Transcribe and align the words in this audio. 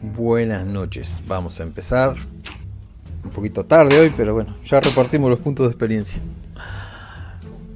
buenas 0.00 0.64
noches. 0.64 1.22
Vamos 1.26 1.60
a 1.60 1.62
empezar. 1.62 2.14
Un 3.24 3.30
poquito 3.30 3.64
tarde 3.64 3.98
hoy, 3.98 4.12
pero 4.16 4.34
bueno, 4.34 4.54
ya 4.64 4.80
repartimos 4.80 5.30
los 5.30 5.40
puntos 5.40 5.66
de 5.66 5.70
experiencia. 5.72 6.20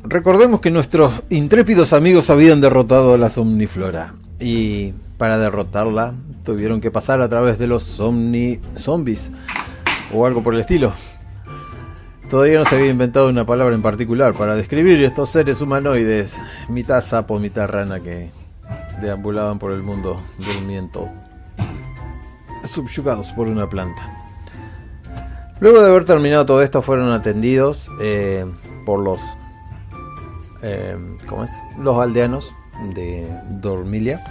Recordemos 0.05 0.61
que 0.61 0.71
nuestros 0.71 1.23
intrépidos 1.29 1.93
amigos 1.93 2.31
habían 2.31 2.61
derrotado 2.61 3.15
a 3.15 3.19
la 3.19 3.31
Somniflora. 3.31 4.15
Y 4.39 4.93
para 5.19 5.39
derrotarla 5.39 6.15
tuvieron 6.45 6.81
que 6.81 6.91
pasar 6.91 7.21
a 7.21 7.29
través 7.29 7.59
de 7.59 7.67
los 7.67 7.83
Somni 7.83 8.61
Zombies. 8.77 9.31
O 10.13 10.27
algo 10.27 10.43
por 10.43 10.55
el 10.55 10.61
estilo. 10.61 10.93
Todavía 12.31 12.61
no 12.61 12.65
se 12.65 12.77
había 12.77 12.91
inventado 12.91 13.29
una 13.29 13.45
palabra 13.45 13.75
en 13.75 13.83
particular 13.83 14.35
para 14.35 14.55
describir 14.55 15.03
estos 15.03 15.31
seres 15.31 15.61
humanoides, 15.61 16.39
mitad 16.69 17.01
sapo, 17.01 17.41
mitad 17.41 17.67
rana 17.67 17.99
que 17.99 18.31
deambulaban 19.03 19.59
por 19.59 19.73
el 19.73 19.83
mundo 19.83 20.21
durmiendo, 20.39 21.09
subyugados 22.65 23.31
por 23.33 23.49
una 23.49 23.69
planta. 23.69 24.21
Luego 25.61 25.81
de 25.81 25.91
haber 25.91 26.05
terminado 26.05 26.47
todo 26.47 26.63
esto, 26.63 26.81
fueron 26.81 27.13
atendidos 27.13 27.91
eh, 28.01 28.47
por 28.87 29.01
los, 29.01 29.21
eh, 30.63 30.97
¿cómo 31.29 31.45
es? 31.45 31.53
Los 31.79 31.99
aldeanos 31.99 32.55
de 32.95 33.31
Dormilia. 33.61 34.25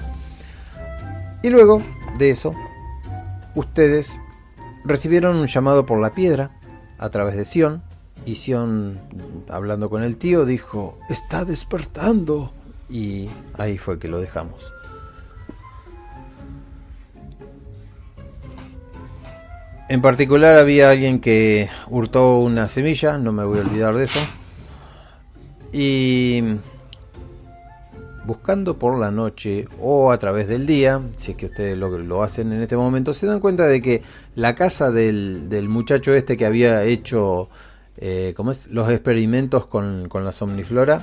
Y 1.44 1.50
luego 1.50 1.78
de 2.18 2.32
eso, 2.32 2.54
ustedes 3.56 4.20
recibieron 4.84 5.38
un 5.38 5.48
llamado 5.48 5.86
por 5.86 6.00
la 6.00 6.10
piedra 6.10 6.52
a 6.98 7.10
través 7.10 7.36
de 7.36 7.46
Sion 7.46 7.84
y 8.26 8.36
Sion, 8.36 9.00
hablando 9.50 9.90
con 9.90 10.04
el 10.04 10.18
tío, 10.18 10.46
dijo, 10.46 10.98
está 11.10 11.46
despertando. 11.46 12.52
Y 12.90 13.26
ahí 13.54 13.78
fue 13.78 14.00
que 14.00 14.08
lo 14.08 14.20
dejamos. 14.20 14.74
En 19.90 20.02
particular 20.02 20.56
había 20.56 20.92
alguien 20.92 21.20
que 21.20 21.68
hurtó 21.88 22.42
una 22.42 22.68
semilla, 22.68 23.18
no 23.18 23.32
me 23.32 23.44
voy 23.44 23.58
a 23.58 23.62
olvidar 23.64 23.98
de 23.98 24.04
eso. 24.04 24.20
Y 25.74 26.60
buscando 28.24 28.78
por 28.78 29.00
la 29.00 29.10
noche 29.10 29.68
o 29.82 30.12
a 30.12 30.20
través 30.20 30.48
del 30.48 30.68
día, 30.68 31.02
si 31.18 31.32
es 31.32 31.38
que 31.38 31.48
ustedes 31.48 31.76
lo, 31.76 32.22
hacen 32.22 32.54
en 32.54 32.62
este 32.62 32.78
momento, 32.78 33.16
se 33.16 33.26
dan 33.26 33.40
cuenta 33.40 33.66
de 33.66 33.82
que 33.82 34.04
la 34.36 34.54
casa 34.54 34.92
del, 34.92 35.50
del 35.50 35.68
muchacho 35.68 36.14
este 36.14 36.38
que 36.38 36.46
había 36.46 36.84
hecho 36.84 37.50
eh, 37.98 38.36
¿cómo 38.38 38.52
es? 38.52 38.68
los 38.68 38.92
experimentos 38.92 39.66
con, 39.66 40.08
con 40.08 40.24
la 40.24 40.34
somniflora, 40.34 41.02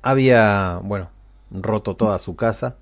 había, 0.00 0.80
bueno, 0.82 1.10
roto 1.50 1.94
toda 1.94 2.18
su 2.20 2.36
casa, 2.36 2.76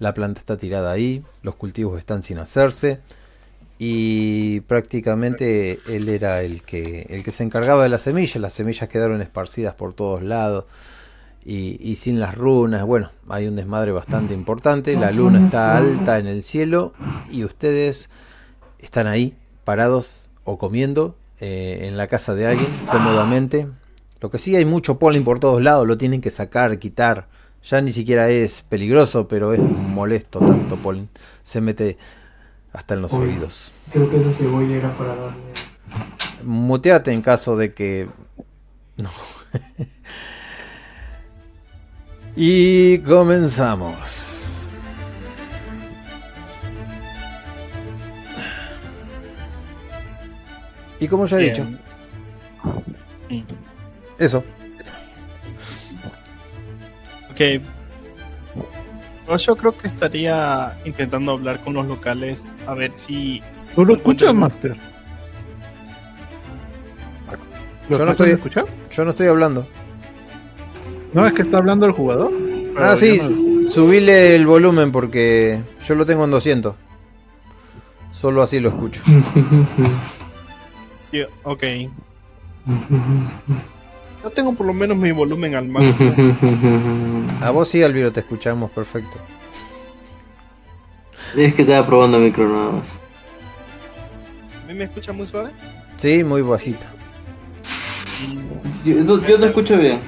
la 0.00 0.12
planta 0.12 0.40
está 0.40 0.56
tirada 0.56 0.90
ahí, 0.90 1.22
los 1.42 1.54
cultivos 1.54 2.00
están 2.00 2.24
sin 2.24 2.38
hacerse 2.38 3.00
y 3.84 4.60
prácticamente 4.60 5.80
él 5.88 6.08
era 6.08 6.42
el 6.42 6.62
que, 6.62 7.04
el 7.10 7.24
que 7.24 7.32
se 7.32 7.42
encargaba 7.42 7.82
de 7.82 7.88
las 7.88 8.02
semillas, 8.02 8.36
las 8.36 8.52
semillas 8.52 8.88
quedaron 8.88 9.20
esparcidas 9.20 9.74
por 9.74 9.92
todos 9.92 10.22
lados 10.22 10.66
y, 11.44 11.78
y 11.80 11.96
sin 11.96 12.20
las 12.20 12.36
runas, 12.36 12.84
bueno, 12.84 13.10
hay 13.28 13.48
un 13.48 13.56
desmadre 13.56 13.90
bastante 13.90 14.34
importante, 14.34 14.94
la 14.94 15.10
luna 15.10 15.44
está 15.44 15.76
alta 15.76 16.20
en 16.20 16.28
el 16.28 16.44
cielo 16.44 16.92
y 17.28 17.42
ustedes 17.42 18.08
están 18.78 19.08
ahí 19.08 19.34
parados 19.64 20.30
o 20.44 20.58
comiendo 20.58 21.16
eh, 21.40 21.88
en 21.88 21.96
la 21.96 22.06
casa 22.06 22.36
de 22.36 22.46
alguien 22.46 22.68
cómodamente. 22.88 23.66
Lo 24.20 24.30
que 24.30 24.38
sí 24.38 24.54
hay 24.54 24.64
mucho 24.64 25.00
polen 25.00 25.24
por 25.24 25.40
todos 25.40 25.60
lados, 25.60 25.88
lo 25.88 25.98
tienen 25.98 26.20
que 26.20 26.30
sacar, 26.30 26.78
quitar. 26.78 27.26
Ya 27.64 27.80
ni 27.80 27.90
siquiera 27.90 28.28
es 28.28 28.62
peligroso, 28.62 29.26
pero 29.26 29.52
es 29.52 29.58
molesto 29.60 30.38
tanto 30.38 30.76
polen. 30.76 31.08
Se 31.42 31.60
mete 31.60 31.98
hasta 32.72 32.94
en 32.94 33.02
los 33.02 33.12
Uy. 33.12 33.28
oídos. 33.28 33.72
Creo 33.92 34.10
que 34.10 34.18
esa 34.18 34.32
cebolla 34.32 34.76
era 34.76 34.96
para 34.96 35.14
darle. 35.14 35.36
Muteate 36.44 37.12
en 37.12 37.22
caso 37.22 37.56
de 37.56 37.74
que... 37.74 38.08
No. 38.96 39.10
y 42.36 42.98
comenzamos. 42.98 44.32
Y 51.02 51.08
como 51.08 51.26
ya 51.26 51.40
he 51.40 51.50
dicho, 51.50 51.66
eso. 54.18 54.44
Ok. 57.28 57.40
Pues 59.26 59.46
yo 59.46 59.56
creo 59.56 59.76
que 59.76 59.86
estaría 59.86 60.76
intentando 60.84 61.32
hablar 61.32 61.60
con 61.62 61.74
los 61.74 61.86
locales 61.86 62.56
a 62.66 62.74
ver 62.74 62.96
si. 62.96 63.40
¿Tú 63.74 63.84
lo 63.84 63.94
escuchas, 63.94 64.34
Master? 64.34 64.76
¿Lo 67.88 67.98
Yo 67.98 68.04
no 68.04 68.10
estoy-? 68.12 68.38
Yo 68.90 69.04
no 69.04 69.10
estoy 69.10 69.26
hablando. 69.26 69.66
No, 71.12 71.26
es 71.26 71.32
que 71.32 71.42
está 71.42 71.58
hablando 71.58 71.86
el 71.86 71.92
jugador. 71.92 72.32
Ah, 72.76 72.96
sí, 72.96 73.20
no- 73.22 73.68
subile 73.70 74.34
el 74.34 74.46
volumen 74.46 74.92
porque 74.92 75.60
yo 75.86 75.94
lo 75.94 76.06
tengo 76.06 76.24
en 76.24 76.30
200. 76.30 76.74
Solo 78.10 78.42
así 78.42 78.60
lo 78.60 78.70
escucho. 78.70 79.02
Yo- 81.12 81.26
ok. 81.44 81.62
Yo 84.22 84.30
tengo 84.30 84.54
por 84.54 84.66
lo 84.66 84.72
menos 84.72 84.96
mi 84.96 85.10
volumen 85.12 85.54
al 85.54 85.66
máximo. 85.68 86.14
A 87.42 87.50
vos 87.50 87.68
sí, 87.68 87.82
Alviro, 87.82 88.12
te 88.12 88.20
escuchamos 88.20 88.70
perfecto. 88.70 89.18
Es 91.36 91.54
que 91.54 91.62
estaba 91.62 91.86
probando 91.86 92.18
micro 92.18 92.48
nada 92.48 92.72
más. 92.72 92.94
¿A 94.64 94.68
mí 94.68 94.74
me 94.74 94.84
escucha 94.84 95.12
muy 95.12 95.26
suave? 95.26 95.50
Sí, 95.96 96.22
muy 96.22 96.42
bajito. 96.42 96.86
Yo, 98.84 98.94
no- 99.02 99.20
yo 99.26 99.38
te 99.40 99.46
escucho 99.46 99.76
bien. 99.78 100.00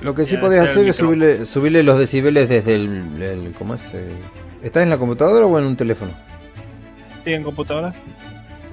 Lo 0.00 0.14
que 0.14 0.24
sí 0.24 0.34
Ya, 0.34 0.40
podés 0.40 0.60
hacer 0.60 0.82
el 0.84 0.88
es 0.88 0.96
subirle, 0.96 1.46
subirle 1.46 1.82
los 1.82 1.98
decibeles 1.98 2.48
desde 2.48 2.74
el, 2.74 3.22
el- 3.22 3.52
¿Cómo 3.58 3.74
es? 3.74 3.92
El- 3.94 4.16
¿Estás 4.62 4.82
en 4.82 4.90
la 4.90 4.98
computadora 4.98 5.46
o 5.46 5.58
en 5.58 5.64
un 5.66 5.76
teléfono? 5.76 6.12
Sí, 7.24 7.32
en 7.32 7.42
computadora. 7.44 7.94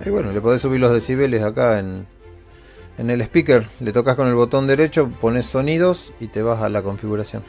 Y 0.05 0.09
bueno, 0.09 0.31
le 0.31 0.39
podés 0.41 0.61
subir 0.61 0.79
los 0.79 0.94
decibeles 0.94 1.44
acá 1.44 1.79
en, 1.79 2.07
en 2.97 3.09
el 3.09 3.21
speaker. 3.21 3.67
Le 3.79 3.93
tocas 3.93 4.15
con 4.15 4.27
el 4.27 4.35
botón 4.35 4.67
derecho, 4.67 5.09
pones 5.09 5.45
sonidos 5.47 6.11
y 6.19 6.27
te 6.27 6.41
vas 6.41 6.61
a 6.61 6.69
la 6.69 6.81
configuración. 6.81 7.43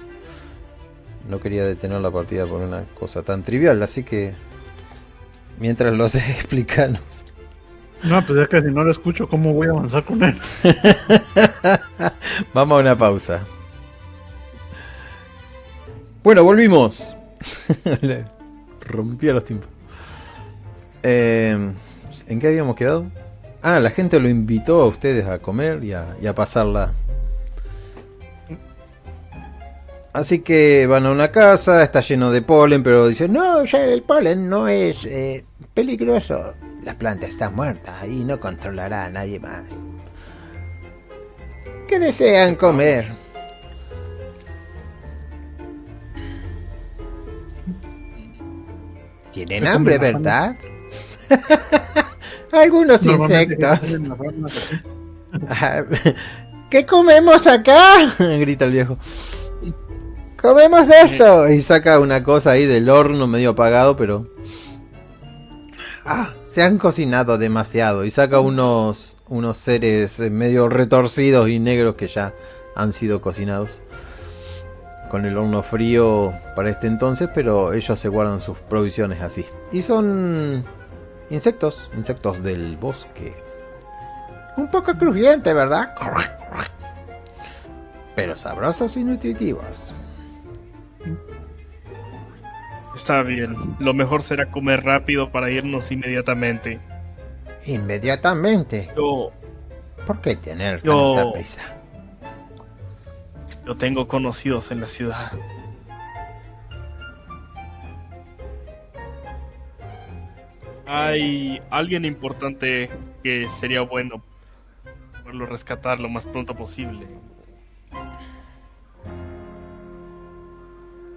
No 1.29 1.41
quería 1.41 1.65
detener 1.65 2.01
la 2.01 2.11
partida 2.11 2.47
por 2.47 2.61
una 2.61 2.85
cosa 2.99 3.23
tan 3.23 3.43
trivial, 3.43 3.83
así 3.83 4.03
que 4.03 4.35
mientras 5.59 5.95
lo 5.95 6.05
haces 6.07 6.31
explicanos. 6.31 7.25
No, 8.05 8.25
pues 8.25 8.39
es 8.39 8.49
que 8.49 8.61
si 8.61 8.69
no 8.69 8.85
lo 8.85 8.93
escucho, 8.93 9.29
¿cómo 9.29 9.53
voy 9.53 9.67
a 9.67 9.71
avanzar 9.71 10.05
con 10.05 10.23
él? 10.23 10.37
Vamos 12.55 12.79
a 12.79 12.81
una 12.81 12.97
pausa. 12.97 13.45
Bueno, 16.23 16.45
volvimos. 16.45 17.17
Le 18.03 18.25
rompía 18.81 19.33
los 19.33 19.45
tiempos. 19.45 19.69
Eh, 21.03 21.73
¿En 22.27 22.39
qué 22.39 22.47
habíamos 22.47 22.77
quedado? 22.77 23.07
Ah, 23.63 23.81
la 23.81 23.91
gente 23.91 24.21
lo 24.21 24.29
invitó 24.29 24.83
a 24.83 24.87
ustedes 24.87 25.27
a 25.27 25.41
comer 25.41 25.83
y 25.83 25.93
a, 25.93 26.17
y 26.21 26.27
a 26.27 26.35
pasarla. 26.35 26.93
Así 30.13 30.41
que 30.41 30.87
van 30.87 31.07
a 31.07 31.11
una 31.11 31.31
casa, 31.31 31.83
está 31.83 32.01
lleno 32.01 32.31
de 32.31 32.43
polen, 32.43 32.83
pero 32.83 33.07
dicen, 33.09 33.33
no, 33.33 33.65
ya 33.65 33.85
el 33.85 34.03
polen 34.03 34.49
no 34.49 34.67
es 34.67 35.05
eh, 35.05 35.45
peligroso. 35.75 36.55
La 36.83 36.95
planta 36.95 37.27
está 37.27 37.51
muerta 37.51 38.07
y 38.07 38.25
no 38.25 38.41
controlará 38.41 39.05
a 39.05 39.11
nadie 39.11 39.39
más. 39.39 39.63
¿Qué 41.87 41.99
desean 41.99 42.55
comer? 42.55 43.05
Tienen 49.33 49.67
hambre, 49.67 49.99
¿verdad? 49.99 50.57
Algunos 52.53 53.05
insectos. 53.05 53.99
¿Qué 56.71 56.87
comemos 56.87 57.47
acá? 57.47 58.15
Grita 58.19 58.65
el 58.67 58.73
viejo. 58.73 58.99
Comemos 60.41 60.87
esto. 60.89 61.49
Y 61.49 61.63
saca 61.63 61.99
una 61.99 62.23
cosa 62.23 62.53
ahí 62.53 62.67
del 62.67 62.89
horno 62.91 63.27
medio 63.27 63.51
apagado, 63.51 63.97
pero... 63.97 64.29
Ah, 66.05 66.33
se 66.45 66.63
han 66.63 66.79
cocinado 66.79 67.39
demasiado. 67.39 68.05
Y 68.05 68.11
saca 68.11 68.41
unos, 68.41 69.17
unos 69.29 69.57
seres 69.57 70.21
eh, 70.21 70.31
medio 70.31 70.69
retorcidos 70.69 71.49
y 71.49 71.59
negros 71.59 71.97
que 71.97 72.09
ya 72.09 72.35
han 72.77 72.93
sido 72.93 73.21
cocinados. 73.21 73.83
Con 75.11 75.25
el 75.25 75.37
horno 75.37 75.63
frío 75.63 76.35
para 76.55 76.71
este 76.71 76.87
entonces, 76.87 77.31
pero 77.35 77.73
ellos 77.73 77.99
se 77.99 78.09
guardan 78.09 78.41
sus 78.41 78.59
provisiones 78.59 79.23
así. 79.23 79.45
Y 79.73 79.83
son 79.83 80.65
insectos, 81.31 81.91
insectos 81.97 82.43
del 82.43 82.77
bosque. 82.77 83.35
Un 84.57 84.71
poco 84.71 84.95
crujiente, 84.97 85.53
¿verdad? 85.55 85.95
Pero 88.17 88.37
sabrosos 88.37 88.97
y 88.97 89.05
nutritivos. 89.05 89.95
Está 92.97 93.23
bien. 93.23 93.55
Lo 93.79 93.95
mejor 93.95 94.23
será 94.23 94.51
comer 94.51 94.83
rápido 94.85 95.31
para 95.31 95.51
irnos 95.51 95.91
inmediatamente. 95.93 96.81
Inmediatamente. 97.67 98.91
Yo, 98.97 99.31
¿Por 100.07 100.21
qué 100.21 100.35
tener 100.37 100.83
Yo- 100.83 101.13
tanta 101.15 101.33
prisa? 101.33 101.63
yo 103.67 103.77
tengo 103.77 104.09
conocidos 104.09 104.71
en 104.73 104.81
la 104.81 104.89
ciudad. 104.89 105.33
Hay 110.91 111.61
alguien 111.71 112.05
importante 112.05 112.91
que 113.23 113.49
sería 113.49 113.83
bueno 113.83 114.23
poderlo 115.23 115.47
rescatar 115.47 116.01
lo 116.01 116.09
más 116.09 116.27
pronto 116.27 116.55
posible. 116.55 117.07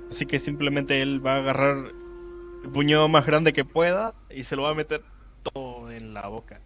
Así 0.10 0.26
que 0.26 0.40
simplemente 0.40 1.02
él 1.02 1.26
va 1.26 1.36
a 1.36 1.38
agarrar 1.38 1.78
el 2.64 2.70
puñado 2.70 3.08
más 3.08 3.26
grande 3.26 3.54
que 3.54 3.64
pueda 3.64 4.14
y 4.30 4.44
se 4.44 4.56
lo 4.56 4.64
va 4.64 4.72
a 4.72 4.74
meter 4.74 5.04
todo 5.54 5.90
en 5.90 6.14
la 6.14 6.28
boca. 6.28 6.60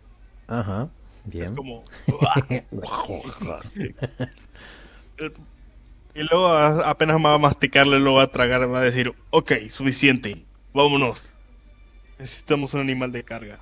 Ajá, 0.47 0.89
Es 1.25 1.31
bien. 1.31 1.55
como... 1.55 1.83
El- 5.17 5.31
Y 6.15 6.23
luego 6.23 6.47
apenas 6.47 7.17
me 7.17 7.23
va 7.25 7.33
a 7.35 7.39
masticarle, 7.39 7.99
lo 7.99 8.13
va 8.13 8.23
a 8.23 8.27
tragar, 8.31 8.73
va 8.73 8.79
a 8.79 8.83
decir, 8.83 9.13
ok, 9.31 9.51
suficiente, 9.67 10.45
vámonos. 10.73 11.33
Necesitamos 12.17 12.73
un 12.73 12.81
animal 12.81 13.11
de 13.11 13.23
carga. 13.23 13.59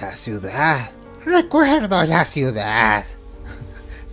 La 0.00 0.14
ciudad. 0.14 0.90
Recuerdo 1.24 2.04
la 2.04 2.24
ciudad. 2.24 3.04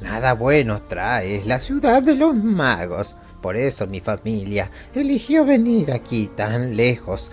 Nada 0.01 0.33
bueno 0.33 0.81
trae. 0.81 1.35
Es 1.35 1.45
la 1.45 1.59
ciudad 1.59 2.01
de 2.01 2.15
los 2.15 2.35
magos. 2.35 3.15
Por 3.41 3.55
eso 3.55 3.85
mi 3.87 3.99
familia 3.99 4.71
eligió 4.93 5.45
venir 5.45 5.91
aquí 5.91 6.29
tan 6.35 6.75
lejos 6.75 7.29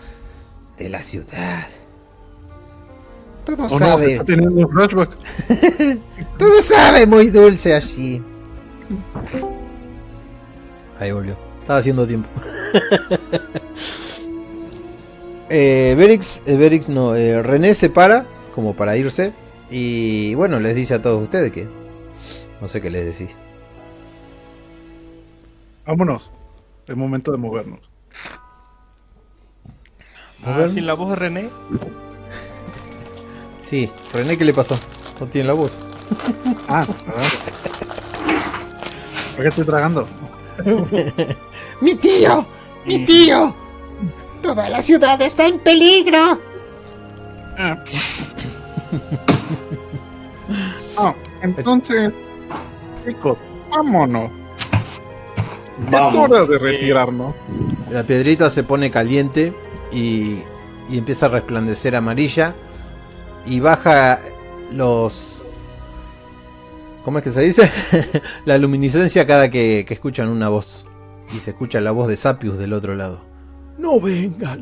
de 0.76 0.88
la 0.88 1.02
ciudad. 1.02 1.66
Todo 3.44 3.64
Oh 3.64 3.78
sabe, 3.78 4.18
teniendo 4.20 4.68
flashback. 4.68 5.10
todo 6.38 6.62
sabe 6.62 7.06
muy 7.06 7.30
dulce 7.30 7.74
allí. 7.74 8.22
Ahí 10.98 11.12
volvió. 11.12 11.36
Estaba 11.60 11.78
haciendo 11.78 12.06
tiempo. 12.06 12.28
eh, 15.50 15.94
Berix, 15.98 16.40
eh, 16.46 16.56
Berix 16.56 16.88
no, 16.88 17.14
eh, 17.16 17.42
René 17.42 17.74
se 17.74 17.90
para 17.90 18.26
como 18.54 18.74
para 18.74 18.96
irse 18.96 19.32
y 19.70 20.34
bueno, 20.34 20.58
les 20.60 20.74
dice 20.74 20.94
a 20.94 21.02
todos 21.02 21.22
ustedes 21.22 21.52
que 21.52 21.68
no 22.60 22.68
sé 22.68 22.80
qué 22.80 22.90
les 22.90 23.04
decís. 23.04 23.36
Vámonos. 25.86 26.30
Es 26.86 26.96
momento 26.96 27.32
de 27.32 27.38
movernos. 27.38 27.80
Ah, 30.44 30.66
sin 30.68 30.86
la 30.86 30.94
voz 30.94 31.10
de 31.10 31.16
René. 31.16 31.50
Sí, 33.62 33.88
René, 34.12 34.36
¿qué 34.36 34.44
le 34.44 34.52
pasó? 34.52 34.76
No 35.20 35.28
tiene 35.28 35.46
la 35.46 35.54
voz. 35.54 35.86
Ah, 36.66 36.84
¿Por 39.36 39.42
qué 39.44 39.48
estoy 39.48 39.64
tragando? 39.64 40.08
¡Mi 41.80 41.94
tío! 41.94 42.48
¡Mi 42.84 43.04
tío! 43.04 43.54
¡Toda 44.42 44.68
la 44.68 44.82
ciudad 44.82 45.20
está 45.20 45.46
en 45.46 45.58
peligro! 45.58 46.40
Ah. 47.58 47.82
Ah, 50.96 51.14
entonces, 51.42 52.10
chicos, 53.06 53.38
vámonos. 53.70 54.30
Es 55.84 55.90
Vamos. 55.90 56.14
hora 56.14 56.44
de 56.44 56.58
retirarnos. 56.58 57.34
La 57.90 58.02
piedrita 58.02 58.50
se 58.50 58.64
pone 58.64 58.90
caliente 58.90 59.54
y, 59.92 60.40
y 60.88 60.98
empieza 60.98 61.26
a 61.26 61.28
resplandecer 61.30 61.94
amarilla 61.96 62.54
y 63.46 63.60
baja 63.60 64.20
los... 64.72 65.44
¿Cómo 67.04 67.18
es 67.18 67.24
que 67.24 67.30
se 67.30 67.40
dice? 67.42 67.70
la 68.44 68.58
luminiscencia 68.58 69.26
cada 69.26 69.50
que, 69.50 69.84
que 69.86 69.94
escuchan 69.94 70.28
una 70.28 70.48
voz. 70.48 70.84
Y 71.34 71.38
se 71.38 71.50
escucha 71.50 71.80
la 71.80 71.92
voz 71.92 72.08
de 72.08 72.16
Sapius 72.16 72.58
del 72.58 72.72
otro 72.72 72.94
lado. 72.94 73.29
No 73.80 73.98
vengan, 73.98 74.60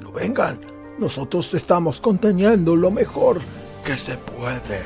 no 0.00 0.10
vengan. 0.10 0.58
Nosotros 0.98 1.54
estamos 1.54 2.00
conteniendo 2.00 2.74
lo 2.74 2.90
mejor 2.90 3.40
que 3.84 3.96
se 3.96 4.16
puede. 4.18 4.82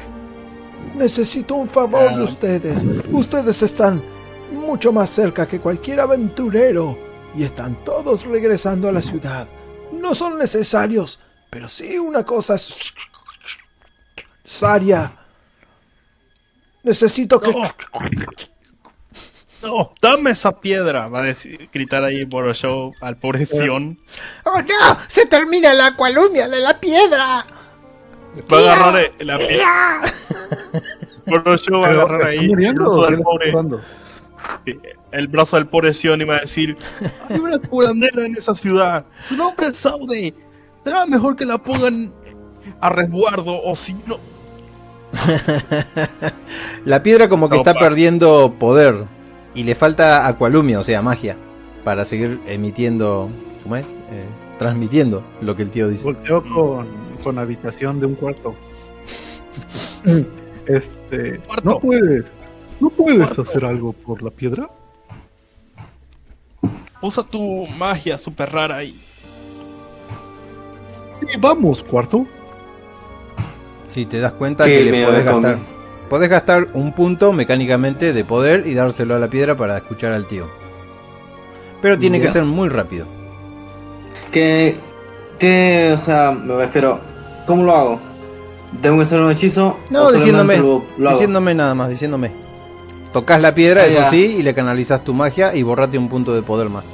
Necesito 0.94 1.54
un 1.54 1.66
favor 1.68 2.14
de 2.14 2.20
Ah. 2.20 2.24
ustedes. 2.24 2.84
Ustedes 3.10 3.62
están 3.62 4.02
mucho 4.52 4.92
más 4.92 5.08
cerca 5.08 5.48
que 5.48 5.60
cualquier 5.60 6.00
aventurero 6.00 6.98
y 7.34 7.44
están 7.44 7.82
todos 7.84 8.26
regresando 8.26 8.86
a 8.88 8.92
la 8.92 9.00
ciudad. 9.00 9.48
No 9.92 10.14
son 10.14 10.36
necesarios, 10.38 11.18
pero 11.48 11.66
sí 11.68 11.98
una 11.98 12.22
cosa 12.24 12.56
es... 12.56 12.74
Saria. 14.44 15.10
Necesito 16.82 17.40
que... 17.40 17.54
No. 19.62 19.92
Dame 20.00 20.30
esa 20.30 20.58
piedra, 20.58 21.06
va 21.08 21.20
a 21.20 21.22
decir, 21.22 21.68
gritar 21.72 22.02
ahí 22.04 22.24
Borosho 22.24 22.92
al 23.00 23.16
pobre 23.16 23.44
Sion. 23.44 23.98
¡Oh 24.44 24.58
no! 24.58 24.98
¡Se 25.06 25.26
termina 25.26 25.74
la 25.74 25.94
cualumnia 25.96 26.48
de 26.48 26.60
la 26.60 26.80
piedra! 26.80 27.44
Va 28.50 28.56
a 28.56 28.60
agarrar 28.60 29.00
eh, 29.00 29.12
la 29.18 29.38
piedra. 29.38 30.00
Borosho 31.26 31.80
va 31.80 31.88
a 31.88 31.90
agarrar 31.90 32.30
ahí 32.30 32.50
¿está 32.50 32.68
el 32.68 32.74
brazo 32.74 33.06
del 33.06 33.20
pobre, 33.20 33.52
el 35.12 35.28
brazo 35.28 35.56
del 35.56 35.66
pobre 35.66 35.92
Sion 35.92 36.20
y 36.20 36.24
va 36.24 36.36
a 36.36 36.40
decir, 36.40 36.76
hay 37.28 37.38
una 37.38 37.58
curandera 37.58 38.24
en 38.24 38.36
esa 38.36 38.54
ciudad, 38.54 39.04
su 39.20 39.36
nombre 39.36 39.68
es 39.68 39.76
Saude, 39.76 40.34
será 40.82 41.06
mejor 41.06 41.36
que 41.36 41.44
la 41.44 41.58
pongan 41.58 42.12
a 42.80 42.88
resguardo 42.88 43.60
o 43.62 43.76
si 43.76 43.94
no... 43.94 44.18
La 46.84 47.02
piedra 47.02 47.28
como 47.28 47.48
que 47.48 47.56
está 47.56 47.74
perdiendo 47.74 48.54
poder 48.58 49.06
y 49.54 49.64
le 49.64 49.74
falta 49.74 50.26
acualumia, 50.26 50.78
o 50.80 50.84
sea, 50.84 51.02
magia, 51.02 51.36
para 51.84 52.04
seguir 52.04 52.40
emitiendo, 52.46 53.30
¿cómo 53.62 53.76
es? 53.76 53.86
Eh, 53.86 54.24
transmitiendo 54.58 55.24
lo 55.40 55.56
que 55.56 55.62
el 55.62 55.70
tío 55.70 55.88
dice. 55.88 56.04
Volteo 56.04 56.42
con, 56.42 56.86
con 57.22 57.38
habitación 57.38 58.00
de 58.00 58.06
un 58.06 58.14
cuarto. 58.14 58.54
Este, 60.66 61.38
Cuarto. 61.40 61.68
no 61.68 61.80
puedes, 61.80 62.32
no 62.78 62.90
puedes 62.90 63.18
Cuarto. 63.26 63.42
hacer 63.42 63.64
algo 63.64 63.92
por 63.92 64.22
la 64.22 64.30
piedra. 64.30 64.70
Usa 67.02 67.24
tu 67.24 67.66
magia 67.78 68.16
super 68.18 68.52
rara 68.52 68.76
ahí. 68.76 69.00
Sí, 71.12 71.26
vamos, 71.40 71.82
cuarto. 71.82 72.24
Si 73.88 74.06
te 74.06 74.20
das 74.20 74.34
cuenta 74.34 74.64
que 74.64 74.84
le 74.84 75.04
podés 75.04 75.24
come. 75.28 75.42
gastar. 75.42 75.58
Podés 76.10 76.28
gastar 76.28 76.66
un 76.74 76.92
punto 76.92 77.32
mecánicamente 77.32 78.12
de 78.12 78.24
poder 78.24 78.66
y 78.66 78.74
dárselo 78.74 79.14
a 79.14 79.18
la 79.18 79.28
piedra 79.28 79.56
para 79.56 79.76
escuchar 79.78 80.12
al 80.12 80.26
tío. 80.26 80.46
Pero 81.80 81.98
tiene 81.98 82.20
que 82.20 82.28
ser 82.28 82.44
muy 82.44 82.68
rápido. 82.68 83.06
¿Qué, 84.32 84.76
qué, 85.38 85.92
o 85.94 85.98
sea, 85.98 86.32
me 86.32 86.54
refiero, 86.56 87.00
¿cómo 87.46 87.62
lo 87.64 87.74
hago? 87.76 88.00
¿Tengo 88.82 88.98
que 88.98 89.02
hacer 89.04 89.20
un 89.20 89.30
hechizo? 89.30 89.78
No, 89.88 90.10
diciéndome, 90.12 90.58
lo- 90.58 90.84
lo 90.98 91.08
hago? 91.08 91.18
diciéndome 91.18 91.54
nada 91.54 91.74
más, 91.74 91.88
diciéndome. 91.88 92.32
Tocas 93.12 93.40
la 93.40 93.54
piedra, 93.54 93.82
Ah, 93.82 93.86
eso 93.86 94.02
sí, 94.10 94.36
y 94.38 94.42
le 94.42 94.54
canalizas 94.54 95.02
tu 95.02 95.14
magia 95.14 95.54
y 95.54 95.62
borrate 95.62 95.96
un 95.98 96.08
punto 96.08 96.34
de 96.34 96.42
poder 96.42 96.68
más. 96.68 96.84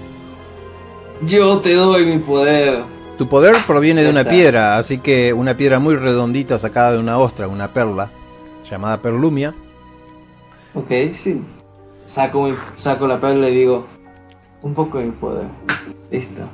Yo 1.23 1.59
te 1.59 1.75
doy 1.75 2.07
mi 2.07 2.19
poder. 2.19 2.85
Tu 3.19 3.29
poder 3.29 3.55
proviene 3.67 4.03
de 4.03 4.11
una 4.11 4.25
piedra, 4.25 4.77
así 4.79 4.99
que 4.99 5.33
una 5.33 5.57
piedra 5.57 5.79
muy 5.79 5.97
redondita 5.97 6.59
sacada 6.59 6.93
de 6.93 6.99
una 6.99 7.19
ostra, 7.19 7.49
una 7.49 7.73
perla, 7.73 8.11
llamada 8.71 9.01
perlumia. 9.01 9.55
Ok, 10.75 10.91
sí. 11.13 11.43
Saco, 12.05 12.45
mi, 12.45 12.55
saco 12.77 13.07
la 13.07 13.21
perla 13.21 13.49
y 13.49 13.55
digo, 13.57 13.87
un 14.63 14.75
poco 14.75 14.99
de 14.99 15.07
mi 15.07 15.13
poder. 15.13 15.47
Listo. 16.11 16.49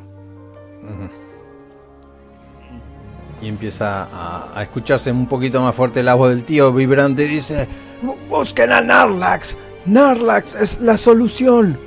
Y 3.41 3.49
empieza 3.49 4.05
a, 4.05 4.59
a 4.59 4.63
escucharse 4.63 5.11
un 5.11 5.27
poquito 5.27 5.61
más 5.61 5.75
fuerte 5.75 6.03
la 6.03 6.15
voz 6.15 6.31
del 6.31 6.45
tío 6.45 6.73
vibrante 6.73 7.25
y 7.25 7.29
dice, 7.29 7.69
Bu- 8.03 8.17
Busquen 8.29 8.73
a 8.73 8.81
Narlax. 8.81 9.57
Narlax 9.85 10.55
es 10.55 10.81
la 10.81 10.97
solución. 10.97 11.79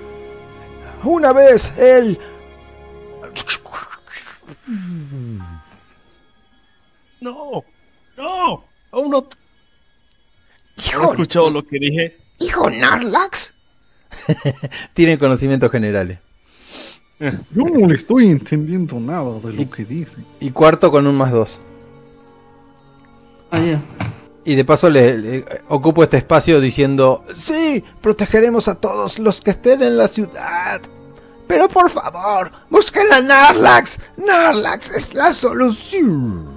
Una 1.03 1.31
vez 1.33 1.71
él... 1.77 2.19
No, 7.21 7.63
no, 8.17 8.63
aún 8.91 9.09
no... 9.09 9.25
¿No 10.97 11.03
has 11.03 11.11
escuchado 11.11 11.49
lo 11.49 11.63
que 11.63 11.79
dije? 11.79 12.17
hijo 12.39 12.69
Narlax. 12.69 13.53
tiene 14.93 15.17
conocimientos 15.17 15.71
generales. 15.71 16.19
Yo 17.19 17.63
no 17.63 17.87
le 17.87 17.95
estoy 17.95 18.27
entendiendo 18.27 18.99
nada 18.99 19.39
de 19.39 19.53
lo 19.53 19.69
que 19.69 19.85
dice. 19.85 20.17
Y 20.39 20.51
cuarto 20.51 20.91
con 20.91 21.07
un 21.07 21.15
más 21.15 21.31
dos. 21.31 21.61
Ah, 23.51 23.59
ya. 23.61 23.81
Y 24.43 24.55
de 24.55 24.65
paso 24.65 24.89
le, 24.89 25.17
le 25.17 25.45
ocupo 25.69 26.03
este 26.03 26.17
espacio 26.17 26.59
diciendo, 26.59 27.23
Sí, 27.33 27.83
protegeremos 28.01 28.67
a 28.67 28.75
todos 28.75 29.17
los 29.17 29.39
que 29.39 29.51
estén 29.51 29.81
en 29.81 29.97
la 29.97 30.07
ciudad. 30.07 30.81
Pero 31.47 31.69
por 31.69 31.89
favor, 31.89 32.51
busquen 32.69 33.11
a 33.13 33.21
Narlax. 33.21 33.99
Narlax 34.17 34.91
es 34.91 35.13
la 35.13 35.31
solución. 35.31 36.49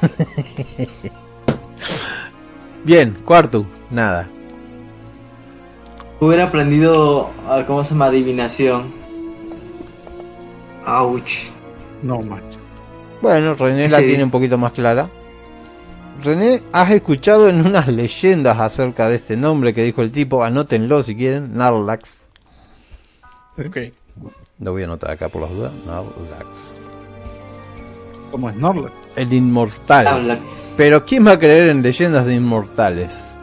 Bien, 2.84 3.16
cuarto, 3.24 3.66
nada. 3.90 4.28
Hubiera 6.18 6.44
aprendido, 6.44 7.30
ah, 7.48 7.64
¿cómo 7.66 7.84
se 7.84 7.90
llama? 7.90 8.06
Adivinación. 8.06 8.92
Ouch. 10.86 11.50
No 12.02 12.20
manches. 12.20 12.60
Bueno, 13.20 13.54
René 13.54 13.88
la 13.88 13.98
tiene 13.98 14.24
un 14.24 14.30
poquito 14.30 14.56
más 14.56 14.72
clara. 14.72 15.10
René, 16.22 16.62
has 16.72 16.90
escuchado 16.90 17.48
en 17.48 17.66
unas 17.66 17.88
leyendas 17.88 18.58
acerca 18.58 19.08
de 19.08 19.16
este 19.16 19.36
nombre 19.36 19.74
que 19.74 19.82
dijo 19.82 20.02
el 20.02 20.10
tipo, 20.10 20.42
anótenlo 20.42 21.02
si 21.02 21.14
quieren, 21.14 21.54
Narlax. 21.54 22.28
Ok. 23.58 23.76
Lo 24.60 24.72
voy 24.72 24.82
a 24.82 24.84
anotar 24.86 25.10
acá 25.10 25.28
por 25.28 25.42
las 25.42 25.50
dudas. 25.50 25.72
Narlax. 25.86 26.74
Como 28.30 28.50
Snorlax. 28.50 28.92
El 29.16 29.32
inmortal. 29.32 30.04
Narlax. 30.04 30.74
Pero 30.76 31.04
¿quién 31.04 31.26
va 31.26 31.32
a 31.32 31.38
creer 31.38 31.70
en 31.70 31.82
leyendas 31.82 32.24
de 32.24 32.34
inmortales? 32.34 33.35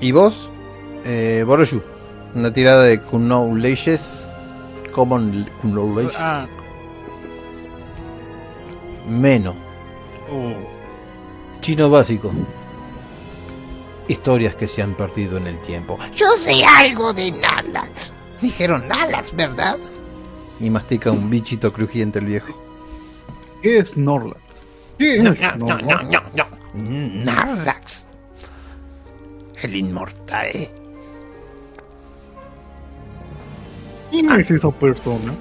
¿Y 0.00 0.12
vos? 0.12 0.50
Eh, 1.04 1.44
Boroshu. 1.46 1.82
Una 2.34 2.52
tirada 2.52 2.84
de 2.84 3.00
Knowledges. 3.00 4.30
Common 4.92 5.48
Knowledge. 5.62 6.14
Ah, 6.18 6.46
Menos. 9.08 9.54
oh. 10.30 10.54
Chino 11.60 11.88
básico. 11.90 12.32
Historias 14.08 14.54
que 14.56 14.66
se 14.66 14.82
han 14.82 14.94
perdido 14.94 15.36
en 15.38 15.46
el 15.46 15.60
tiempo. 15.62 15.98
Yo 16.16 16.26
sé 16.36 16.64
algo 16.64 17.12
de 17.12 17.30
Narlax. 17.30 18.12
Dijeron 18.40 18.86
Narlax, 18.88 19.34
¿verdad? 19.34 19.78
Y 20.58 20.68
mastica 20.70 21.10
un 21.12 21.30
bichito 21.30 21.72
crujiente 21.72 22.18
el 22.18 22.26
viejo. 22.26 22.52
¿Qué 23.62 23.78
es 23.78 23.90
Snorlax? 23.90 24.64
¿Qué 24.98 25.16
es 25.18 25.56
No, 25.56 25.66
no, 25.78 26.02
no, 26.34 26.41
no. 26.74 27.24
Narlax. 27.24 28.06
El 29.62 29.76
inmortal. 29.76 30.70
¿Quién 34.10 34.30
es 34.32 34.50
esa 34.50 34.70
persona? 34.70 35.32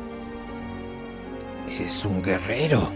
Es 1.67 2.05
un 2.05 2.21
guerrero. 2.21 2.91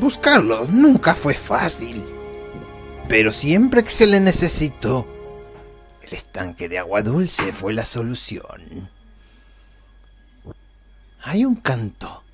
Buscarlo 0.00 0.66
nunca 0.66 1.14
fue 1.14 1.34
fácil. 1.34 2.04
Pero 3.08 3.32
siempre 3.32 3.84
que 3.84 3.90
se 3.90 4.06
le 4.06 4.20
necesitó, 4.20 5.06
el 6.02 6.12
estanque 6.12 6.68
de 6.68 6.78
agua 6.78 7.02
dulce 7.02 7.52
fue 7.52 7.72
la 7.72 7.84
solución. 7.84 8.90
Hay 11.22 11.44
un 11.44 11.56
canto, 11.56 12.24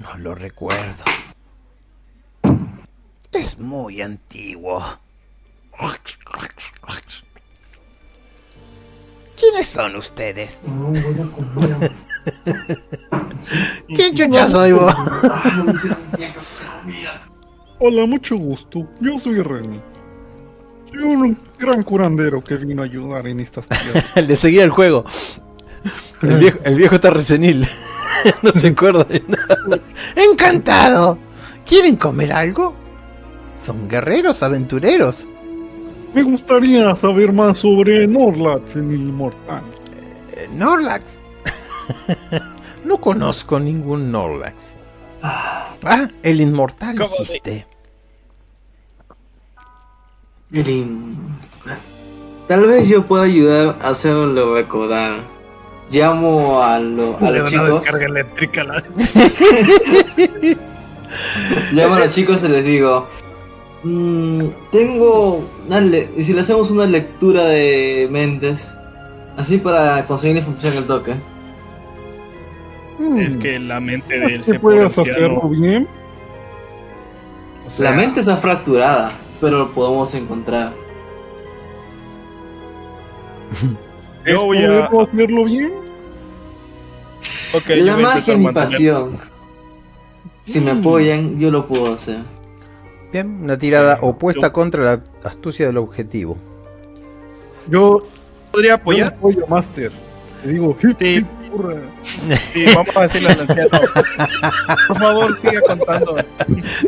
no 0.00 0.16
lo 0.18 0.34
recuerdo. 0.34 1.04
Es 3.32 3.58
muy 3.58 4.00
antiguo. 4.02 4.82
¿Quiénes 9.38 9.66
son 9.68 9.94
ustedes? 9.96 10.62
¿Quién 13.86 14.14
chucha 14.14 14.46
soy 14.46 14.72
vos? 14.72 14.94
Hola, 17.78 18.06
mucho 18.06 18.36
gusto. 18.36 18.88
Yo 19.00 19.16
soy 19.18 19.40
René. 19.40 19.80
Soy 20.90 21.02
un 21.02 21.38
gran 21.58 21.84
curandero 21.84 22.42
que 22.42 22.56
vino 22.56 22.82
a 22.82 22.86
ayudar 22.86 23.28
en 23.28 23.38
estas 23.38 23.68
tierras. 23.68 24.04
El 24.16 24.26
de 24.26 24.34
seguir 24.36 24.62
el 24.62 24.70
juego. 24.70 25.04
El 26.22 26.38
viejo, 26.38 26.58
el 26.64 26.74
viejo 26.74 26.96
está 26.96 27.10
resenil. 27.10 27.68
no 28.42 28.50
se 28.50 28.68
acuerda 28.68 29.04
de 29.04 29.22
nada. 29.28 29.78
Encantado. 30.16 31.18
¿Quieren 31.64 31.94
comer 31.96 32.32
algo? 32.32 32.74
Son 33.58 33.88
guerreros 33.88 34.42
aventureros. 34.42 35.26
Me 36.14 36.22
gustaría 36.22 36.94
saber 36.96 37.32
más 37.32 37.58
sobre 37.58 38.06
Norlax 38.06 38.76
en 38.76 38.88
el 38.88 38.94
Inmortal. 39.02 39.62
Eh, 40.32 40.48
Norlax. 40.52 41.18
no 42.84 42.98
conozco 43.00 43.58
ningún 43.60 44.10
Norlax. 44.12 44.74
Ah, 45.22 45.74
Ah, 45.84 46.08
el 46.22 46.40
inmortal 46.40 46.96
¿Cómo 46.96 47.10
de- 47.10 47.18
dijiste. 47.18 47.66
el 50.52 50.68
in- 50.68 51.16
Tal 52.46 52.66
vez 52.66 52.88
yo 52.88 53.04
pueda 53.06 53.24
ayudar 53.24 53.76
a 53.82 53.88
hacerlo 53.90 54.54
recordar. 54.54 55.16
Llamo 55.90 56.62
a, 56.62 56.78
lo- 56.78 57.16
a 57.18 57.30
los 57.30 57.50
chicos. 57.50 57.74
descarga 57.80 58.06
eléctrica. 58.06 58.64
La... 58.64 58.82
Llamo 61.72 61.94
a 61.94 61.98
los 62.00 62.14
chicos 62.14 62.42
y 62.44 62.48
les 62.48 62.64
digo. 62.64 63.06
"Mm, 63.84 64.44
tengo. 64.72 65.42
una 65.66 65.80
le- 65.80 66.10
¿Y 66.16 66.22
si 66.24 66.32
le 66.32 66.40
hacemos 66.40 66.70
una 66.70 66.86
lectura 66.86 67.44
de 67.44 68.08
mentes? 68.10 68.72
Así 69.36 69.58
para 69.58 70.04
conseguir 70.06 70.36
información 70.38 70.76
al 70.78 70.86
toque. 70.86 71.14
Hmm, 72.98 73.20
Es 73.20 73.36
que 73.36 73.58
la 73.60 73.78
mente 73.78 74.18
de 74.18 74.26
él 74.26 74.38
¿Que 74.38 74.44
se 74.44 74.56
anciano. 74.56 75.10
hacerlo 75.38 75.48
bien? 75.50 75.86
O 77.66 77.70
sea, 77.70 77.90
La 77.90 77.96
mente 77.96 78.20
está 78.20 78.36
fracturada, 78.36 79.12
pero 79.40 79.58
lo 79.58 79.70
podemos 79.72 80.12
encontrar. 80.14 80.72
¿Es 84.24 84.34
Yo 84.34 84.44
voy 84.44 84.58
a. 84.64 84.86
hacerlo 84.86 85.44
bien? 85.44 85.72
La 87.76 87.96
magia 87.96 88.32
es 88.34 88.38
mi 88.38 88.52
pasión. 88.52 89.18
Si 90.44 90.60
me 90.60 90.72
apoyan, 90.72 91.38
yo 91.38 91.50
lo 91.50 91.66
puedo 91.66 91.94
hacer. 91.94 92.18
Bien, 93.12 93.42
una 93.42 93.58
tirada 93.58 93.94
Eh, 93.94 93.98
opuesta 94.02 94.48
yo- 94.48 94.52
contra 94.52 94.82
la 94.84 95.00
astucia 95.24 95.66
del 95.66 95.78
objetivo. 95.78 96.36
Yo, 97.68 98.02
¿Podría 98.52 98.70
yo 98.70 98.74
apoyar? 98.76 99.06
apoyo 99.14 99.46
Master. 99.46 99.90
Te 100.42 100.50
digo, 100.52 100.76
hip, 100.82 100.96
Sí. 100.98 101.06
hip. 101.16 101.26
Sí, 102.52 102.66
vamos 102.74 102.94
a 102.96 103.02
decirle 103.02 103.30
al 103.30 103.40
anciano. 103.40 103.70
Por 104.88 104.98
favor, 104.98 105.36
siga 105.36 105.60
contando. 105.62 106.16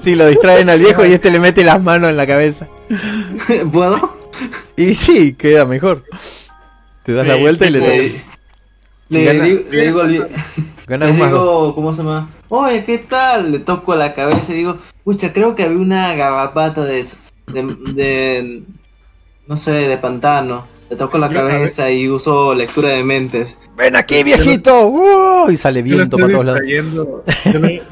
Sí, 0.02 0.14
lo 0.14 0.26
distraen 0.26 0.68
al 0.68 0.78
viejo 0.78 1.04
y 1.06 1.12
este 1.12 1.30
le 1.30 1.40
mete 1.40 1.64
las 1.64 1.80
manos 1.82 2.10
en 2.10 2.16
la 2.18 2.26
cabeza. 2.26 2.68
¿Puedo? 3.72 4.18
Y 4.76 4.94
sí, 4.94 5.32
queda 5.34 5.64
mejor. 5.64 6.04
Te 7.04 7.14
das 7.14 7.26
la 7.26 7.34
Sí, 7.36 7.40
vuelta 7.40 7.66
y 7.66 7.70
le, 7.70 7.80
Le, 7.80 9.32
digo, 9.42 9.64
le 9.70 9.82
digo 9.86 10.00
al 10.02 10.10
vie- 10.10 10.28
dos. 10.98 11.16
digo, 11.16 11.74
¿cómo 11.74 11.92
se 11.94 12.02
llama? 12.02 12.30
Oye, 12.48 12.84
¿qué 12.84 12.98
tal? 12.98 13.52
Le 13.52 13.58
toco 13.60 13.94
la 13.94 14.14
cabeza 14.14 14.52
y 14.52 14.56
digo, 14.56 14.78
pucha, 15.04 15.32
creo 15.32 15.54
que 15.54 15.64
había 15.64 15.78
una 15.78 16.14
garrapata 16.14 16.84
de, 16.84 17.04
de, 17.52 17.62
de- 17.94 18.62
no 19.46 19.56
sé, 19.56 19.72
de 19.72 19.96
pantano. 19.98 20.66
Le 20.90 20.96
toco 20.96 21.18
la 21.18 21.28
cabeza 21.28 21.88
y 21.90 22.08
uso 22.08 22.52
lectura 22.52 22.88
de 22.88 23.04
mentes. 23.04 23.60
Ven 23.76 23.94
aquí, 23.94 24.24
viejito. 24.24 24.88
¡Uh! 24.88 25.48
Y 25.48 25.56
sale 25.56 25.82
viento 25.82 26.16
para 26.16 26.32
todos 26.32 26.44
lados. 26.44 26.60
yo 26.66 27.22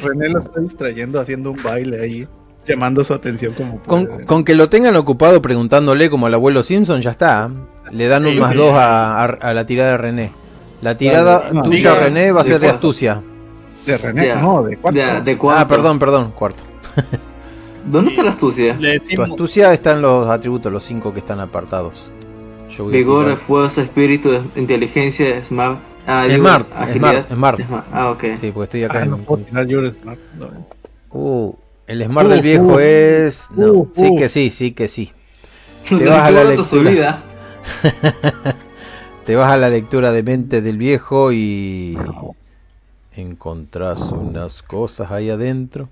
René 0.00 0.28
lo 0.31 0.40
está 0.40 0.59
distrayendo 0.61 1.21
haciendo 1.21 1.52
un 1.52 1.62
baile 1.62 2.00
ahí, 2.02 2.26
llamando 2.67 3.05
su 3.05 3.14
atención 3.14 3.55
como 3.55 3.81
Con, 3.85 4.07
puede. 4.07 4.25
con 4.25 4.43
que 4.45 4.57
lo 4.57 4.69
tengan 4.69 4.97
ocupado 4.97 5.40
preguntándole 5.40 6.11
como 6.11 6.26
al 6.26 6.35
abuelo 6.35 6.64
Simpson, 6.64 7.00
ya 7.00 7.12
está. 7.12 7.49
Le 7.93 8.09
dan 8.09 8.26
un 8.26 8.35
Sí, 8.35 8.40
más 8.40 8.50
sí. 8.50 8.57
dos 8.57 8.73
a, 8.73 9.23
a- 9.23 9.25
a 9.26 9.55
la 9.55 9.64
tirada 9.64 9.93
de 9.93 9.99
René. 9.99 10.33
La 10.82 10.97
tirada 10.97 11.38
Vale, 11.40 11.54
no, 11.54 11.62
tuya, 11.62 11.76
diga, 11.76 11.94
René, 12.04 12.32
va 12.32 12.40
a 12.40 12.44
ser 12.44 12.61
de 12.61 12.68
astucia. 12.68 13.23
De 13.87 13.99
René, 13.99 14.26
Ya. 14.26 14.42
no, 14.42 14.62
de 14.62 14.76
cuarto. 14.76 14.99
De, 15.00 15.20
de 15.23 15.38
cuarto. 15.38 15.61
Ah, 15.62 15.68
perdón, 15.68 15.99
perdón, 15.99 16.30
cuarto. 16.32 16.62
¿Dónde 17.85 18.11
está 18.11 18.23
la 18.23 18.30
astucia? 18.30 18.78
Tu 19.14 19.23
astucia 19.23 19.73
está 19.73 19.92
en 19.92 20.02
los 20.02 20.28
atributos, 20.28 20.70
los 20.73 20.85
cinco 20.85 21.12
que 21.12 21.20
están 21.20 21.40
apartados. 21.40 22.11
Yo 22.70 22.85
voy 22.85 22.94
a 22.94 22.97
Vigor, 22.99 23.37
fuerza, 23.37 23.82
espíritu, 23.82 24.30
inteligencia, 24.56 25.42
smart. 25.42 25.78
Ah, 26.06 26.26
Smart, 26.35 26.66
smart, 26.94 27.28
smart. 27.30 27.61
Ah, 27.92 28.11
ok. 28.11 28.25
Sí, 28.40 28.50
porque 28.52 28.64
estoy 28.64 28.85
acá 28.85 29.00
Ah, 29.00 29.02
en. 29.04 29.11
no 29.11 29.18
puedo 29.18 29.42
tirar 29.44 29.66
yo 29.66 29.80
el 29.80 29.90
Smart. 29.99 30.18
no. 30.38 30.49
Uh, 31.11 31.54
el 31.87 32.04
smart 32.04 32.26
Uh, 32.28 32.30
del 32.30 32.42
viejo 32.42 32.64
uh, 32.64 32.78
es. 32.78 33.49
No, 33.56 33.73
uh, 33.73 33.88
sí 33.92 34.06
uh. 34.11 34.16
que 34.16 34.28
sí, 34.28 34.50
sí 34.50 34.73
que 34.73 34.88
sí. 34.88 35.12
Te 35.88 36.04
vas 36.06 36.28
a 36.28 36.30
la 36.30 36.64
su 36.64 36.82
lectura. 36.82 37.18
Te 39.28 39.37
vas 39.37 39.52
a 39.52 39.58
la 39.58 39.68
lectura 39.68 40.11
de 40.11 40.23
mente 40.23 40.62
del 40.62 40.78
viejo 40.78 41.32
y. 41.32 41.99
Encontrás 43.12 44.11
unas 44.12 44.62
cosas 44.62 45.11
ahí 45.11 45.28
adentro. 45.28 45.90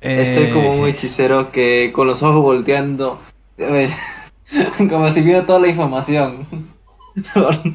Estoy 0.00 0.50
como 0.52 0.74
un 0.74 0.86
Eh, 0.86 0.90
hechicero 0.90 1.50
que 1.50 1.90
con 1.92 2.06
los 2.06 2.22
ojos 2.22 2.40
volteando, 2.40 3.18
como 4.88 5.10
si 5.10 5.22
viera 5.22 5.44
toda 5.44 5.58
la 5.58 5.66
información. 5.66 6.46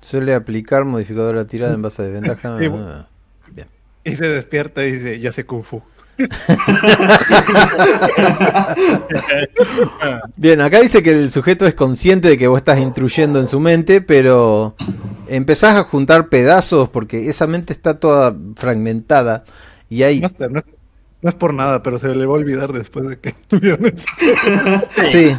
Suele 0.00 0.34
aplicar 0.34 0.84
modificador 0.84 1.36
de 1.36 1.42
la 1.42 1.46
tirada 1.46 1.74
en 1.74 1.82
base 1.82 2.02
a 2.02 2.06
desventaja. 2.06 2.56
Ah, 2.56 3.06
bien. 3.52 3.68
Y 4.02 4.16
se 4.16 4.26
despierta 4.26 4.84
y 4.84 4.90
dice, 4.90 5.20
ya 5.20 5.30
sé 5.30 5.46
Kung 5.46 5.62
Fu. 5.62 5.80
Bien, 10.36 10.60
acá 10.60 10.80
dice 10.80 11.02
que 11.02 11.10
el 11.10 11.30
sujeto 11.30 11.66
es 11.66 11.74
consciente 11.74 12.28
de 12.28 12.38
que 12.38 12.48
vos 12.48 12.58
estás 12.58 12.78
instruyendo 12.78 13.40
en 13.40 13.48
su 13.48 13.60
mente, 13.60 14.00
pero 14.00 14.74
empezás 15.28 15.76
a 15.76 15.84
juntar 15.84 16.28
pedazos 16.28 16.88
porque 16.88 17.28
esa 17.28 17.46
mente 17.46 17.72
está 17.72 17.98
toda 17.98 18.36
fragmentada 18.56 19.44
y 19.88 20.02
hay... 20.02 20.20
Master, 20.20 20.50
no, 20.50 20.62
no 21.22 21.28
es 21.28 21.34
por 21.34 21.54
nada, 21.54 21.82
pero 21.82 21.98
se 21.98 22.14
le 22.14 22.26
va 22.26 22.34
a 22.34 22.38
olvidar 22.38 22.72
después 22.72 23.08
de 23.08 23.18
que 23.18 23.28
estuvieron 23.30 23.94
Sí, 25.08 25.36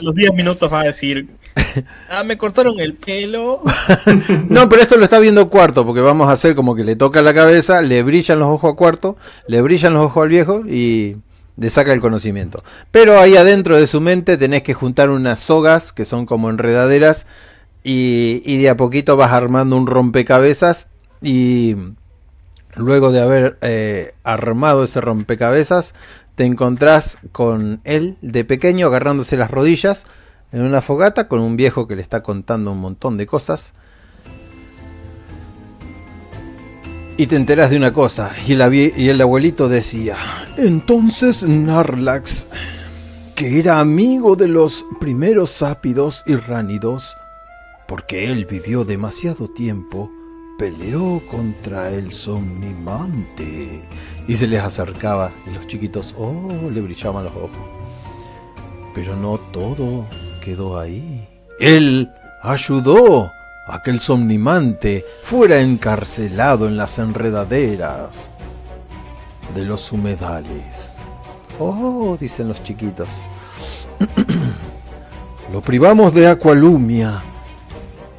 Los 0.00 0.14
10 0.14 0.34
minutos 0.34 0.72
va 0.72 0.80
a 0.80 0.84
decir, 0.84 1.28
ah, 2.10 2.24
me 2.24 2.38
cortaron 2.38 2.80
el 2.80 2.94
pelo. 2.94 3.62
no, 4.48 4.68
pero 4.68 4.82
esto 4.82 4.96
lo 4.96 5.04
está 5.04 5.18
viendo 5.18 5.48
Cuarto 5.48 5.86
porque 5.86 6.00
vamos 6.00 6.28
a 6.28 6.32
hacer 6.32 6.54
como 6.54 6.74
que 6.74 6.84
le 6.84 6.96
toca 6.96 7.22
la 7.22 7.34
cabeza, 7.34 7.82
le 7.82 8.02
brillan 8.02 8.38
los 8.38 8.48
ojos 8.48 8.72
a 8.72 8.76
Cuarto, 8.76 9.16
le 9.46 9.60
brillan 9.62 9.94
los 9.94 10.04
ojos 10.04 10.22
al 10.22 10.28
viejo 10.28 10.62
y 10.66 11.16
le 11.56 11.70
saca 11.70 11.92
el 11.92 12.00
conocimiento. 12.00 12.62
Pero 12.90 13.18
ahí 13.18 13.36
adentro 13.36 13.78
de 13.78 13.86
su 13.86 14.00
mente 14.00 14.36
tenés 14.36 14.62
que 14.62 14.74
juntar 14.74 15.10
unas 15.10 15.40
sogas 15.40 15.92
que 15.92 16.04
son 16.04 16.26
como 16.26 16.50
enredaderas 16.50 17.26
y, 17.84 18.42
y 18.44 18.58
de 18.58 18.70
a 18.70 18.76
poquito 18.76 19.16
vas 19.16 19.32
armando 19.32 19.76
un 19.76 19.86
rompecabezas 19.86 20.86
y 21.22 21.76
luego 22.76 23.12
de 23.12 23.20
haber 23.20 23.58
eh, 23.62 24.14
armado 24.22 24.84
ese 24.84 25.00
rompecabezas 25.00 25.94
te 26.34 26.44
encontrás 26.44 27.18
con 27.32 27.82
él 27.84 28.16
de 28.22 28.44
pequeño 28.44 28.86
agarrándose 28.86 29.36
las 29.36 29.50
rodillas 29.50 30.06
en 30.52 30.62
una 30.62 30.82
fogata 30.82 31.28
con 31.28 31.40
un 31.40 31.56
viejo 31.56 31.86
que 31.86 31.96
le 31.96 32.02
está 32.02 32.22
contando 32.22 32.72
un 32.72 32.80
montón 32.80 33.16
de 33.16 33.26
cosas. 33.26 33.72
Y 37.16 37.26
te 37.26 37.36
enteras 37.36 37.68
de 37.68 37.76
una 37.76 37.92
cosa, 37.92 38.32
y 38.46 38.52
el, 38.54 38.74
y 38.74 39.10
el 39.10 39.20
abuelito 39.20 39.68
decía, 39.68 40.16
Entonces 40.56 41.42
Narlax, 41.42 42.46
que 43.34 43.58
era 43.58 43.78
amigo 43.78 44.36
de 44.36 44.48
los 44.48 44.86
primeros 44.98 45.50
sápidos 45.50 46.22
y 46.26 46.36
ránidos, 46.36 47.14
porque 47.86 48.32
él 48.32 48.46
vivió 48.46 48.86
demasiado 48.86 49.50
tiempo, 49.50 50.10
peleó 50.60 51.22
contra 51.26 51.88
el 51.88 52.12
somnimante. 52.12 53.82
y 54.28 54.36
se 54.36 54.46
les 54.46 54.62
acercaba, 54.62 55.32
y 55.46 55.54
los 55.54 55.66
chiquitos, 55.66 56.14
oh, 56.18 56.68
le 56.70 56.82
brillaban 56.82 57.24
los 57.24 57.34
ojos. 57.34 57.66
Pero 58.94 59.16
no 59.16 59.38
todo 59.38 60.04
quedó 60.44 60.78
ahí. 60.78 61.26
Él 61.58 62.12
ayudó 62.42 63.32
a 63.68 63.82
que 63.82 63.90
el 63.90 64.00
somnimante 64.00 65.02
fuera 65.22 65.62
encarcelado 65.62 66.68
en 66.68 66.76
las 66.76 66.98
enredaderas 66.98 68.30
de 69.54 69.64
los 69.64 69.90
humedales. 69.92 70.98
Oh, 71.58 72.18
dicen 72.20 72.48
los 72.48 72.62
chiquitos. 72.62 73.24
Lo 75.54 75.62
privamos 75.62 76.12
de 76.12 76.28
Aqualumia 76.28 77.22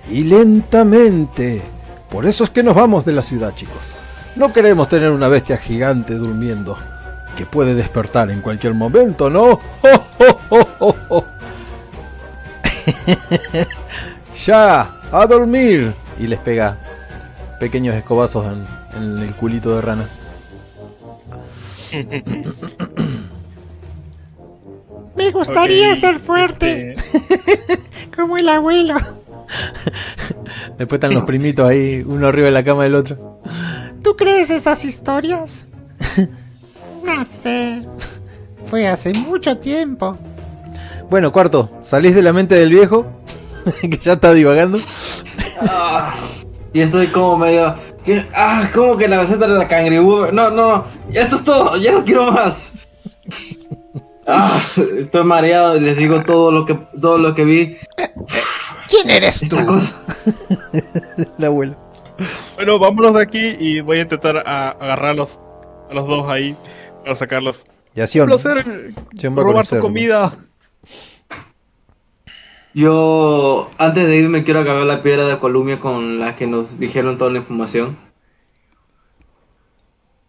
y 0.09 0.23
lentamente. 0.23 1.61
Por 2.11 2.25
eso 2.25 2.43
es 2.43 2.49
que 2.49 2.61
nos 2.61 2.75
vamos 2.75 3.05
de 3.05 3.13
la 3.13 3.21
ciudad, 3.21 3.55
chicos. 3.55 3.95
No 4.35 4.51
queremos 4.51 4.89
tener 4.89 5.11
una 5.11 5.29
bestia 5.29 5.57
gigante 5.57 6.15
durmiendo 6.15 6.77
que 7.37 7.45
puede 7.45 7.73
despertar 7.73 8.29
en 8.29 8.41
cualquier 8.41 8.73
momento, 8.73 9.29
¿no? 9.29 9.59
ya, 14.45 14.99
a 15.11 15.25
dormir. 15.25 15.93
Y 16.19 16.27
les 16.27 16.39
pega 16.39 16.77
pequeños 17.59 17.95
escobazos 17.95 18.45
en, 18.45 18.65
en 19.01 19.19
el 19.19 19.33
culito 19.35 19.73
de 19.75 19.81
rana. 19.81 20.09
Me 25.15 25.31
gustaría 25.31 25.95
ser 25.95 26.19
fuerte, 26.19 26.93
este, 26.93 27.79
como 28.15 28.37
el 28.37 28.49
abuelo. 28.49 28.95
Después 30.77 30.97
están 30.97 31.13
los 31.13 31.23
primitos 31.23 31.69
ahí, 31.69 32.03
uno 32.05 32.27
arriba 32.27 32.47
de 32.47 32.51
la 32.51 32.63
cama 32.63 32.83
del 32.83 32.95
otro. 32.95 33.39
¿Tú 34.01 34.15
crees 34.15 34.49
esas 34.49 34.83
historias? 34.85 35.67
No 37.03 37.25
sé. 37.25 37.83
Fue 38.67 38.87
hace 38.87 39.11
mucho 39.13 39.57
tiempo. 39.57 40.19
Bueno, 41.09 41.31
cuarto, 41.31 41.69
salís 41.81 42.13
de 42.13 42.21
la 42.21 42.31
mente 42.31 42.53
del 42.53 42.69
viejo, 42.69 43.05
que 43.81 43.97
ya 43.97 44.13
está 44.13 44.33
divagando. 44.33 44.77
Ah, 45.61 46.13
y 46.71 46.81
estoy 46.81 47.07
como 47.07 47.37
medio. 47.37 47.75
Ah, 48.33 48.69
como 48.73 48.97
que 48.97 49.07
la 49.07 49.19
receta 49.19 49.47
de 49.47 49.57
la 49.57 49.67
cangreburger. 49.67 50.33
No, 50.33 50.51
no, 50.51 50.85
ya 51.09 51.21
esto 51.21 51.37
es 51.37 51.43
todo, 51.43 51.75
ya 51.77 51.91
no 51.91 52.05
quiero 52.05 52.31
más. 52.31 52.73
Ah, 54.25 54.61
estoy 54.97 55.23
mareado 55.23 55.77
y 55.77 55.81
les 55.81 55.97
digo 55.97 56.21
todo 56.21 56.51
lo 56.51 56.65
que 56.65 56.75
todo 57.01 57.17
lo 57.17 57.33
que 57.33 57.43
vi. 57.43 57.77
¿Quién 58.91 59.09
eres 59.09 59.39
tú? 59.49 59.55
La 61.37 61.47
abuela. 61.47 61.77
Bueno, 62.55 62.77
vámonos 62.77 63.13
de 63.15 63.21
aquí 63.23 63.55
y 63.59 63.79
voy 63.81 63.99
a 63.99 64.01
intentar 64.03 64.37
a- 64.37 64.69
agarrarlos 64.71 65.39
a 65.89 65.93
los 65.93 66.05
dos 66.07 66.29
ahí 66.29 66.55
para 67.03 67.15
sacarlos. 67.15 67.65
Y 67.95 67.99
Un 67.99 68.03
acción. 68.03 68.27
placer 68.27 68.93
robar 69.35 69.65
su 69.65 69.79
comida. 69.79 70.33
Yo 72.73 73.69
antes 73.77 74.07
de 74.07 74.17
irme 74.17 74.43
quiero 74.43 74.61
agarrar 74.61 74.85
la 74.85 75.01
piedra 75.01 75.25
de 75.25 75.39
Columia 75.39 75.79
con 75.79 76.19
la 76.19 76.35
que 76.35 76.47
nos 76.47 76.79
dijeron 76.79 77.17
toda 77.17 77.31
la 77.31 77.39
información. 77.39 77.97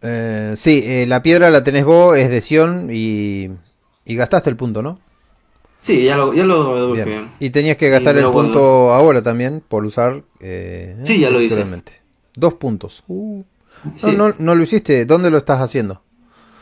Eh, 0.01 0.53
sí, 0.57 0.83
eh, 0.85 1.05
la 1.07 1.21
piedra 1.23 1.49
la 1.49 1.63
tenés 1.63 1.85
vos, 1.85 2.17
es 2.17 2.29
de 2.29 2.41
Sion 2.41 2.89
y, 2.91 3.49
y 4.03 4.15
gastaste 4.15 4.49
el 4.49 4.57
punto, 4.57 4.81
¿no? 4.83 4.99
Sí, 5.83 6.03
ya 6.03 6.15
lo, 6.15 6.33
ya 6.33 6.45
lo. 6.45 6.93
Bien. 6.93 7.29
Y 7.39 7.49
tenías 7.49 7.75
que 7.75 7.89
gastar 7.89 8.15
el 8.17 8.23
guardo. 8.29 8.41
punto 8.53 8.91
ahora 8.93 9.21
también 9.21 9.61
por 9.67 9.83
usar. 9.85 10.23
eh, 10.39 10.95
Sí, 11.03 11.19
ya 11.19 11.29
lo 11.29 11.41
hice. 11.41 11.65
Dos 12.35 12.53
puntos. 12.53 13.03
Uh. 13.07 13.43
No, 13.83 13.91
Sí. 13.97 14.11
no, 14.15 14.33
no 14.37 14.55
lo 14.55 14.63
hiciste. 14.63 15.05
¿Dónde 15.05 15.29
lo 15.29 15.37
estás 15.37 15.59
haciendo? 15.59 16.01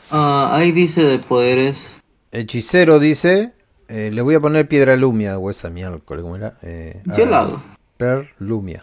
Ah, 0.09 0.49
ahí 0.53 0.71
dice 0.71 1.03
de 1.03 1.19
poderes. 1.19 2.01
Hechicero 2.31 2.97
dice. 2.97 3.53
eh, 3.89 4.09
le 4.11 4.21
voy 4.23 4.33
a 4.35 4.39
poner 4.39 4.67
piedra 4.67 4.95
lumia 4.95 5.37
o 5.37 5.51
esa 5.51 5.69
miércoles, 5.69 6.23
¿cómo 6.23 6.35
era? 6.37 6.55
Eh, 6.63 7.03
¿Qué 7.15 7.23
ah, 7.23 7.25
lado? 7.29 7.61
Perlumia. 7.97 8.79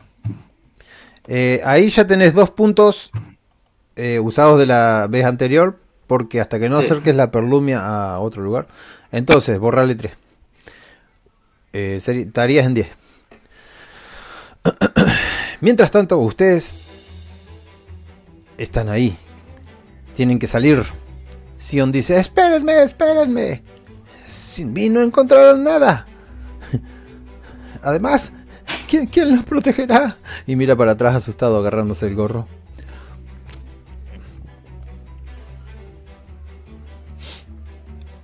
Eh, 1.27 1.61
ahí 1.65 1.89
ya 1.91 2.07
tenés 2.07 2.33
dos 2.35 2.51
puntos 2.51 3.11
eh, 3.97 4.21
usados 4.21 4.59
de 4.59 4.67
la 4.67 5.07
vez 5.11 5.25
anterior, 5.25 5.79
porque 6.07 6.41
hasta 6.41 6.61
que 6.61 6.69
no 6.69 6.79
Sí. 6.81 6.85
acerques 6.87 7.17
la 7.17 7.31
perlumia 7.33 7.81
a 7.85 8.21
otro 8.21 8.43
lugar, 8.43 8.69
entonces 9.11 9.59
borrarle 9.59 9.95
tres. 9.97 10.13
Eh, 11.73 12.01
estarías 12.05 12.67
en 12.67 12.75
10. 12.75 12.89
Mientras 15.61 15.91
tanto, 15.91 16.19
ustedes 16.19 16.77
están 18.57 18.89
ahí. 18.89 19.17
Tienen 20.15 20.39
que 20.39 20.47
salir. 20.47 20.83
Sion 21.59 21.93
dice, 21.93 22.19
espérenme, 22.19 22.83
espérenme. 22.83 23.63
Sin 24.27 24.73
mí 24.73 24.89
no 24.89 25.03
encontraron 25.03 25.63
nada. 25.65 26.07
Además, 27.83 28.33
¿quién, 28.89 29.07
quién 29.07 29.35
los 29.35 29.45
protegerá? 29.45 30.17
Y 30.47 30.57
mira 30.57 30.77
para 30.77 30.93
atrás 30.93 31.15
asustado 31.15 31.59
agarrándose 31.59 32.07
el 32.07 32.15
gorro. 32.15 32.49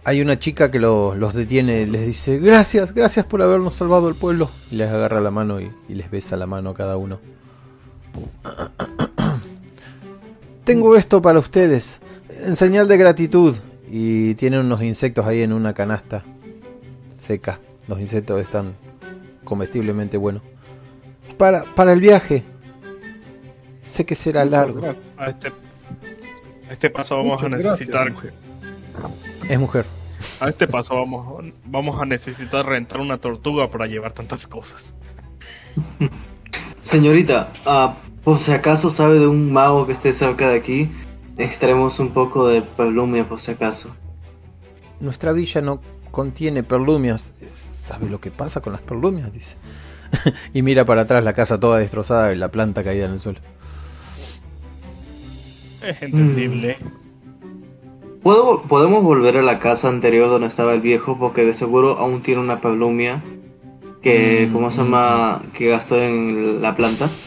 Hay 0.07 0.21
una 0.21 0.39
chica 0.39 0.71
que 0.71 0.79
lo- 0.79 1.15
los 1.15 1.33
detiene 1.35 1.83
y 1.83 1.87
les 1.87 2.07
dice, 2.07 2.39
gracias, 2.39 2.93
gracias 2.93 3.25
por 3.25 3.41
habernos 3.43 3.75
salvado 3.75 4.09
el 4.09 4.15
pueblo. 4.15 4.51
Y 4.71 4.77
les 4.77 4.91
agarra 4.91 5.21
la 5.21 5.31
mano 5.31 5.61
y, 5.61 5.71
y 5.89 5.95
les 5.95 6.11
besa 6.11 6.37
la 6.37 6.47
mano 6.47 6.71
a 6.71 6.75
cada 6.75 6.97
uno. 6.99 7.21
Tengo 10.65 10.97
esto 10.97 11.21
para 11.23 11.39
ustedes, 11.39 11.99
en 12.47 12.57
señal 12.57 12.89
de 12.89 12.97
gratitud. 12.97 13.57
Y 13.91 14.35
tienen 14.35 14.61
unos 14.61 14.83
insectos 14.83 15.27
ahí 15.27 15.43
en 15.43 15.53
una 15.53 15.73
canasta 15.75 16.25
seca. 17.11 17.61
Los 17.87 18.01
insectos 18.01 18.41
están 18.41 18.75
comestiblemente 19.45 20.17
buenos. 20.17 20.43
Para, 21.37 21.65
para 21.75 21.93
el 21.93 22.01
viaje. 22.01 22.43
Sé 23.83 24.05
que 24.07 24.15
será 24.15 24.45
largo. 24.45 24.95
A 25.19 25.29
este, 25.29 25.49
a 25.49 26.73
este 26.73 26.91
paso 26.91 27.17
vamos 27.17 27.43
Muchas 27.43 27.65
a 27.67 27.71
necesitar. 27.73 28.13
Es 29.49 29.59
mujer. 29.59 29.87
a 30.41 30.49
este 30.49 30.67
paso 30.67 30.95
vamos, 30.95 31.45
vamos 31.67 32.01
a 32.01 32.05
necesitar 32.05 32.65
rentar 32.67 33.01
una 33.01 33.19
tortuga 33.19 33.69
para 33.69 33.87
llevar 33.87 34.13
tantas 34.13 34.47
cosas. 34.47 34.95
Señorita, 36.81 37.53
ah, 37.67 37.97
por 38.23 38.39
si 38.39 38.53
acaso 38.53 38.91
sabe 38.91 39.19
de 39.19 39.27
un 39.27 39.53
mago 39.53 39.87
que 39.87 39.93
esté 39.93 40.13
cerca 40.13 40.49
de 40.49 40.57
aquí, 40.57 40.91
extraemos 41.37 41.99
un 41.99 42.13
poco 42.13 42.49
de 42.49 42.63
perlumia 42.63 43.29
por 43.29 43.39
si 43.39 43.51
acaso. 43.51 43.95
Nuestra 45.01 45.33
villa 45.33 45.61
no 45.61 45.81
contiene 46.11 46.63
perlumias. 46.63 47.33
¿Sabe 47.49 48.09
lo 48.09 48.21
que 48.21 48.31
pasa 48.31 48.61
con 48.61 48.73
las 48.73 48.83
perlumias? 48.83 49.33
Dice. 49.33 49.57
y 50.55 50.63
mira 50.63 50.85
para 50.85 51.03
atrás 51.03 51.25
la 51.25 51.33
casa 51.33 51.59
toda 51.59 51.79
destrozada 51.79 52.33
y 52.33 52.37
la 52.37 52.51
planta 52.51 52.85
caída 52.85 53.07
en 53.07 53.13
el 53.13 53.21
suelo. 53.21 53.41
Es 55.83 56.01
entendible. 56.01 56.79
¿Puedo, 58.25 58.67
podemos 58.67 59.05
volver 59.05 59.37
a 59.37 59.43
la 59.43 59.61
casa 59.61 59.89
anterior 59.89 60.29
donde 60.29 60.49
estaba 60.49 60.75
el 60.75 60.81
viejo 60.81 61.19
porque 61.19 61.45
de 61.45 61.55
seguro 61.55 61.99
aún 61.99 62.23
tiene 62.25 62.41
una 62.43 62.61
palumia 62.61 63.23
que, 64.03 64.49
Mm, 64.49 64.53
¿cómo 64.53 64.71
se 64.71 64.83
llama? 64.83 65.51
Que 65.55 65.69
gastó 65.69 66.01
en 66.03 66.63
la 66.63 66.77
planta. 66.77 67.19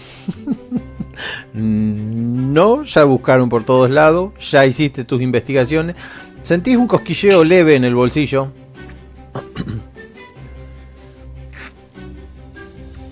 Mm, 1.54 2.54
No, 2.54 2.84
ya 2.84 3.04
buscaron 3.04 3.50
por 3.50 3.64
todos 3.66 3.90
lados, 3.90 4.34
ya 4.52 4.66
hiciste 4.66 5.06
tus 5.06 5.22
investigaciones. 5.22 5.96
Sentís 6.44 6.78
un 6.78 6.88
cosquilleo 6.88 7.44
leve 7.44 7.76
en 7.76 7.84
el 7.86 7.96
bolsillo. 7.96 8.54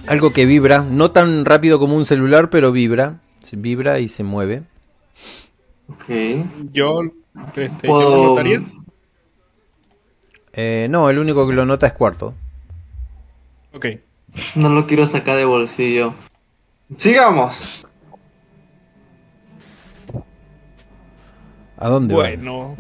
Algo 0.08 0.34
que 0.34 0.46
vibra, 0.48 0.84
no 0.84 1.12
tan 1.12 1.46
rápido 1.46 1.80
como 1.80 1.96
un 1.96 2.06
celular, 2.06 2.50
pero 2.50 2.72
vibra. 2.72 3.22
Se 3.40 3.56
vibra 3.56 4.00
y 4.00 4.08
se 4.08 4.24
mueve. 4.24 4.64
Ok. 5.88 6.06
Yo, 6.72 7.00
este, 7.56 7.88
Puedo- 7.88 8.16
lo 8.16 8.30
notaría. 8.30 8.62
Eh, 10.54 10.88
no, 10.90 11.10
el 11.10 11.20
único 11.20 11.48
que 11.48 11.54
lo 11.54 11.66
nota 11.66 11.88
es 11.88 11.94
cuarto. 11.94 12.34
Ok. 13.74 13.88
No 14.56 14.70
lo 14.70 14.88
quiero 14.88 15.06
sacar 15.08 15.38
de 15.38 15.46
bolsillo. 15.46 16.14
Sigamos. 16.98 17.86
¿A 21.78 21.90
dónde 21.90 22.14
va? 22.16 22.22
Bueno. 22.22 22.76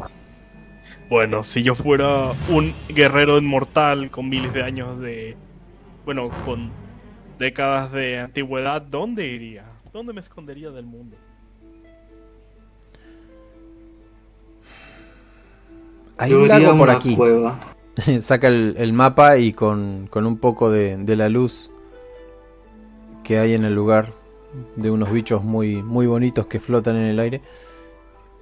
Bueno, 1.10 1.44
si 1.44 1.62
yo 1.63 1.76
fuera 1.76 2.32
un 2.50 2.74
guerrero 2.89 3.38
inmortal 3.38 4.10
con 4.10 4.28
miles 4.28 4.54
de 4.54 4.63
años 4.63 5.00
de... 5.00 5.38
Bueno, 6.04 6.30
con 6.46 6.72
décadas 7.38 7.91
de 7.91 8.20
antigüedad, 8.20 8.82
¿dónde 8.82 9.28
iría? 9.28 9.65
¿Dónde 9.94 10.13
me 10.13 10.22
escondería 10.22 10.72
del 10.72 10.86
mundo? 10.86 11.15
Hay 16.17 16.32
Yo 16.32 16.41
un 16.41 16.47
lago 16.47 16.78
por 16.78 16.89
aquí. 16.89 17.15
cueva. 17.15 17.60
Saca 18.19 18.47
el, 18.47 18.75
el 18.78 18.93
mapa 18.93 19.38
y 19.38 19.54
con, 19.54 20.08
con 20.10 20.25
un 20.25 20.38
poco 20.38 20.69
de, 20.69 20.97
de 20.97 21.15
la 21.15 21.30
luz 21.30 21.71
que 23.23 23.39
hay 23.39 23.54
en 23.54 23.63
el 23.65 23.73
lugar, 23.73 24.13
de 24.75 24.91
unos 24.91 25.12
bichos 25.12 25.43
muy, 25.43 25.82
muy 25.82 26.06
bonitos 26.06 26.45
que 26.47 26.60
flotan 26.60 26.95
en 26.97 27.06
el 27.06 27.19
aire, 27.19 27.41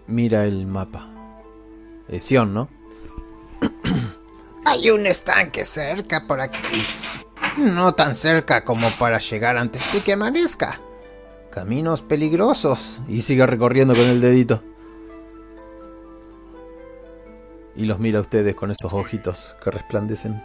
mira 0.07 0.45
el 0.45 0.67
mapa. 0.67 1.09
Eh, 2.09 2.19
Sion, 2.19 2.53
¿no? 2.53 2.67
Hay 4.65 4.89
un 4.89 5.05
estanque 5.05 5.63
cerca 5.65 6.27
por 6.27 6.41
aquí. 6.41 6.83
No 7.57 7.93
tan 7.93 8.15
cerca 8.15 8.65
como 8.65 8.89
para 8.99 9.19
llegar 9.19 9.57
antes 9.57 9.93
de 9.93 10.01
que 10.01 10.13
amanezca. 10.13 10.79
Caminos 11.51 12.01
peligrosos. 12.01 12.99
Y 13.07 13.21
sigue 13.21 13.45
recorriendo 13.45 13.93
con 13.93 14.03
el 14.05 14.19
dedito. 14.19 14.63
Y 17.75 17.85
los 17.85 17.99
mira 17.99 18.19
a 18.19 18.21
ustedes 18.21 18.55
con 18.55 18.71
esos 18.71 18.93
ojitos 18.93 19.55
que 19.63 19.71
resplandecen. 19.71 20.41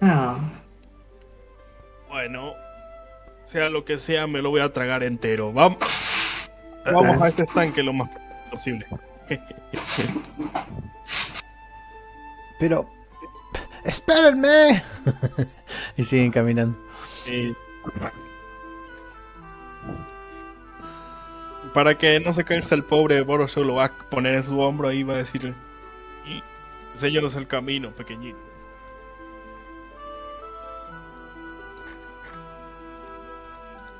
Ah, 0.00 0.38
Bueno, 2.08 2.52
sea 3.44 3.68
lo 3.68 3.84
que 3.84 3.98
sea, 3.98 4.26
me 4.26 4.40
lo 4.42 4.50
voy 4.50 4.60
a 4.60 4.72
tragar 4.72 5.02
entero. 5.02 5.52
Vamos, 5.52 5.78
vamos 6.86 7.20
a 7.20 7.28
ese 7.28 7.42
estanque 7.42 7.82
lo 7.82 7.92
más 7.92 8.10
posible. 8.50 8.86
Pero... 12.58 12.88
¡Espérenme! 13.84 14.82
y 15.96 16.04
siguen 16.04 16.30
caminando. 16.30 16.78
Y- 17.26 17.54
Para 21.74 21.96
que 21.96 22.18
no 22.20 22.32
se 22.32 22.44
canse 22.44 22.74
el 22.74 22.84
pobre 22.84 23.20
Borosho, 23.22 23.62
lo 23.62 23.76
va 23.76 23.84
a 23.86 23.92
poner 23.92 24.34
en 24.34 24.42
su 24.42 24.58
hombro 24.58 24.90
y 24.92 25.02
va 25.02 25.14
a 25.14 25.18
decir: 25.18 25.54
"Y 26.26 26.42
Enséñanos 26.92 27.36
el 27.36 27.46
camino, 27.46 27.90
pequeñito. 27.92 28.38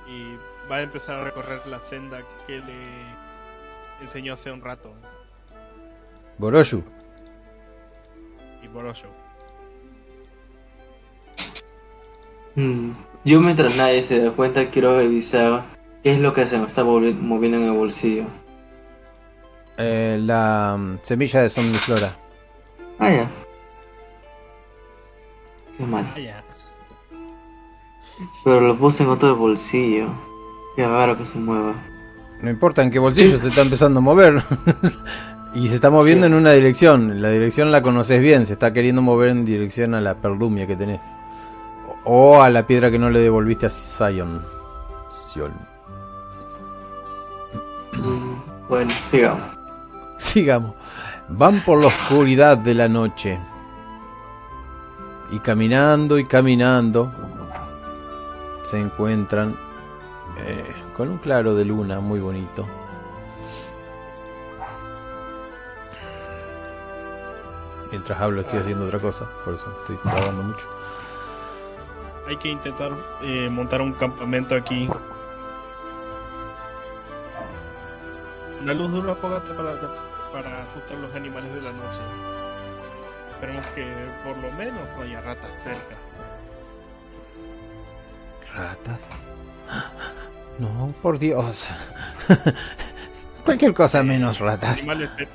Y 0.09 0.37
va 0.71 0.77
a 0.77 0.83
empezar 0.83 1.21
a 1.21 1.25
recorrer 1.25 1.65
la 1.69 1.81
senda 1.81 2.23
que 2.47 2.59
le 2.59 2.75
enseñó 4.01 4.35
hace 4.35 4.51
un 4.51 4.61
rato. 4.61 4.93
Boroshu. 6.39 6.83
Y 8.63 8.69
Borosho. 8.69 9.09
mm. 12.57 12.91
Yo 13.25 13.41
mientras 13.41 13.77
nadie 13.77 14.03
se 14.03 14.23
da 14.23 14.33
cuenta 14.33 14.71
quiero 14.71 14.97
revisar 14.97 15.63
qué 16.03 16.13
es 16.13 16.21
lo 16.21 16.33
que 16.33 16.47
se 16.47 16.59
me 16.59 16.67
está 16.67 16.85
moviendo 16.85 17.59
en 17.59 17.65
el 17.65 17.73
bolsillo. 17.73 18.25
Eh, 19.79 20.19
la 20.23 20.77
mm, 20.79 20.99
semilla 21.03 21.43
de 21.43 21.49
somniflora. 21.51 22.15
Ah, 22.99 23.11
ya. 23.11 23.31
Qué 25.79 25.87
mal. 25.87 26.07
Ah. 26.17 26.43
Pero 28.45 28.61
lo 28.61 28.77
puse 28.77 29.03
en 29.03 29.09
otro 29.09 29.35
bolsillo. 29.37 30.09
Qué 30.77 30.87
raro 30.87 31.17
que 31.17 31.25
se 31.25 31.39
mueva. 31.39 31.75
No 32.43 32.51
importa 32.51 32.83
en 32.83 32.91
qué 32.91 32.99
bolsillo 32.99 33.39
se 33.39 33.49
está 33.49 33.63
empezando 33.63 34.01
a 34.01 34.03
mover. 34.03 34.43
y 35.55 35.69
se 35.69 35.77
está 35.77 35.91
moviendo 35.91 36.27
en 36.27 36.35
una 36.35 36.53
dirección. 36.53 37.23
La 37.23 37.31
dirección 37.31 37.73
la 37.73 37.83
conoces 37.83 38.21
bien. 38.21 38.47
Se 38.47 38.55
está 38.55 38.73
queriendo 38.73 39.03
mover 39.03 39.31
en 39.31 39.45
dirección 39.45 39.95
a 39.95 40.01
la 40.01 40.17
perlumia 40.17 40.67
que 40.67 40.77
tenés. 40.77 41.05
O 42.05 42.33
o 42.37 42.43
a 42.43 42.51
la 42.51 42.67
piedra 42.67 42.91
que 42.91 42.99
no 42.99 43.11
le 43.11 43.21
devolviste 43.21 43.67
a 43.67 43.71
Sion. 43.71 44.45
Sion. 45.11 45.70
Mm, 47.93 48.69
Bueno, 48.69 48.93
sigamos. 49.05 49.43
Sigamos. 50.17 50.75
Van 51.29 51.61
por 51.61 51.81
la 51.81 51.87
oscuridad 51.89 52.59
de 52.59 52.75
la 52.75 52.89
noche. 52.89 53.39
Y 55.31 55.39
caminando 55.39 56.19
y 56.19 56.25
caminando. 56.25 57.11
Se 58.65 58.79
encuentran 58.79 59.57
eh, 60.39 60.73
con 60.97 61.09
un 61.09 61.19
claro 61.19 61.55
de 61.55 61.65
luna 61.65 62.01
muy 62.01 62.21
bonito. 62.21 62.67
Mientras 67.91 68.21
hablo 68.21 68.43
estoy 68.43 68.61
haciendo 68.61 68.87
otra 68.87 69.01
cosa, 69.01 69.29
por 69.45 69.55
eso 69.55 69.69
estoy 69.81 69.97
trabajando 69.97 70.43
mucho. 70.45 70.69
Hay 72.29 72.37
que 72.37 72.49
intentar 72.51 72.93
eh, 73.23 73.49
montar 73.51 73.81
un 73.83 73.93
campamento 73.93 74.55
aquí. 74.55 74.89
Una 78.63 78.75
luz 78.75 78.93
de 78.93 79.01
una 79.01 79.15
fogata 79.15 79.57
para, 79.57 79.81
para 80.33 80.63
asustar 80.65 80.97
a 80.99 81.01
los 81.01 81.15
animales 81.15 81.53
de 81.55 81.63
la 81.63 81.73
noche. 81.73 82.01
Esperemos 83.33 83.67
que 83.69 83.87
por 84.25 84.37
lo 84.39 84.51
menos 84.53 84.81
no 84.97 85.03
haya 85.03 85.21
ratas 85.23 85.51
cerca. 85.63 85.97
¿Ratas? 88.55 89.21
No, 90.59 90.93
por 91.01 91.19
Dios. 91.19 91.69
Cualquier 93.47 93.73
cosa 93.73 94.03
menos 94.03 94.41
ratas. 94.41 94.81
Animales, 94.81 95.09
fe- 95.17 95.29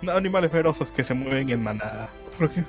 no, 0.00 0.12
animales 0.12 0.50
feroces 0.50 0.90
que 0.90 1.04
se 1.04 1.12
mueven 1.12 1.50
en 1.50 1.62
manada. 1.62 2.08
¿Por 2.38 2.48
qué? 2.48 2.64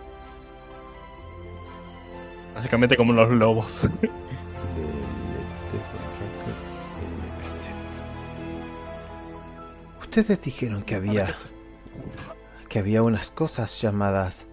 Básicamente 2.54 2.98
como 2.98 3.14
los 3.14 3.30
lobos. 3.32 3.86
Ustedes 10.16 10.42
dijeron 10.42 10.84
que 10.84 10.94
había 10.94 11.36
que 12.70 12.78
había 12.78 13.02
unas 13.02 13.32
cosas 13.32 13.82
llamadas 13.82 14.46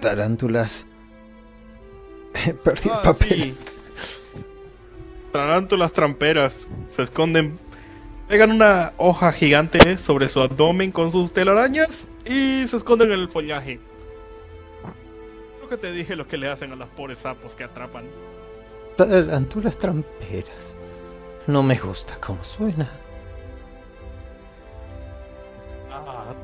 tarántulas. 0.00 0.86
Perdí 2.64 2.88
el 2.90 2.94
Ah, 2.94 3.02
papel. 3.02 3.28
sí. 3.42 3.56
Tarántulas 5.32 5.92
tramperas 5.92 6.68
se 6.90 7.02
esconden, 7.02 7.58
pegan 8.28 8.52
una 8.52 8.92
hoja 8.98 9.32
gigante 9.32 9.98
sobre 9.98 10.28
su 10.28 10.40
abdomen 10.42 10.92
con 10.92 11.10
sus 11.10 11.32
telarañas 11.32 12.08
y 12.24 12.68
se 12.68 12.76
esconden 12.76 13.10
en 13.10 13.18
el 13.18 13.28
follaje. 13.30 13.80
Creo 15.56 15.68
que 15.68 15.76
te 15.76 15.90
dije 15.90 16.14
lo 16.14 16.28
que 16.28 16.38
le 16.38 16.48
hacen 16.48 16.70
a 16.70 16.76
los 16.76 16.88
pobres 16.90 17.18
sapos 17.18 17.56
que 17.56 17.64
atrapan. 17.64 18.04
Tarántulas 18.96 19.76
tramperas. 19.76 20.78
No 21.48 21.64
me 21.64 21.76
gusta 21.76 22.16
cómo 22.20 22.44
suena. 22.44 22.88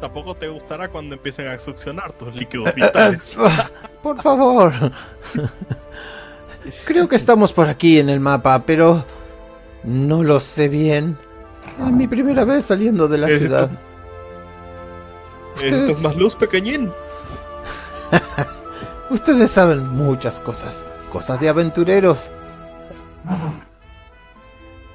Tampoco 0.00 0.34
te 0.34 0.48
gustará 0.48 0.88
cuando 0.88 1.14
empiecen 1.14 1.48
a 1.48 1.58
succionar 1.58 2.12
tus 2.12 2.34
líquidos 2.34 2.74
vitales. 2.74 3.36
Por 4.02 4.20
favor. 4.22 4.72
Creo 6.84 7.08
que 7.08 7.16
estamos 7.16 7.52
por 7.52 7.68
aquí 7.68 7.98
en 7.98 8.08
el 8.08 8.20
mapa, 8.20 8.64
pero 8.66 9.04
no 9.84 10.22
lo 10.22 10.40
sé 10.40 10.68
bien. 10.68 11.16
Es 11.78 11.92
mi 11.92 12.06
primera 12.08 12.44
vez 12.44 12.64
saliendo 12.66 13.08
de 13.08 13.18
la 13.18 13.28
Es- 13.28 13.38
ciudad. 13.38 13.70
¿Esto 15.62 15.90
es 15.92 16.02
más 16.02 16.16
luz, 16.16 16.36
pequeñín? 16.36 16.92
Ustedes 19.10 19.50
saben 19.50 19.88
muchas 19.88 20.38
cosas, 20.40 20.84
cosas 21.10 21.40
de 21.40 21.48
aventureros. 21.48 22.30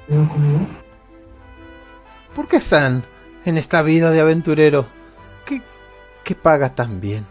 ¿Tengo 0.08 0.28
comida? 0.28 0.60
¿Por 2.34 2.46
qué 2.48 2.56
están 2.58 3.04
en 3.44 3.56
esta 3.56 3.82
vida 3.82 4.10
de 4.10 4.20
aventurero? 4.20 4.86
¿Qué, 5.44 5.62
qué 6.24 6.34
paga 6.34 6.74
tan 6.74 7.00
bien? 7.00 7.26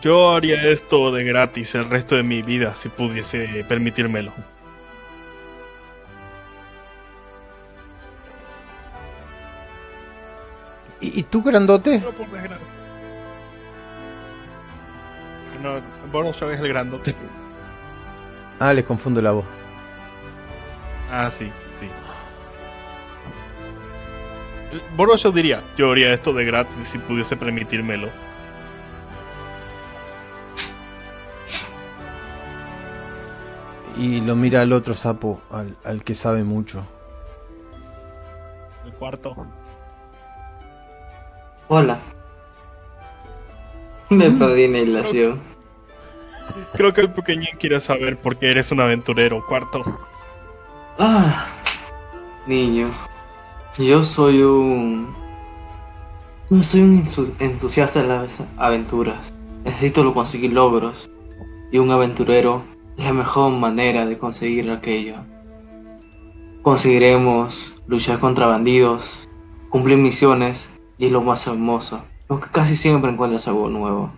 Yo 0.00 0.30
haría 0.30 0.62
esto 0.70 1.10
de 1.10 1.24
gratis 1.24 1.74
el 1.74 1.90
resto 1.90 2.14
de 2.14 2.22
mi 2.22 2.42
vida 2.42 2.76
si 2.76 2.88
pudiese 2.88 3.64
permitírmelo. 3.68 4.32
¿Y, 11.00 11.22
tú, 11.24 11.42
grandote? 11.42 12.00
No, 12.00 12.10
por 12.10 12.28
desgracia. 12.28 12.66
No, 15.62 15.80
Boroshaw 16.10 16.50
es 16.50 16.60
el 16.60 16.68
grandote. 16.68 17.14
Ah, 18.58 18.72
les 18.72 18.84
confundo 18.84 19.22
la 19.22 19.30
voz. 19.30 19.44
Ah, 21.10 21.30
sí, 21.30 21.50
sí. 24.70 24.80
Boroshaw 24.96 25.32
diría, 25.32 25.62
yo 25.76 25.92
haría 25.92 26.12
esto 26.12 26.32
de 26.32 26.44
gratis 26.44 26.88
si 26.88 26.98
pudiese 26.98 27.36
permitírmelo. 27.36 28.08
Y 33.96 34.20
lo 34.20 34.36
mira 34.36 34.62
al 34.62 34.72
otro 34.72 34.94
sapo, 34.94 35.40
al, 35.50 35.76
al 35.84 36.04
que 36.04 36.14
sabe 36.14 36.44
mucho. 36.44 36.86
El 38.86 38.92
cuarto. 38.92 39.34
Hola. 41.66 41.98
Me 44.10 44.30
perdí 44.30 44.64
en 44.64 44.92
la. 44.92 45.02
Creo 46.74 46.92
que 46.92 47.00
el 47.00 47.12
pequeñín 47.12 47.56
quiere 47.58 47.80
saber 47.80 48.16
por 48.16 48.38
qué 48.38 48.50
eres 48.50 48.72
un 48.72 48.80
aventurero, 48.80 49.44
cuarto. 49.46 49.82
Ah, 50.98 51.46
niño. 52.46 52.90
Yo 53.78 54.02
soy 54.02 54.42
un. 54.42 55.14
No 56.50 56.62
soy 56.62 56.80
un 56.80 57.04
entu- 57.04 57.32
entusiasta 57.38 58.02
de 58.02 58.08
las 58.08 58.40
aventuras. 58.56 59.32
Necesito 59.64 60.12
conseguir 60.14 60.52
logros. 60.52 61.10
Y 61.70 61.78
un 61.78 61.90
aventurero 61.90 62.62
es 62.96 63.04
la 63.04 63.12
mejor 63.12 63.52
manera 63.52 64.06
de 64.06 64.18
conseguir 64.18 64.70
aquello. 64.70 65.16
Conseguiremos 66.62 67.76
luchar 67.86 68.18
contra 68.18 68.46
bandidos, 68.46 69.28
cumplir 69.68 69.98
misiones 69.98 70.70
y 70.98 71.06
es 71.06 71.12
lo 71.12 71.20
más 71.20 71.46
hermoso. 71.46 72.00
Porque 72.26 72.48
casi 72.50 72.74
siempre 72.74 73.10
encuentras 73.10 73.46
algo 73.48 73.68
nuevo. 73.68 74.10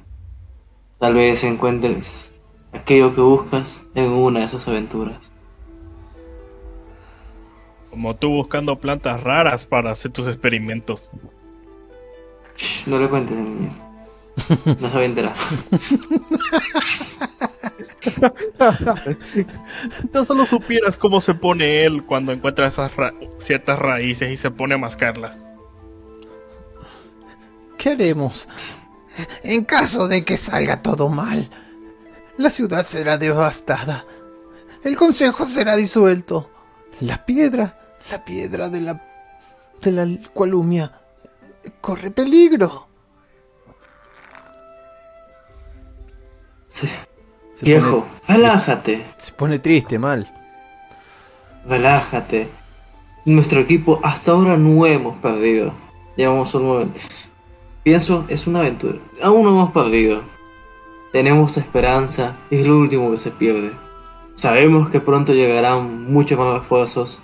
Tal 0.99 1.15
vez 1.15 1.43
encuentres 1.45 2.33
aquello 2.73 3.15
que 3.15 3.21
buscas 3.21 3.83
en 3.95 4.11
una 4.11 4.41
de 4.41 4.47
esas 4.47 4.67
aventuras. 4.69 5.33
Como 7.91 8.15
tú 8.17 8.29
buscando 8.29 8.77
plantas 8.77 9.23
raras 9.23 9.67
para 9.67 9.91
hacer 9.91 10.13
tus 10.13 10.29
experimentos. 10.29 11.11
No 12.87 12.99
le 12.99 13.09
cuentes, 13.09 13.37
niño. 13.37 13.71
No 14.81 14.89
se 14.89 14.95
va 14.97 15.01
a 15.01 15.05
enterar. 15.05 15.35
No 20.13 20.25
solo 20.25 20.47
supieras 20.47 20.99
cómo 20.99 21.21
se 21.21 21.35
pone 21.35 21.85
él 21.85 22.05
cuando 22.05 22.33
encuentra 22.33 22.67
esas 22.69 22.95
ra- 22.97 23.15
ciertas 23.39 23.79
raíces 23.79 24.31
y 24.33 24.37
se 24.37 24.51
pone 24.51 24.75
a 24.75 24.79
mascarlas. 24.79 25.47
¿Qué 27.79 27.91
haremos? 27.91 28.49
En 29.43 29.65
caso 29.65 30.09
de 30.09 30.25
que 30.25 30.37
salga 30.37 30.83
todo 30.83 31.09
mal, 31.09 31.49
la 32.37 32.51
ciudad 32.51 32.85
será 32.87 33.19
devastada. 33.19 34.05
El 34.85 34.97
consejo 34.97 35.47
será 35.47 35.77
disuelto. 35.77 36.51
La 37.01 37.25
piedra, 37.25 37.79
la 38.11 38.25
piedra 38.25 38.69
de 38.69 38.81
la 38.81 39.03
de 39.83 39.93
la 39.93 40.07
cualumia 40.35 40.93
corre 41.81 42.11
peligro. 42.11 42.87
Sí. 46.69 46.89
Se 47.55 47.65
Viejo, 47.67 48.07
pone- 48.27 48.39
relájate, 48.39 49.07
se 49.19 49.33
pone 49.33 49.59
triste, 49.59 49.99
mal. 49.99 50.31
relájate. 51.67 52.49
Nuestro 53.27 53.61
equipo 53.61 54.01
hasta 54.03 54.33
ahora 54.33 54.57
no 54.57 54.87
hemos 54.87 55.17
perdido. 55.19 55.75
Llevamos 56.17 56.55
un 56.55 56.67
momento. 56.67 57.01
Pienso, 57.83 58.25
es 58.29 58.47
una 58.47 58.61
aventura. 58.61 58.99
Aún 59.23 59.43
no 59.45 59.51
hemos 59.51 59.73
perdido. 59.73 60.23
Tenemos 61.13 61.57
esperanza 61.59 62.37
y 62.51 62.61
es 62.61 62.67
lo 62.67 62.79
último 62.79 63.11
que 63.11 63.19
se 63.19 63.31
pierde. 63.31 63.73
Sabemos 64.33 64.91
que 64.91 65.01
pronto 65.01 65.33
llegarán 65.33 66.05
muchos 66.13 66.39
más 66.39 66.55
refuerzos, 66.55 67.21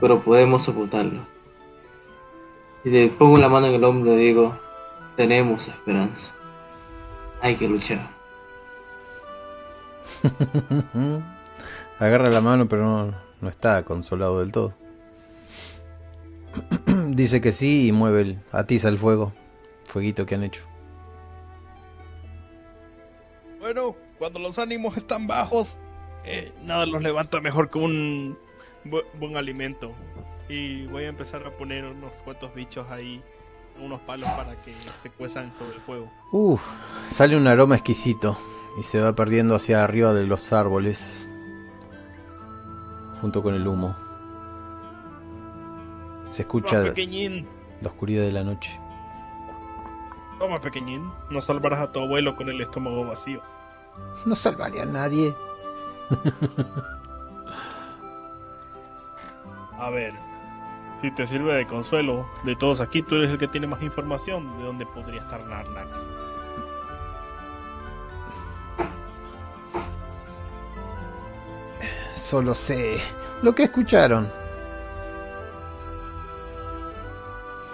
pero 0.00 0.20
podemos 0.20 0.64
soportarlo. 0.64 1.26
Y 2.84 2.90
le 2.90 3.08
pongo 3.08 3.38
la 3.38 3.48
mano 3.48 3.66
en 3.66 3.74
el 3.74 3.84
hombro 3.84 4.14
y 4.14 4.16
digo, 4.16 4.58
tenemos 5.16 5.68
esperanza. 5.68 6.32
Hay 7.40 7.56
que 7.56 7.68
luchar. 7.68 8.00
Agarra 11.98 12.30
la 12.30 12.40
mano, 12.40 12.68
pero 12.68 12.82
no, 12.84 13.14
no 13.40 13.48
está 13.48 13.84
consolado 13.84 14.40
del 14.40 14.52
todo. 14.52 14.74
Dice 17.08 17.40
que 17.40 17.52
sí 17.52 17.88
y 17.88 17.92
mueve 17.92 18.20
el, 18.22 18.40
atiza 18.52 18.88
el 18.88 18.98
fuego. 18.98 19.32
Fueguito 19.84 20.26
que 20.26 20.34
han 20.34 20.44
hecho. 20.44 20.62
Bueno, 23.60 23.96
cuando 24.18 24.38
los 24.38 24.58
ánimos 24.58 24.96
están 24.96 25.26
bajos, 25.26 25.80
eh, 26.26 26.52
nada 26.64 26.84
los 26.86 27.02
levanta 27.02 27.40
mejor 27.40 27.70
que 27.70 27.78
un 27.78 28.36
bu- 28.84 29.04
buen 29.18 29.36
alimento. 29.36 29.92
Y 30.48 30.86
voy 30.86 31.04
a 31.04 31.08
empezar 31.08 31.44
a 31.46 31.50
poner 31.50 31.84
unos 31.84 32.14
cuantos 32.22 32.54
bichos 32.54 32.88
ahí, 32.90 33.20
unos 33.80 34.00
palos 34.02 34.28
para 34.30 34.54
que 34.62 34.72
se 35.02 35.10
cuezan 35.10 35.52
sobre 35.54 35.74
el 35.76 35.80
fuego. 35.80 36.10
Uf, 36.32 36.62
sale 37.08 37.36
un 37.36 37.46
aroma 37.48 37.74
exquisito 37.76 38.38
y 38.78 38.82
se 38.84 39.00
va 39.00 39.12
perdiendo 39.14 39.56
hacia 39.56 39.82
arriba 39.82 40.12
de 40.14 40.26
los 40.26 40.52
árboles. 40.52 41.26
Junto 43.20 43.42
con 43.42 43.54
el 43.54 43.66
humo. 43.66 43.96
Se 46.30 46.42
escucha 46.42 46.76
Toma, 46.80 46.88
pequeñín, 46.90 47.48
la 47.80 47.88
oscuridad 47.88 48.22
de 48.22 48.32
la 48.32 48.44
noche. 48.44 48.78
toma, 50.38 50.60
pequeñín. 50.60 51.10
No 51.30 51.40
salvarás 51.40 51.80
a 51.80 51.92
tu 51.92 52.00
abuelo 52.00 52.36
con 52.36 52.48
el 52.50 52.60
estómago 52.60 53.04
vacío. 53.06 53.40
No 54.26 54.34
salvaré 54.36 54.82
a 54.82 54.84
nadie. 54.86 55.34
A 59.78 59.90
ver, 59.90 60.14
si 61.02 61.10
te 61.10 61.26
sirve 61.26 61.54
de 61.54 61.66
consuelo, 61.66 62.26
de 62.44 62.56
todos 62.56 62.80
aquí 62.80 63.02
tú 63.02 63.16
eres 63.16 63.30
el 63.30 63.38
que 63.38 63.48
tiene 63.48 63.66
más 63.66 63.82
información 63.82 64.56
de 64.58 64.64
dónde 64.64 64.86
podría 64.86 65.20
estar 65.20 65.44
Narnax. 65.44 66.10
Solo 72.16 72.54
sé 72.54 73.00
lo 73.42 73.54
que 73.54 73.64
escucharon. 73.64 74.32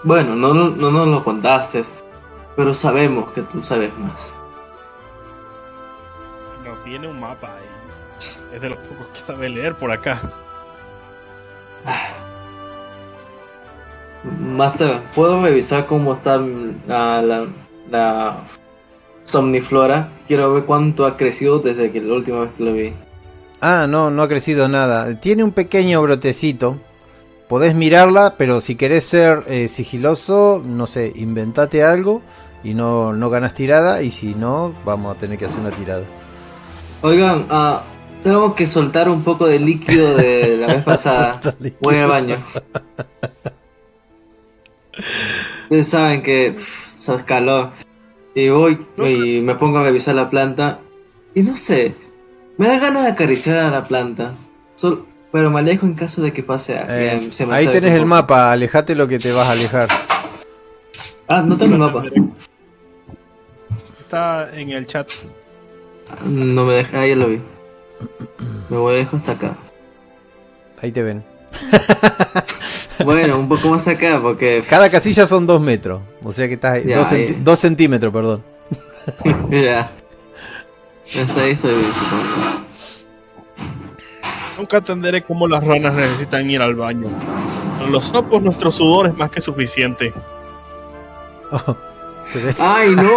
Bueno, 0.05 0.35
no, 0.35 0.53
no, 0.53 0.71
no 0.71 0.91
nos 0.91 1.07
lo 1.07 1.23
contaste, 1.23 1.85
pero 2.57 2.75
sabemos 2.75 3.31
que 3.31 3.43
tú 3.43 3.63
sabes 3.63 3.97
más. 3.97 4.35
Nos 6.65 6.85
viene 6.85 7.07
un 7.07 7.21
mapa 7.21 7.57
y 7.65 7.72
es 8.55 8.61
de 8.61 8.69
los 8.69 8.79
pocos 8.79 9.07
que 9.13 9.21
sabe 9.27 9.49
leer 9.49 9.77
por 9.77 9.91
acá. 9.91 10.33
Master, 14.41 15.01
¿puedo 15.15 15.43
revisar 15.43 15.87
cómo 15.87 16.13
está 16.13 16.39
la, 16.87 17.23
la, 17.23 17.47
la 17.91 18.37
somniflora? 19.25 20.11
Quiero 20.29 20.53
ver 20.55 20.65
cuánto 20.65 21.07
ha 21.07 21.17
crecido 21.17 21.59
desde 21.59 21.91
que 21.91 22.01
la 22.01 22.15
última 22.15 22.41
vez 22.41 22.51
que 22.57 22.63
lo 22.65 22.73
vi. 22.73 22.93
Ah, 23.61 23.87
no, 23.89 24.11
no 24.11 24.23
ha 24.23 24.29
crecido 24.29 24.69
nada. 24.69 25.21
Tiene 25.21 25.45
un 25.45 25.53
pequeño 25.53 26.01
brotecito. 26.03 26.79
Podés 27.49 27.75
mirarla, 27.75 28.37
pero 28.39 28.61
si 28.61 28.77
querés 28.77 29.05
ser 29.05 29.45
eh, 29.47 29.69
sigiloso, 29.69 30.63
no 30.65 30.87
sé, 30.87 31.13
inventate 31.17 31.85
algo 31.85 32.23
y 32.65 32.75
no, 32.75 33.13
no 33.13 33.29
ganas 33.31 33.55
tirada. 33.55 34.03
Y 34.03 34.11
si 34.11 34.35
no, 34.35 34.75
vamos 34.85 35.15
a 35.15 35.19
tener 35.19 35.39
que 35.39 35.47
hacer 35.47 35.61
una 35.61 35.71
tirada. 35.71 36.05
Oigan, 37.03 37.47
ah, 37.51 37.83
tengo 38.23 38.55
que 38.55 38.67
soltar 38.67 39.09
un 39.09 39.23
poco 39.23 39.47
de 39.47 39.59
líquido 39.61 40.15
de 40.17 40.57
la 40.59 40.67
vez 40.69 40.85
pasada. 40.85 41.41
Voy 41.81 41.97
al 41.97 42.09
baño. 42.09 42.37
Ustedes 45.65 45.89
saben 45.89 46.23
que 46.23 46.53
pff, 46.53 46.89
se 46.91 47.25
calor. 47.25 47.71
Y 48.35 48.49
voy 48.49 48.87
y 48.99 49.41
me 49.43 49.55
pongo 49.57 49.79
a 49.79 49.83
revisar 49.85 50.15
la 50.15 50.31
planta. 50.31 50.81
Y 51.35 51.43
no 51.43 51.57
sé, 51.57 51.95
me 52.59 52.69
da 52.69 52.79
ganas 52.79 53.05
de 53.05 53.11
acariciar 53.11 53.59
a 53.59 53.71
la 53.71 53.87
planta. 53.89 54.33
Sol- 54.77 55.07
pero 55.31 55.51
me 55.51 55.61
alejo 55.61 55.87
en 55.87 55.95
caso 55.95 56.21
de 56.21 56.33
que 56.33 56.43
pase 56.43 56.79
a 56.79 56.87
que 56.87 57.07
Eh, 57.15 57.29
se 57.33 57.47
me 57.47 57.55
ahí 57.55 57.67
tenés 57.67 57.95
el 57.95 58.05
mapa, 58.05 58.53
alejate 58.53 58.95
lo 58.95 59.09
que 59.09 59.19
te 59.19 59.33
vas 59.33 59.49
a 59.49 59.53
alejar. 59.53 59.89
Ah, 61.27 61.41
no 61.43 61.57
tengo 61.57 61.73
el 61.75 61.79
mapa. 61.81 62.05
Está 63.99 64.51
en 64.55 64.71
el 64.71 64.87
chat. 64.87 65.09
No 66.27 66.65
me 66.67 66.75
deja, 66.75 67.01
ahí 67.01 67.11
ya 67.11 67.17
lo 67.17 67.29
vi. 67.29 67.41
Me 68.69 68.77
voy 68.77 68.97
dejo 68.97 69.17
hasta 69.17 69.33
acá. 69.33 69.57
Ahí 70.81 70.93
te 70.93 71.03
ven. 71.03 71.25
Bueno, 73.05 73.39
un 73.39 73.49
poco 73.49 73.69
más 73.69 73.89
acá 73.89 74.21
porque... 74.23 74.63
Cada 74.71 74.89
casilla 74.91 75.27
son 75.27 75.47
dos 75.47 75.61
metros. 75.61 76.03
O 76.23 76.33
sea 76.33 76.47
que 76.49 76.55
estás 76.55 76.75
ahí. 76.75 76.85
Ya, 76.87 76.99
dos, 76.99 77.09
centi- 77.09 77.31
eh. 77.31 77.39
dos 77.41 77.59
centímetros, 77.59 78.13
perdón. 78.13 78.45
ya. 79.51 79.91
Hasta 81.05 81.41
ahí 81.43 81.51
estoy 81.53 81.75
bien, 81.75 81.93
supongo. 81.93 82.25
Nunca 84.59 84.77
entenderé 84.77 85.23
cómo 85.23 85.49
las 85.49 85.65
ranas 85.65 85.95
necesitan 85.95 86.49
ir 86.49 86.63
al 86.63 86.75
baño. 86.77 87.09
Con 87.79 87.91
los 87.91 88.07
sapos 88.07 88.41
nuestro 88.43 88.71
sudor 88.71 89.09
es 89.09 89.17
más 89.17 89.31
que 89.31 89.41
suficiente. 89.41 90.13
Oh, 91.51 91.77
se 92.25 92.43
ve. 92.43 92.55
¡Ay, 92.59 92.95
no! 92.95 93.11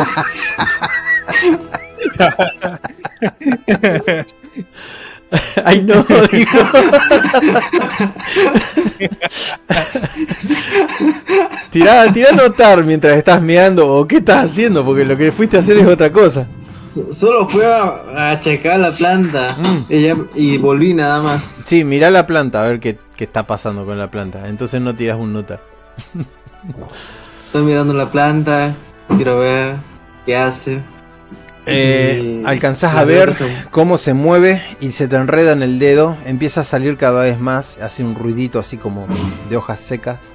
Ay, 5.66 5.82
no, 5.82 6.04
digo. 6.32 6.52
tirá, 11.72 12.12
tirá 12.12 12.30
a 12.30 12.34
notar 12.34 12.84
mientras 12.84 13.18
estás 13.18 13.42
meando 13.42 13.92
o 13.92 14.08
qué 14.08 14.18
estás 14.18 14.46
haciendo, 14.46 14.86
porque 14.86 15.06
lo 15.06 15.18
que 15.18 15.32
fuiste 15.32 15.58
a 15.58 15.60
hacer 15.62 15.78
es 15.78 15.88
otra 15.88 16.12
cosa. 16.12 16.48
Solo 17.12 17.48
fui 17.50 17.62
a, 17.64 18.32
a 18.32 18.40
checar 18.40 18.80
la 18.80 18.92
planta 18.92 19.48
Mm. 19.58 19.94
y, 19.94 20.02
ya- 20.02 20.16
y 20.36 20.58
volví 20.58 20.94
nada 20.94 21.22
más. 21.22 21.44
Sí, 21.66 21.84
mirá 21.84 22.10
la 22.10 22.26
planta, 22.26 22.64
a 22.64 22.68
ver 22.70 22.80
qué, 22.80 22.98
qué 23.18 23.26
está 23.26 23.46
pasando 23.46 23.86
con 23.86 23.98
la 23.98 24.10
planta. 24.10 24.48
Entonces 24.48 24.80
no 24.82 24.96
tiras 24.96 25.18
un 25.20 25.34
notar. 25.34 25.62
Estoy 27.48 27.64
mirando 27.64 27.94
la 27.94 28.10
planta, 28.12 28.74
quiero 29.16 29.40
ver 29.40 29.76
qué 30.26 30.38
hace. 30.38 30.82
Eh, 31.68 32.44
alcanzás 32.46 32.96
a 32.96 33.04
ver 33.06 33.34
cómo 33.72 33.98
se 33.98 34.14
mueve 34.14 34.62
y 34.80 34.92
se 34.92 35.08
te 35.08 35.16
enreda 35.16 35.52
en 35.54 35.64
el 35.64 35.80
dedo. 35.80 36.16
Empieza 36.26 36.62
a 36.62 36.64
salir 36.64 36.98
cada 36.98 37.24
vez 37.24 37.40
más. 37.40 37.78
Hace 37.80 38.04
un 38.04 38.16
ruidito 38.16 38.60
así 38.60 38.78
como 38.78 39.08
de 39.50 39.58
hojas 39.58 39.80
secas. 39.82 40.34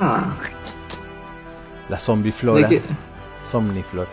Ah, 0.00 0.34
La 1.88 1.98
zombiflora. 1.98 2.68
me, 2.68 2.76
qui- 2.76 2.82
Somniflora. 3.50 4.08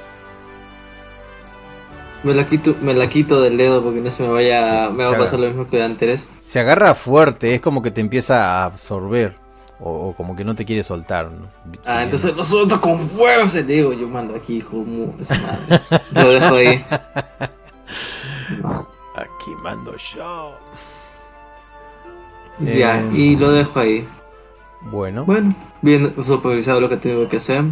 me 2.23 2.33
la 2.33 2.45
quito, 2.45 2.75
me 2.81 2.93
la 2.93 3.07
quito 3.07 3.41
del 3.41 3.57
dedo 3.57 3.83
porque 3.83 4.01
no 4.01 4.11
se 4.11 4.23
me 4.23 4.29
vaya, 4.29 4.87
Sí, 4.89 4.93
me 4.95 5.03
va 5.05 5.15
a 5.15 5.17
pasar 5.17 5.39
lo 5.39 5.47
mismo 5.47 5.67
que 5.67 5.81
antes. 5.83 6.21
Se 6.21 6.59
agarra 6.59 6.93
fuerte, 6.95 7.53
es 7.55 7.61
como 7.61 7.81
que 7.81 7.91
te 7.91 8.01
empieza 8.01 8.61
a 8.61 8.65
absorber. 8.65 9.35
O, 9.79 10.09
o 10.09 10.13
como 10.15 10.35
que 10.35 10.43
no 10.43 10.55
te 10.55 10.65
quiere 10.65 10.83
soltar. 10.83 11.29
¿no? 11.31 11.45
Ah, 11.85 11.97
Sí. 11.99 12.03
entonces 12.05 12.35
lo 12.35 12.43
suelto 12.43 12.81
con 12.81 12.99
fuerza. 12.99 13.57
Le 13.57 13.63
digo, 13.63 13.93
yo 13.93 14.07
mando 14.07 14.35
aquí, 14.35 14.57
hijo 14.57 14.77
madre. 14.83 15.13
Lo 16.13 16.29
dejo 16.29 16.55
ahí. 16.55 16.83
Aquí 19.15 19.51
mando 19.63 19.95
yo. 19.97 20.57
Ya, 22.59 22.99
Eh. 23.01 23.09
y 23.13 23.35
lo 23.35 23.51
dejo 23.51 23.79
ahí. 23.79 24.07
Bueno. 24.81 25.25
Bueno, 25.25 25.53
bien 25.81 26.13
supervisado 26.23 26.79
lo 26.81 26.87
que 26.89 26.97
tengo 26.97 27.27
que 27.27 27.37
hacer. 27.37 27.63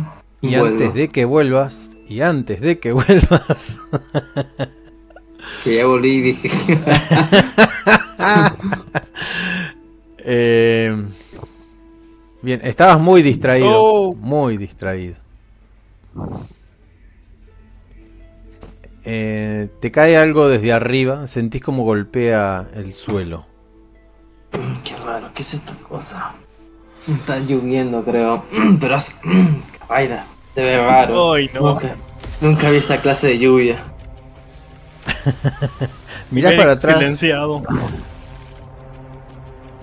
y 0.42 0.50
vuelvo. 0.58 0.68
antes 0.68 0.94
de 0.94 1.08
que 1.08 1.26
vuelvas. 1.26 1.90
Y 2.08 2.22
antes 2.22 2.62
de 2.62 2.80
que 2.80 2.92
vuelvas. 2.94 3.78
Que 5.64 5.76
ya 5.78 5.86
volví 5.88 6.14
y 6.16 6.22
dije. 6.22 6.50
eh, 10.20 11.06
bien, 12.46 12.62
estabas 12.64 13.00
muy 13.00 13.22
distraído. 13.22 13.74
Oh. 13.74 14.16
Muy 14.16 14.58
distraído. 14.58 15.16
Eh, 19.04 19.68
te 19.82 19.92
cae 19.92 20.16
algo 20.16 20.48
desde 20.48 20.72
arriba. 20.72 21.28
Sentís 21.28 21.62
como 21.62 21.84
golpea 21.84 22.68
el 22.76 22.94
suelo. 22.94 23.46
Qué 24.84 24.96
raro, 24.96 25.32
¿qué 25.34 25.42
es 25.42 25.54
esta 25.54 25.74
cosa? 25.74 26.34
Está 27.08 27.40
lloviendo, 27.40 28.04
creo. 28.06 28.46
Pero 28.80 28.96
hace. 28.96 29.16
Cabaira, 29.80 30.26
se 30.54 30.62
ve 30.62 30.78
raro. 30.78 31.34
Ay, 31.34 31.50
no. 31.54 31.62
Nunca, 31.62 31.96
nunca 32.42 32.70
vi 32.70 32.78
esta 32.78 33.02
clase 33.02 33.28
de 33.28 33.40
lluvia. 33.40 33.84
Mirás 36.32 36.54
Me 36.54 36.58
para 36.58 36.72
he 36.72 36.76
atrás. 36.76 37.00
Silenciado. 37.00 37.64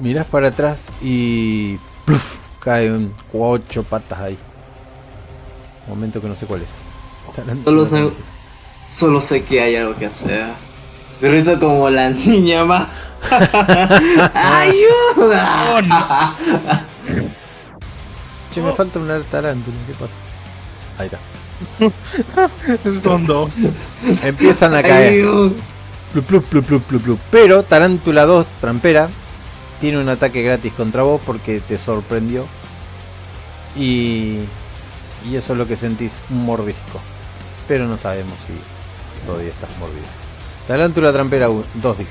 Mirás 0.01 0.27
para 0.27 0.49
atrás 0.49 0.89
y 1.01 1.79
¡pluf! 2.05 2.42
Caen 2.63 3.13
ocho 3.33 3.83
patas 3.83 4.21
ahí. 4.21 4.39
Momento 5.89 6.21
que 6.21 6.29
no 6.29 6.37
sé 6.37 6.47
cuál 6.47 6.63
es. 6.63 6.85
Solo 7.65 7.87
sé, 7.87 8.11
solo 8.89 9.21
sé 9.21 9.43
que 9.45 9.61
hay 9.61 9.75
algo 9.77 9.97
que 9.97 10.07
hacer. 10.07 10.47
Grito 11.21 11.59
como 11.59 11.91
la 11.91 12.11
niña 12.11 12.65
más. 12.65 12.89
¡Ayuda! 14.35 16.35
Che, 18.53 18.61
me 18.61 18.73
falta 18.73 18.99
una 18.99 19.21
tarántula, 19.21 19.77
¿qué 19.87 19.95
pasa? 19.95 20.15
Ahí 20.99 21.07
está. 21.07 21.19
Son 23.03 23.25
dos. 23.27 23.51
Empiezan 24.23 24.75
a 24.75 24.83
caer. 24.83 25.13
Ayuda. 25.13 25.53
Plup, 26.13 26.27
plup, 26.27 26.45
plup, 26.45 26.67
plup, 26.67 26.83
plup, 26.83 27.03
plup. 27.03 27.19
Pero 27.31 27.63
Tarántula 27.63 28.27
2, 28.27 28.47
trampera, 28.61 29.09
tiene 29.83 29.99
un 29.99 30.09
ataque 30.09 30.45
gratis 30.45 30.73
contra 30.75 31.03
vos 31.03 31.21
porque 31.27 31.59
te 31.59 31.77
sorprendió. 31.77 32.47
Y, 33.77 34.39
y 35.29 35.35
eso 35.35 35.55
es 35.55 35.59
lo 35.59 35.67
que 35.67 35.77
sentís, 35.77 36.19
un 36.31 36.47
mordisco. 36.47 37.01
Pero 37.67 37.87
no 37.87 37.99
sabemos 37.99 38.35
si 38.47 38.53
todavía 39.27 39.51
estás 39.51 39.77
mordido. 39.81 40.07
Tarántula 40.69 41.13
trampera 41.13 41.49
2, 41.49 41.99
dije. 41.99 42.11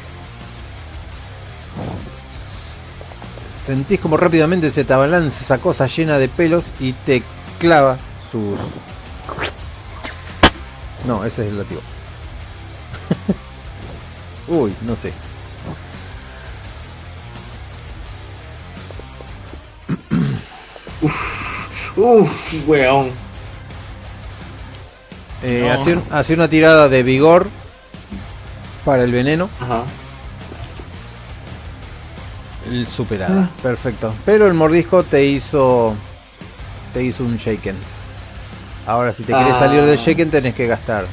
Sentís 3.56 4.02
como 4.02 4.18
rápidamente 4.18 4.70
se 4.70 4.84
te 4.84 4.92
abalanza 4.92 5.42
esa 5.42 5.60
cosa 5.60 5.88
llena 5.88 6.18
de 6.18 6.28
pelos 6.28 6.74
y 6.78 6.92
te 6.92 7.24
clava 7.58 7.98
sus... 8.30 8.58
No, 11.08 11.24
ese 11.24 11.44
es 11.44 11.48
el 11.48 11.58
lativo. 11.58 11.82
Uy, 14.50 14.74
no 14.82 14.98
sé. 14.98 15.14
Uf, 21.98 22.54
weón. 22.68 23.12
Eh, 25.44 25.76
No. 25.86 26.02
una 26.36 26.48
tirada 26.48 26.88
de 26.90 27.04
vigor 27.04 27.48
para 28.86 29.04
el 29.04 29.12
veneno. 29.12 29.50
Ajá. 29.60 29.84
El 32.70 32.88
Superada. 32.88 33.50
Perfecto. 33.64 34.14
Pero 34.26 34.48
el 34.48 34.54
mordisco 34.54 35.04
te 35.04 35.26
hizo. 35.26 35.96
Te 36.94 37.04
hizo 37.04 37.24
un 37.24 37.38
shaken. 37.38 37.76
Ahora, 38.86 39.12
si 39.14 39.24
te 39.24 39.34
quieres 39.34 39.54
Ah. 39.56 39.60
salir 39.60 39.84
del 39.86 39.98
shaken, 39.98 40.30
tenés 40.30 40.54
que 40.56 40.68
gastar 40.68 41.06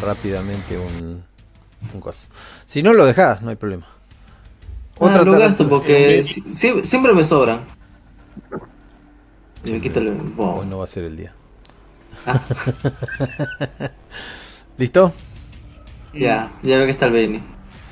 rápidamente 0.00 0.78
un. 0.78 1.24
Un 1.94 2.00
coso. 2.00 2.26
Si 2.66 2.82
no 2.82 2.92
lo 2.92 3.04
dejas, 3.04 3.40
no 3.42 3.50
hay 3.50 3.56
problema. 3.56 3.86
Otra 4.98 5.18
lo 5.18 5.32
tarántula- 5.32 5.38
gasto 5.38 5.68
porque 5.68 6.22
si- 6.24 6.42
si- 6.54 6.84
siempre 6.86 7.12
me 7.14 7.24
sobran. 7.24 7.60
Me 9.70 9.80
quito 9.80 9.98
el. 10.00 10.12
wow. 10.12 10.60
Hoy 10.60 10.66
no 10.66 10.78
va 10.78 10.84
a 10.84 10.88
ser 10.88 11.04
el 11.04 11.16
día. 11.16 11.32
Ah. 12.26 12.40
¿Listo? 14.78 15.12
Ya, 16.14 16.52
ya 16.62 16.76
veo 16.76 16.86
que 16.86 16.92
está 16.92 17.06
el 17.06 17.12
Benny. 17.12 17.42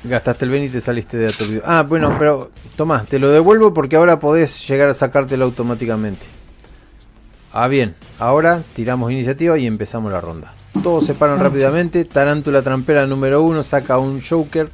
Gastaste 0.03 0.45
el 0.45 0.51
Ben 0.51 0.63
y 0.63 0.69
te 0.69 0.79
saliste 0.81 1.17
de 1.17 1.27
aturdido. 1.27 1.61
Ah, 1.65 1.83
bueno, 1.87 2.15
pero 2.17 2.51
tomá, 2.75 3.03
te 3.03 3.19
lo 3.19 3.29
devuelvo 3.29 3.73
porque 3.73 3.95
ahora 3.95 4.19
podés 4.19 4.65
llegar 4.67 4.89
a 4.89 4.93
sacártelo 4.93 5.45
automáticamente. 5.45 6.25
Ah, 7.51 7.67
bien, 7.67 7.95
ahora 8.19 8.61
tiramos 8.75 9.11
iniciativa 9.11 9.57
y 9.57 9.65
empezamos 9.67 10.11
la 10.11 10.21
ronda. 10.21 10.53
Todos 10.83 11.05
se 11.05 11.13
paran 11.13 11.39
rápidamente. 11.39 12.05
Tarántula 12.05 12.61
trampera 12.61 13.05
número 13.07 13.41
uno 13.43 13.63
saca 13.63 13.97
un 13.97 14.21
Joker. 14.21 14.69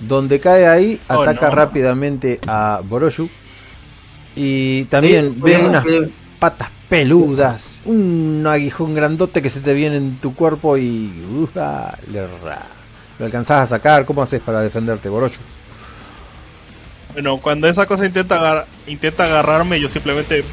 Donde 0.00 0.38
cae 0.40 0.66
ahí, 0.68 1.00
Oh, 1.08 1.22
ataca 1.22 1.48
no. 1.48 1.54
rápidamente 1.56 2.38
a 2.46 2.80
Boroshu. 2.84 3.28
Y 4.36 4.84
también 4.84 5.32
ven 5.32 5.40
podríamos 5.40 5.84
unas 5.84 6.08
patas 6.38 6.68
peludas. 6.88 7.80
Un 7.84 8.44
aguijón 8.48 8.94
grandote 8.94 9.42
que 9.42 9.50
se 9.50 9.60
te 9.60 9.74
viene 9.74 9.96
en 9.96 10.16
tu 10.18 10.34
cuerpo 10.34 10.76
y. 10.76 11.10
uja, 11.40 11.96
le 12.12 12.26
ra. 12.44 12.62
¿Lo 13.18 13.24
alcanzás 13.26 13.64
a 13.64 13.66
sacar? 13.66 14.04
¿Cómo 14.04 14.22
haces 14.22 14.40
para 14.40 14.60
defenderte, 14.60 15.08
Boroshu? 15.08 15.40
Bueno, 17.14 17.38
cuando 17.38 17.66
esa 17.68 17.86
cosa 17.86 18.06
intenta, 18.06 18.36
agar- 18.36 18.66
intenta 18.86 19.24
agarrarme, 19.24 19.80
yo 19.80 19.88
simplemente 19.88 20.44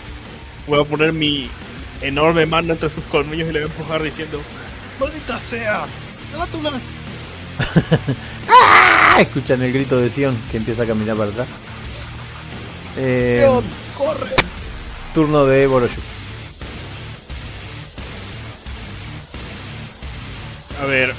voy 0.67 0.81
a 0.81 0.83
poner 0.83 1.13
mi 1.13 1.47
enorme 2.01 2.45
mano 2.47 2.73
entre 2.73 2.89
sus 2.89 3.03
colmillos 3.05 3.49
y 3.49 3.53
le 3.53 3.59
voy 3.63 3.69
a 3.69 3.71
empujar 3.71 4.01
diciendo: 4.01 4.41
¡Maldita 4.99 5.39
sea! 5.39 5.81
¡Tarátulas! 6.31 6.81
¡Ah! 8.49 9.17
Escuchan 9.19 9.61
el 9.61 9.71
grito 9.71 9.97
de 9.99 10.09
Sion 10.09 10.37
que 10.51 10.57
empieza 10.57 10.83
a 10.83 10.85
caminar 10.85 11.15
para 11.15 11.31
atrás. 11.31 11.47
Eh, 12.97 13.39
¡León, 13.41 13.63
¡Corre! 13.97 14.35
turno 15.13 15.45
de 15.45 15.65
Boroshu. 15.67 16.01
A 20.81 20.85
ver. 20.85 21.13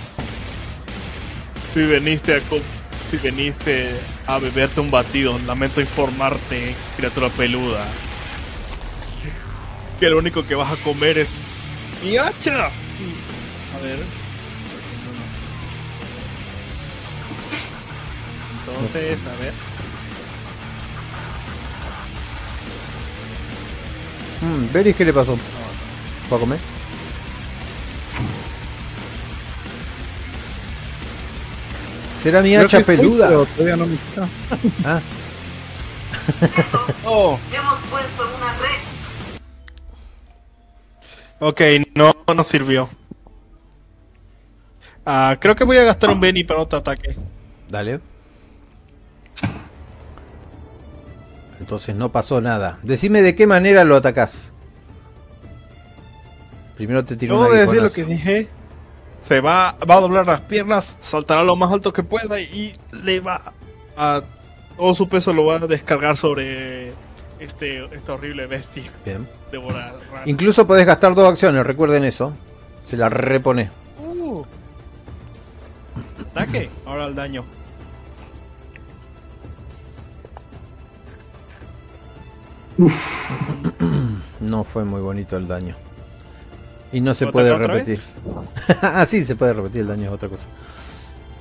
Si 1.72 1.82
veniste 1.82 2.34
a, 2.34 2.40
Si 3.10 3.16
veniste 3.18 3.90
a 4.26 4.38
beberte 4.38 4.80
un 4.80 4.90
batido, 4.90 5.38
lamento 5.46 5.80
informarte, 5.80 6.74
criatura 6.96 7.28
peluda, 7.28 7.84
que 10.00 10.08
lo 10.10 10.18
único 10.18 10.46
que 10.46 10.54
vas 10.54 10.72
a 10.72 10.76
comer 10.76 11.18
es 11.18 11.30
mi 12.02 12.16
hacha. 12.16 12.66
A 12.66 13.82
ver. 13.82 14.25
Entonces, 18.76 19.18
a 19.26 19.36
ver. 19.42 19.52
Mm, 24.42 24.72
Beris, 24.72 24.96
¿qué 24.96 25.04
le 25.04 25.12
pasó? 25.12 25.38
¿Fue 26.28 26.36
a 26.36 26.40
comer? 26.40 26.58
Será 32.22 32.42
mi 32.42 32.56
hacha 32.56 32.80
peluda. 32.80 33.28
todavía 33.28 33.76
no 33.76 33.86
me 33.86 33.96
quita. 33.96 34.28
Ah, 34.84 35.00
Oh, 37.04 37.38
Hemos 37.52 37.78
puesto 37.88 38.22
una 38.36 38.52
red. 38.58 38.80
ok, 41.38 41.60
no, 41.94 42.12
no 42.34 42.42
sirvió. 42.42 42.88
Ah, 45.04 45.36
creo 45.40 45.54
que 45.54 45.62
voy 45.62 45.76
a 45.76 45.84
gastar 45.84 46.10
un 46.10 46.18
Benny 46.20 46.42
para 46.42 46.62
otro 46.62 46.78
ataque. 46.80 47.14
dale. 47.68 48.00
Entonces 51.66 51.96
no 51.96 52.12
pasó 52.12 52.40
nada. 52.40 52.78
Decime 52.84 53.22
de 53.22 53.34
qué 53.34 53.44
manera 53.44 53.82
lo 53.82 53.96
atacás. 53.96 54.52
Primero 56.76 57.04
te 57.04 57.16
tiro 57.16 57.34
Luego 57.34 57.50
un 57.50 57.56
de 57.56 57.62
decir 57.66 57.82
lo 57.82 57.90
que 57.90 58.04
dije, 58.04 58.48
se 59.20 59.40
va, 59.40 59.72
va 59.72 59.96
a 59.96 60.00
doblar 60.00 60.26
las 60.26 60.42
piernas, 60.42 60.96
saltará 61.00 61.42
lo 61.42 61.56
más 61.56 61.72
alto 61.72 61.92
que 61.92 62.04
pueda 62.04 62.38
y 62.38 62.72
le 62.92 63.18
va 63.18 63.52
a. 63.96 64.22
Todo 64.76 64.94
su 64.94 65.08
peso 65.08 65.32
lo 65.32 65.44
va 65.44 65.56
a 65.56 65.58
descargar 65.58 66.16
sobre 66.16 66.92
este, 67.40 67.84
esta 67.92 68.14
horrible 68.14 68.46
bestia. 68.46 68.84
Bien. 69.04 69.28
Devorar. 69.50 69.96
Incluso 70.24 70.68
podés 70.68 70.86
gastar 70.86 71.16
dos 71.16 71.28
acciones, 71.28 71.66
recuerden 71.66 72.04
eso. 72.04 72.32
Se 72.80 72.96
la 72.96 73.08
repone. 73.08 73.70
Uh. 73.98 74.44
Ataque, 76.30 76.70
ahora 76.84 77.06
el 77.06 77.16
daño. 77.16 77.44
No 84.40 84.64
fue 84.64 84.84
muy 84.84 85.00
bonito 85.00 85.36
el 85.36 85.48
daño. 85.48 85.74
Y 86.92 87.00
no 87.00 87.14
se 87.14 87.24
¿Lo 87.24 87.32
puede 87.32 87.54
repetir. 87.54 88.00
ah, 88.82 89.04
sí, 89.06 89.24
se 89.24 89.34
puede 89.34 89.54
repetir 89.54 89.82
el 89.82 89.88
daño, 89.88 90.04
es 90.04 90.12
otra 90.12 90.28
cosa. 90.28 90.46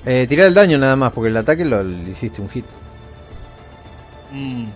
Eh, 0.04 0.26
tirá 0.28 0.46
el 0.46 0.54
daño 0.54 0.78
nada 0.78 0.96
más, 0.96 1.12
porque 1.12 1.28
el 1.28 1.36
ataque 1.36 1.64
lo 1.64 1.82
le 1.82 2.10
hiciste 2.10 2.40
un 2.40 2.48
hit. 2.48 2.64
Mm. 4.32 4.66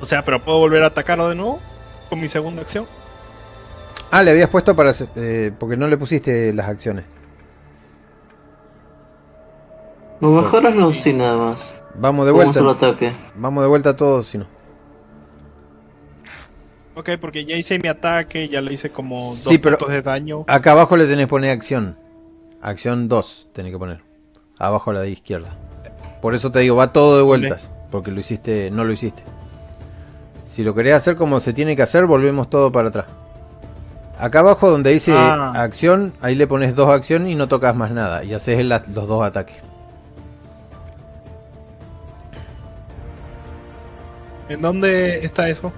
O 0.00 0.04
sea, 0.04 0.24
pero 0.24 0.42
puedo 0.42 0.58
volver 0.58 0.82
a 0.84 0.88
atacarlo 0.88 1.28
de 1.28 1.34
nuevo 1.34 1.60
con 2.08 2.20
mi 2.20 2.28
segunda 2.28 2.62
acción. 2.62 2.86
Ah, 4.10 4.22
le 4.22 4.30
habías 4.30 4.48
puesto 4.48 4.74
para... 4.74 4.92
eh, 5.16 5.52
porque 5.58 5.76
no 5.76 5.86
le 5.86 5.96
pusiste 5.96 6.52
las 6.52 6.68
acciones. 6.68 7.04
Lo 10.20 10.30
mejor 10.30 10.66
es 10.66 10.98
sin 10.98 11.18
nada 11.18 11.36
más. 11.36 11.74
Vamos 11.94 12.26
de 12.26 12.32
vuelta. 12.32 12.60
Vamos 13.36 13.62
de 13.62 13.68
vuelta 13.68 13.96
todos, 13.96 14.26
si 14.26 14.38
no. 14.38 14.57
Ok, 16.98 17.10
porque 17.20 17.44
ya 17.44 17.54
hice 17.54 17.78
mi 17.78 17.88
ataque, 17.88 18.48
ya 18.48 18.60
le 18.60 18.72
hice 18.72 18.90
como 18.90 19.14
dos 19.16 19.46
pero- 19.62 19.78
puntos 19.78 19.94
de 19.94 20.02
daño. 20.02 20.44
Acá 20.48 20.72
abajo 20.72 20.96
le 20.96 21.06
tenés 21.06 21.26
que 21.26 21.30
poner 21.30 21.50
acción. 21.52 21.96
Acción 22.60 23.08
2 23.08 23.50
tenés 23.52 23.70
que 23.70 23.78
poner. 23.78 24.00
Abajo 24.58 24.90
a 24.90 24.94
la 24.94 25.00
de 25.02 25.10
izquierda. 25.10 25.50
Por 26.20 26.34
eso 26.34 26.50
te 26.50 26.58
digo, 26.58 26.74
va 26.74 26.92
todo 26.92 27.16
de 27.16 27.22
vueltas. 27.22 27.68
Porque 27.92 28.10
lo 28.10 28.18
hiciste, 28.18 28.72
no 28.72 28.82
lo 28.82 28.92
hiciste. 28.92 29.22
Si 30.42 30.64
lo 30.64 30.74
querés 30.74 30.94
hacer 30.94 31.14
como 31.14 31.38
se 31.38 31.52
tiene 31.52 31.76
que 31.76 31.82
hacer, 31.82 32.04
volvemos 32.06 32.50
todo 32.50 32.72
para 32.72 32.88
atrás. 32.88 33.06
Acá 34.18 34.40
abajo 34.40 34.68
donde 34.68 34.90
dice 34.90 35.12
Ah. 35.14 35.52
acción, 35.62 36.12
ahí 36.20 36.34
le 36.34 36.48
pones 36.48 36.74
dos 36.74 36.88
acciones 36.90 37.30
y 37.30 37.36
no 37.36 37.46
tocas 37.46 37.76
más 37.76 37.92
nada. 37.92 38.24
Y 38.24 38.34
haces 38.34 38.58
el- 38.58 38.68
los 38.70 39.06
dos 39.06 39.22
ataques. 39.22 39.58
¿En 44.48 44.60
dónde 44.62 45.24
está 45.24 45.48
eso? 45.48 45.72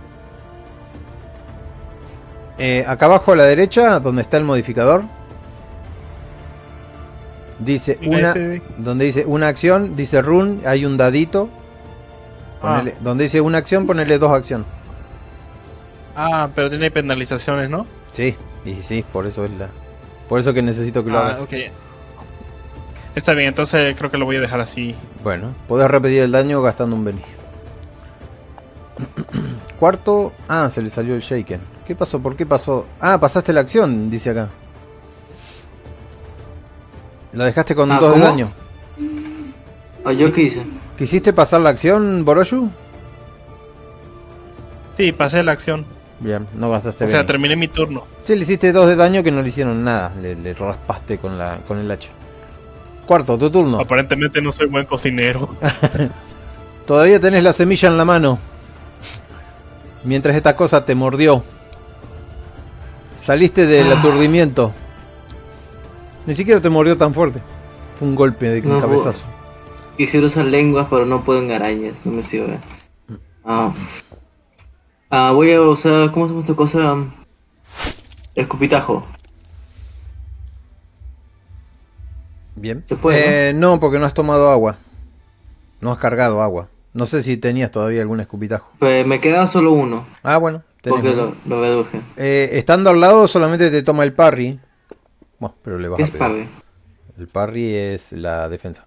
Eh, 2.63 2.85
acá 2.87 3.07
abajo 3.07 3.33
a 3.33 3.37
la 3.37 3.45
derecha, 3.45 4.01
donde 4.01 4.21
está 4.21 4.37
el 4.37 4.45
modificador, 4.45 5.05
dice 7.59 7.99
una, 8.05 8.35
donde 8.77 9.07
dice 9.07 9.25
una 9.27 9.49
acción, 9.49 9.97
dice 9.97 10.21
run, 10.21 10.61
hay 10.67 10.85
un 10.85 10.99
dadito. 10.99 11.49
Ah. 12.63 12.85
Donde 13.01 13.25
dice 13.25 13.41
una 13.41 13.57
acción, 13.57 13.87
ponele 13.87 14.19
dos 14.19 14.31
acción. 14.33 14.67
Ah, 16.15 16.51
pero 16.55 16.69
tiene 16.69 16.91
penalizaciones, 16.91 17.71
¿no? 17.71 17.87
Sí, 18.13 18.37
y 18.67 18.75
sí, 18.83 19.03
por 19.11 19.27
eso 19.27 19.47
es 19.47 19.53
la, 19.53 19.71
por 20.29 20.39
eso 20.39 20.53
que 20.53 20.61
necesito 20.61 21.03
que 21.03 21.11
lo 21.11 21.19
Ah, 21.19 21.29
hagas. 21.29 21.49
Está 23.15 23.33
bien, 23.33 23.49
entonces 23.49 23.97
creo 23.97 24.11
que 24.11 24.19
lo 24.19 24.27
voy 24.27 24.37
a 24.37 24.41
dejar 24.41 24.61
así. 24.61 24.95
Bueno, 25.25 25.55
podés 25.67 25.91
repetir 25.91 26.21
el 26.23 26.33
daño 26.33 26.61
gastando 26.61 26.95
un 26.95 27.05
Benny. 27.07 27.23
Cuarto, 29.81 30.35
ah, 30.47 30.69
se 30.71 30.83
le 30.83 30.91
salió 30.91 31.15
el 31.15 31.23
shaken. 31.23 31.59
¿Qué 31.87 31.95
pasó? 31.97 32.21
¿Por 32.21 32.37
qué 32.37 32.45
pasó? 32.45 32.87
Ah, 33.01 33.19
pasaste 33.19 33.51
la 33.55 33.63
acción, 33.63 34.11
dice 34.11 34.29
acá. 34.29 34.51
La 37.33 37.47
dejaste 37.47 37.75
con 37.75 37.91
Ah, 37.91 37.99
dos 37.99 38.15
de 38.15 38.21
daño. 38.21 38.53
Ah, 40.05 40.13
¿yo 40.13 40.31
qué 40.35 40.43
hice? 40.43 40.67
¿Quisiste 40.99 41.33
pasar 41.33 41.63
la 41.63 41.71
acción, 41.71 42.27
Boroshu? 42.27 42.69
Sí, 44.99 45.13
pasé 45.13 45.43
la 45.43 45.53
acción. 45.53 45.87
Bien, 46.19 46.47
no 46.57 46.71
gastaste 46.71 47.05
O 47.05 47.09
sea, 47.09 47.25
terminé 47.25 47.57
mi 47.57 47.69
turno. 47.69 48.05
Sí, 48.23 48.37
le 48.37 48.43
hiciste 48.43 48.75
dos 48.75 48.87
de 48.87 48.97
daño 48.97 49.23
que 49.23 49.31
no 49.31 49.41
le 49.41 49.49
hicieron 49.49 49.83
nada. 49.83 50.13
Le, 50.21 50.35
le 50.35 50.53
raspaste 50.53 51.17
con, 51.17 51.39
la, 51.39 51.59
con 51.67 51.79
el 51.79 51.91
hacha. 51.91 52.11
Cuarto, 53.07 53.39
tu 53.39 53.49
turno. 53.51 53.81
Aparentemente 53.81 54.43
no 54.43 54.53
soy 54.53 54.67
buen 54.69 54.85
cocinero. 54.85 55.49
Todavía 56.87 57.19
tenés 57.19 57.43
la 57.43 57.55
semilla 57.55 57.89
en 57.89 57.97
la 57.97 58.05
mano. 58.05 58.50
Mientras 60.05 60.35
esta 60.37 60.57
cosa 60.57 60.85
te 60.85 60.95
mordió. 60.95 61.43
Saliste 63.21 63.67
del 63.67 63.93
Ah. 63.93 63.99
aturdimiento. 63.99 64.73
Ni 66.27 66.35
siquiera 66.35 66.61
te 66.61 66.71
mordió 66.71 66.97
tan 66.97 67.13
fuerte. 67.15 67.43
Fue 67.99 68.09
un 68.09 68.15
golpe 68.15 68.49
de 68.49 68.63
No, 68.63 68.81
cabezazo. 68.81 69.25
Quisiera 69.97 70.27
usar 70.27 70.47
lenguas, 70.47 70.87
pero 70.89 71.05
no 71.05 71.23
puedo 71.25 71.41
en 71.41 71.51
arañas. 71.53 71.99
No 72.05 72.13
me 72.13 72.23
sirve. 72.23 72.59
Ah. 73.45 73.73
Ah, 75.11 75.33
voy 75.33 75.53
a 75.53 75.61
usar. 75.61 76.11
¿Cómo 76.13 76.27
se 76.27 76.31
llama 76.31 76.41
esta 76.41 76.55
cosa? 76.55 77.05
Escupitajo. 78.35 79.03
Bien. 82.57 82.85
¿Se 82.87 82.97
puede, 82.97 83.51
Eh, 83.51 83.55
no, 83.55 83.81
porque 83.81 83.99
no 83.99 84.07
has 84.07 84.15
tomado 84.15 84.51
agua. 84.51 84.77
No 85.81 85.93
has 85.93 85.99
cargado 85.99 86.43
agua. 86.43 86.69
No 86.93 87.07
sé 87.07 87.23
si 87.23 87.37
tenías 87.37 87.71
todavía 87.71 88.03
algún 88.03 88.21
escupitajo. 88.21 88.73
Pues 88.79 89.07
me 89.07 89.21
queda 89.21 89.47
solo 89.47 89.73
uno. 89.73 90.07
Ah, 90.23 90.39
bueno. 90.39 90.63
tenés 90.83 90.97
Porque 91.01 91.11
uno. 91.11 91.37
lo, 91.47 91.57
lo 91.57 91.63
reduje. 91.63 92.01
Eh, 92.17 92.51
estando 92.55 92.91
al 92.91 93.01
lado 93.01 93.29
solamente 93.29 93.71
te 93.71 93.83
toma 93.83 94.03
el 94.05 94.13
parry. 94.13 94.59
Bueno, 95.39 95.55
pero 95.63 95.79
le 95.79 95.89
vas 95.89 95.97
¿Qué 95.99 96.03
a 96.03 96.07
es 96.07 96.11
pegar. 96.11 96.33
El 97.19 97.29
parry 97.29 97.75
es 97.75 98.13
la 98.13 98.49
defensa. 98.49 98.87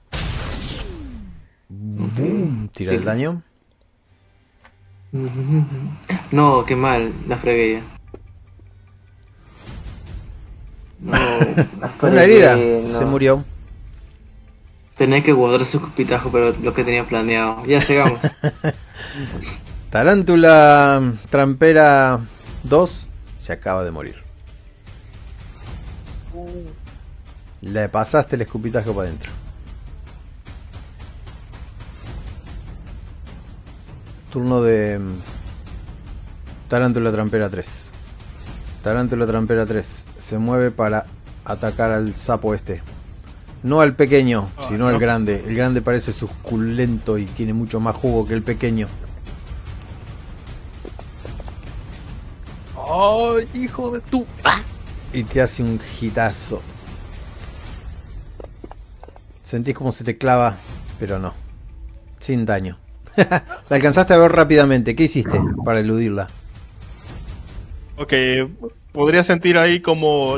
Boom, 1.69 2.69
Tira 2.73 2.91
Sí. 2.91 2.97
el 2.97 3.05
daño. 3.05 3.41
No, 6.31 6.65
qué 6.65 6.75
mal. 6.75 7.13
La 7.27 7.37
fregué 7.37 7.73
ya. 7.73 7.81
No, 10.99 11.11
la 11.79 11.87
fregué, 11.89 12.13
Una 12.13 12.23
herida. 12.23 12.55
no. 12.55 12.99
Se 12.99 13.05
murió. 13.05 13.43
Tenía 14.95 15.23
que 15.23 15.31
guardar 15.31 15.65
su 15.65 15.77
escupitajo, 15.77 16.31
pero 16.31 16.53
lo 16.61 16.73
que 16.73 16.83
tenía 16.83 17.05
planeado. 17.07 17.63
Ya 17.65 17.81
sigamos. 17.81 18.19
Tarántula 19.89 21.01
trampera 21.29 22.19
2 22.63 23.07
se 23.39 23.53
acaba 23.53 23.83
de 23.83 23.91
morir. 23.91 24.23
Le 27.61 27.89
pasaste 27.89 28.35
el 28.35 28.41
escupitajo 28.41 28.93
para 28.93 29.07
adentro. 29.07 29.31
Turno 34.31 34.61
de 34.63 34.99
mm, 34.99 35.13
Tarántula 36.67 37.11
trampera 37.11 37.49
3. 37.49 37.91
Tarántula 38.81 39.27
trampera 39.27 39.65
3 39.65 40.05
se 40.17 40.37
mueve 40.39 40.71
para 40.71 41.05
atacar 41.45 41.91
al 41.91 42.15
sapo 42.15 42.55
este. 42.55 42.81
No 43.63 43.79
al 43.81 43.95
pequeño, 43.95 44.49
Ah, 44.57 44.65
sino 44.67 44.87
al 44.87 44.93
no. 44.93 44.99
grande. 44.99 45.43
El 45.47 45.55
grande 45.55 45.81
parece 45.81 46.11
suculento 46.13 47.17
y 47.17 47.25
tiene 47.25 47.53
mucho 47.53 47.79
más 47.79 47.95
jugo 47.95 48.25
que 48.27 48.33
el 48.33 48.43
pequeño. 48.43 48.87
¡Oh, 52.75 53.37
hijo 53.53 53.91
de 53.91 54.01
tu! 54.01 54.25
Y 55.13 55.23
te 55.23 55.41
hace 55.41 55.63
un 55.63 55.79
hitazo. 56.01 56.61
Sentís 59.43 59.75
como 59.75 59.91
se 59.91 60.03
te 60.03 60.17
clava 60.17 60.57
pero 60.99 61.19
no. 61.19 61.33
Sin 62.19 62.45
daño. 62.45 62.77
la 63.17 63.43
alcanzaste 63.69 64.13
a 64.13 64.17
ver 64.17 64.31
rápidamente. 64.31 64.95
¿Qué 64.95 65.03
hiciste 65.03 65.39
para 65.65 65.79
eludirla? 65.81 66.27
Ok, 67.97 68.13
podría 68.91 69.23
sentir 69.23 69.57
ahí 69.57 69.81
como. 69.81 70.37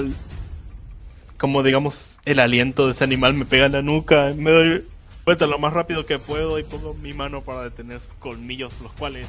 Como 1.37 1.63
digamos, 1.63 2.19
el 2.25 2.39
aliento 2.39 2.85
de 2.85 2.93
ese 2.93 3.03
animal 3.03 3.33
me 3.33 3.45
pega 3.45 3.65
en 3.65 3.73
la 3.73 3.81
nuca. 3.81 4.33
Me 4.35 4.51
doy 4.51 4.85
vuelta 5.25 5.47
lo 5.47 5.59
más 5.59 5.73
rápido 5.73 6.05
que 6.05 6.19
puedo 6.19 6.59
y 6.59 6.63
pongo 6.63 6.93
mi 6.93 7.13
mano 7.13 7.41
para 7.41 7.63
detener 7.63 7.99
sus 7.99 8.13
colmillos, 8.19 8.79
los 8.81 8.93
cuales. 8.93 9.27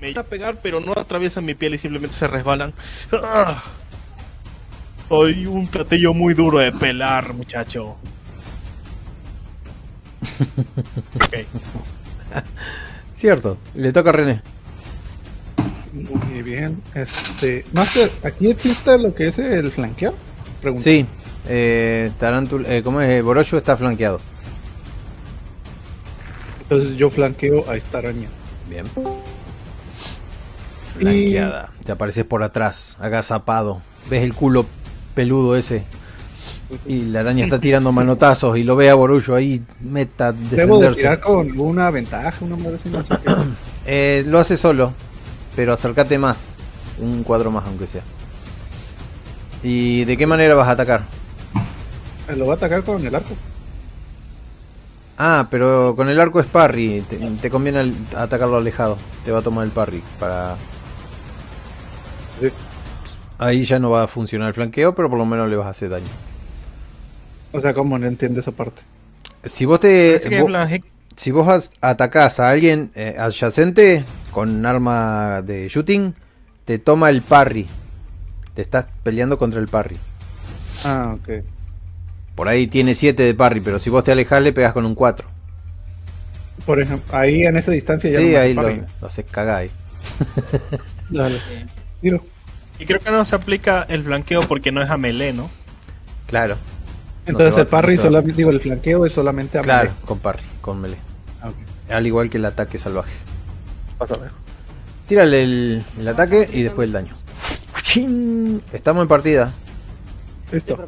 Me 0.00 0.10
iban 0.10 0.24
a 0.24 0.28
pegar, 0.28 0.60
pero 0.62 0.80
no 0.80 0.92
atraviesan 0.92 1.44
mi 1.44 1.54
piel 1.54 1.74
y 1.74 1.78
simplemente 1.78 2.16
se 2.16 2.26
resbalan. 2.26 2.72
¡Ah! 3.12 3.62
Soy 5.08 5.46
un 5.46 5.66
platillo 5.66 6.14
muy 6.14 6.34
duro 6.34 6.58
de 6.58 6.72
pelar, 6.72 7.34
muchacho. 7.34 7.96
Ok. 11.14 11.36
Cierto, 13.12 13.58
le 13.74 13.92
toca 13.92 14.10
a 14.10 14.12
René. 14.12 14.42
Muy 15.92 16.42
bien. 16.42 16.80
Este, 16.94 17.64
Master, 17.72 18.10
¿aquí 18.24 18.48
existe 18.48 18.96
lo 18.98 19.14
que 19.14 19.28
es 19.28 19.38
el 19.38 19.70
flanquear? 19.70 20.14
Pregunta. 20.60 20.82
Sí, 20.82 21.06
eh, 21.48 22.12
Tarantul, 22.18 22.66
eh, 22.66 22.82
¿cómo 22.84 23.00
es? 23.00 23.22
Boroshu 23.22 23.56
está 23.56 23.76
flanqueado. 23.76 24.20
Entonces 26.62 26.96
yo 26.96 27.10
flanqueo 27.10 27.68
a 27.68 27.76
esta 27.76 27.98
araña. 27.98 28.28
Bien. 28.68 28.84
Flanqueada. 30.98 31.70
Te 31.84 31.92
apareces 31.92 32.24
por 32.24 32.42
atrás, 32.42 32.96
agazapado. 33.00 33.82
Ves 34.08 34.22
el 34.22 34.34
culo 34.34 34.66
peludo 35.14 35.56
ese. 35.56 35.84
Y 36.86 37.06
la 37.06 37.20
araña 37.20 37.44
está 37.44 37.58
tirando 37.58 37.90
manotazos 37.90 38.56
y 38.56 38.62
lo 38.62 38.76
ve 38.76 38.90
a 38.90 38.94
Borullo 38.94 39.34
ahí, 39.34 39.60
meta 39.80 40.32
Debo 40.32 40.78
de 40.78 40.86
defenderse. 40.88 41.00
tirar 41.00 41.20
con 41.20 41.58
una 41.60 41.90
ventaja, 41.90 42.32
una 42.44 42.56
no 42.56 42.78
sé. 43.04 43.14
Eh, 43.86 44.22
lo 44.26 44.38
hace 44.38 44.56
solo, 44.56 44.92
pero 45.56 45.72
acércate 45.72 46.18
más. 46.18 46.54
Un 47.00 47.24
cuadro 47.24 47.50
más, 47.50 47.64
aunque 47.66 47.86
sea. 47.86 48.02
¿Y 49.62 50.04
de 50.04 50.16
qué 50.16 50.26
manera 50.26 50.54
vas 50.54 50.68
a 50.68 50.72
atacar? 50.72 51.02
Lo 52.36 52.46
va 52.46 52.54
a 52.54 52.56
atacar 52.56 52.82
con 52.84 53.04
el 53.04 53.14
arco. 53.14 53.34
Ah, 55.18 55.48
pero 55.50 55.94
con 55.96 56.08
el 56.08 56.18
arco 56.18 56.40
es 56.40 56.46
parry. 56.46 57.02
Te, 57.08 57.18
te 57.18 57.50
conviene 57.50 57.80
al- 57.80 57.94
atacarlo 58.16 58.56
alejado. 58.56 58.96
Te 59.24 59.32
va 59.32 59.40
a 59.40 59.42
tomar 59.42 59.64
el 59.66 59.70
parry 59.70 60.02
para. 60.18 60.56
Sí. 62.40 62.48
Ahí 63.38 63.64
ya 63.64 63.78
no 63.78 63.90
va 63.90 64.04
a 64.04 64.08
funcionar 64.08 64.48
el 64.48 64.54
flanqueo, 64.54 64.94
pero 64.94 65.08
por 65.10 65.18
lo 65.18 65.26
menos 65.26 65.48
le 65.48 65.56
vas 65.56 65.66
a 65.66 65.70
hacer 65.70 65.90
daño. 65.90 66.06
O 67.52 67.60
sea, 67.60 67.74
como 67.74 67.98
no 67.98 68.06
entiende 68.06 68.40
esa 68.40 68.52
parte. 68.52 68.82
Si 69.44 69.64
vos 69.64 69.80
te. 69.80 70.20
Si 71.16 71.32
vos 71.32 71.70
atacás 71.82 72.40
a 72.40 72.48
alguien 72.50 72.90
eh, 72.94 73.16
adyacente 73.18 74.04
con 74.30 74.64
arma 74.64 75.42
de 75.42 75.68
shooting, 75.68 76.14
te 76.64 76.78
toma 76.78 77.10
el 77.10 77.20
parry. 77.20 77.66
Te 78.54 78.62
estás 78.62 78.86
peleando 79.02 79.38
contra 79.38 79.60
el 79.60 79.68
parry. 79.68 79.96
Ah, 80.84 81.14
ok. 81.20 81.44
Por 82.34 82.48
ahí 82.48 82.66
tiene 82.66 82.94
7 82.94 83.22
de 83.22 83.34
parry, 83.34 83.60
pero 83.60 83.78
si 83.78 83.90
vos 83.90 84.02
te 84.04 84.12
alejás 84.12 84.42
le 84.42 84.52
pegas 84.52 84.72
con 84.72 84.86
un 84.86 84.94
4. 84.94 85.28
Por 86.66 86.80
ejemplo, 86.80 87.16
ahí 87.16 87.42
en 87.44 87.56
esa 87.56 87.70
distancia 87.72 88.10
ya 88.10 88.18
Sí, 88.18 88.32
no 88.32 88.38
ahí 88.38 88.54
lo, 88.54 88.62
lo 89.00 89.06
haces 89.06 89.24
cagar 89.30 89.56
ahí. 89.56 89.70
Dale. 91.10 91.38
Tiro. 92.00 92.22
Y 92.78 92.86
creo 92.86 93.00
que 93.00 93.10
no 93.10 93.24
se 93.24 93.34
aplica 93.34 93.82
el 93.88 94.04
flanqueo 94.04 94.40
porque 94.42 94.72
no 94.72 94.82
es 94.82 94.90
a 94.90 94.96
melee, 94.96 95.32
¿no? 95.32 95.50
Claro. 96.26 96.56
Entonces 97.26 97.58
el 97.58 97.66
parry 97.66 97.96
no 97.96 98.02
solamente, 98.02 98.36
digo, 98.38 98.50
el 98.50 98.60
flanqueo 98.60 99.04
es 99.04 99.12
solamente 99.12 99.58
a 99.58 99.62
Claro, 99.62 99.90
melee. 99.90 100.04
con 100.06 100.18
parry, 100.18 100.42
con 100.60 100.80
melee. 100.80 100.98
Ah. 101.42 101.50
Al 101.94 102.06
igual 102.06 102.30
que 102.30 102.38
el 102.38 102.44
ataque 102.44 102.78
salvaje. 102.78 103.12
Vas 103.98 104.10
a 104.12 104.16
ver. 104.16 104.30
Tírale 105.06 105.42
el, 105.42 105.84
el 105.98 106.08
ataque 106.08 106.48
y 106.52 106.62
después 106.62 106.86
el 106.86 106.92
daño. 106.92 107.14
¡Chin! 107.90 108.62
Estamos 108.72 109.02
en 109.02 109.08
partida. 109.08 109.52
Listo. 110.52 110.78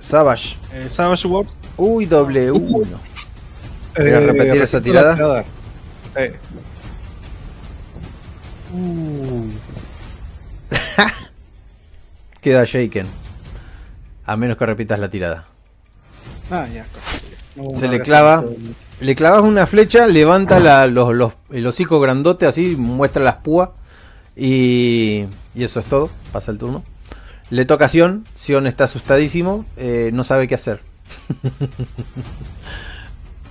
Savage. 0.00 0.56
Eh, 0.72 0.88
Savage 0.90 1.28
Wars. 1.28 1.56
Uy, 1.76 2.06
doble 2.06 2.50
uno. 2.50 2.98
¿Quieres 3.94 4.14
Eh, 4.22 4.26
repetir 4.26 4.62
esa 4.62 4.78
repito 4.78 4.92
la 4.94 5.14
tirada? 5.16 5.44
Eh. 6.16 6.34
Uh, 8.74 9.48
Queda 12.40 12.64
shaken. 12.64 13.06
A 14.26 14.36
menos 14.36 14.56
que 14.56 14.66
repitas 14.66 14.98
la 14.98 15.08
tirada. 15.08 15.44
ah, 16.50 16.66
ya. 16.66 16.84
No, 17.54 17.74
Se 17.78 17.86
le 17.88 18.00
clava. 18.00 18.44
Le 19.00 19.14
clavas 19.14 19.42
una 19.42 19.66
flecha, 19.66 20.06
levanta 20.06 20.58
la- 20.58 20.86
los, 20.86 21.14
los- 21.14 21.34
el 21.50 21.66
hocico 21.66 22.00
grandote 22.00 22.46
así, 22.46 22.76
muestra 22.76 23.22
las 23.22 23.36
púas. 23.36 23.70
Y, 24.34 25.26
y 25.54 25.64
eso 25.64 25.80
es 25.80 25.86
todo. 25.86 26.10
Pasa 26.32 26.50
el 26.50 26.58
turno. 26.58 26.82
Le 27.50 27.64
toca 27.64 27.86
a 27.86 27.88
Sion. 27.88 28.24
Sion 28.34 28.66
está 28.66 28.84
asustadísimo. 28.84 29.64
eh, 29.76 30.10
no 30.12 30.24
sabe 30.24 30.48
qué 30.48 30.54
hacer. 30.54 30.80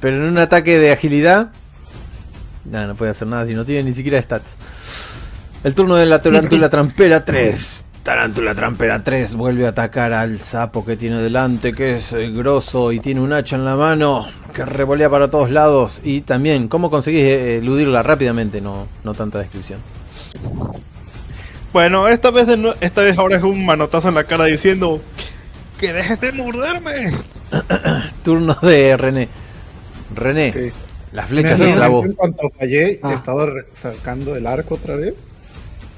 Pero 0.01 0.17
en 0.17 0.23
un 0.23 0.37
ataque 0.37 0.77
de 0.79 0.91
agilidad. 0.91 1.51
No 2.65 2.95
puede 2.95 3.11
hacer 3.11 3.27
nada 3.27 3.45
si 3.45 3.53
no 3.53 3.63
tiene 3.65 3.83
ni 3.83 3.93
siquiera 3.93 4.21
stats. 4.21 4.55
El 5.63 5.75
turno 5.75 5.95
de 5.95 6.05
la 6.07 6.21
tarántula 6.21 6.69
trampera 6.69 7.23
3. 7.25 7.84
Tarántula 8.05 8.53
trampera 8.53 9.03
3 9.03 9.33
vuelve 9.33 9.65
a 9.65 9.69
atacar 9.69 10.13
al 10.13 10.39
sapo 10.39 10.85
que 10.85 10.95
tiene 10.95 11.17
delante, 11.23 11.73
que 11.73 11.95
es 11.95 12.13
eh, 12.13 12.29
grosso 12.29 12.91
y 12.91 12.99
tiene 12.99 13.19
un 13.19 13.33
hacha 13.33 13.55
en 13.55 13.65
la 13.65 13.75
mano, 13.75 14.27
que 14.53 14.63
revolea 14.63 15.09
para 15.09 15.31
todos 15.31 15.49
lados. 15.49 16.01
Y 16.03 16.21
también, 16.21 16.67
¿cómo 16.67 16.91
conseguís 16.91 17.21
eh, 17.23 17.57
eludirla 17.57 18.03
rápidamente? 18.03 18.61
No, 18.61 18.87
no 19.03 19.15
tanta 19.15 19.39
descripción. 19.39 19.79
Bueno, 21.73 22.07
esta 22.07 22.29
vez, 22.29 22.45
de 22.45 22.75
esta 22.79 23.01
vez 23.01 23.17
ahora 23.17 23.37
es 23.37 23.43
un 23.43 23.65
manotazo 23.65 24.09
en 24.09 24.15
la 24.15 24.23
cara 24.25 24.45
diciendo 24.45 25.01
que 25.79 25.91
dejes 25.91 26.21
de 26.21 26.31
morderme. 26.31 27.11
Turno 28.23 28.53
de 28.61 28.97
René. 28.97 29.29
René, 30.13 30.49
Ok. 30.49 30.73
la 31.11 31.23
En 31.23 31.27
flecha 31.27 31.53
ese 31.55 31.69
se 31.71 31.73
clavó. 31.73 32.05
En 32.05 32.13
cuanto 32.13 32.51
fallé, 32.51 32.99
Ah. 33.01 33.15
estaba 33.15 33.47
sacando 33.73 34.35
el 34.35 34.45
arco 34.45 34.75
otra 34.75 34.95
vez. 34.95 35.15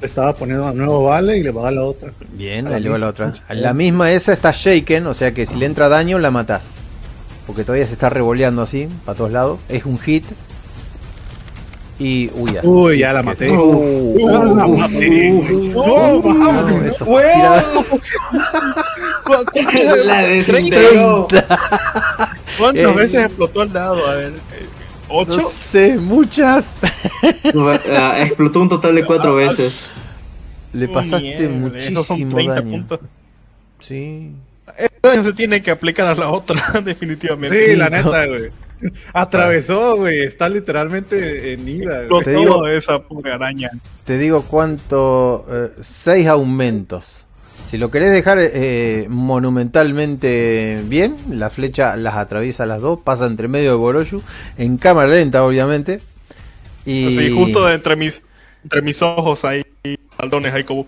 Estaba 0.01 0.33
poniendo 0.35 0.63
una 0.65 0.73
nueva 0.73 0.99
bala 1.09 1.35
y 1.35 1.41
le 1.43 1.51
va 1.51 1.61
a 1.61 1.63
dar 1.65 1.73
la 1.73 1.83
otra. 1.83 2.11
Bien, 2.33 2.67
A 2.67 2.69
la 2.71 2.75
ahí 2.77 2.83
le 2.83 2.89
va 2.89 2.97
la 2.99 3.07
otra. 3.07 3.33
La 3.49 3.73
misma 3.73 4.11
esa 4.11 4.31
está 4.31 4.51
shaken, 4.53 5.07
o 5.07 5.13
sea 5.13 5.33
que 5.33 5.45
si 5.47 5.55
le 5.55 5.65
entra 5.65 5.89
daño 5.89 6.19
la 6.19 6.29
matás. 6.31 6.79
Porque 7.47 7.63
todavía 7.63 7.85
se 7.87 7.93
está 7.93 8.09
revoleando 8.09 8.61
así, 8.61 8.89
para 9.05 9.17
todos 9.17 9.31
lados. 9.31 9.59
Es 9.69 9.85
un 9.85 9.97
hit. 9.99 10.25
Y. 11.99 12.29
Uy, 12.35 12.53
ya. 12.53 12.61
Uy, 12.63 12.93
Sí, 12.93 12.99
ya 12.99 13.13
la 13.13 13.23
maté. 13.23 13.47
la 13.49 13.55
maté. 13.55 15.09
No, 15.73 16.21
no, 16.21 16.85
esas 16.85 17.07
¡Huevo! 17.07 17.31
tiradas- 17.33 17.65
¿Cu- 19.23 19.45
cu- 19.51 19.95
La 20.05 20.21
desintegró. 20.21 21.27
¿Cuántas 22.59 22.91
Eh. 22.91 22.93
veces 22.95 23.25
explotó 23.25 23.63
el 23.63 23.73
dado? 23.73 24.05
A 24.07 24.13
ver, 24.13 24.33
¿ocho? 25.09 25.37
No 25.37 25.49
sé, 25.49 25.97
muchas. 25.97 26.77
Ah, 27.95 28.15
explotó 28.21 28.61
un 28.61 28.69
total 28.69 28.95
de 28.95 29.05
cuatro 29.05 29.35
veces. 29.35 29.87
Le 30.73 30.87
pasaste 30.87 31.47
muchísimo 31.49 32.35
30 32.35 32.53
daño. 32.55 32.69
puntos. 32.71 32.99
Sí. 33.79 34.31
Esto 34.77 35.23
se 35.23 35.33
tiene 35.33 35.61
que 35.63 35.71
aplicar 35.71 36.07
a 36.07 36.15
la 36.15 36.29
otra, 36.29 36.81
definitivamente. 36.83 37.55
Sí, 37.57 37.71
Sí, 37.71 37.77
la 37.77 37.89
no. 37.89 37.97
neta, 37.97 38.25
güey. 38.27 38.51
Atravesó, 39.13 39.97
güey. 39.97 40.21
Está 40.21 40.49
literalmente 40.49 41.53
en 41.53 41.67
ida. 41.67 41.99
Explotó 41.99 42.23
Te 42.25 42.35
digo- 42.35 42.67
esa 42.67 42.99
pobre 42.99 43.33
araña. 43.33 43.71
Te 44.03 44.17
digo 44.17 44.43
cuánto. 44.43 45.45
eh, 45.49 45.69
seis 45.81 46.27
aumentos. 46.27 47.25
Si 47.67 47.77
lo 47.77 47.91
querés 47.91 48.11
dejar 48.11 48.37
eh, 48.39 49.07
monumentalmente 49.09 50.81
bien, 50.85 51.17
la 51.29 51.49
flecha 51.49 51.97
las 51.97 52.15
atraviesa 52.15 52.65
las 52.65 52.79
dos, 52.79 52.99
pasa 53.03 53.25
entre 53.25 53.49
medio 53.49 53.71
de 53.71 53.75
Boroyu, 53.75 54.23
en 54.57 54.77
cámara 54.77 55.09
lenta, 55.09 55.43
obviamente. 55.43 55.99
Y 56.85 57.07
Así, 57.07 57.29
justo 57.29 57.69
entre 57.69 57.97
mis, 57.97 58.23
entre 58.63 58.81
mis 58.81 59.01
ojos 59.01 59.43
hay 59.43 59.65
saldones 60.17 60.53
ahí 60.53 60.63
como... 60.63 60.87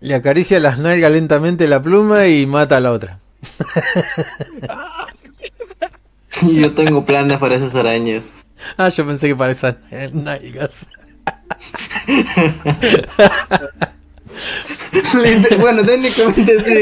le 0.00 0.14
acaricia 0.14 0.60
las 0.60 0.78
nalgas 0.78 1.10
lentamente 1.10 1.66
la 1.66 1.82
pluma 1.82 2.28
y 2.28 2.46
mata 2.46 2.76
a 2.76 2.80
la 2.80 2.92
otra. 2.92 3.18
Yo 6.42 6.74
tengo 6.74 7.04
planes 7.04 7.38
para 7.38 7.56
esas 7.56 7.74
arañas. 7.74 8.32
Ah, 8.76 8.88
yo 8.88 9.06
pensé 9.06 9.28
que 9.28 9.36
para 9.36 9.52
esas 9.52 9.76
nalgas. 10.12 10.86
Bueno, 15.60 15.82
técnicamente 15.84 16.60
sí. 16.60 16.80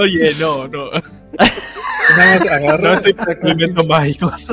Oye, 0.00 0.34
no, 0.38 0.68
no. 0.68 0.90
Nada 0.90 2.38
más 2.38 2.48
agarra, 2.48 2.78
No 2.90 2.94
estoy 2.94 3.12
saca 3.14 3.40
con 3.40 3.50
elementos 3.50 3.86
mágicos. 3.86 4.52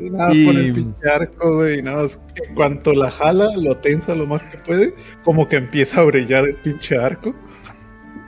y 0.00 0.10
nada 0.10 0.28
más 0.28 0.34
Y- 0.36 0.46
pone 0.46 0.60
el 0.60 0.72
pinche 0.74 1.10
arco, 1.10 1.54
güey. 1.56 1.78
Y 1.78 1.82
nada 1.82 2.02
más, 2.02 2.20
en 2.36 2.54
cuanto 2.54 2.92
la 2.92 3.10
jala, 3.10 3.48
lo 3.56 3.76
tensa 3.78 4.14
lo 4.14 4.26
más 4.26 4.42
que 4.44 4.58
puede. 4.58 4.94
Como 5.24 5.48
que 5.48 5.56
empieza 5.56 6.00
a 6.00 6.04
brillar 6.04 6.44
el 6.48 6.56
pinche 6.56 6.96
arco. 6.96 7.34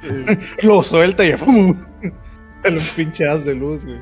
Lo 0.63 0.83
suelta 0.83 1.25
y 1.25 1.35
¡pum! 1.37 1.75
Se 2.63 2.71
lo 2.71 2.81
pinche 2.95 3.27
haz 3.29 3.45
de 3.45 3.55
luz, 3.55 3.83
güey. 3.85 3.99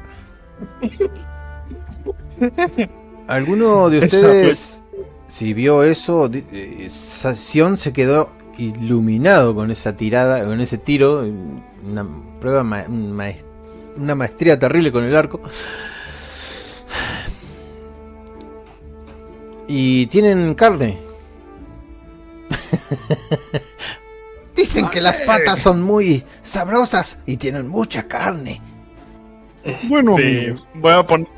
¿Alguno 3.26 3.88
de 3.88 4.00
ustedes, 4.00 4.82
si 5.26 5.54
vio 5.54 5.82
eso, 5.82 6.30
eh, 6.32 6.88
Sion 6.90 7.78
se 7.78 7.92
quedó 7.92 8.30
iluminado 8.58 9.54
con 9.54 9.70
esa 9.70 9.96
tirada, 9.96 10.44
con 10.44 10.60
ese 10.60 10.78
tiro, 10.78 11.24
una 11.84 12.06
prueba, 12.40 12.62
ma- 12.62 12.84
un 12.88 13.12
maes- 13.12 13.44
una 13.96 14.14
maestría 14.14 14.58
terrible 14.58 14.92
con 14.92 15.04
el 15.04 15.16
arco. 15.16 15.40
Y 19.66 20.06
tienen 20.06 20.54
carne. 20.54 20.98
Dicen 24.56 24.88
que 24.88 25.00
las 25.00 25.20
patas 25.20 25.58
son 25.60 25.82
muy 25.82 26.22
sabrosas 26.42 27.18
y 27.26 27.36
tienen 27.38 27.68
mucha 27.68 28.04
carne. 28.04 28.60
Bueno, 29.84 30.16
Sí, 30.16 30.22
amigos, 30.22 30.66
voy 30.74 30.92
a 30.92 31.06
poner, 31.06 31.28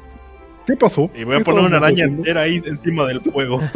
¿qué 0.67 0.77
pasó? 0.77 1.11
y 1.15 1.25
voy 1.25 1.37
a 1.37 1.39
¿Qué 1.39 1.45
poner 1.45 1.65
una 1.65 1.77
araña 1.79 2.05
haciendo? 2.05 2.19
entera 2.19 2.43
ahí 2.43 2.63
encima 2.65 3.07
del 3.07 3.21
fuego. 3.23 3.61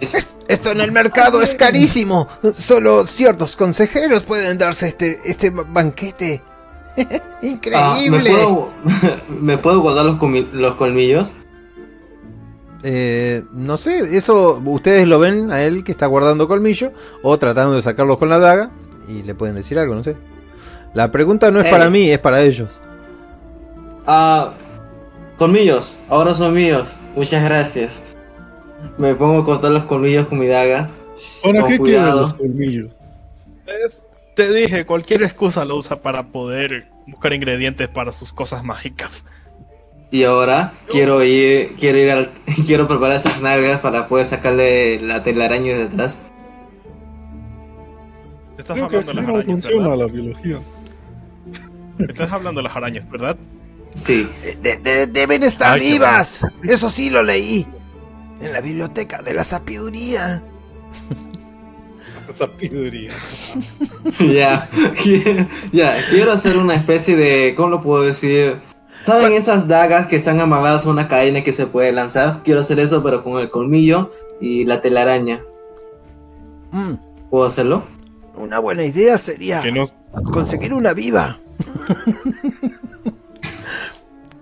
Es- 0.00 0.28
Esto 0.48 0.72
en 0.72 0.80
el 0.80 0.92
mercado 0.92 1.40
es 1.42 1.54
carísimo. 1.54 2.26
Solo 2.54 3.06
ciertos 3.06 3.56
consejeros 3.56 4.22
pueden 4.22 4.58
darse 4.58 4.88
este, 4.88 5.18
este 5.24 5.50
banquete. 5.50 6.42
Ah, 7.02 7.06
¿me, 7.40 7.48
Increíble. 7.48 8.30
puedo, 8.30 8.68
¿Me 9.40 9.56
puedo 9.56 9.80
guardar 9.80 10.04
los 10.04 10.74
colmillos? 10.76 11.30
Eh, 12.82 13.42
no 13.52 13.76
sé, 13.78 14.16
eso 14.16 14.60
ustedes 14.64 15.06
lo 15.08 15.18
ven 15.18 15.50
a 15.52 15.62
él 15.62 15.82
que 15.84 15.92
está 15.92 16.06
guardando 16.06 16.48
colmillo 16.48 16.92
o 17.22 17.38
tratando 17.38 17.76
de 17.76 17.82
sacarlos 17.82 18.18
con 18.18 18.28
la 18.28 18.38
daga 18.38 18.70
y 19.08 19.22
le 19.22 19.34
pueden 19.34 19.54
decir 19.54 19.78
algo, 19.78 19.94
no 19.94 20.02
sé. 20.02 20.16
La 20.92 21.10
pregunta 21.10 21.50
no 21.50 21.60
es 21.60 21.68
Eh. 21.68 21.70
para 21.70 21.88
mí, 21.88 22.10
es 22.10 22.18
para 22.18 22.42
ellos. 22.42 22.80
Ah, 24.06 24.52
colmillos, 25.40 25.96
ahora 26.10 26.34
son 26.34 26.52
míos. 26.54 26.98
Muchas 27.16 27.42
gracias. 27.42 28.04
Me 28.98 29.14
pongo 29.14 29.40
a 29.40 29.44
cortar 29.46 29.70
los 29.70 29.84
colmillos 29.84 30.26
con 30.28 30.38
mi 30.38 30.46
daga. 30.46 30.90
¿Para 31.42 31.60
con 31.62 31.70
qué 31.70 31.78
quieren 31.78 31.78
cuidado. 31.78 32.20
los 32.20 32.34
colmillos? 32.34 32.90
Es- 33.86 34.06
te 34.36 34.52
dije, 34.52 34.84
cualquier 34.84 35.22
excusa 35.22 35.64
lo 35.64 35.76
usa 35.76 35.96
para 36.02 36.24
poder 36.24 36.88
buscar 37.06 37.32
ingredientes 37.32 37.88
para 37.88 38.12
sus 38.12 38.32
cosas 38.34 38.62
mágicas. 38.62 39.24
Y 40.10 40.24
ahora 40.24 40.72
quiero 40.90 41.22
ir, 41.24 41.74
quiero 41.78 41.96
ir 41.96 42.10
al, 42.10 42.28
quiero 42.66 42.86
preparar 42.86 43.16
esas 43.16 43.40
nalgas 43.40 43.80
para 43.80 44.08
poder 44.08 44.26
sacarle 44.26 45.00
la 45.00 45.22
telaraña 45.22 45.72
de 45.72 45.78
detrás. 45.88 46.20
Estás 48.58 48.74
Creo 48.74 48.84
hablando 48.86 49.08
de 49.12 49.14
las 49.14 49.24
no 49.24 49.30
arañas, 49.30 49.46
funciona 49.46 49.88
¿verdad? 49.88 50.06
la 50.06 50.12
biología. 50.12 50.60
Estás 52.08 52.32
hablando 52.32 52.58
de 52.60 52.64
las 52.68 52.76
arañas, 52.76 53.10
¿verdad? 53.10 53.36
Sí. 53.94 54.28
De- 54.62 54.76
de- 54.76 55.06
deben 55.06 55.42
estar 55.42 55.72
Ay, 55.74 55.80
qué 55.80 55.92
vivas. 55.92 56.40
Eso 56.62 56.88
sí 56.90 57.10
lo 57.10 57.22
leí. 57.22 57.66
En 58.40 58.52
la 58.52 58.60
biblioteca 58.60 59.20
de 59.22 59.34
la 59.34 59.44
sabiduría. 59.44 60.42
Sabiduría. 62.34 63.12
ya, 64.20 64.68
ya, 65.72 65.96
quiero 66.10 66.32
hacer 66.32 66.56
una 66.56 66.74
especie 66.74 67.16
de, 67.16 67.54
¿cómo 67.56 67.68
lo 67.70 67.82
puedo 67.82 68.02
decir? 68.04 68.56
¿Saben 69.02 69.32
esas 69.32 69.66
dagas 69.66 70.06
que 70.06 70.16
están 70.16 70.40
amarradas 70.40 70.86
a 70.86 70.90
una 70.90 71.08
cadena 71.08 71.42
que 71.42 71.52
se 71.52 71.66
puede 71.66 71.90
lanzar? 71.92 72.42
Quiero 72.44 72.60
hacer 72.60 72.78
eso, 72.80 73.02
pero 73.02 73.24
con 73.24 73.40
el 73.40 73.50
colmillo 73.50 74.10
y 74.40 74.64
la 74.64 74.80
telaraña. 74.80 75.40
Mm, 76.70 76.94
¿Puedo 77.30 77.44
hacerlo? 77.46 77.84
una 78.36 78.58
buena 78.58 78.84
idea 78.84 79.18
sería 79.18 79.62
no, 79.70 79.84
conseguir 80.32 80.72
una 80.72 80.94
viva. 80.94 81.38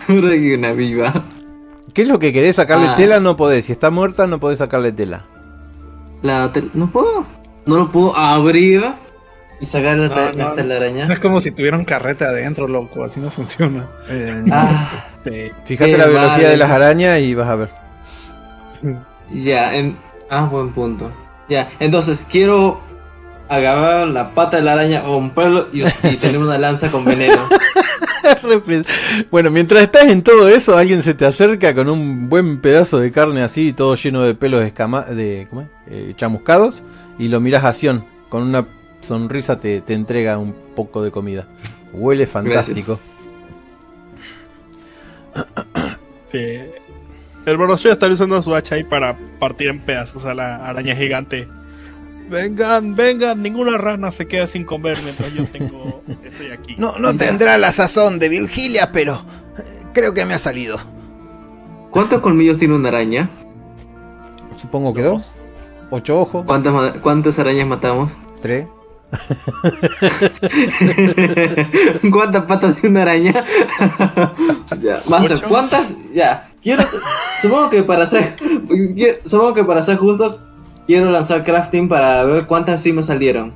una 0.09 0.73
viva. 0.73 1.13
¿Qué 1.95 2.03
es 2.03 2.09
lo 2.09 2.19
que 2.19 2.33
querés 2.33 2.57
sacarle 2.57 2.87
Ah. 2.89 2.97
tela? 2.97 3.21
No 3.21 3.37
podés. 3.37 3.67
Si 3.67 3.73
está 3.73 3.91
muerta, 3.91 4.27
no 4.27 4.39
podés 4.41 4.59
sacarle 4.59 4.93
tela. 4.93 5.25
La 6.23 6.53
tel- 6.53 6.71
¿No 6.75 6.91
puedo? 6.91 7.27
¿No 7.67 7.77
lo 7.77 7.91
puedo 7.91 8.17
abrir 8.17 8.85
y 9.61 9.67
sacar 9.67 9.97
la, 9.97 10.09
No, 10.33 10.49
no. 10.49 10.53
telaraña? 10.53 11.07
No 11.07 11.13
es 11.15 11.21
como 11.21 11.41
si 11.41 11.51
tuviera 11.51 11.77
un 11.77 11.85
carrete 11.85 12.25
adentro, 12.25 12.69
loco. 12.69 13.05
Así 13.05 13.21
no 13.21 13.31
funciona. 13.31 13.87
Eh, 14.09 14.45
Ah, 14.51 14.91
sí. 15.25 15.51
Fíjate 15.65 15.99
la 15.99 16.07
biología 16.07 16.49
de 16.51 16.57
las 16.57 16.71
arañas 16.71 17.21
y 17.21 17.35
vas 17.35 17.49
a 17.49 17.57
ver. 17.57 17.71
ya, 19.33 19.75
en... 19.77 19.97
Ah, 20.31 20.43
buen 20.51 20.71
punto. 20.73 21.11
Ya, 21.49 21.71
entonces 21.81 22.27
quiero 22.31 22.81
agarrar 23.49 24.09
la 24.09 24.31
pata 24.35 24.59
de 24.59 24.63
la 24.63 24.75
araña 24.75 25.03
o 25.07 25.17
un 25.17 25.31
pelo 25.31 25.69
y, 25.73 25.83
y 25.83 26.17
tener 26.17 26.39
una 26.39 26.59
lanza 26.59 26.91
con 26.91 27.05
veneno. 27.05 27.37
bueno, 29.31 29.51
mientras 29.51 29.83
estás 29.83 30.09
en 30.09 30.23
todo 30.23 30.49
eso, 30.49 30.77
alguien 30.77 31.03
se 31.03 31.15
te 31.15 31.27
acerca 31.27 31.75
con 31.75 31.89
un 31.89 32.29
buen 32.29 32.61
pedazo 32.61 32.99
de 32.99 33.13
carne 33.13 33.43
así, 33.43 33.73
todo 33.73 33.95
lleno 33.95 34.23
de 34.23 34.35
pelos 34.35 34.65
escama 34.65 35.03
de 35.03 35.47
¿cómo 35.51 35.63
es? 35.63 35.69
Eh, 35.91 36.15
chamuscados, 36.17 36.83
y 37.19 37.29
lo 37.29 37.41
miras 37.41 37.65
a 37.65 37.73
Sion. 37.73 38.05
Con 38.29 38.43
una 38.43 38.67
sonrisa 39.01 39.59
te, 39.61 39.81
te 39.81 39.95
entrega 39.95 40.39
un 40.39 40.55
poco 40.75 41.03
de 41.03 41.11
comida. 41.11 41.47
Huele 41.93 42.27
fantástico. 42.27 43.01
Sí. 46.31 46.59
El 47.47 47.57
Borosho 47.57 47.91
está 47.91 48.07
usando 48.07 48.43
su 48.43 48.55
hacha 48.55 48.75
ahí 48.75 48.85
para 48.85 49.17
partir 49.39 49.69
en 49.69 49.79
pedazos 49.79 50.27
a 50.27 50.35
la 50.35 50.57
araña 50.57 50.95
gigante. 50.95 51.49
Vengan, 52.29 52.95
vengan, 52.95 53.43
ninguna 53.43 53.79
rana 53.79 54.11
se 54.11 54.27
queda 54.27 54.47
sin 54.47 54.65
comer 54.65 54.99
mientras 55.03 55.33
yo 55.33 55.47
tengo. 55.47 56.03
Estoy 56.23 56.51
aquí. 56.51 56.75
No, 56.77 56.99
no 56.99 57.17
tendrá 57.17 57.57
la 57.57 57.73
sazón 57.73 58.19
de 58.19 58.29
Virgilia, 58.29 58.91
pero 58.93 59.25
eh, 59.57 59.85
creo 59.95 60.13
que 60.13 60.27
me 60.27 60.35
ha 60.35 60.39
salido. 60.39 60.79
¿Cuántos 61.91 62.21
colmillos 62.21 62.59
tiene 62.59 62.75
una 62.75 62.91
araña? 62.91 63.31
Supongo 64.57 64.93
que 64.93 65.03
dos. 65.03 65.39
Ocho 65.91 66.21
ojos. 66.21 66.45
¿Cuántas, 66.45 67.39
arañas 67.39 67.67
matamos? 67.67 68.13
Tres. 68.43 68.67
¿Cuántas 72.13 72.45
patas 72.45 72.77
tiene 72.77 72.91
una 72.91 73.03
araña? 73.03 73.33
ya, 74.83 75.01
Master. 75.09 75.41
¿cuántas? 75.49 75.95
Ya, 76.13 76.51
quiero. 76.63 76.83
Supongo 77.41 77.71
que 77.71 77.85
para 77.85 78.05
ser. 78.05 78.37
Supongo 79.25 79.55
que 79.55 79.65
para 79.65 79.83
ser 79.83 79.97
justo, 79.97 80.48
quiero 80.89 81.09
lanzar 81.13 81.45
crafting 81.45 81.89
para 81.89 82.25
ver 82.25 82.47
cuántas 82.47 82.83
sí 82.83 82.93
me 82.93 83.05
salieron. 83.05 83.55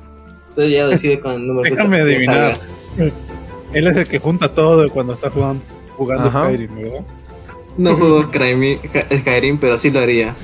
Usted 0.49 0.69
ya 0.69 0.87
decide 0.87 1.19
con 1.19 1.33
el 1.33 1.45
número 1.47 1.63
que 1.63 1.69
Déjame 1.75 1.97
que 1.97 2.01
adivinar. 2.03 2.55
salga. 2.95 3.13
Él 3.73 3.87
es 3.87 3.95
el 3.97 4.07
que 4.07 4.19
junta 4.19 4.53
todo 4.53 4.87
cuando 4.89 5.13
está 5.13 5.29
jugando, 5.29 5.61
jugando. 5.97 6.29
Skyrim, 6.31 6.75
¿verdad? 6.75 7.01
No 7.75 7.95
juego 7.97 8.23
Skyrim, 8.23 8.79
Skyrim, 9.19 9.57
pero 9.57 9.77
sí 9.77 9.89
lo 9.91 9.99
haría. 9.99 10.35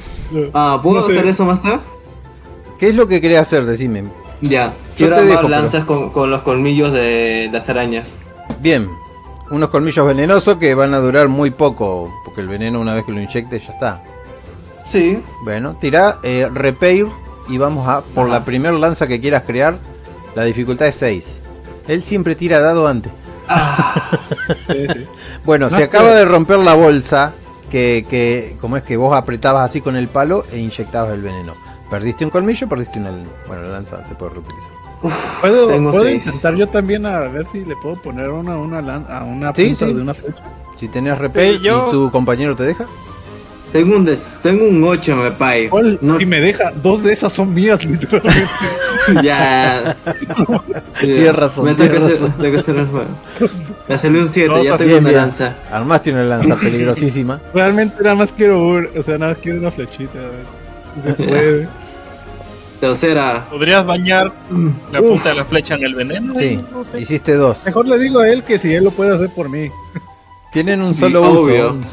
Ah, 0.53 0.79
¿puedo 0.83 1.01
No 1.01 1.07
sé. 1.07 1.13
hacer 1.13 1.27
eso, 1.27 1.45
Master? 1.45 1.79
¿Qué 2.79 2.89
es 2.89 2.95
lo 2.95 3.07
que 3.07 3.21
querés 3.21 3.37
hacer? 3.39 3.65
Decime. 3.65 4.03
Ya, 4.41 4.73
quiero 4.97 5.15
armar 5.15 5.27
dejo, 5.29 5.41
pero- 5.43 5.49
lanzas 5.49 5.83
con, 5.85 6.09
con 6.11 6.31
los 6.31 6.41
colmillos 6.41 6.91
de 6.91 7.49
las 7.53 7.69
arañas. 7.69 8.17
Bien. 8.61 8.87
Unos 9.51 9.69
colmillos 9.69 10.05
venenosos 10.07 10.57
que 10.57 10.73
van 10.75 10.93
a 10.93 10.99
durar 10.99 11.27
muy 11.27 11.51
poco. 11.51 12.11
Porque 12.25 12.41
el 12.41 12.47
veneno, 12.47 12.79
una 12.79 12.93
vez 12.95 13.03
que 13.05 13.11
lo 13.11 13.19
inyectes, 13.21 13.65
ya 13.67 13.73
está. 13.73 14.03
Sí, 14.89 15.21
Bueno, 15.43 15.75
tira 15.79 16.19
eh, 16.23 16.49
repair 16.53 17.07
y 17.47 17.57
vamos 17.57 17.87
a 17.87 18.01
por 18.01 18.27
Ajá. 18.27 18.39
la 18.39 18.45
primer 18.45 18.73
lanza 18.73 19.07
que 19.07 19.19
quieras 19.21 19.43
crear. 19.45 19.77
La 20.35 20.43
dificultad 20.43 20.87
es 20.87 20.95
6. 20.95 21.39
Él 21.87 22.03
siempre 22.03 22.35
tira 22.35 22.59
dado 22.59 22.87
antes. 22.87 23.11
Sí, 24.67 24.87
sí. 24.93 25.05
Bueno, 25.45 25.69
No 25.69 25.75
se 25.75 25.83
acaba 25.83 26.09
que- 26.09 26.15
de 26.15 26.25
romper 26.25 26.57
la 26.59 26.73
bolsa 26.75 27.33
que, 27.71 28.05
que 28.09 28.57
como 28.59 28.77
es 28.77 28.83
que 28.83 28.97
vos 28.97 29.15
apretabas 29.15 29.69
así 29.69 29.81
con 29.81 29.95
el 29.95 30.07
palo 30.07 30.43
e 30.51 30.57
inyectabas 30.59 31.13
el 31.13 31.21
veneno. 31.21 31.55
Perdiste 31.89 32.23
un 32.25 32.31
colmillo, 32.31 32.67
perdiste 32.67 32.99
una... 32.99 33.11
Bueno, 33.47 33.63
la 33.63 33.69
lanza 33.69 34.03
se 34.05 34.15
puede 34.15 34.33
reutilizar. 34.33 34.71
¿Puedo, 35.41 36.09
intentar 36.09 36.55
yo 36.55 36.67
también 36.67 37.05
a 37.05 37.19
ver 37.29 37.45
si 37.47 37.63
le 37.63 37.75
puedo 37.77 37.95
poner 38.01 38.29
una, 38.29 38.57
una 38.57 38.81
lan- 38.81 39.09
a 39.09 39.23
una 39.23 39.53
Sí, 39.55 39.67
punta 39.69 39.85
sí. 39.87 39.93
de 39.93 40.01
una 40.01 40.13
flecha? 40.13 40.43
Si 40.75 40.87
tenés 40.87 41.17
repair 41.17 41.57
Sí, 41.57 41.63
yo- 41.63 41.87
y 41.87 41.91
tu 41.91 42.11
compañero 42.11 42.55
te 42.55 42.63
deja. 42.63 42.85
Tengo 43.71 43.95
un 43.95 44.05
des 44.05 44.31
tengo 44.41 44.65
un 44.67 44.83
8 44.83 45.11
en 45.13 45.21
Repay. 45.23 45.69
¿Cuál? 45.69 45.97
No, 46.01 46.19
Y 46.19 46.25
me 46.25 46.39
deja, 46.41 46.71
dos 46.71 47.03
de 47.03 47.13
esas 47.13 47.31
son 47.33 47.53
mías, 47.53 47.83
literalmente. 47.89 48.41
ya. 49.23 49.95
Tienes 50.99 51.35
razón, 51.35 51.65
Me 51.65 51.73
tengo 51.75 51.91
que 51.91 51.97
hacer, 51.97 52.17
tengo 52.33 52.51
que 52.51 52.57
hacer 52.57 52.75
el 52.77 52.85
juego. 52.87 53.07
Me 53.87 53.97
salió 53.97 54.21
un 54.21 54.27
7, 54.27 54.49
Vamos 54.49 54.65
ya 54.65 54.77
tengo 54.77 54.89
Bien, 54.89 54.99
una 55.01 55.09
bien. 55.09 55.21
lanza. 55.21 55.55
Armaste 55.71 56.11
una 56.11 56.23
lanza 56.23 56.55
peligrosísima. 56.55 57.39
Realmente 57.53 57.95
nada 58.03 58.15
más 58.15 58.33
quiero 58.33 58.59
un- 58.65 58.89
o 58.97 59.03
sea, 59.03 59.17
nada 59.17 59.33
más 59.33 59.41
quiero 59.41 59.59
una 59.59 59.71
flechita, 59.71 60.19
a 60.19 60.21
ver. 60.21 60.45
si 60.95 61.01
se 61.01 61.13
puede. 61.13 61.67
Tercera. 62.79 63.45
¿Podrías 63.49 63.85
bañar 63.85 64.31
la 64.91 65.01
Uf. 65.01 65.07
punta 65.09 65.29
de 65.29 65.35
la 65.35 65.45
flecha 65.45 65.75
en 65.75 65.83
el 65.83 65.95
veneno? 65.95 66.33
Sí, 66.35 66.59
No 66.71 66.85
sé. 66.85 67.01
hiciste 67.01 67.33
dos. 67.35 67.65
Mejor 67.65 67.85
le 67.87 67.99
digo 67.99 68.19
a 68.19 68.29
él 68.29 68.43
que 68.43 68.57
si 68.57 68.73
él 68.73 68.85
lo 68.85 68.91
puede 68.91 69.13
hacer 69.13 69.29
por 69.29 69.49
mí. 69.49 69.69
Tienen 70.53 70.81
un 70.81 70.93
Sí, 70.93 71.01
solo 71.01 71.21
uso, 71.29 71.51
Mm, 71.73 71.81
oh, 71.81 71.81
ah, 71.81 71.87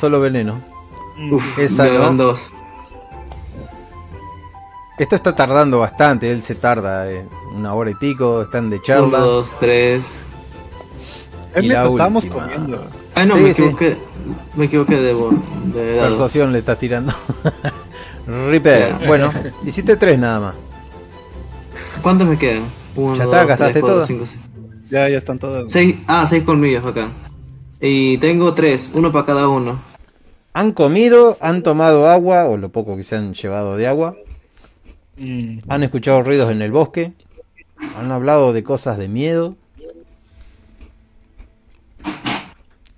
Uf, 1.30 1.58
esa 1.58 1.88
¿no? 1.88 2.12
dos. 2.14 2.52
Esto 4.98 5.14
está 5.14 5.36
tardando 5.36 5.78
bastante, 5.78 6.30
él 6.30 6.42
se 6.42 6.54
tarda 6.54 7.10
eh, 7.10 7.28
una 7.54 7.74
hora 7.74 7.90
y 7.90 7.94
pico, 7.94 8.42
están 8.42 8.70
de 8.70 8.80
charla. 8.80 9.06
Uno, 9.06 9.18
dos, 9.18 9.54
tres. 9.60 10.24
Y 11.60 11.66
la 11.66 11.86
estamos 11.86 12.26
comiendo. 12.26 12.86
Ah, 13.14 13.24
no, 13.24 13.36
me 13.36 13.50
equivoqué. 13.50 13.92
Sí. 13.92 13.98
Me 14.56 14.64
equivoqué 14.66 14.96
de, 14.96 15.14
de 15.14 16.00
Persuasión 16.00 16.52
le 16.52 16.58
estás 16.60 16.78
tirando. 16.78 17.12
Repair. 18.26 19.06
Bueno, 19.06 19.32
hiciste 19.64 19.96
tres 19.96 20.18
nada 20.18 20.40
más. 20.40 20.54
¿Cuántos 22.02 22.26
me 22.26 22.38
quedan? 22.38 22.64
Uno, 22.94 23.16
ya 23.16 23.24
está, 23.24 23.38
dos, 23.38 23.48
gastaste. 23.48 23.82
Ya, 24.90 25.08
ya 25.08 25.18
están 25.18 25.38
todas. 25.38 25.70
Seis, 25.70 25.96
ah, 26.06 26.26
seis 26.28 26.42
colmillos 26.42 26.86
acá. 26.86 27.10
Y 27.80 28.18
tengo 28.18 28.54
tres, 28.54 28.90
uno 28.94 29.12
para 29.12 29.26
cada 29.26 29.48
uno. 29.48 29.80
Han 30.56 30.72
comido, 30.72 31.36
han 31.42 31.62
tomado 31.62 32.08
agua, 32.08 32.46
o 32.46 32.56
lo 32.56 32.70
poco 32.70 32.96
que 32.96 33.02
se 33.02 33.14
han 33.14 33.34
llevado 33.34 33.76
de 33.76 33.86
agua, 33.86 34.16
Mm, 35.18 35.58
han 35.68 35.82
escuchado 35.82 36.22
ruidos 36.22 36.50
en 36.50 36.60
el 36.62 36.70
bosque, 36.72 37.12
han 37.96 38.10
hablado 38.10 38.52
de 38.54 38.62
cosas 38.62 38.96
de 38.98 39.08
miedo. 39.08 39.54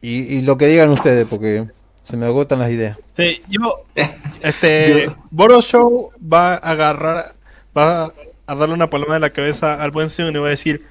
Y, 0.00 0.36
y 0.36 0.42
lo 0.42 0.56
que 0.58 0.66
digan 0.66 0.90
ustedes, 0.90 1.26
porque 1.28 1.68
se 2.02 2.16
me 2.16 2.26
agotan 2.26 2.60
las 2.60 2.70
ideas. 2.70 2.96
Sí, 3.16 3.42
yo. 3.48 3.84
Este. 4.42 5.04
Yo- 5.06 5.16
Boro 5.30 5.60
Show 5.62 6.12
va 6.20 6.54
a 6.54 6.56
agarrar. 6.58 7.34
Va 7.76 8.12
a 8.46 8.54
darle 8.54 8.74
una 8.74 8.88
paloma 8.90 9.16
en 9.16 9.22
la 9.22 9.30
cabeza 9.32 9.74
al 9.82 9.90
buen 9.90 10.10
Sion 10.10 10.34
y 10.34 10.38
va 10.38 10.46
a 10.46 10.50
decir: 10.50 10.82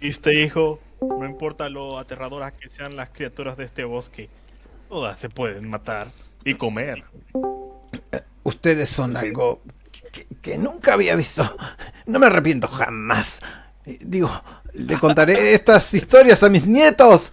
Viste, 0.00 0.40
hijo, 0.42 0.78
no 1.00 1.24
importa 1.26 1.68
lo 1.68 1.98
aterradoras 1.98 2.52
que 2.52 2.70
sean 2.70 2.96
las 2.96 3.10
criaturas 3.10 3.56
de 3.56 3.64
este 3.64 3.84
bosque, 3.84 4.28
todas 4.92 5.18
se 5.18 5.30
pueden 5.30 5.70
matar 5.70 6.08
y 6.44 6.52
comer. 6.52 7.02
Ustedes 8.42 8.90
son 8.90 9.16
algo 9.16 9.62
que, 10.12 10.26
que 10.42 10.58
nunca 10.58 10.92
había 10.92 11.16
visto. 11.16 11.42
No 12.04 12.18
me 12.18 12.26
arrepiento 12.26 12.68
jamás. 12.68 13.40
Eh, 13.86 13.96
Digo, 14.02 14.30
Le 14.74 14.98
contaré 14.98 15.54
estas 15.54 15.94
historias 15.94 16.42
a 16.42 16.50
mis 16.50 16.66
nietos. 16.66 17.32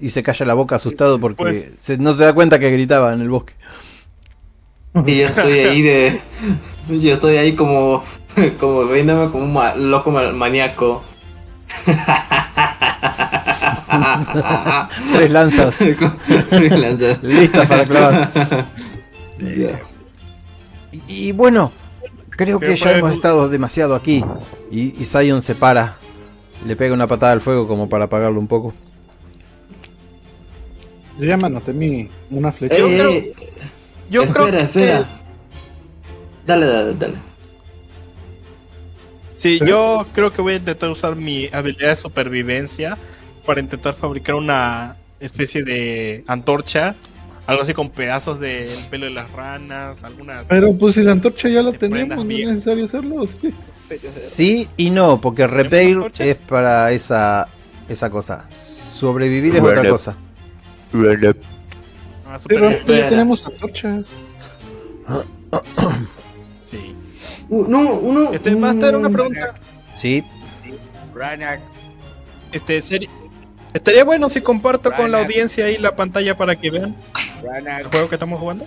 Y 0.00 0.10
se 0.10 0.24
calla 0.24 0.44
la 0.44 0.54
boca 0.54 0.74
asustado 0.74 1.20
porque 1.20 1.36
Pues- 1.44 1.72
se- 1.78 1.98
no 1.98 2.14
se 2.14 2.24
da 2.24 2.32
cuenta 2.32 2.58
que 2.58 2.68
gritaba 2.72 3.12
en 3.12 3.20
el 3.20 3.28
bosque. 3.30 3.54
Y 5.06 5.18
yo 5.20 5.28
estoy 5.28 5.52
ahí 5.60 5.82
de. 5.82 6.20
Yo 6.88 7.14
estoy 7.14 7.36
ahí 7.36 7.54
como. 7.54 8.02
Como 8.58 8.86
viéndome 8.86 9.30
como 9.30 9.44
un 9.44 9.52
ma- 9.52 9.76
loco 9.76 10.10
ma- 10.10 10.32
maníaco. 10.32 11.04
Tres 15.12 15.30
lanzas 15.30 15.78
Tres 16.50 16.78
lanzas. 16.78 17.22
listas 17.22 17.68
para 17.68 17.84
clavar. 17.84 18.32
Y, 21.08 21.28
y 21.28 21.32
bueno, 21.32 21.72
creo 22.30 22.60
que 22.60 22.76
ya 22.76 22.92
hemos 22.92 23.12
estado 23.12 23.48
demasiado 23.48 23.94
aquí. 23.94 24.24
Y, 24.70 24.94
y 25.00 25.04
Zion 25.04 25.42
se 25.42 25.54
para, 25.54 25.96
le 26.66 26.76
pega 26.76 26.94
una 26.94 27.06
patada 27.08 27.32
al 27.32 27.40
fuego 27.40 27.66
como 27.66 27.88
para 27.88 28.04
apagarlo 28.04 28.38
un 28.38 28.46
poco. 28.46 28.72
Yo 31.18 31.24
ya 31.24 31.36
me 31.36 31.46
anoté 31.46 31.72
mi, 31.72 32.08
una 32.30 32.52
flecha. 32.52 32.76
Eh, 32.76 33.32
creo- 33.34 33.34
Yo 34.10 34.22
espera, 34.22 34.46
creo 34.48 34.60
espera. 34.60 34.98
que. 34.98 35.04
Dale, 36.46 36.66
dale, 36.66 36.94
dale. 36.94 37.14
Sí, 39.36 39.58
yo 39.66 40.06
creo 40.12 40.32
que 40.32 40.40
voy 40.40 40.54
a 40.54 40.56
intentar 40.56 40.88
usar 40.88 41.16
mi 41.16 41.48
habilidad 41.52 41.88
de 41.90 41.96
supervivencia 41.96 42.96
para 43.44 43.60
intentar 43.60 43.94
fabricar 43.94 44.34
una 44.34 44.96
especie 45.20 45.62
de 45.62 46.24
antorcha. 46.26 46.96
Algo 47.46 47.62
así 47.62 47.74
con 47.74 47.90
pedazos 47.90 48.38
del 48.38 48.68
pelo 48.88 49.06
de 49.06 49.10
las 49.12 49.30
ranas, 49.32 50.04
algunas. 50.04 50.46
Pero 50.46 50.78
pues 50.78 50.94
si 50.94 51.02
la 51.02 51.12
antorcha 51.12 51.48
ya 51.48 51.60
la 51.60 51.72
tenemos, 51.72 52.24
no 52.24 52.30
es 52.30 52.48
necesario 52.48 52.84
hacerlo. 52.84 53.26
sí. 53.26 53.52
Sí 53.62 54.68
y 54.76 54.90
no, 54.90 55.20
porque 55.20 55.46
repair 55.48 55.98
es 56.18 56.36
para 56.36 56.92
esa, 56.92 57.48
esa 57.88 58.10
cosa. 58.10 58.46
Sobrevivir 58.52 59.56
es 59.56 59.62
otra 59.62 59.88
cosa. 59.88 60.16
Ah, 62.24 62.38
Pero 62.46 62.68
ahorita 62.68 62.96
ya 62.96 63.08
tenemos 63.08 63.46
antorchas. 63.46 64.06
Sí. 66.60 66.94
Uh, 67.50 67.66
no, 67.68 67.80
uno. 67.96 68.32
Este, 68.32 68.56
Master, 68.56 68.96
una 68.96 69.10
mm, 69.10 69.12
pregunta. 69.12 69.54
Sí, 69.94 70.24
Este, 72.50 72.78
seri- 72.80 73.10
estaría 73.74 74.04
bueno 74.04 74.28
si 74.28 74.40
comparto 74.40 74.92
con 74.92 75.10
la 75.10 75.22
audiencia 75.22 75.64
ahí 75.66 75.78
la 75.78 75.94
pantalla 75.96 76.36
para 76.36 76.56
que 76.56 76.70
vean 76.70 76.96
el 77.78 77.86
juego 77.86 78.08
que 78.08 78.14
estamos 78.16 78.38
jugando. 78.40 78.66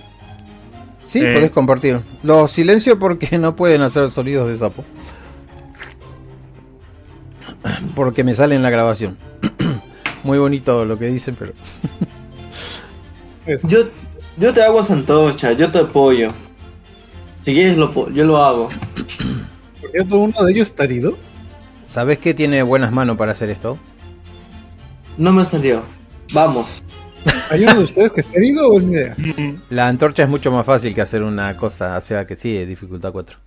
sí, 1.02 1.20
Eh. 1.24 1.34
podés 1.34 1.52
compartir. 1.52 2.00
Los 2.24 2.52
silencio 2.52 2.98
porque 3.00 3.38
no 3.38 3.56
pueden 3.56 3.82
hacer 3.82 4.10
sonidos 4.10 4.48
de 4.48 4.58
sapo. 4.58 4.84
Porque 7.96 8.24
me 8.24 8.36
sale 8.36 8.56
en 8.56 8.62
la 8.64 8.70
grabación. 8.70 9.18
Muy 10.24 10.38
bonito 10.38 10.86
lo 10.86 10.98
que 11.00 11.08
dicen, 11.08 11.36
pero 11.38 11.54
Yo, 13.68 13.82
yo 14.38 14.54
te 14.54 14.64
hago 14.64 14.80
esa 14.80 14.94
antorcha, 14.94 15.52
yo 15.52 15.70
te 15.70 15.78
apoyo. 15.80 16.30
Si 17.44 17.54
quieres, 17.54 17.78
lo, 17.78 18.10
yo 18.10 18.24
lo 18.24 18.44
hago. 18.44 18.70
¿Por 19.80 19.92
cierto, 19.92 20.18
uno 20.18 20.44
de 20.44 20.52
ellos 20.52 20.70
está 20.70 20.84
herido? 20.86 21.16
¿sabes 21.84 22.18
que 22.18 22.34
tiene 22.34 22.64
buenas 22.64 22.92
manos 22.92 23.16
para 23.18 23.34
hacer 23.34 23.52
esto? 23.52 23.78
No 25.18 25.32
me 25.32 25.46
salió. 25.46 25.84
Vamos. 26.34 26.84
¿Hay 27.52 27.64
uno 27.64 27.76
de 27.76 27.84
ustedes 27.86 28.12
que 28.12 28.22
está 28.22 28.38
herido 28.38 28.70
o 28.70 28.78
es 28.78 28.84
mi 28.84 28.94
idea? 28.94 29.16
La 29.70 29.88
antorcha 29.88 30.24
es 30.24 30.30
mucho 30.30 30.52
más 30.52 30.66
fácil 30.66 30.94
que 30.94 31.02
hacer 31.02 31.24
una 31.24 31.56
cosa, 31.58 31.98
o 31.98 32.02
sea 32.02 32.28
que 32.28 32.36
sí, 32.36 32.66
dificultad 32.66 33.12
4. 33.12 33.38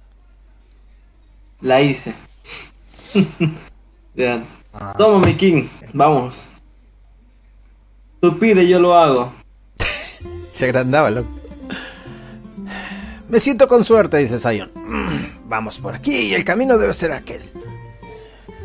La 1.60 1.80
hice. 1.80 2.14
ya. 4.14 4.42
Toma, 4.96 5.26
mi 5.26 5.34
king. 5.34 5.66
Vamos. 5.92 6.50
Tú 8.20 8.38
pide, 8.38 8.66
yo 8.68 8.80
lo 8.80 8.94
hago. 8.94 9.32
Se 10.50 10.64
agrandaba, 10.64 11.10
loco. 11.10 11.28
Me 13.28 13.40
siento 13.40 13.68
con 13.68 13.84
suerte, 13.84 14.16
dice 14.18 14.38
Zion. 14.38 14.70
Mm, 14.74 15.08
Vamos 15.48 15.78
por 15.78 15.94
aquí 15.94 16.28
y 16.28 16.34
el 16.34 16.44
camino 16.44 16.78
debe 16.78 16.94
ser 16.94 17.12
aquel. 17.12 17.42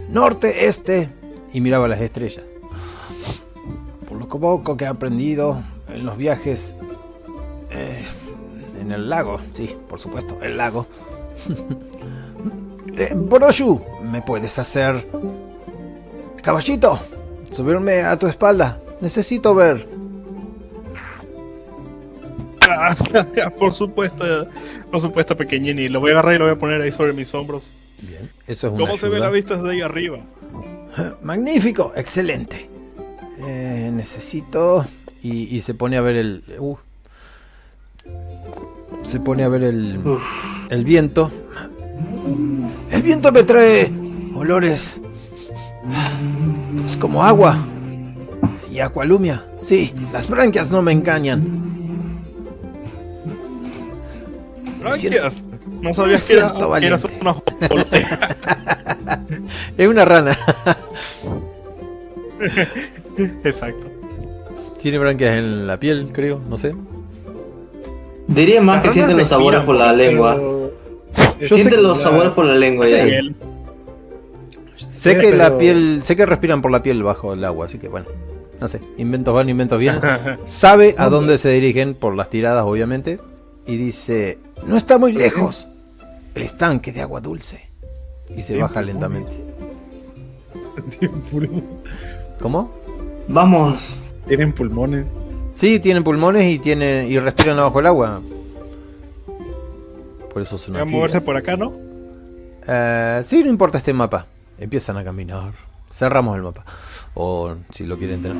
Norte, 0.09 0.67
este. 0.67 1.09
Y 1.53 1.61
miraba 1.61 1.87
las 1.87 2.01
estrellas. 2.01 2.43
Por 4.14 4.22
lo 4.22 4.28
poco 4.28 4.78
que 4.78 4.86
he 4.86 4.88
aprendido 4.88 5.64
en 5.88 6.05
los 6.05 6.18
viajes. 6.18 6.76
eh, 7.72 8.03
en 8.80 8.91
el 8.91 9.09
lago, 9.09 9.39
sí, 9.53 9.76
por 9.89 9.99
supuesto, 9.99 10.38
el 10.41 10.57
lago. 10.57 10.86
Eh, 12.95 13.11
Boroshu, 13.16 13.82
¿me 14.03 14.22
puedes 14.22 14.59
hacer. 14.59 15.07
Caballito, 16.43 16.99
subirme 17.49 18.03
a 18.03 18.20
tu 18.20 18.28
espalda. 18.28 18.80
Necesito 19.01 19.55
ver. 19.55 19.88
Ah, 22.70 22.95
por 23.57 23.72
supuesto, 23.72 24.24
por 24.91 25.01
supuesto, 25.01 25.36
pequeñini. 25.36 25.88
Lo 25.88 26.01
voy 26.01 26.11
a 26.11 26.14
agarrar 26.14 26.36
y 26.36 26.38
lo 26.38 26.45
voy 26.45 26.53
a 26.53 26.59
poner 26.59 26.84
ahí 26.84 26.91
sobre 26.91 27.14
mis 27.14 27.34
hombros. 27.34 27.74
Bien, 27.99 28.30
eso 28.45 28.68
es 28.68 28.74
una 28.74 28.86
¿Cómo 28.86 28.95
se 28.95 29.09
ve 29.09 29.18
la 29.18 29.32
vista 29.32 29.55
desde 29.55 29.72
ahí 29.72 29.82
arriba? 29.82 30.20
Magnífico, 31.24 31.93
excelente. 31.95 32.70
Eh, 33.45 33.91
necesito. 33.93 34.85
Y, 35.21 35.55
y 35.55 35.61
se 35.61 35.73
pone 35.73 35.97
a 35.97 36.01
ver 36.01 36.15
el. 36.15 36.43
uh. 36.59 36.77
se 39.03 39.19
pone 39.19 39.43
a 39.43 39.49
ver 39.49 39.63
el. 39.63 39.99
El 40.69 40.83
viento. 40.83 41.31
El 42.91 43.03
viento 43.03 43.31
me 43.31 43.43
trae 43.43 43.91
olores. 44.35 45.01
Es 46.85 46.97
como 46.97 47.23
agua. 47.23 47.57
Y 48.71 48.79
acualumia. 48.79 49.45
Sí, 49.59 49.93
las 50.11 50.27
branquias 50.27 50.71
no 50.71 50.81
me 50.81 50.91
engañan. 50.91 52.21
Branquias. 54.79 55.43
No 55.81 55.93
sabías 55.93 56.25
que, 56.25 56.35
era, 56.35 56.55
que 56.57 56.85
eras 56.85 57.05
una. 57.21 57.35
Es 59.77 59.87
una 59.87 60.05
rana. 60.05 60.37
Exacto. 63.43 63.87
Tiene 64.79 64.97
branquias 64.99 65.37
en 65.37 65.65
la 65.67 65.79
piel, 65.79 66.09
creo, 66.11 66.39
no 66.49 66.57
sé. 66.57 66.75
Diría 68.27 68.61
más 68.61 68.81
que 68.81 68.89
sienten 68.89 69.17
los 69.17 69.27
sabores 69.27 69.61
por 69.61 69.75
la 69.75 69.93
lengua. 69.93 70.39
Sienten 71.41 71.83
los 71.83 71.97
la- 71.97 72.03
sabores 72.03 72.31
por 72.31 72.45
la 72.45 72.55
lengua 72.55 72.87
ya. 72.87 73.05
Sé 74.75 75.17
que 75.17 75.33
la 75.33 75.57
piel, 75.57 76.01
sé 76.03 76.15
que 76.15 76.25
respiran 76.25 76.61
por 76.61 76.71
la 76.71 76.81
piel 76.81 77.03
bajo 77.03 77.33
el 77.33 77.43
agua, 77.43 77.65
así 77.65 77.77
que 77.77 77.89
bueno, 77.89 78.07
no 78.61 78.67
sé, 78.69 78.79
inventos 78.97 79.33
van, 79.33 79.49
inventos 79.49 79.77
bien. 79.77 79.99
Sabe 80.45 80.95
a 80.97 81.09
dónde 81.09 81.37
se 81.37 81.49
dirigen 81.49 81.93
por 81.93 82.15
las 82.15 82.29
tiradas, 82.29 82.63
obviamente, 82.65 83.19
y 83.67 83.75
dice, 83.75 84.39
no 84.65 84.77
está 84.77 84.97
muy 84.97 85.11
lejos, 85.11 85.67
el 86.35 86.43
estanque 86.43 86.93
de 86.93 87.01
agua 87.01 87.19
dulce. 87.19 87.69
Y 88.35 88.41
se 88.41 88.57
baja 88.57 88.81
lentamente. 88.81 89.31
¿Cómo? 92.43 92.69
Vamos. 93.29 93.99
Tienen 94.25 94.51
pulmones. 94.51 95.05
Sí, 95.53 95.79
tienen 95.79 96.03
pulmones 96.03 96.53
y 96.53 96.59
tienen 96.59 97.09
y 97.09 97.17
respiran 97.17 97.57
abajo 97.57 97.79
el 97.79 97.85
agua. 97.85 98.21
Por 100.33 100.41
eso 100.41 100.57
son 100.57 100.73
Voy 100.73 100.81
a 100.81 100.85
moverse 100.85 101.21
por 101.21 101.37
acá, 101.37 101.55
¿no? 101.55 101.71
Eh, 102.67 103.21
sí, 103.25 103.41
no 103.45 103.49
importa 103.49 103.77
este 103.77 103.93
mapa. 103.93 104.25
Empiezan 104.57 104.97
a 104.97 105.05
caminar. 105.05 105.53
Cerramos 105.89 106.35
el 106.35 106.41
mapa. 106.43 106.65
O 107.13 107.55
si 107.71 107.85
lo 107.85 107.97
quieren 107.97 108.21
tener. 108.21 108.37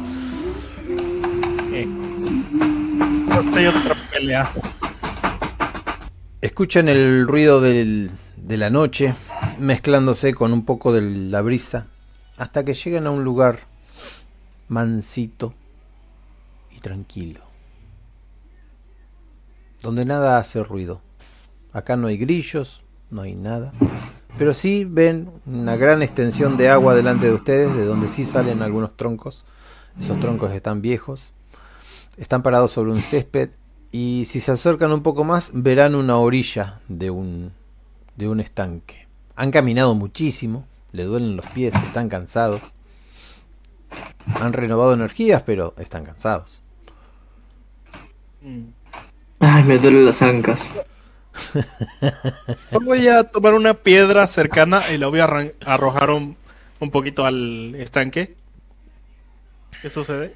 Eh. 1.72 1.88
Hay 3.56 3.66
otra 3.68 3.96
pelea. 4.12 4.52
Escuchan 6.42 6.90
el 6.90 7.26
ruido 7.26 7.62
del- 7.62 8.12
de 8.36 8.58
la 8.58 8.70
noche 8.70 9.14
mezclándose 9.60 10.34
con 10.34 10.52
un 10.52 10.66
poco 10.66 10.92
de 10.92 11.00
la 11.04 11.42
brisa 11.42 11.86
hasta 12.36 12.66
que 12.66 12.74
llegan 12.74 13.08
a 13.08 13.12
un 13.12 13.24
lugar 13.24 13.60
mansito 14.74 15.54
y 16.76 16.80
tranquilo. 16.80 17.42
Donde 19.82 20.04
nada 20.06 20.38
hace 20.38 20.64
ruido. 20.64 21.02
Acá 21.72 21.96
no 21.96 22.08
hay 22.08 22.18
grillos, 22.18 22.84
no 23.10 23.22
hay 23.22 23.36
nada. 23.36 23.72
Pero 24.38 24.54
sí 24.54 24.86
ven 24.86 25.30
una 25.46 25.76
gran 25.76 26.02
extensión 26.02 26.58
de 26.58 26.70
agua 26.70 26.96
delante 26.96 27.28
de 27.28 27.34
ustedes, 27.34 27.76
de 27.76 27.86
donde 27.86 28.10
sí 28.10 28.26
salen 28.26 28.62
algunos 28.62 28.98
troncos. 28.98 29.46
Esos 30.00 30.20
troncos 30.20 30.52
están 30.52 30.82
viejos. 30.82 31.32
Están 32.18 32.42
parados 32.42 32.72
sobre 32.72 32.92
un 32.92 33.02
césped 33.02 33.52
y 33.92 34.26
si 34.26 34.40
se 34.40 34.52
acercan 34.52 34.92
un 34.92 35.04
poco 35.04 35.24
más 35.24 35.52
verán 35.54 35.94
una 35.94 36.18
orilla 36.18 36.82
de 36.88 37.12
un 37.12 37.52
de 38.16 38.28
un 38.28 38.40
estanque. 38.40 39.08
Han 39.36 39.52
caminado 39.52 39.96
muchísimo, 39.96 40.66
le 40.92 41.04
duelen 41.04 41.36
los 41.36 41.48
pies, 41.48 41.74
están 41.76 42.10
cansados. 42.10 42.73
Han 44.40 44.54
renovado 44.54 44.94
energías, 44.94 45.42
pero 45.44 45.74
están 45.78 46.06
cansados. 46.06 46.62
Mm. 48.42 48.68
Ay, 49.40 49.64
me 49.64 49.78
duelen 49.78 50.06
las 50.06 50.22
ancas. 50.22 50.76
Voy 52.86 53.08
a 53.08 53.24
tomar 53.24 53.54
una 53.54 53.74
piedra 53.74 54.28
cercana 54.28 54.82
y 54.94 54.98
la 54.98 55.08
voy 55.08 55.20
a 55.20 55.52
arrojar 55.66 56.12
un, 56.12 56.38
un 56.80 56.92
poquito 56.92 57.26
al 57.26 57.76
estanque. 57.76 58.36
¿Qué 59.82 59.90
sucede? 59.90 60.36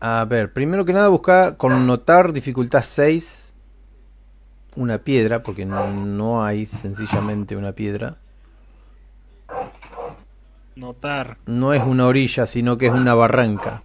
A 0.00 0.24
ver, 0.28 0.52
primero 0.52 0.84
que 0.84 0.92
nada 0.92 1.08
busca 1.08 1.56
connotar 1.56 2.32
dificultad 2.32 2.82
6 2.82 3.50
una 4.76 4.98
piedra, 4.98 5.42
porque 5.42 5.66
no, 5.66 5.92
no 5.92 6.44
hay 6.44 6.66
sencillamente 6.66 7.56
una 7.56 7.72
piedra. 7.72 8.16
Notar. 10.80 11.36
No 11.44 11.74
es 11.74 11.82
una 11.82 12.06
orilla, 12.06 12.46
sino 12.46 12.78
que 12.78 12.86
es 12.86 12.92
una 12.92 13.14
barranca. 13.14 13.82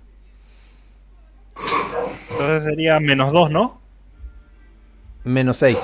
Entonces 2.31 2.63
sería 2.63 2.99
menos 3.01 3.33
dos, 3.33 3.51
¿no? 3.51 3.81
Menos 5.25 5.57
6. 5.57 5.77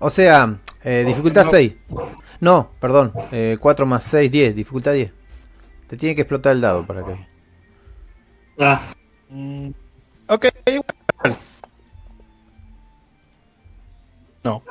O 0.00 0.10
sea, 0.10 0.58
eh, 0.84 1.04
dificultad 1.06 1.44
No. 1.44 1.50
6. 1.50 1.76
No, 2.40 2.70
perdón. 2.78 3.12
4 3.58 3.86
más 3.86 4.04
6, 4.04 4.30
10. 4.30 4.54
Dificultad 4.54 4.92
10. 4.92 5.12
Te 5.86 5.96
tiene 5.96 6.14
que 6.14 6.22
explotar 6.22 6.52
el 6.52 6.60
dado 6.60 6.86
para 6.86 7.04
que... 7.04 7.26
Ah, 8.60 8.82
Mm, 9.30 9.70
ok, 10.28 10.46
igual. 10.66 11.36
No. 14.42 14.62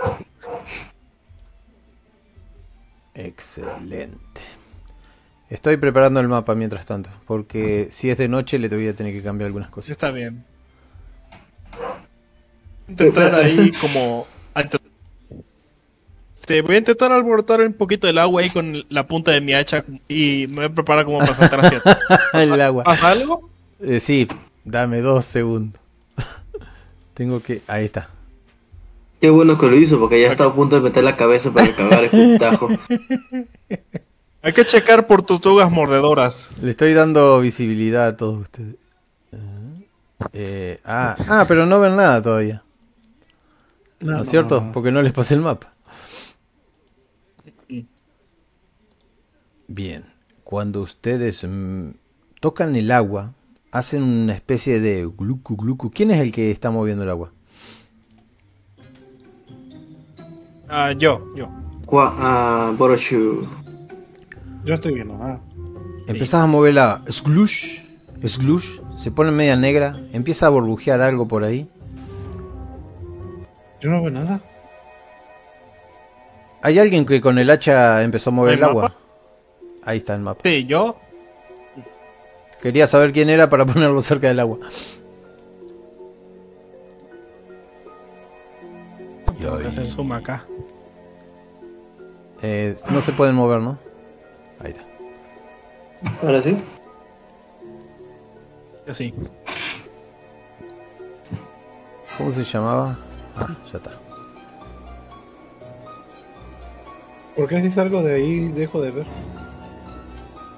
Excelente. 3.14 4.57
Estoy 5.50 5.78
preparando 5.78 6.20
el 6.20 6.28
mapa 6.28 6.56
mientras 6.56 6.86
tanto. 6.86 7.10
Porque 7.26 7.88
si 7.91 8.10
es 8.10 8.18
de 8.18 8.28
noche 8.28 8.60
le 8.60 8.68
voy 8.68 8.88
a 8.88 8.95
tener 8.95 9.14
que 9.14 9.22
cambiar 9.22 9.48
algunas 9.48 9.70
cosas. 9.70 9.91
está 9.91 10.12
bien. 10.12 10.43
Intentar 12.88 13.36
ahí 13.36 13.72
como... 13.80 14.28
Este, 16.36 16.62
voy 16.62 16.76
a 16.76 16.80
intentar 16.80 17.12
alborotar 17.12 17.60
un 17.60 17.74
poquito 17.74 18.08
el 18.08 18.18
agua 18.18 18.41
ahí 18.41 18.50
con 18.50 18.86
la 18.88 19.06
punta 19.06 19.32
de 19.32 19.41
mi 19.41 19.54
hacha 19.54 19.84
y 20.08 20.45
me 20.48 20.56
voy 20.56 20.66
a 20.66 20.70
preparar 20.70 21.04
como 21.04 21.18
para 21.18 21.36
saltar 21.36 21.66
hacia 21.66 21.80
atrás. 21.80 22.00
el 22.34 22.62
agua. 22.62 22.86
¿Pasa 22.86 23.12
algo? 23.12 23.50
Eh, 23.82 24.00
sí, 24.00 24.28
dame 24.64 25.02
dos 25.02 25.26
segundos. 25.26 25.82
Tengo 27.14 27.41
que... 27.41 27.62
Ahí 27.68 27.86
está. 27.86 28.10
qué 29.20 29.30
bueno 29.30 29.58
que 29.58 29.66
lo 29.66 29.76
hizo, 29.76 30.00
porque 30.00 30.22
ya 30.22 30.32
estaba 30.32 30.52
a 30.52 30.56
punto 30.56 30.78
de 30.78 30.84
meter 30.84 31.04
la 31.04 31.18
cabeza 31.18 31.52
para 31.52 31.70
cagar 31.70 32.06
el 32.06 32.10
putajo. 32.12 32.70
Hay 34.42 34.54
que 34.54 34.66
checar 34.66 35.08
por 35.08 35.24
tortugas 35.24 35.70
mordedoras. 35.72 36.50
Le 36.62 36.70
estoy 36.70 36.94
dando 36.94 37.40
visibilidad 37.42 38.08
a 38.08 38.18
todos 38.18 38.42
ustedes. 38.42 38.76
Ah, 39.34 40.28
eh, 40.34 40.80
ah, 40.86 41.18
ah, 41.28 41.46
pero 41.48 41.66
no 41.66 41.80
ven 41.80 41.96
nada 41.96 42.22
todavía. 42.22 42.64
¿No, 44.00 44.22
es 44.22 44.30
cierto? 44.30 44.64
Porque 44.74 44.92
no 44.92 45.02
les 45.02 45.12
pasé 45.14 45.34
el 45.34 45.42
mapa. 45.42 45.74
Bien, 49.68 50.06
cuando 50.44 50.82
ustedes 50.82 51.44
mm, 51.44 51.90
tocan 52.40 52.76
el 52.76 52.92
agua, 52.92 53.34
hacen 53.72 54.04
una 54.04 54.34
especie 54.34 54.80
de 54.80 55.06
glucu 55.06 55.58
glucu. 55.58 55.92
¿Quién 55.92 56.12
es 56.12 56.22
el 56.22 56.32
que 56.32 56.52
está 56.52 56.72
moviendo 56.72 57.04
el 57.04 57.10
agua? 57.10 57.32
Ah, 60.70 60.94
yo, 60.94 61.34
yo. 61.36 61.50
Gua- 61.86 62.14
ah, 62.18 62.74
Boroshu. 62.78 63.48
Yo 64.68 64.74
estoy 64.74 64.95
viendo 64.95 65.18
nada. 65.18 65.39
Empezás 66.07 66.43
a 66.43 66.45
mover 66.45 66.74
la 66.74 67.01
slush, 67.07 67.80
slush, 68.22 68.82
se 68.97 69.11
pone 69.11 69.32
media 69.32 69.55
negra, 69.55 69.95
empieza 70.11 70.47
a 70.47 70.49
burbujear 70.49 70.99
algo 70.99 71.26
por 71.26 71.45
ahí. 71.45 71.70
Yo 73.80 73.89
no 73.89 74.01
veo 74.01 74.11
nada. 74.11 74.41
¿Hay 76.61 76.80
alguien 76.80 77.05
que 77.05 77.22
con 77.22 77.39
el 77.39 77.49
hacha 77.49 78.03
empezó 78.03 78.32
a 78.32 78.34
mover 78.34 78.55
¿El 78.55 78.59
el 78.59 78.63
agua? 78.65 78.93
Ahí 79.84 79.99
está 79.99 80.15
el 80.15 80.22
mapa. 80.22 80.41
Sí, 80.43 80.65
yo. 80.65 80.97
Quería 82.61 82.88
saber 82.88 83.13
quién 83.13 83.30
era 83.30 83.49
para 83.49 83.65
ponerlo 83.65 84.01
cerca 84.01 84.28
del 84.28 84.41
agua. 84.41 84.59
Tengo 89.39 89.59
que 89.59 89.68
hacer 89.68 89.88
zoom 89.88 90.11
acá. 90.11 90.45
Eh, 92.41 92.76
no 92.91 92.99
se 92.99 93.13
pueden 93.13 93.36
mover, 93.36 93.61
¿no? 93.61 93.87
Ahí 94.60 94.72
está. 94.72 94.84
Ahora 96.24 96.41
sí. 96.41 96.55
Así. 98.88 99.14
¿Cómo 102.18 102.32
se 102.32 102.43
llamaba? 102.43 102.97
Ah, 103.36 103.47
ya 103.72 103.78
está. 103.78 103.91
¿Por 107.36 107.47
qué 107.47 107.62
si 107.62 107.72
salgo 107.72 108.01
de 108.01 108.16
ahí 108.16 108.47
dejo 108.49 108.82
de 108.82 108.91
ver? 108.91 109.05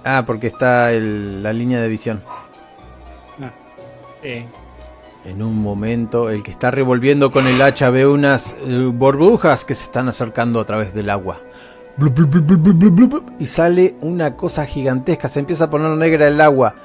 Ah, 0.05 0.23
porque 0.25 0.47
está 0.47 0.93
el- 0.93 1.43
la 1.43 1.51
línea 1.51 1.81
de 1.81 1.87
visión. 1.89 2.21
Eh, 4.23 4.45
En 5.25 5.41
un 5.43 5.57
momento, 5.61 6.29
el 6.29 6.43
que 6.43 6.51
está 6.51 6.71
revolviendo 6.71 7.29
con 7.31 7.45
el 7.45 7.61
hacha 7.61 7.89
ve 7.89 8.05
unas 8.07 8.55
eh, 8.65 8.89
burbujas 8.91 9.65
que 9.65 9.75
se 9.75 9.83
están 9.83 10.07
acercando 10.07 10.61
a 10.61 10.65
través 10.65 10.93
del 10.93 11.09
agua. 11.09 11.37
Y 13.39 13.45
sale 13.45 13.95
una 14.01 14.35
cosa 14.35 14.65
gigantesca. 14.65 15.27
Se 15.27 15.39
empieza 15.39 15.65
a 15.65 15.69
poner 15.69 15.91
negra 15.91 16.27
el 16.27 16.39
agua. 16.39 16.75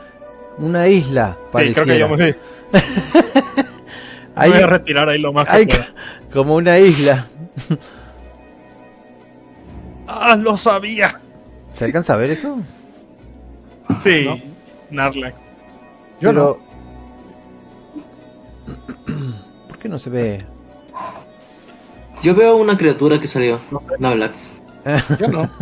Una 0.59 0.89
isla, 0.89 1.33
sí, 1.33 1.39
creo 1.51 1.51
que 1.51 1.75
pareciera. 1.75 2.09
yo 2.09 2.17
me 2.17 2.35
voy 4.49 4.63
a 4.63 4.67
retirar 4.67 5.09
ahí 5.09 5.19
lo 5.19 5.33
más 5.33 5.49
que 5.49 5.67
pueda. 5.67 5.87
como 6.33 6.55
una 6.55 6.79
isla. 6.79 7.27
¡Ah, 10.07 10.37
lo 10.37 10.57
sabía! 10.57 11.21
¿Se 11.75 11.85
alcanza 11.85 12.15
a 12.15 12.19
ver 12.19 12.31
eso? 12.31 12.59
Sí, 14.03 14.25
¿No? 14.25 14.39
Narlac. 14.91 15.35
Yo 16.21 16.31
Pero... 16.31 16.61
¿Por 19.69 19.79
qué 19.79 19.89
no 19.89 19.99
se 19.99 20.11
ve? 20.11 20.39
Yo 22.23 22.35
veo 22.35 22.57
una 22.57 22.79
criatura 22.79 23.21
que 23.21 23.27
salió. 23.27 23.59
Nablax. 23.99 24.55
Yo 25.19 25.29
no. 25.29 25.49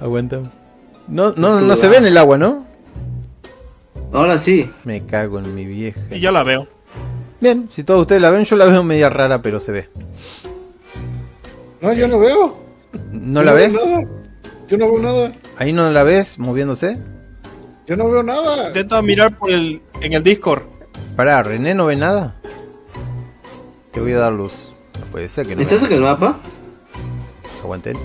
Aguanta. 0.00 0.40
No, 1.08 1.32
no, 1.32 1.60
no 1.60 1.76
se 1.76 1.88
ve 1.88 1.98
en 1.98 2.06
el 2.06 2.16
agua, 2.16 2.38
¿no? 2.38 2.64
Ahora 4.12 4.38
sí. 4.38 4.70
Me 4.84 5.04
cago 5.06 5.38
en 5.38 5.54
mi 5.54 5.64
vieja. 5.64 6.00
Y 6.10 6.20
yo 6.20 6.30
la 6.30 6.42
veo. 6.42 6.66
Bien, 7.40 7.68
si 7.70 7.84
todos 7.84 8.02
ustedes 8.02 8.22
la 8.22 8.30
ven, 8.30 8.44
yo 8.44 8.56
la 8.56 8.66
veo 8.66 8.82
media 8.84 9.08
rara, 9.08 9.42
pero 9.42 9.60
se 9.60 9.72
ve. 9.72 9.88
No, 11.80 11.92
yo 11.92 12.06
no 12.08 12.18
veo. 12.18 12.56
¿No 13.12 13.40
Yo 13.40 13.46
la 13.46 13.52
ves? 13.52 13.74
nada. 13.74 14.00
Yo 14.68 14.76
no 14.76 14.92
veo 14.92 14.98
nada. 15.00 15.32
Ahí 15.56 15.72
no 15.72 15.90
la 15.90 16.02
ves 16.02 16.38
moviéndose. 16.38 16.98
Yo 17.86 17.96
no 17.96 18.10
veo 18.10 18.22
nada. 18.22 18.68
Intento 18.68 19.02
mirar 19.02 19.36
por 19.36 19.50
el, 19.50 19.80
en 20.00 20.12
el 20.12 20.22
Discord. 20.22 20.62
Pará, 21.16 21.42
René 21.42 21.74
no 21.74 21.86
ve 21.86 21.96
nada. 21.96 22.34
Te 23.92 24.00
voy 24.00 24.12
a 24.12 24.18
dar 24.18 24.32
luz. 24.32 24.72
No 24.98 25.06
puede 25.06 25.28
ser 25.28 25.46
que 25.46 25.56
no. 25.56 25.62
¿Estás 25.62 25.82
en 25.84 25.92
el 25.92 26.00
mapa? 26.00 26.38
Aguanten. 27.62 27.96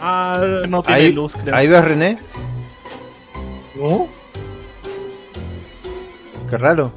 Ah, 0.00 0.42
no 0.68 0.82
tiene 0.82 1.10
luz, 1.10 1.36
creo. 1.36 1.54
¿Ahí 1.54 1.68
ves 1.68 1.84
René? 1.84 2.18
No. 3.76 4.08
Qué 6.48 6.56
raro. 6.56 6.92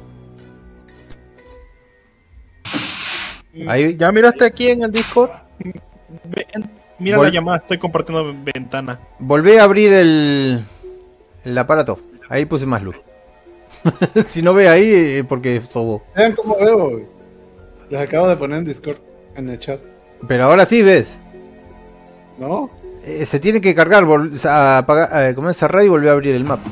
Mm, 3.52 3.68
ahí... 3.68 3.96
¿Ya 3.96 4.10
miraste 4.10 4.44
aquí 4.44 4.68
en 4.68 4.82
el 4.82 4.90
Discord? 4.90 5.30
Mira 6.98 7.18
la 7.18 7.28
llamada, 7.28 7.58
estoy 7.58 7.78
compartiendo 7.78 8.34
ventana. 8.42 8.98
Volví 9.18 9.56
a 9.56 9.64
abrir 9.64 9.92
el, 9.92 10.64
el 11.44 11.58
aparato. 11.58 12.00
Ahí 12.28 12.46
puse 12.46 12.66
más 12.66 12.82
luz. 12.82 12.96
si 14.26 14.42
no 14.42 14.54
ve 14.54 14.68
ahí, 14.68 15.22
porque 15.22 15.60
sobo. 15.62 16.02
Vean 16.16 16.34
cómo 16.34 16.56
veo. 16.56 17.13
Les 17.90 18.00
acabo 18.00 18.28
de 18.28 18.36
poner 18.36 18.58
en 18.58 18.64
Discord, 18.64 18.98
en 19.36 19.48
el 19.48 19.58
chat. 19.58 19.80
Pero 20.26 20.44
ahora 20.44 20.64
sí 20.64 20.82
ves. 20.82 21.18
¿No? 22.38 22.70
Eh, 23.04 23.26
se 23.26 23.38
tiene 23.38 23.60
que 23.60 23.74
cargar, 23.74 24.04
a 24.48 24.78
apagar, 24.78 25.30
eh, 25.30 25.34
como 25.34 25.50
es 25.50 25.56
cerrar 25.56 25.84
y 25.84 25.88
volver 25.88 26.08
a 26.08 26.12
abrir 26.12 26.34
el 26.34 26.44
mapa. 26.44 26.70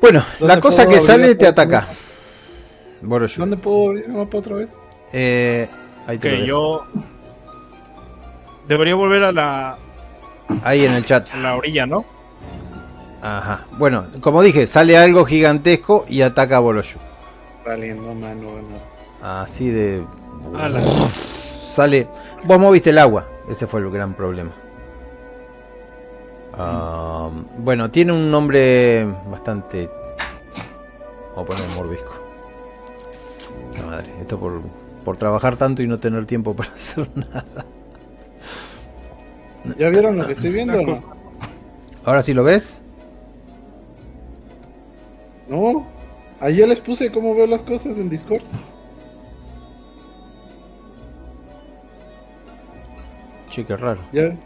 Bueno, 0.00 0.24
la 0.40 0.46
¿Dónde 0.48 0.60
cosa 0.60 0.86
que 0.86 1.00
sale 1.00 1.34
te 1.34 1.46
ataca. 1.46 1.88
Boroshu. 3.02 3.40
¿Dónde 3.40 3.56
puedo 3.56 3.88
abrir 3.88 4.04
el 4.04 4.12
mapa 4.12 4.38
otra 4.38 4.56
vez? 4.56 4.68
Eh, 5.12 5.68
ahí 6.06 6.18
te 6.18 6.28
dejo. 6.30 6.44
yo. 6.44 6.84
Debería 8.68 8.94
volver 8.94 9.24
a 9.24 9.32
la, 9.32 9.76
Ahí 10.62 10.84
en 10.84 10.92
el 10.92 11.04
chat. 11.04 11.28
a 11.32 11.36
la 11.36 11.56
orilla, 11.56 11.86
¿no? 11.86 12.04
Ajá. 13.22 13.66
Bueno, 13.78 14.06
como 14.20 14.42
dije, 14.42 14.66
sale 14.66 14.96
algo 14.96 15.24
gigantesco 15.24 16.04
y 16.08 16.22
ataca 16.22 16.56
a 16.58 16.60
Boroshu. 16.60 16.98
Valiendo 17.66 18.14
mano, 18.14 18.50
bueno. 18.50 18.68
Así 19.22 19.70
de. 19.70 20.04
Ala. 20.54 20.80
Sale. 20.80 22.08
Vos 22.44 22.58
moviste 22.58 22.90
el 22.90 22.98
agua. 22.98 23.28
Ese 23.48 23.66
fue 23.66 23.80
el 23.80 23.90
gran 23.90 24.14
problema. 24.14 24.52
Bueno, 27.58 27.90
tiene 27.90 28.12
un 28.12 28.30
nombre 28.30 29.04
bastante. 29.28 29.90
Vamos 31.34 31.50
a 31.50 31.56
poner 31.56 31.68
mordisco. 31.76 32.12
La 33.78 33.86
madre, 33.86 34.12
esto 34.20 34.38
por, 34.38 34.60
por 35.04 35.16
trabajar 35.16 35.56
tanto 35.56 35.82
y 35.82 35.86
no 35.86 35.98
tener 35.98 36.24
tiempo 36.26 36.54
para 36.54 36.70
hacer 36.74 37.10
nada. 37.14 37.44
¿Ya 39.76 39.88
vieron 39.88 40.16
lo 40.16 40.26
que 40.26 40.32
estoy 40.32 40.52
viendo 40.52 40.78
o 40.78 40.82
no? 40.82 40.94
Ahora 42.04 42.22
sí 42.22 42.32
lo 42.32 42.44
ves. 42.44 42.82
No. 45.48 45.95
Ahí 46.40 46.56
ya 46.56 46.66
les 46.66 46.80
puse 46.80 47.10
cómo 47.10 47.34
veo 47.34 47.46
las 47.46 47.62
cosas 47.62 47.98
en 47.98 48.08
Discord. 48.10 48.42
Che, 53.50 53.64
qué 53.64 53.76
raro. 53.76 54.00
¿Ya, 54.12 54.36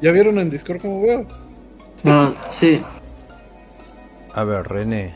¿Ya 0.00 0.12
vieron 0.12 0.38
en 0.38 0.48
Discord 0.48 0.80
cómo 0.80 1.02
veo? 1.02 1.26
Ah, 2.04 2.32
sí. 2.50 2.80
A 4.32 4.44
ver, 4.44 4.68
René. 4.68 5.14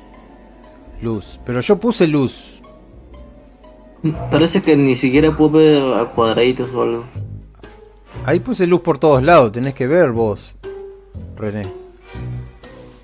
Luz. 1.00 1.38
Pero 1.44 1.60
yo 1.60 1.78
puse 1.78 2.08
luz. 2.08 2.60
Parece 4.30 4.62
que 4.62 4.74
ni 4.74 4.96
siquiera 4.96 5.36
puedo 5.36 5.50
ver 5.50 6.00
a 6.00 6.06
cuadraditos 6.06 6.72
o 6.74 6.82
algo. 6.82 7.04
Ahí 8.24 8.40
puse 8.40 8.66
luz 8.66 8.80
por 8.80 8.98
todos 8.98 9.22
lados. 9.22 9.52
Tenés 9.52 9.74
que 9.74 9.86
ver 9.86 10.10
vos, 10.10 10.56
René. 11.36 11.81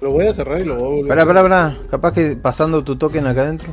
Lo 0.01 0.13
voy 0.13 0.27
a 0.27 0.33
cerrar 0.33 0.61
y 0.61 0.65
lo 0.65 0.77
voy 0.77 0.85
a 0.85 0.89
volver. 0.89 1.09
Pará, 1.09 1.27
pará, 1.27 1.43
pará. 1.43 1.79
Capaz 1.91 2.13
que 2.13 2.37
pasando 2.37 2.85
tu 2.85 2.97
token 2.97 3.27
acá 3.27 3.43
adentro. 3.43 3.73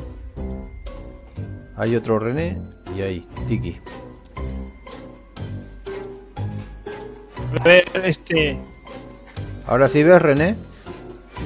Hay 1.77 1.95
otro 1.95 2.19
René 2.19 2.57
y 2.95 3.01
ahí, 3.01 3.27
Tiki. 3.47 3.79
A 7.59 7.63
ver, 7.63 7.85
este. 8.03 8.57
Ahora 9.67 9.87
sí 9.87 10.03
ves, 10.03 10.21
René. 10.21 10.55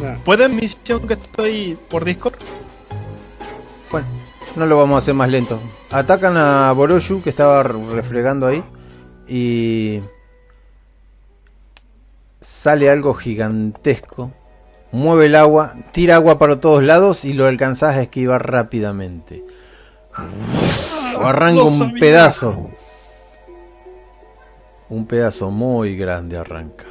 Nah. 0.01 0.17
¿Puede 0.23 0.47
misión 0.47 1.07
que 1.07 1.15
estoy 1.15 1.77
por 1.89 2.05
Discord? 2.05 2.35
Bueno, 3.91 4.07
no 4.55 4.65
lo 4.65 4.77
vamos 4.77 4.95
a 4.95 4.97
hacer 4.99 5.13
más 5.13 5.29
lento. 5.29 5.59
Atacan 5.91 6.37
a 6.37 6.71
Boroshu 6.71 7.21
que 7.21 7.31
estaba 7.31 7.63
refregando 7.63 8.47
ahí. 8.47 8.63
Y. 9.27 9.99
Sale 12.39 12.89
algo 12.89 13.13
gigantesco. 13.13 14.31
Mueve 14.91 15.27
el 15.27 15.35
agua, 15.35 15.73
tira 15.91 16.15
agua 16.15 16.39
para 16.39 16.59
todos 16.59 16.83
lados 16.83 17.25
y 17.25 17.33
lo 17.33 17.45
alcanzás 17.47 17.95
a 17.95 18.01
esquivar 18.01 18.51
rápidamente. 18.51 19.43
Arranca 21.21 21.63
un 21.63 21.93
pedazo. 21.93 22.69
Un 24.89 25.05
pedazo 25.05 25.51
muy 25.51 25.95
grande 25.95 26.37
arranca. 26.37 26.85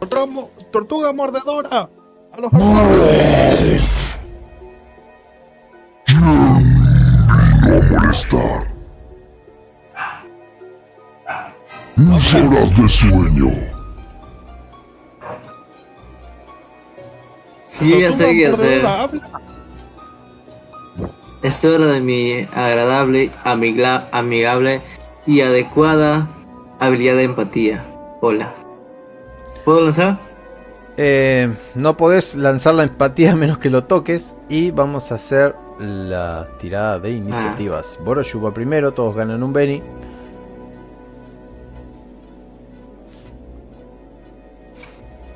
Tortuga, 0.00 0.48
tortuga 0.70 1.12
mordedora. 1.12 1.88
A 2.32 2.40
los 2.40 2.52
árboles. 2.52 3.82
molestar. 8.14 8.73
Mis 11.96 12.34
horas 12.34 12.76
de 12.76 12.88
sueño. 12.88 13.50
Sí, 17.68 18.00
ya 18.00 18.12
sé 18.12 18.34
qué 18.34 18.46
hacer. 18.48 18.84
Es 21.42 21.64
hora 21.64 21.86
de 21.86 22.00
mi 22.00 22.46
agradable, 22.54 23.30
amigla- 23.44 24.08
amigable 24.12 24.80
y 25.26 25.40
adecuada 25.42 26.28
habilidad 26.80 27.16
de 27.16 27.24
empatía. 27.24 27.86
Hola. 28.20 28.54
¿Puedo 29.64 29.82
lanzar? 29.82 30.18
Eh, 30.96 31.52
no 31.74 31.96
podés 31.96 32.34
lanzar 32.36 32.74
la 32.74 32.84
empatía 32.84 33.32
a 33.32 33.36
menos 33.36 33.58
que 33.58 33.70
lo 33.70 33.84
toques. 33.84 34.34
Y 34.48 34.70
vamos 34.70 35.12
a 35.12 35.16
hacer 35.16 35.54
la 35.78 36.48
tirada 36.58 36.98
de 36.98 37.10
iniciativas. 37.10 37.98
Boroshu 38.04 38.40
va 38.40 38.54
primero, 38.54 38.94
todos 38.94 39.14
ganan 39.16 39.42
un 39.42 39.52
Benny. 39.52 39.82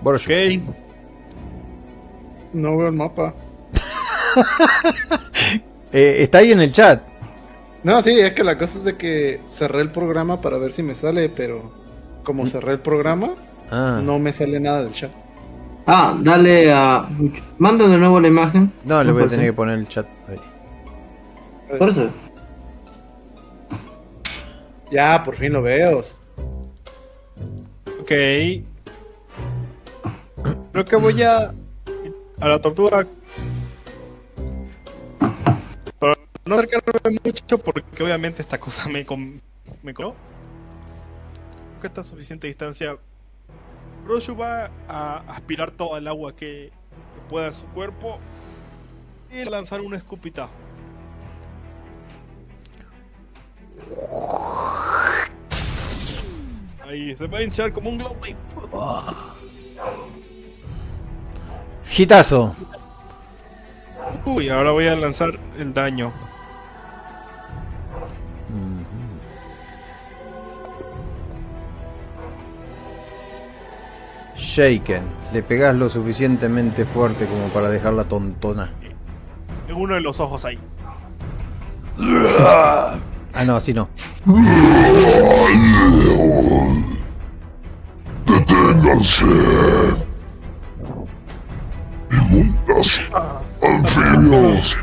Boroshu. 0.08 0.30
Ok. 0.32 0.62
No 2.54 2.76
veo 2.78 2.88
el 2.88 2.94
mapa. 2.94 3.34
Eh, 5.90 6.16
está 6.22 6.38
ahí 6.38 6.52
en 6.52 6.60
el 6.60 6.70
chat. 6.70 7.00
No, 7.82 8.02
sí, 8.02 8.10
es 8.20 8.32
que 8.34 8.44
la 8.44 8.58
cosa 8.58 8.76
es 8.76 8.84
de 8.84 8.98
que 8.98 9.40
cerré 9.48 9.80
el 9.80 9.90
programa 9.90 10.38
para 10.38 10.58
ver 10.58 10.70
si 10.70 10.82
me 10.82 10.92
sale, 10.94 11.30
pero 11.30 11.72
como 12.24 12.46
cerré 12.46 12.72
el 12.72 12.80
programa, 12.80 13.30
Ah, 13.70 13.94
no. 14.02 14.12
no 14.12 14.18
me 14.18 14.30
sale 14.32 14.60
nada 14.60 14.84
del 14.84 14.92
chat. 14.92 15.10
Ah, 15.86 16.14
dale 16.20 16.70
a. 16.70 17.08
Manda 17.56 17.88
de 17.88 17.96
nuevo 17.96 18.20
la 18.20 18.28
imagen. 18.28 18.70
le 18.84 19.12
voy 19.12 19.22
a 19.22 19.28
tener 19.28 19.46
que 19.46 19.52
poner 19.54 19.78
el 19.78 19.88
chat. 19.88 20.06
ahí. 20.28 20.38
Por 21.78 21.88
eso. 21.88 22.10
Ya, 24.90 25.22
por 25.24 25.36
fin 25.36 25.54
lo 25.54 25.62
veo. 25.62 26.00
Ok. 28.00 28.12
Creo 30.78 30.86
que 30.86 30.96
voy 30.96 31.20
a. 31.22 31.52
A 32.38 32.48
la 32.48 32.60
tortuga. 32.60 33.04
Pero 35.98 36.14
no 36.44 36.54
acercarme 36.54 37.18
mucho 37.24 37.58
porque 37.58 38.04
obviamente 38.04 38.42
esta 38.42 38.58
cosa 38.58 38.88
me. 38.88 39.04
Com 39.04 39.40
me 39.82 39.92
Creo 39.92 40.14
que 41.80 41.88
está 41.88 42.02
a 42.02 42.04
suficiente 42.04 42.46
distancia. 42.46 42.96
Roshu 44.06 44.36
va 44.36 44.70
a 44.86 45.24
aspirar 45.26 45.72
toda 45.72 45.98
el 45.98 46.06
agua 46.06 46.36
que 46.36 46.70
pueda 47.28 47.52
su 47.52 47.66
cuerpo 47.66 48.20
y 49.32 49.44
lanzar 49.46 49.80
un 49.80 49.94
escupitajo. 49.94 50.52
Ahí 56.86 57.12
se 57.16 57.26
va 57.26 57.38
a 57.38 57.42
hinchar 57.42 57.72
como 57.72 57.90
un 57.90 57.98
globo. 57.98 58.14
Gitazo. 61.88 62.54
Uy, 64.24 64.48
ahora 64.48 64.72
voy 64.72 64.86
a 64.86 64.96
lanzar 64.96 65.30
el 65.58 65.72
daño. 65.72 66.12
Shaken. 74.36 75.02
Le 75.32 75.42
pegás 75.42 75.74
lo 75.74 75.88
suficientemente 75.88 76.84
fuerte 76.84 77.26
como 77.26 77.48
para 77.48 77.68
dejarla 77.68 78.04
tontona. 78.04 78.72
En 79.68 79.74
uno 79.74 79.94
de 79.94 80.00
los 80.00 80.20
ojos 80.20 80.44
ahí. 80.44 80.58
Ah, 82.40 82.96
no, 83.44 83.56
así 83.56 83.74
no. 83.74 83.88
Deténganse. 88.26 90.07
Anfibios. 93.62 94.76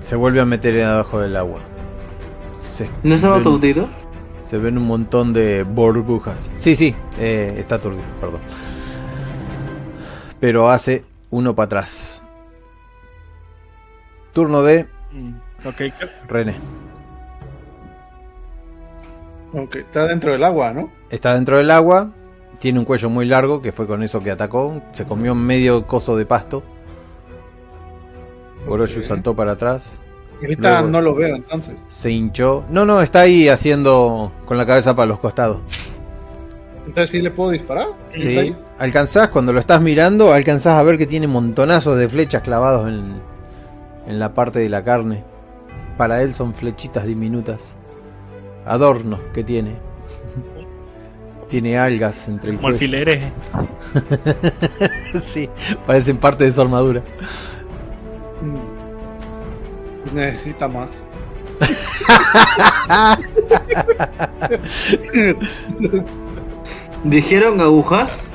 Se 0.00 0.16
vuelve 0.16 0.40
a 0.40 0.44
meter 0.44 0.82
abajo 0.84 1.20
del 1.20 1.36
agua. 1.36 1.60
Se 2.52 2.88
¿No 3.02 3.14
estaba 3.14 3.42
tiro? 3.60 3.88
Se 4.40 4.58
ven 4.58 4.78
un 4.78 4.86
montón 4.86 5.32
de 5.32 5.62
burbujas. 5.62 6.50
Sí, 6.54 6.76
sí, 6.76 6.94
eh, 7.18 7.54
está 7.58 7.76
aturdido, 7.76 8.04
perdón. 8.20 8.40
Pero 10.40 10.70
hace 10.70 11.04
uno 11.30 11.54
para 11.54 11.66
atrás. 11.66 12.22
Turno 14.32 14.62
de 14.62 14.88
Mm, 15.12 15.34
Ok, 15.68 15.80
René. 16.26 16.54
Ok, 19.54 19.76
está 19.76 20.06
dentro 20.06 20.32
del 20.32 20.42
agua, 20.44 20.72
¿no? 20.72 20.90
Está 21.10 21.34
dentro 21.34 21.58
del 21.58 21.70
agua. 21.70 22.10
Tiene 22.58 22.78
un 22.78 22.84
cuello 22.84 23.10
muy 23.10 23.26
largo, 23.26 23.60
que 23.60 23.72
fue 23.72 23.86
con 23.86 24.02
eso 24.02 24.18
que 24.20 24.30
atacó. 24.30 24.80
Se 24.92 25.04
comió 25.04 25.34
medio 25.34 25.86
coso 25.86 26.16
de 26.16 26.24
pasto. 26.26 26.62
Oroyu 28.66 29.02
saltó 29.02 29.34
para 29.34 29.52
atrás. 29.52 29.98
Ahorita 30.40 30.70
Luego- 30.82 30.88
no 30.88 31.00
lo 31.00 31.14
veo, 31.14 31.34
entonces. 31.36 31.76
Se 31.88 32.10
hinchó. 32.10 32.64
No, 32.70 32.84
no, 32.84 33.00
está 33.00 33.20
ahí 33.20 33.48
haciendo 33.48 34.32
con 34.44 34.56
la 34.56 34.66
cabeza 34.66 34.94
para 34.94 35.06
los 35.06 35.18
costados. 35.18 35.58
Entonces 36.86 37.10
sí 37.10 37.20
le 37.22 37.30
puedo 37.30 37.50
disparar. 37.50 37.88
¿Está 38.12 38.20
Sí, 38.28 38.38
ahí? 38.38 38.56
alcanzás, 38.78 39.28
cuando 39.28 39.52
lo 39.52 39.60
estás 39.60 39.80
mirando, 39.80 40.32
alcanzás 40.32 40.78
a 40.78 40.82
ver 40.82 40.98
que 40.98 41.06
tiene 41.06 41.26
montonazos 41.28 41.96
de 41.96 42.08
flechas 42.08 42.42
clavados 42.42 42.88
en, 42.88 43.02
en 44.06 44.18
la 44.18 44.34
parte 44.34 44.58
de 44.58 44.68
la 44.68 44.82
carne. 44.82 45.24
Para 45.96 46.22
él 46.22 46.34
son 46.34 46.54
flechitas 46.54 47.04
diminutas. 47.04 47.76
Adornos 48.66 49.20
que 49.34 49.42
tiene. 49.44 49.76
tiene 51.48 51.78
algas 51.78 52.28
entre 52.28 52.50
el 52.50 52.56
como 52.56 52.68
cuello. 52.68 52.76
alfileres. 52.76 53.24
sí, 55.22 55.50
parecen 55.86 56.16
parte 56.16 56.44
de 56.44 56.52
su 56.52 56.60
armadura. 56.60 57.02
Necesita 60.12 60.68
más. 60.68 61.06
¿Dijeron 67.04 67.60
agujas? 67.60 68.26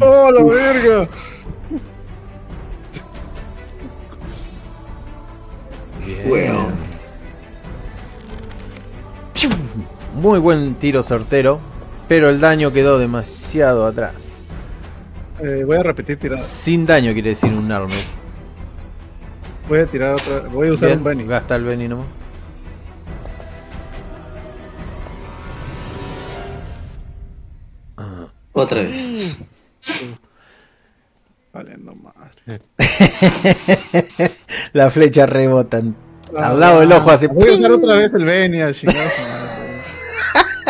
¡Oh, 0.00 0.30
la 0.30 0.42
verga! 0.44 1.08
Bien. 6.06 6.28
Bueno. 6.28 6.68
Muy 10.14 10.38
buen 10.38 10.76
tiro 10.76 11.02
certero, 11.02 11.60
pero 12.08 12.30
el 12.30 12.40
daño 12.40 12.72
quedó 12.72 12.98
demasiado 12.98 13.86
atrás. 13.86 14.38
Eh, 15.40 15.64
voy 15.66 15.76
a 15.76 15.82
repetir 15.82 16.18
tirada. 16.18 16.40
Sin 16.40 16.86
daño 16.86 17.12
quiere 17.12 17.30
decir 17.30 17.52
un 17.52 17.70
arma. 17.70 17.92
Voy 19.68 19.80
a 19.80 19.86
tirar 19.86 20.14
otra. 20.14 20.48
Voy 20.48 20.68
a 20.68 20.72
usar 20.72 20.88
Bien, 20.88 20.98
un 20.98 21.04
Benny. 21.04 21.24
Gasta 21.24 21.56
el 21.56 21.64
Benny 21.64 21.88
nomás. 21.88 22.06
Otra 28.52 28.80
vez. 28.80 29.36
Valiendo 31.56 31.94
más. 31.94 32.14
La 34.72 34.90
flecha 34.90 35.26
rebota 35.26 35.78
en- 35.78 35.96
Ah, 36.36 36.50
al 36.50 36.60
lado 36.60 36.80
del 36.80 36.90
ojo 36.92 37.10
hace 37.10 37.28
Voy 37.28 37.50
a 37.50 37.54
usar 37.54 37.70
otra 37.70 37.94
vez 37.94 38.12
el 38.14 38.24
Benny 38.24 38.60
a 38.60 38.72
chingar 38.72 38.96
su 38.96 39.22
madre. 39.22 39.80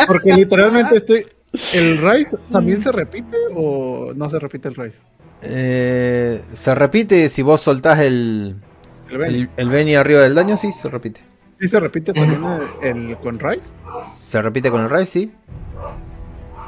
Porque 0.05 0.33
literalmente 0.33 0.97
estoy. 0.97 1.25
¿El 1.73 1.97
Rise 1.97 2.37
también 2.51 2.81
se 2.83 2.91
repite 2.91 3.35
o 3.55 4.11
no 4.15 4.29
se 4.29 4.37
repite 4.37 4.67
el 4.69 4.75
Rise? 4.75 4.99
Eh, 5.41 6.41
se 6.53 6.75
repite 6.75 7.27
si 7.29 7.41
vos 7.41 7.61
soltás 7.61 7.99
el, 7.99 8.55
El 9.09 9.17
Benny. 9.17 9.39
el, 9.39 9.49
el 9.57 9.69
Benny 9.69 9.95
arriba 9.95 10.21
del 10.21 10.35
daño, 10.35 10.57
sí, 10.57 10.71
se 10.73 10.89
repite. 10.89 11.21
¿Sí 11.59 11.67
se 11.67 11.79
repite 11.79 12.13
también 12.13 12.39
el, 12.83 13.09
el 13.09 13.17
con 13.17 13.39
Rise? 13.39 13.73
Se 14.15 14.39
repite 14.41 14.69
con 14.69 14.83
el 14.83 14.89
Rise, 14.91 15.05
sí. 15.11 15.31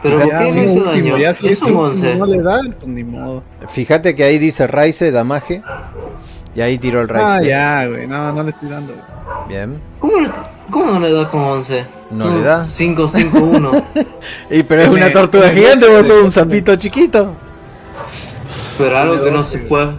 Pero 0.02 0.20
¿por 0.20 0.30
Ya, 0.30 0.40
qué 0.40 0.46
no 0.46 0.52
mi 0.54 0.62
hizo 0.64 0.74
último, 0.76 0.92
daño? 0.92 1.18
ya 1.18 1.34
si 1.34 1.48
Es 1.48 1.60
un 1.62 1.66
último 1.68 1.84
11. 1.84 2.16
no 2.16 2.26
le 2.26 2.42
da, 2.42 2.62
ni 2.86 3.04
modo. 3.04 3.44
Fíjate 3.68 4.16
que 4.16 4.24
ahí 4.24 4.38
dice 4.38 4.66
Rise, 4.68 5.12
Damage. 5.12 5.62
Y 6.56 6.62
ahí 6.62 6.78
tiró 6.78 7.02
el 7.02 7.10
Rise. 7.10 7.22
Ah, 7.24 7.42
ya, 7.42 7.86
güey. 7.86 8.08
No, 8.08 8.32
no 8.32 8.44
le 8.44 8.50
estoy 8.52 8.70
dando. 8.70 8.94
güey. 8.94 9.06
Bien. 9.50 9.82
¿Cómo, 10.00 10.20
le- 10.22 10.30
¿Cómo 10.72 10.92
no 10.92 11.00
le 11.00 11.12
da 11.12 11.30
con 11.30 11.42
11? 11.42 11.86
¿No 12.12 12.30
le 12.38 12.42
da? 12.44 12.64
5, 12.64 13.08
5, 13.08 13.38
1. 13.40 13.72
Y 14.52 14.64
pero 14.64 14.84
es 14.84 14.90
una 14.90 15.12
tortuga 15.12 15.50
gigante, 15.50 15.88
vos 15.90 16.06
sos 16.08 16.24
un 16.24 16.32
sapito 16.32 16.76
chiquito. 16.76 17.36
Pero 18.78 18.98
algo 18.98 19.24
que 19.24 19.32
no 19.32 19.44
se 19.44 19.60
puede. 19.60 19.94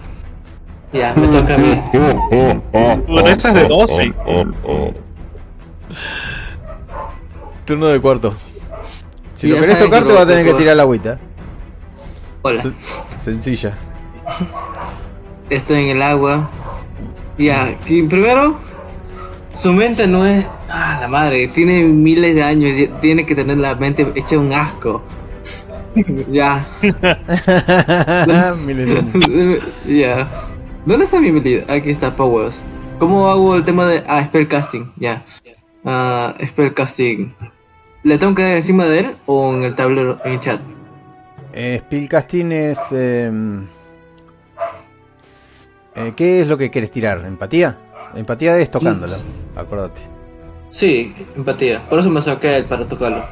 Ya, 0.92 1.12
me 1.14 1.28
toca 1.28 1.54
a 1.54 1.58
mí. 1.58 1.80
Bueno, 3.06 3.28
esta 3.28 3.48
es 3.50 3.54
de 3.54 3.68
12. 3.68 4.14
Turno 7.64 7.86
de 7.86 8.00
cuarto. 8.00 8.34
Si 9.40 9.48
lo 9.48 9.56
querés 9.60 9.78
tocar, 9.78 10.02
te 10.02 10.08
lo- 10.10 10.14
va 10.16 10.22
a 10.22 10.26
tener 10.26 10.44
que 10.44 10.54
tirar 10.54 10.76
la 10.76 10.82
agüita. 10.82 11.18
Hola. 12.42 12.60
Se- 12.62 12.72
Sencilla. 13.18 13.72
Estoy 15.48 15.84
en 15.84 15.88
el 15.96 16.02
agua. 16.02 16.50
Ya, 17.38 17.74
y 17.86 18.02
primero, 18.02 18.58
su 19.54 19.72
mente 19.72 20.06
no 20.06 20.26
es. 20.26 20.44
Ah, 20.68 20.98
la 21.00 21.08
madre, 21.08 21.48
tiene 21.48 21.84
miles 21.84 22.34
de 22.34 22.42
años 22.42 22.70
y 22.72 22.88
tiene 23.00 23.24
que 23.24 23.34
tener 23.34 23.56
la 23.58 23.74
mente 23.76 24.12
hecha 24.14 24.36
un 24.38 24.52
asco. 24.52 25.02
ya, 26.30 26.66
ya. 29.88 30.28
¿Dónde 30.84 31.04
está 31.04 31.18
mi 31.20 31.28
habilidad? 31.30 31.70
Aquí 31.70 31.90
está, 31.90 32.14
Powers. 32.14 32.62
¿Cómo 32.98 33.28
hago 33.30 33.56
el 33.56 33.64
tema 33.64 33.86
de. 33.86 34.04
Ah, 34.06 34.22
spellcasting, 34.24 34.92
ya. 34.96 35.24
Ah, 35.84 36.34
spellcasting. 36.46 37.34
¿Le 38.02 38.18
tengo 38.18 38.34
que 38.34 38.42
dar 38.42 38.52
encima 38.56 38.86
de 38.86 39.00
él 39.00 39.16
o 39.26 39.52
en 39.54 39.62
el 39.64 39.74
tablero, 39.74 40.18
en 40.24 40.32
el 40.32 40.40
chat? 40.40 40.60
Eh, 41.52 41.78
Spellcasting 41.84 42.52
es. 42.52 42.78
em, 42.92 43.66
eh, 45.96 46.12
¿Qué 46.16 46.40
es 46.40 46.48
lo 46.48 46.56
que 46.56 46.70
quieres 46.70 46.90
tirar? 46.90 47.22
¿Empatía? 47.26 47.76
Empatía 48.14 48.56
es 48.58 48.70
tocándola, 48.70 49.16
acordate. 49.56 50.00
Sí, 50.70 51.14
empatía. 51.36 51.82
Por 51.88 51.98
eso 51.98 52.10
me 52.10 52.22
saqué 52.22 52.56
él 52.58 52.64
para 52.64 52.86
tocarlo. 52.88 53.24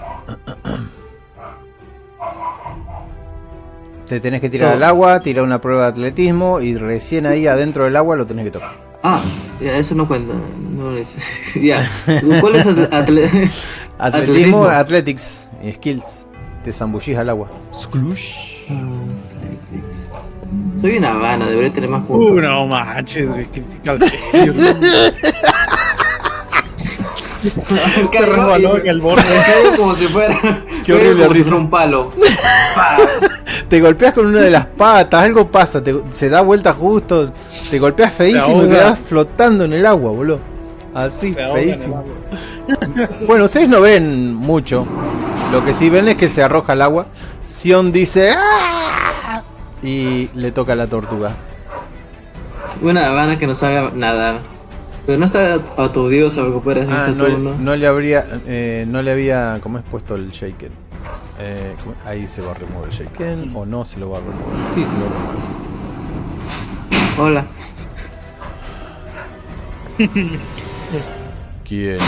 Te 4.07 4.21
tenés 4.21 4.41
que 4.41 4.49
tirar 4.49 4.71
So- 4.71 4.77
al 4.77 4.83
agua, 4.83 5.21
tirar 5.21 5.45
una 5.45 5.61
prueba 5.61 5.83
de 5.85 5.89
atletismo 5.91 6.61
y 6.61 6.77
recién 6.77 7.27
ahí 7.27 7.47
adentro 7.47 7.85
del 7.85 7.97
agua 7.97 8.17
lo 8.17 8.27
tenés 8.27 8.47
que 8.47 8.51
tocar. 8.53 8.88
Ah, 9.11 9.21
ya, 9.59 9.77
eso 9.77 9.95
no 9.95 10.07
cuenta. 10.07 10.35
No 10.71 10.95
es. 10.97 11.17
ya. 11.55 11.83
¿Cuál 12.41 12.57
es 12.57 12.67
el 12.67 12.77
atle- 12.91 13.51
Atletismo, 13.99 14.67
athletics 14.67 15.49
y 15.63 15.73
skills. 15.73 16.27
Te 16.63 16.73
zambullís 16.73 17.17
al 17.17 17.31
agua. 17.31 17.49
Sklush. 17.75 18.35
Athletics. 18.69 20.05
Soy 20.79 20.99
una 20.99 21.15
vana, 21.15 21.47
debería 21.47 21.73
tener 21.73 21.89
más 21.89 22.03
puntos. 22.05 22.37
Uh, 22.37 22.41
no 22.41 22.67
manches, 22.67 23.29
güey. 23.29 23.47
Qué. 23.49 23.65
Se 28.13 28.21
resbaló 28.21 28.79
en 28.79 28.87
el 28.89 29.01
borde. 29.01 29.23
Caigo 29.23 29.77
como 29.77 29.95
si 29.95 30.07
fuera. 30.07 30.39
Qué 30.85 30.93
horrible 30.93 31.23
como 31.23 31.35
si 31.35 31.43
fuera 31.43 31.57
un 31.57 31.71
palo. 31.71 32.13
Te 33.69 33.81
golpeas 33.81 34.15
con 34.15 34.27
una 34.27 34.41
de 34.41 34.51
las 34.51 34.65
patas, 34.67 35.23
algo 35.23 35.51
pasa, 35.51 35.83
te- 35.85 36.03
se 36.11 36.29
da 36.31 36.41
vuelta 36.41 36.73
justo, 36.73 37.33
te 37.71 37.79
golpeas 37.79 38.13
feísimo 38.15 38.65
y 38.65 38.69
quedas 38.69 38.99
flotando 38.99 39.65
en 39.65 39.75
el 39.75 39.85
agua, 39.85 40.11
boludo. 40.13 40.41
Así, 40.95 41.33
el 41.37 41.53
feísimo. 41.53 42.03
Bueno, 43.27 43.45
ustedes 43.45 43.69
no 43.69 43.81
ven 43.83 44.35
mucho. 44.35 44.87
Lo 45.53 45.65
que 45.65 45.75
sí 45.75 45.91
ven 45.91 46.09
es 46.09 46.17
que 46.17 46.29
se 46.29 46.43
arroja 46.43 46.73
al 46.73 46.83
agua. 46.83 47.07
Sion 47.45 47.93
dice 47.93 48.31
"¡Ah!" 48.37 49.43
y 49.83 50.29
le 50.35 50.51
toca 50.51 50.73
a 50.73 50.77
la 50.77 50.87
tortuga. 50.87 51.31
Una 52.83 53.11
vana 53.11 53.39
que 53.39 53.47
no 53.47 53.55
sabe 53.55 53.91
nadar. 53.95 54.37
Pero 55.07 55.19
no 55.19 55.25
está 55.27 55.55
aturdioso 55.79 56.43
o 56.43 56.47
recupera 56.47 56.83
en 56.85 56.91
Ah, 56.93 57.05
ese 57.07 57.17
no, 57.17 57.25
turno. 57.25 57.55
no 57.59 57.77
le 57.77 57.87
habría, 57.87 58.27
eh, 58.47 58.85
no 58.89 59.01
le 59.01 59.11
había, 59.13 59.59
¿cómo 59.63 59.79
es 59.79 59.85
puesto 59.91 60.17
el 60.17 60.31
shaken? 60.31 60.71
Eh, 61.39 61.75
¿cómo- 61.83 61.95
ahí 62.05 62.27
se 62.27 62.43
va 62.43 62.51
a 62.51 62.55
remover 62.55 62.89
el 62.91 62.95
shaken 62.95 63.55
o 63.55 63.65
no 63.65 63.85
se 63.85 64.01
lo 64.01 64.11
va 64.11 64.19
a 64.19 64.21
remover. 64.21 64.71
Sí, 64.75 64.85
se 64.85 64.97
lo 64.99 65.05
va 65.05 65.11
a 65.11 65.15
remover. 65.33 65.59
Hola. 67.21 67.47
¿Quién 71.65 71.95
es? 71.97 72.03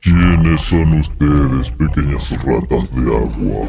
¿Quiénes 0.00 0.60
son 0.60 1.00
ustedes, 1.00 1.70
pequeñas 1.72 2.30
ratas 2.44 2.90
de 2.92 3.16
agua? 3.16 3.68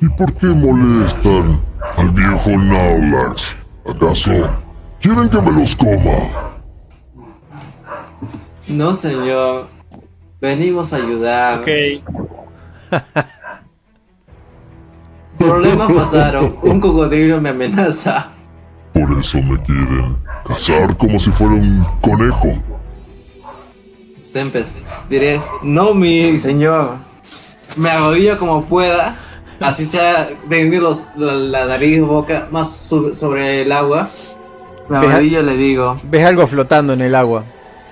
¿Y 0.00 0.08
por 0.08 0.32
qué 0.34 0.46
molestan 0.46 1.60
al 1.98 2.10
viejo 2.10 2.50
Naulax? 2.50 3.56
¿Acaso 3.86 4.50
quieren 5.00 5.28
que 5.28 5.40
me 5.42 5.52
los 5.52 5.76
coma? 5.76 6.54
No, 8.66 8.94
señor. 8.94 9.68
Venimos 10.44 10.92
a 10.92 10.96
ayudar. 10.96 11.60
Ok. 11.60 11.68
Problemas 15.38 15.90
pasaron. 15.90 16.58
Un 16.60 16.80
cocodrilo 16.82 17.40
me 17.40 17.48
amenaza. 17.48 18.30
Por 18.92 19.10
eso 19.18 19.40
me 19.40 19.58
quieren 19.62 20.18
cazar 20.46 20.94
como 20.98 21.18
si 21.18 21.30
fuera 21.30 21.54
un 21.54 21.82
conejo. 22.02 22.62
Sempes, 24.26 24.80
diré, 25.08 25.40
no 25.62 25.94
mi 25.94 26.36
señor, 26.36 26.96
me 27.76 27.88
arrodillo 27.88 28.38
como 28.38 28.66
pueda, 28.66 29.16
así 29.60 29.86
sea 29.86 30.28
teniendo 30.50 30.78
los, 30.82 31.06
la, 31.16 31.32
la 31.32 31.64
nariz 31.64 31.96
y 31.96 32.00
boca 32.00 32.48
más 32.50 32.70
sobre 32.70 33.62
el 33.62 33.72
agua. 33.72 34.10
Me 34.90 34.98
arrodillo 34.98 35.40
y 35.40 35.44
le 35.44 35.56
digo, 35.56 35.98
Ves 36.02 36.26
algo 36.26 36.46
flotando 36.46 36.92
en 36.92 37.00
el 37.00 37.14
agua. 37.14 37.46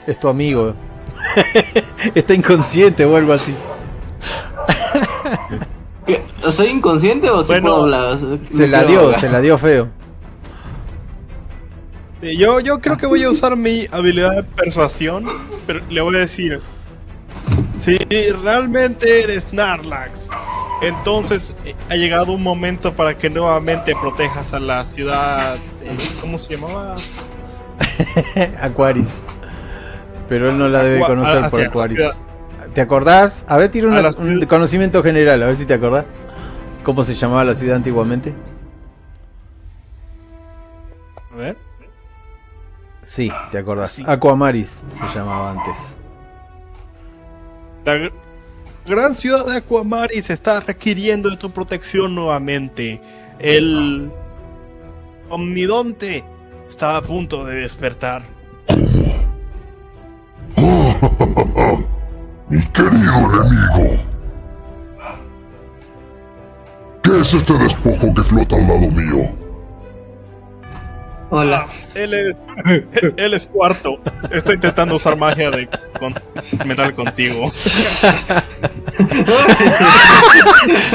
Es 0.06 0.20
tu 0.20 0.28
amigo. 0.28 0.74
Está 2.14 2.34
inconsciente 2.34 3.04
o 3.04 3.16
algo 3.16 3.32
así. 3.32 3.54
¿soy 6.50 6.68
inconsciente 6.68 7.30
o 7.30 7.42
sí 7.42 7.48
Bueno, 7.48 7.66
puedo 7.66 7.82
hablar? 7.82 8.18
Se 8.50 8.68
la 8.68 8.84
dio, 8.84 9.18
se 9.18 9.28
la 9.28 9.40
dio 9.40 9.58
feo. 9.58 9.88
Yo, 12.22 12.60
yo 12.60 12.80
creo 12.80 12.96
que 12.96 13.06
voy 13.06 13.24
a 13.24 13.30
usar 13.30 13.56
mi 13.56 13.86
habilidad 13.90 14.36
de 14.36 14.42
persuasión, 14.44 15.26
pero 15.66 15.80
le 15.90 16.00
voy 16.00 16.16
a 16.16 16.20
decir, 16.20 16.60
si 17.84 17.98
realmente 18.30 19.24
eres 19.24 19.52
Narlax, 19.52 20.28
entonces 20.82 21.52
eh, 21.64 21.74
ha 21.88 21.96
llegado 21.96 22.32
un 22.32 22.42
momento 22.42 22.94
para 22.94 23.18
que 23.18 23.28
nuevamente 23.28 23.92
protejas 24.00 24.52
a 24.52 24.60
la 24.60 24.86
ciudad, 24.86 25.56
eh, 25.82 25.94
¿cómo 26.20 26.38
se 26.38 26.56
llamaba? 26.56 26.94
Aquaris. 28.60 29.20
Pero 30.32 30.48
él 30.48 30.56
no 30.56 30.66
la 30.66 30.82
debe 30.82 31.00
conocer 31.04 31.70
por 31.70 31.90
ciudad. 31.90 32.12
¿Te 32.72 32.80
acordás? 32.80 33.44
A 33.48 33.59
ver, 33.59 33.70
tira 33.70 33.86
una- 33.88 34.09
un 34.18 34.40
conocimiento 34.46 35.02
general, 35.02 35.42
a 35.42 35.46
ver 35.46 35.56
si 35.56 35.66
te 35.66 35.74
acordás. 35.74 36.06
¿Cómo 36.82 37.04
se 37.04 37.14
llamaba 37.14 37.44
la 37.44 37.54
ciudad 37.54 37.76
antiguamente? 37.76 38.34
A 41.32 41.36
ver. 41.36 41.59
Sí, 43.02 43.30
te 43.50 43.59
acordás. 43.59 43.90
Sí. 43.90 44.04
Aquamaris 44.06 44.84
se 44.94 45.18
llamaba 45.18 45.50
antes. 45.50 45.98
La 47.84 47.96
gr- 47.96 48.12
gran 48.86 49.14
ciudad 49.14 49.44
de 49.44 49.59
Aquamaris 49.59 50.30
está 50.30 50.60
requiriendo 50.60 51.28
de 51.28 51.36
tu 51.36 51.50
protección 51.50 52.14
nuevamente. 52.14 53.02
El 53.38 54.10
Omnidonte 55.28 56.24
está 56.70 56.96
a 56.96 57.02
punto 57.02 57.44
de 57.44 57.56
despertar. 57.56 58.22
Mi 62.48 62.62
querido 62.66 63.42
enemigo. 63.42 64.00
¿Qué 67.02 67.20
es 67.20 67.34
este 67.34 67.52
despojo 67.54 68.14
que 68.14 68.22
flota 68.22 68.54
al 68.56 68.62
lado 68.62 68.78
mío? 68.90 69.30
Hola, 71.30 71.66
Él 71.94 72.12
es, 72.14 72.36
él 73.16 73.34
es 73.34 73.46
cuarto. 73.46 73.96
Está 74.30 74.52
intentando 74.54 74.96
usar 74.96 75.16
magia 75.16 75.50
de 75.50 75.66
con- 75.98 76.14
metal 76.66 76.94
contigo. 76.94 77.50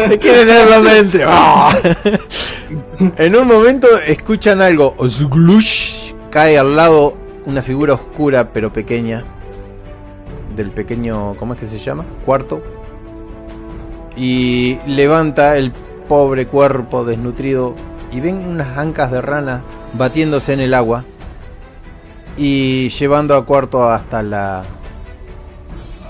Te 0.10 0.20
quiere 0.20 0.46
leer 0.46 0.70
la 0.70 0.80
mente. 0.80 1.24
¡Ah! 1.28 1.76
en 3.18 3.36
un 3.36 3.48
momento 3.48 3.88
escuchan 4.06 4.62
algo. 4.62 4.94
Osglush 5.00 6.14
cae 6.30 6.58
al 6.58 6.76
lado 6.76 7.18
una 7.46 7.62
figura 7.64 7.96
oscura 7.96 8.54
pero 8.54 8.72
pequeña. 8.72 9.24
Del 10.58 10.72
pequeño. 10.72 11.38
¿Cómo 11.38 11.54
es 11.54 11.60
que 11.62 11.68
se 11.68 11.80
llama? 11.80 12.04
Cuarto. 12.26 12.62
Y 14.18 14.80
levanta 14.86 15.56
el 15.56 15.72
pobre 16.10 16.48
cuerpo 16.48 17.06
desnutrido. 17.06 17.76
Y 18.12 18.20
ven 18.20 18.46
unas 18.46 18.78
ancas 18.78 19.12
de 19.12 19.22
rana 19.22 19.64
batiéndose 19.94 20.52
en 20.52 20.60
el 20.60 20.74
agua. 20.74 21.06
Y 22.36 22.90
llevando 22.90 23.36
a 23.36 23.46
cuarto 23.46 23.90
hasta 23.90 24.22
la. 24.22 24.64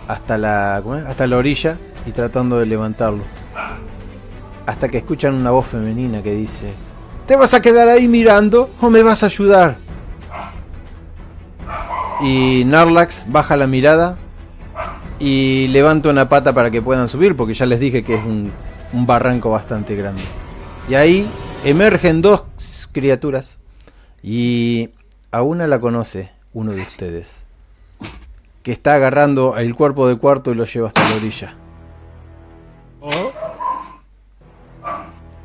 Hasta 0.08 0.40
la. 0.40 0.80
¿cómo 0.82 0.96
es? 0.96 1.06
Hasta 1.06 1.28
la 1.28 1.38
orilla. 1.38 1.78
Y 2.08 2.12
tratando 2.12 2.58
de 2.58 2.66
levantarlo 2.66 3.24
hasta 4.68 4.90
que 4.90 4.98
escuchan 5.00 5.34
una 5.34 5.50
voz 5.50 5.66
femenina 5.66 6.22
que 6.22 6.36
dice, 6.36 6.76
¿te 7.26 7.36
vas 7.38 7.54
a 7.54 7.62
quedar 7.62 7.88
ahí 7.88 8.08
mirando 8.08 8.70
o 8.82 8.90
me 8.90 9.02
vas 9.02 9.24
a 9.24 9.28
ayudar? 9.28 9.78
Y 12.22 12.64
Narlax 12.66 13.26
baja 13.30 13.56
la 13.56 13.66
mirada 13.66 14.18
y 15.20 15.68
levanta 15.70 16.10
una 16.10 16.30
pata 16.30 16.54
para 16.54 16.72
que 16.72 16.82
puedan 16.82 17.10
subir, 17.10 17.36
porque 17.36 17.54
ya 17.54 17.66
les 17.66 17.80
dije 17.80 18.04
que 18.04 18.16
es 18.16 18.26
un, 18.26 18.52
un 18.94 19.06
barranco 19.06 19.50
bastante 19.50 19.96
grande. 19.96 20.22
Y 20.90 20.96
ahí 20.96 21.28
emergen 21.64 22.22
dos 22.22 22.44
criaturas 22.92 23.60
y 24.24 24.90
a 25.32 25.42
una 25.42 25.68
la 25.68 25.80
conoce 25.80 26.32
uno 26.54 26.72
de 26.72 26.82
ustedes, 26.82 27.46
que 28.64 28.72
está 28.72 28.96
agarrando 28.96 29.58
el 29.58 29.76
cuerpo 29.76 30.08
de 30.08 30.18
cuarto 30.18 30.52
y 30.52 30.56
lo 30.56 30.66
lleva 30.66 30.88
hasta 30.88 31.08
la 31.08 31.16
orilla. 31.16 31.56
Oh, 33.02 33.32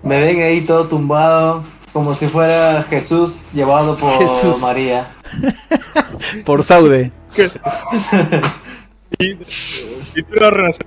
me 0.03 0.17
ven 0.19 0.43
ahí 0.43 0.63
todo 0.63 0.87
tumbado, 0.87 1.65
como 1.93 2.15
si 2.15 2.27
fuera 2.27 2.83
Jesús 2.85 3.43
llevado 3.53 3.97
por 3.97 4.19
Jesús. 4.19 4.61
María. 4.63 5.15
Por 6.45 6.63
Saude. 6.63 7.11
y, 9.19 10.23
renaces 10.31 10.81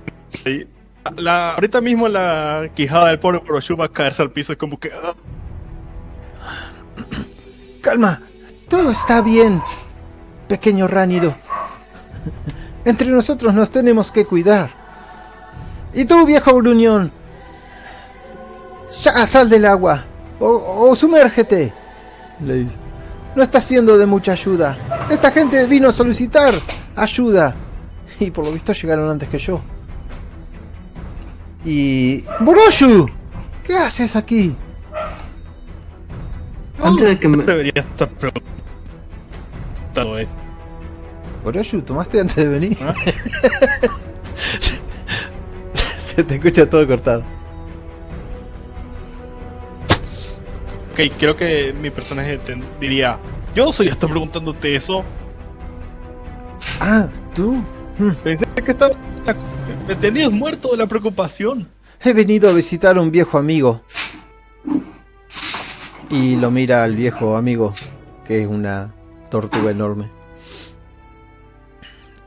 ahí. 0.44 0.68
La, 1.16 1.52
ahorita 1.52 1.80
mismo 1.80 2.08
la 2.08 2.68
quijada 2.74 3.08
del 3.08 3.20
pobre 3.20 3.40
Poroshu 3.40 3.76
va 3.76 3.86
a 3.86 3.88
caerse 3.88 4.22
al 4.22 4.32
piso. 4.32 4.52
Es 4.52 4.58
como 4.58 4.78
que. 4.78 4.90
ah, 4.92 5.14
Calma, 7.80 8.22
todo 8.68 8.90
está 8.90 9.22
bien, 9.22 9.62
pequeño 10.48 10.88
ránido. 10.88 11.34
Entre 12.84 13.08
nosotros 13.08 13.54
nos 13.54 13.70
tenemos 13.70 14.10
que 14.10 14.24
cuidar. 14.24 14.70
Y 15.94 16.04
tú, 16.04 16.26
viejo 16.26 16.54
gruñón, 16.54 17.12
ya 19.02 19.26
sal 19.26 19.48
del 19.48 19.64
agua 19.64 20.04
o, 20.40 20.88
o 20.90 20.96
sumérgete. 20.96 21.72
Le 22.40 22.54
dice. 22.54 22.76
No 23.36 23.42
está 23.42 23.60
siendo 23.60 23.98
de 23.98 24.06
mucha 24.06 24.32
ayuda. 24.32 24.78
Esta 25.10 25.30
gente 25.30 25.66
vino 25.66 25.90
a 25.90 25.92
solicitar 25.92 26.54
ayuda. 26.96 27.54
Y 28.20 28.30
por 28.30 28.44
lo 28.44 28.52
visto 28.52 28.72
llegaron 28.72 29.10
antes 29.10 29.28
que 29.28 29.38
yo. 29.38 29.60
Y... 31.64 32.22
¡Boroshu! 32.40 33.08
¿Qué 33.64 33.76
haces 33.76 34.14
aquí? 34.16 34.54
Antes 36.82 37.08
de 37.08 37.18
que 37.18 37.28
me... 37.28 37.42
debería 37.42 37.82
estar 37.82 38.08
preguntando 38.08 40.18
eso. 40.18 40.30
Boroshu, 41.42 41.82
¿tomaste 41.82 42.20
antes 42.20 42.36
de 42.36 42.48
venir? 42.48 42.78
¿Ah? 42.80 42.94
Se 45.98 46.22
te 46.24 46.36
escucha 46.36 46.68
todo 46.68 46.86
cortado. 46.86 47.22
Ok, 50.92 51.00
creo 51.18 51.36
que 51.36 51.74
mi 51.74 51.90
personaje 51.90 52.38
te 52.38 52.56
diría: 52.80 53.18
Yo 53.54 53.70
soy 53.72 53.88
hasta 53.88 54.08
preguntándote 54.08 54.74
eso. 54.74 55.04
Ah, 56.80 57.08
tú. 57.34 57.62
Pensé 58.22 58.46
que 58.64 58.72
estabas. 58.72 58.96
Me 60.12 60.30
muerto 60.30 60.70
de 60.70 60.76
la 60.76 60.86
preocupación. 60.86 61.68
He 62.02 62.12
venido 62.12 62.50
a 62.50 62.52
visitar 62.52 62.96
a 62.96 63.00
un 63.00 63.10
viejo 63.10 63.38
amigo. 63.38 63.82
Y 66.10 66.36
lo 66.36 66.50
mira 66.50 66.84
al 66.84 66.94
viejo 66.94 67.36
amigo, 67.36 67.74
que 68.24 68.42
es 68.42 68.46
una 68.46 68.92
tortuga 69.30 69.70
enorme. 69.70 70.08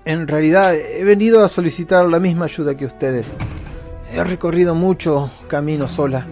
En 0.05 0.27
realidad 0.27 0.75
he 0.75 1.03
venido 1.03 1.45
a 1.45 1.49
solicitar 1.49 2.05
la 2.09 2.19
misma 2.19 2.45
ayuda 2.45 2.75
que 2.75 2.85
ustedes. 2.85 3.37
He 4.11 4.23
recorrido 4.23 4.73
mucho 4.73 5.29
camino 5.47 5.87
sola. 5.87 6.25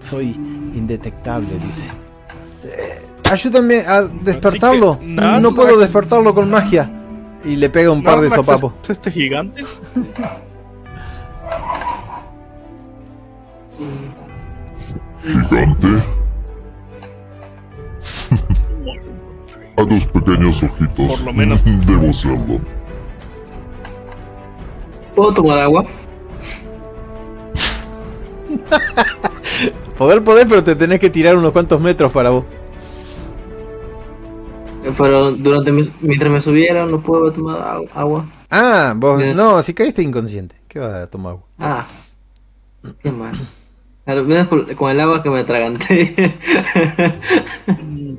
Soy 0.00 0.30
indetectable, 0.74 1.58
dice. 1.58 2.05
Ayúdame 3.30 3.80
a 3.80 4.02
despertarlo. 4.02 4.92
Así 4.92 5.06
que, 5.06 5.12
nada, 5.12 5.40
no 5.40 5.54
puedo 5.54 5.78
despertarlo 5.78 6.34
con 6.34 6.50
magia. 6.50 6.90
Y 7.44 7.56
le 7.56 7.70
pega 7.70 7.90
un 7.90 8.02
par 8.02 8.20
de 8.20 8.30
sopapos. 8.30 8.74
¿Es 8.82 8.90
este 8.90 9.10
gigante? 9.10 9.64
Gigante. 15.22 15.88
A 19.76 19.86
tus 19.86 20.06
pequeños 20.06 20.62
ojitos. 20.62 21.18
Por 21.18 21.22
lo 21.22 21.32
menos. 21.32 21.62
Debo 21.86 22.12
serlo. 22.12 22.60
¿Puedo 25.14 25.32
tomar 25.34 25.60
agua? 25.60 25.84
Poder, 29.96 30.22
poder, 30.22 30.46
pero 30.46 30.62
te 30.62 30.76
tenés 30.76 31.00
que 31.00 31.08
tirar 31.08 31.36
unos 31.36 31.52
cuantos 31.52 31.80
metros 31.80 32.12
para 32.12 32.28
vos. 32.28 32.44
Pero 34.96 35.32
durante 35.32 35.72
mis- 35.72 35.90
mientras 36.00 36.30
me 36.32 36.40
subieron 36.40 36.90
no 36.90 37.02
puedo 37.02 37.32
tomar 37.32 37.58
agu- 37.60 37.88
agua. 37.94 38.26
Ah, 38.50 38.94
vos. 38.96 39.22
Yes. 39.22 39.36
No, 39.36 39.62
si 39.62 39.74
caíste 39.74 40.02
inconsciente. 40.02 40.56
¿Qué 40.68 40.78
vas 40.78 40.94
a 40.94 41.06
tomar 41.08 41.32
agua? 41.32 41.46
Ah, 41.58 41.86
qué 43.02 43.10
mal. 43.10 43.34
Al 44.04 44.24
menos 44.24 44.46
con, 44.48 44.64
con 44.74 44.90
el 44.90 45.00
agua 45.00 45.22
que 45.22 45.30
me 45.30 45.40
atraganté. 45.40 46.38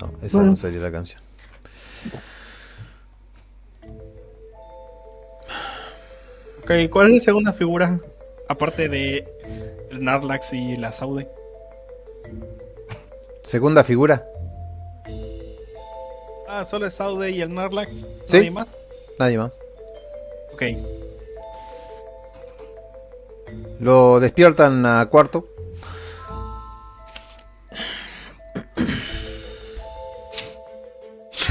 No, 0.00 0.12
esa 0.22 0.38
Bueno. 0.38 0.50
no 0.52 0.56
sería 0.56 0.80
la 0.80 0.90
canción. 0.90 1.20
Ok, 6.62 6.70
¿cuál 6.90 7.08
es 7.08 7.14
la 7.16 7.20
segunda 7.20 7.52
figura? 7.52 7.98
Aparte 8.48 8.88
de 8.88 9.26
el 9.90 10.04
Narlax 10.04 10.52
y 10.52 10.76
la 10.76 10.92
Saude. 10.92 11.28
Segunda 13.42 13.84
figura. 13.84 14.26
Ah, 16.48 16.64
solo 16.64 16.86
es 16.86 16.94
Saude 16.94 17.30
y 17.30 17.40
el 17.40 17.54
Narlax. 17.54 18.06
Sí. 18.26 18.36
¿Nadie 18.36 18.50
más? 18.50 18.68
Nadie 19.18 19.38
más. 19.38 19.58
Ok. 20.52 20.62
Lo 23.78 24.20
despiertan 24.20 24.84
a 24.84 25.06
cuarto. 25.06 25.46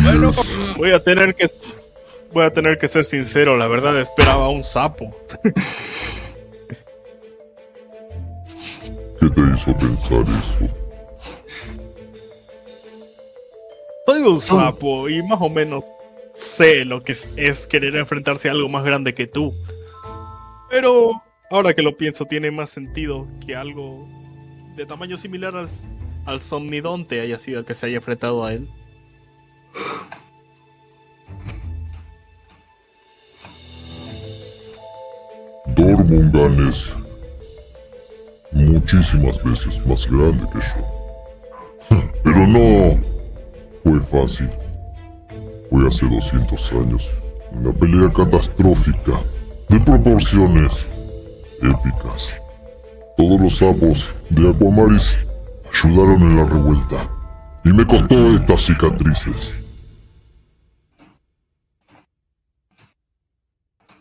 Bueno, 0.03 0.31
voy 0.77 0.91
a 0.91 1.03
tener 1.03 1.33
que 1.35 1.47
voy 2.31 2.45
a 2.45 2.53
tener 2.53 2.77
que 2.77 2.87
ser 2.87 3.05
sincero, 3.05 3.57
la 3.57 3.67
verdad 3.67 3.99
esperaba 3.99 4.49
un 4.49 4.63
sapo. 4.63 5.15
¿Qué 9.19 9.29
te 9.29 9.41
hizo 9.41 9.77
pensar 9.77 10.21
eso? 10.21 10.78
Soy 14.09 14.23
un 14.23 14.39
sapo 14.39 15.07
y 15.07 15.21
más 15.21 15.39
o 15.39 15.49
menos 15.49 15.83
sé 16.33 16.83
lo 16.83 17.03
que 17.03 17.11
es, 17.11 17.31
es 17.35 17.67
querer 17.67 17.95
enfrentarse 17.95 18.49
a 18.49 18.53
algo 18.53 18.67
más 18.67 18.83
grande 18.83 19.13
que 19.13 19.27
tú. 19.27 19.53
Pero 20.71 21.21
ahora 21.51 21.75
que 21.75 21.83
lo 21.83 21.95
pienso 21.95 22.25
tiene 22.25 22.49
más 22.49 22.71
sentido 22.71 23.27
que 23.45 23.55
algo 23.55 24.07
de 24.75 24.87
tamaño 24.87 25.15
similar 25.15 25.55
al, 25.55 25.67
al 26.25 26.41
Somnidonte 26.41 27.21
haya 27.21 27.37
sido 27.37 27.59
el 27.59 27.65
que 27.65 27.75
se 27.75 27.85
haya 27.85 27.97
enfrentado 27.97 28.43
a 28.43 28.53
él. 28.53 28.67
Dormungan 35.77 36.67
es 36.67 36.95
muchísimas 38.53 39.43
veces 39.43 39.85
más 39.85 40.07
grande 40.07 40.47
que 40.51 40.59
yo. 40.59 42.01
Pero 42.23 42.47
no 42.47 43.18
fue 43.83 43.99
fácil. 44.01 44.49
Fue 45.69 45.87
hace 45.87 46.07
200 46.07 46.71
años. 46.73 47.09
Una 47.51 47.71
pelea 47.73 48.11
catastrófica 48.11 49.19
de 49.69 49.79
proporciones 49.79 50.85
épicas. 51.61 52.33
Todos 53.17 53.39
los 53.41 53.57
sapos 53.57 54.13
de 54.29 54.49
Aquamaris 54.49 55.17
ayudaron 55.71 56.21
en 56.21 56.37
la 56.37 56.45
revuelta. 56.45 57.09
Y 57.65 57.69
me 57.69 57.85
costó 57.85 58.15
estas 58.35 58.61
cicatrices. 58.61 59.53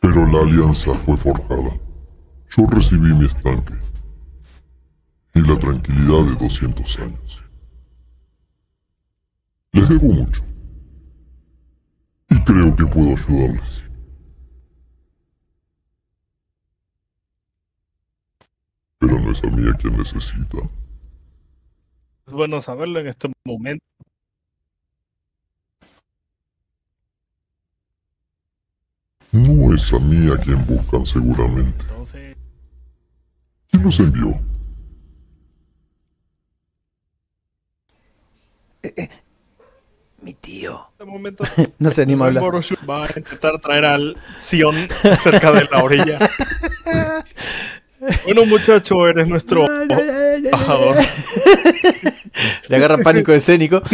Pero 0.00 0.26
la 0.26 0.40
alianza 0.40 0.94
fue 0.94 1.16
forjada. 1.16 1.76
Yo 2.56 2.66
recibí 2.66 3.12
mi 3.12 3.26
estanque. 3.26 3.74
Y 5.34 5.40
la 5.40 5.58
tranquilidad 5.58 6.24
de 6.24 6.36
200 6.36 6.98
años. 7.00 7.47
Les 9.78 9.88
debo 9.88 10.12
mucho. 10.12 10.42
Y 12.30 12.42
creo 12.42 12.74
que 12.74 12.84
puedo 12.86 13.16
ayudarles. 13.16 13.84
Pero 18.98 19.20
no 19.20 19.30
es 19.30 19.44
a 19.44 19.50
mí 19.50 19.68
a 19.68 19.74
quien 19.74 19.96
necesita. 19.96 20.58
Es 22.26 22.32
bueno 22.32 22.58
saberlo 22.58 22.98
en 22.98 23.06
este 23.06 23.30
momento. 23.44 23.84
No 29.30 29.72
es 29.72 29.92
a 29.92 30.00
mí 30.00 30.28
a 30.32 30.36
quien 30.38 30.66
buscan 30.66 31.06
seguramente. 31.06 31.84
Entonces, 31.88 32.36
¿Quién 33.70 33.84
los 33.84 34.00
envió? 34.00 34.40
Mi 40.20 40.34
tío. 40.34 40.72
en 40.72 40.92
este 40.92 41.04
momento 41.04 41.44
No 41.78 41.90
se 41.90 42.02
anima 42.02 42.24
a 42.24 42.28
hablar. 42.28 42.42
Va 42.88 43.04
a 43.04 43.08
intentar 43.16 43.60
traer 43.60 43.84
al 43.84 44.16
Sion 44.38 44.88
cerca 45.16 45.52
de 45.52 45.68
la 45.70 45.82
orilla. 45.82 46.18
Bueno, 48.24 48.46
muchacho, 48.46 49.08
eres 49.08 49.28
nuestro 49.28 49.66
embajador. 49.66 50.98
Le 52.68 52.76
agarra 52.76 52.98
pánico 52.98 53.32
escénico. 53.32 53.82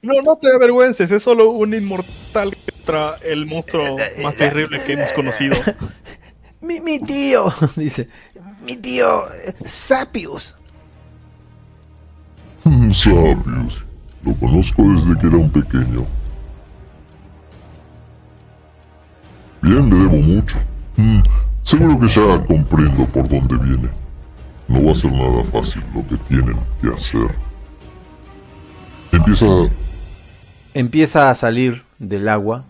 No, 0.00 0.22
no 0.22 0.36
te 0.36 0.52
avergüences, 0.54 1.10
es 1.10 1.22
solo 1.22 1.50
un 1.50 1.74
inmortal 1.74 2.56
contra 2.56 3.16
el 3.22 3.46
monstruo 3.46 3.96
más 4.22 4.36
terrible 4.36 4.80
que 4.84 4.92
hemos 4.92 5.12
conocido. 5.12 5.56
Mi, 6.60 6.80
mi 6.80 7.00
tío. 7.00 7.52
Dice. 7.76 8.08
Mi 8.62 8.76
tío. 8.76 9.24
eh, 9.34 9.54
Sapius. 9.64 10.56
Mm, 12.68 12.92
Sabius. 12.92 13.84
Lo 14.22 14.34
conozco 14.34 14.82
desde 14.82 15.18
que 15.18 15.26
era 15.26 15.36
un 15.38 15.50
pequeño. 15.50 16.06
Bien, 19.62 19.88
le 19.88 19.96
debo 19.96 20.16
mucho. 20.16 20.58
Mm, 20.96 21.20
seguro 21.62 21.98
que 21.98 22.08
ya 22.08 22.46
comprendo 22.46 23.06
por 23.06 23.26
dónde 23.28 23.56
viene. 23.56 23.88
No 24.68 24.84
va 24.84 24.92
a 24.92 24.94
ser 24.94 25.12
nada 25.12 25.44
fácil 25.44 25.82
lo 25.94 26.06
que 26.06 26.16
tienen 26.28 26.58
que 26.82 26.88
hacer. 26.88 27.34
Empieza... 29.12 29.46
Empieza 30.74 31.30
a 31.30 31.34
salir 31.34 31.84
del 31.98 32.28
agua, 32.28 32.64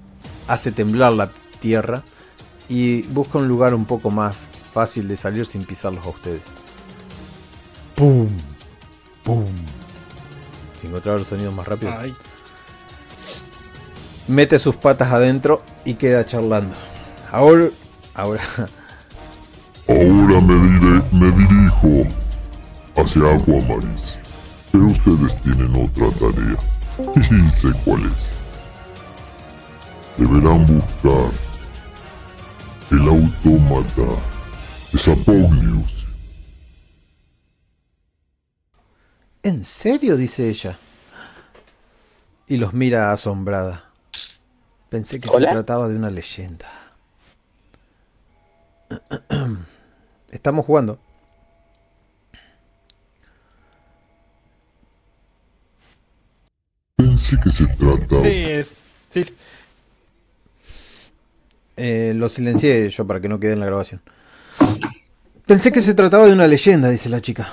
hace 0.46 0.70
temblar 0.70 1.12
la 1.12 1.30
tierra 1.60 2.04
y 2.68 3.02
busca 3.08 3.38
un 3.38 3.48
lugar 3.48 3.74
un 3.74 3.84
poco 3.84 4.10
más 4.10 4.50
fácil 4.72 5.08
de 5.08 5.16
salir 5.16 5.44
sin 5.44 5.64
pisarlos 5.64 6.06
a 6.06 6.10
ustedes. 6.10 6.42
¡Pum! 7.96 8.28
¡Pum! 9.24 9.44
Sin 10.78 10.90
encontrar 10.90 11.18
los 11.18 11.28
sonidos 11.28 11.54
más 11.54 11.66
rápido. 11.66 11.92
Ay, 11.98 12.14
Mete 14.28 14.58
sus 14.58 14.76
patas 14.76 15.10
adentro 15.10 15.62
y 15.84 15.94
queda 15.94 16.26
charlando. 16.26 16.74
Ahora, 17.32 17.68
ahora, 18.14 18.42
Ahora 19.88 20.40
me, 20.42 20.54
diré, 20.54 21.02
me 21.12 21.30
dirijo 21.32 22.10
hacia 22.94 23.22
Aquamaris. 23.34 24.18
Pero 24.70 24.86
ustedes 24.88 25.40
tienen 25.40 25.74
otra 25.74 26.10
tarea. 26.18 26.58
Y 27.16 27.50
sé 27.52 27.68
cuál 27.84 28.04
es. 28.04 28.28
Deberán 30.18 30.66
buscar 30.66 31.30
el 32.90 33.08
autómata 33.08 34.20
de 34.92 34.98
Sapognius. 34.98 35.97
¿En 39.42 39.64
serio? 39.64 40.16
dice 40.16 40.48
ella. 40.48 40.78
Y 42.46 42.56
los 42.56 42.72
mira 42.72 43.12
asombrada. 43.12 43.84
Pensé 44.88 45.20
que 45.20 45.28
¿Hola? 45.28 45.48
se 45.48 45.54
trataba 45.54 45.88
de 45.88 45.96
una 45.96 46.10
leyenda. 46.10 46.66
Estamos 50.30 50.64
jugando. 50.64 50.98
Pensé 56.96 57.36
que 57.42 57.50
se 57.50 57.66
trataba... 57.66 58.22
sí, 58.22 58.28
es, 58.28 58.74
sí, 59.12 59.22
Eh, 61.76 62.12
lo 62.16 62.28
silencié 62.28 62.88
yo 62.90 63.06
para 63.06 63.20
que 63.20 63.28
no 63.28 63.38
quede 63.38 63.52
en 63.52 63.60
la 63.60 63.66
grabación. 63.66 64.00
Pensé 65.46 65.70
que 65.70 65.80
se 65.80 65.94
trataba 65.94 66.26
de 66.26 66.32
una 66.32 66.46
leyenda, 66.48 66.88
dice 66.88 67.08
la 67.08 67.20
chica. 67.20 67.48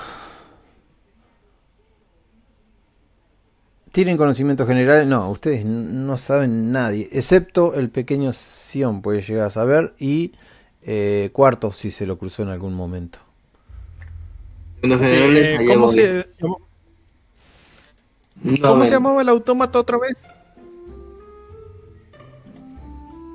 ¿Tienen 3.95 4.17
conocimiento 4.17 4.67
general? 4.67 5.07
No, 5.07 5.29
ustedes 5.29 5.63
no 5.63 6.17
saben 6.17 6.73
nadie, 6.73 7.07
excepto 7.13 7.75
el 7.75 7.89
pequeño 7.89 8.33
Sion 8.33 9.01
puede 9.01 9.21
llegar 9.21 9.45
a 9.45 9.49
saber 9.49 9.93
y 9.97 10.33
eh, 10.81 11.29
Cuarto 11.31 11.71
si 11.71 11.91
se 11.91 12.05
lo 12.05 12.17
cruzó 12.17 12.43
en 12.43 12.49
algún 12.49 12.73
momento. 12.73 13.19
En 14.81 14.89
los 14.89 14.99
generales, 14.99 15.61
Eh, 15.61 15.65
¿Cómo, 15.65 15.89
se, 15.93 16.27
No, 16.41 16.57
cómo 18.61 18.83
se 18.83 18.91
llamaba 18.91 19.21
el 19.21 19.29
autómata 19.29 19.79
otra 19.79 19.97
vez? 19.97 20.17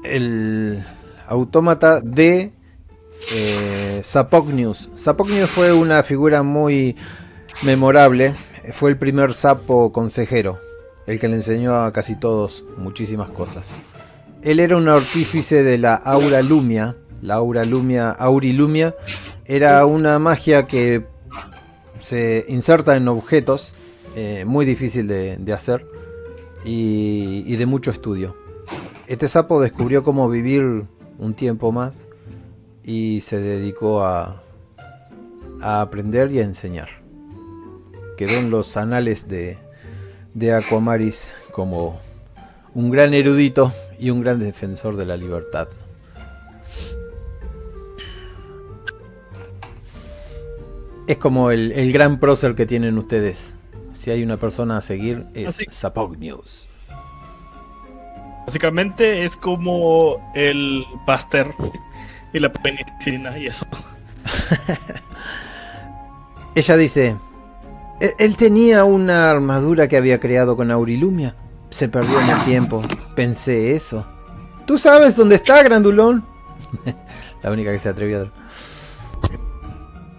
El 0.05 0.85
autómata 1.27 2.03
de 2.03 2.53
eh, 3.35 4.01
Sapognius. 4.05 4.91
Sapognius 4.95 5.49
fue 5.49 5.73
una 5.73 6.03
figura 6.03 6.43
muy 6.43 6.97
memorable. 7.63 8.35
Fue 8.73 8.91
el 8.91 8.99
primer 8.99 9.33
sapo 9.35 9.91
consejero, 9.93 10.61
el 11.07 11.19
que 11.19 11.29
le 11.29 11.37
enseñó 11.37 11.75
a 11.77 11.93
casi 11.93 12.15
todos 12.15 12.65
muchísimas 12.77 13.31
cosas. 13.31 13.79
Él 14.43 14.61
era 14.61 14.77
un 14.77 14.89
artífice 14.89 15.63
de 15.63 15.79
la 15.79 15.95
Aura 15.95 16.43
Lumia. 16.43 16.97
La 17.23 17.35
Aura 17.35 17.65
Lumia, 17.65 18.11
Aurilumia, 18.11 18.95
era 19.45 19.85
una 19.85 20.19
magia 20.19 20.67
que 20.67 21.05
se 21.99 22.47
inserta 22.49 22.97
en 22.97 23.09
objetos, 23.09 23.75
eh, 24.17 24.45
muy 24.47 24.65
difícil 24.65 25.07
de, 25.07 25.53
hacer 25.53 25.87
y, 26.65 27.55
de 27.57 27.67
mucho 27.67 27.91
estudio. 27.91 28.37
Este 29.07 29.29
sapo 29.29 29.61
descubrió 29.61 30.03
cómo 30.03 30.31
vivir 30.31 30.85
un 31.19 31.35
tiempo 31.35 31.73
más 31.73 32.01
y 32.85 33.21
se 33.21 33.39
dedicó 33.39 34.03
a 34.03 34.41
aprender 35.61 36.31
y 36.31 36.39
a 36.39 36.45
enseñar. 36.45 37.00
Quedó 38.21 38.33
en 38.39 38.51
los 38.51 38.77
anales 38.77 39.29
de, 39.29 39.57
de 40.35 40.53
Aquamaris 40.53 41.33
como 41.53 41.99
un 42.75 42.91
gran 42.91 43.15
erudito 43.15 43.73
y 43.99 44.11
un 44.11 44.21
gran 44.21 44.39
defensor 44.39 44.97
de 44.97 45.07
la 45.07 45.17
libertad. 45.17 45.69
Es 51.07 51.17
como 51.17 51.51
el, 51.51 51.73
el 51.73 51.93
gran 51.95 52.21
prócer 52.21 52.55
que 52.55 52.67
tienen 52.67 52.99
ustedes. 52.99 53.55
Si 53.95 54.11
hay 54.11 54.23
una 54.23 54.37
persona 54.37 54.77
a 54.77 54.81
seguir, 54.83 55.25
es. 55.33 55.59
Sapognius. 55.71 56.69
Básicamente 58.47 59.25
es 59.25 59.35
como 59.35 60.19
el 60.35 60.85
Buster 61.07 61.55
y 62.35 62.39
la 62.39 62.53
penicilina 62.53 63.39
y 63.39 63.47
eso. 63.47 63.65
Ella 66.55 66.77
dice, 66.77 67.07
"E- 67.09 67.17
él 68.01 68.37
tenía 68.37 68.85
una 68.85 69.31
armadura 69.31 69.87
que 69.89 69.97
había 69.97 70.21
creado 70.21 70.57
con 70.57 70.71
Aurilumia. 70.71 71.37
Se 71.69 71.89
perdió 71.89 72.21
en 72.21 72.31
el 72.31 72.39
tiempo. 72.45 72.83
Pensé 73.15 73.77
eso. 73.77 74.07
¿Tú 74.67 74.79
sabes 74.79 75.17
dónde 75.17 75.37
está, 75.37 75.63
Grandulón? 75.63 76.25
La 77.43 77.51
única 77.51 77.73
que 77.73 77.79
se 77.79 77.89
atrevió 77.89 78.23
a... 78.23 78.33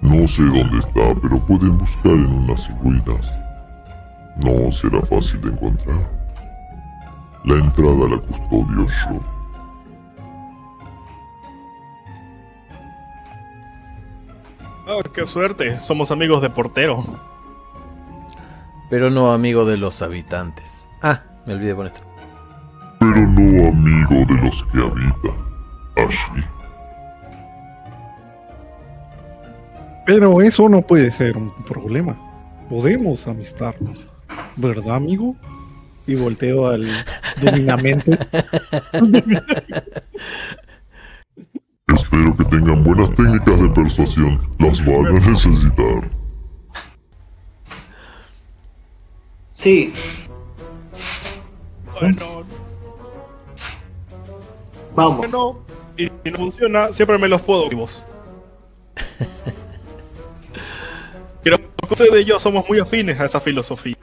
No 0.02 0.28
sé 0.28 0.41
dónde 0.44 0.80
está, 0.80 1.16
pero 1.22 1.40
pueden 1.45 1.78
buscar 1.78 2.12
en 2.12 2.26
unas 2.26 2.82
ruinas. 2.82 3.32
No 4.44 4.72
será 4.72 5.02
fácil 5.02 5.41
de 5.41 5.49
encontrar. 5.49 6.10
La 7.45 7.56
entrada 7.56 8.10
la 8.10 8.18
custodio 8.18 8.88
yo. 8.88 9.20
Ah, 14.88 15.10
qué 15.14 15.26
suerte, 15.26 15.78
somos 15.80 16.12
amigos 16.12 16.41
de 16.41 16.49
portero. 16.49 17.31
Pero 18.91 19.09
no 19.09 19.31
amigo 19.31 19.63
de 19.63 19.77
los 19.77 20.01
habitantes. 20.01 20.89
Ah, 21.01 21.23
me 21.45 21.53
olvidé 21.53 21.73
poner 21.73 21.93
esto. 21.93 22.05
Pero 22.99 23.26
no 23.26 23.69
amigo 23.69 24.26
de 24.27 24.35
los 24.43 24.63
que 24.65 24.80
habitan 24.80 25.38
allí. 25.95 26.18
Pero 30.05 30.41
eso 30.41 30.68
no 30.68 30.81
puede 30.81 31.09
ser 31.09 31.38
un 31.38 31.49
problema. 31.63 32.18
Podemos 32.69 33.26
amistarnos. 33.27 34.09
¿Verdad, 34.57 34.97
amigo? 34.97 35.38
Y 36.05 36.15
volteo 36.15 36.68
al 36.68 36.85
dominamente. 37.41 38.11
Espero 41.95 42.35
que 42.35 42.43
tengan 42.43 42.84
buenas 42.84 43.09
técnicas 43.15 43.61
de 43.61 43.69
persuasión. 43.69 44.41
Las 44.59 44.85
van 44.85 45.07
a 45.07 45.11
necesitar. 45.30 46.20
Sí, 49.61 49.93
Bueno, 51.93 52.43
vamos. 54.95 55.17
bueno, 55.19 55.59
y 55.95 56.05
si 56.05 56.31
no 56.31 56.38
funciona, 56.39 56.91
siempre 56.91 57.19
me 57.19 57.27
los 57.27 57.43
puedo 57.43 57.69
vivos. 57.69 58.03
Pero 61.43 61.57
ustedes 61.88 62.21
y 62.21 62.25
yo 62.25 62.39
somos 62.39 62.67
muy 62.67 62.79
afines 62.79 63.19
a 63.19 63.25
esa 63.25 63.39
filosofía. 63.39 63.95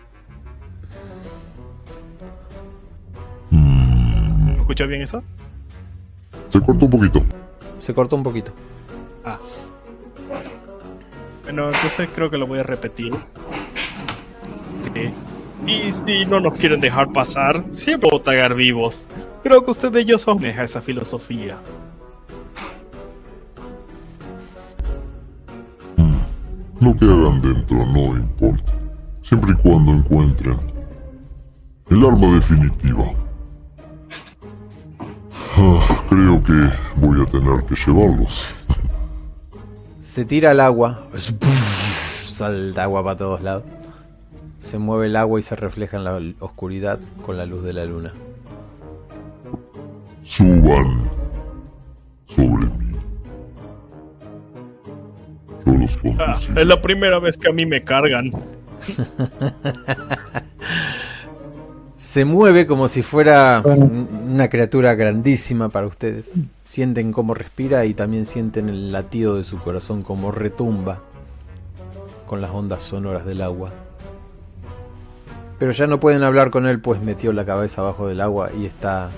Mm, 3.51 4.61
¿Escucha 4.61 4.87
bien 4.87 5.03
eso? 5.03 5.25
se 6.51 6.61
cortó 6.61 6.85
un 6.85 6.91
poquito. 6.93 7.25
Se 7.81 7.93
cortó 7.93 8.15
un 8.15 8.23
poquito. 8.23 8.53
Ah. 9.25 9.41
Bueno, 11.43 11.67
entonces 11.67 12.09
creo 12.15 12.31
que 12.31 12.39
lo 12.39 12.47
voy 12.47 12.61
a 12.61 12.63
repetir. 12.63 13.13
Sí. 14.95 15.13
Y 15.67 15.93
si 15.93 16.25
no 16.25 16.41
nos 16.41 16.57
quieren 16.57 16.81
dejar 16.81 17.13
pasar, 17.13 17.65
siempre 17.73 18.09
puedo 18.11 18.23
tagar 18.23 18.55
vivos. 18.55 19.07
Creo 19.43 19.65
que 19.65 19.71
ustedes 19.71 20.05
y 20.05 20.09
yo 20.09 20.19
somos 20.19 20.45
a 20.45 20.65
esa 20.65 20.81
filosofía. 20.81 21.59
Mm, 25.97 26.85
Lo 26.85 26.97
que 26.97 27.05
hagan 27.05 27.41
dentro 27.41 27.85
no 27.87 28.17
importa. 28.17 28.73
Siempre 29.23 29.53
y 29.53 29.55
cuando 29.63 29.93
encuentren 29.93 30.59
el 31.91 32.05
arma 32.05 32.29
definitiva. 32.35 33.05
Ah, 35.57 36.05
creo 36.09 36.43
que 36.43 36.71
voy 36.97 37.21
a 37.21 37.25
tener 37.27 37.65
que 37.65 37.75
llevarlos. 37.75 38.55
Se 40.01 40.25
tira 40.25 40.53
al 40.53 40.61
agua. 40.61 41.07
Salta 42.25 42.85
agua 42.85 43.03
para 43.03 43.17
todos 43.17 43.43
lados. 43.43 43.65
Se 44.59 44.79
mueve 44.79 45.07
el 45.07 45.17
agua 45.17 45.39
y 45.41 45.43
se 45.43 45.57
refleja 45.57 45.97
en 45.97 46.05
la 46.05 46.21
oscuridad 46.41 46.99
con 47.25 47.37
la 47.37 47.47
luz 47.47 47.63
de 47.65 47.73
la 47.73 47.85
luna. 47.85 48.13
Suban 50.25 51.09
sobre 52.27 52.67
mí. 52.67 52.97
Yo 55.65 55.73
los 55.75 55.99
Ah, 56.19 56.37
es 56.57 56.67
la 56.67 56.81
primera 56.83 57.19
vez 57.19 57.37
que 57.39 57.49
a 57.49 57.53
mí 57.53 57.65
me 57.67 57.83
cargan. 57.83 58.31
Se 61.97 62.25
mueve 62.25 62.67
como 62.67 62.89
si 62.89 63.03
fuera 63.03 63.61
un- 63.65 64.09
una 64.33 64.49
criatura 64.49 64.95
grandísima 64.95 65.69
para 65.69 65.87
ustedes. 65.87 66.39
Sienten 66.65 67.13
cómo 67.13 67.35
respira 67.35 67.85
y 67.87 67.95
también 67.95 68.25
sienten 68.27 68.69
el 68.69 68.93
latido 68.93 69.37
de 69.37 69.45
su 69.45 69.59
corazón 69.59 70.03
como 70.03 70.31
retumba 70.33 71.01
con 72.27 72.41
las 72.41 72.51
ondas 72.51 72.85
sonoras 72.85 73.25
del 73.27 73.43
agua. 73.43 73.73
Pero 75.59 75.73
ya 75.73 75.87
no 75.87 75.99
pueden 75.99 76.23
hablar 76.23 76.51
con 76.51 76.67
él 76.67 76.81
pues 76.81 77.01
metió 77.01 77.33
la 77.33 77.45
cabeza 77.45 77.81
abajo 77.81 78.07
del 78.07 78.21
agua 78.21 78.51
y 78.57 78.67
está 78.67 79.11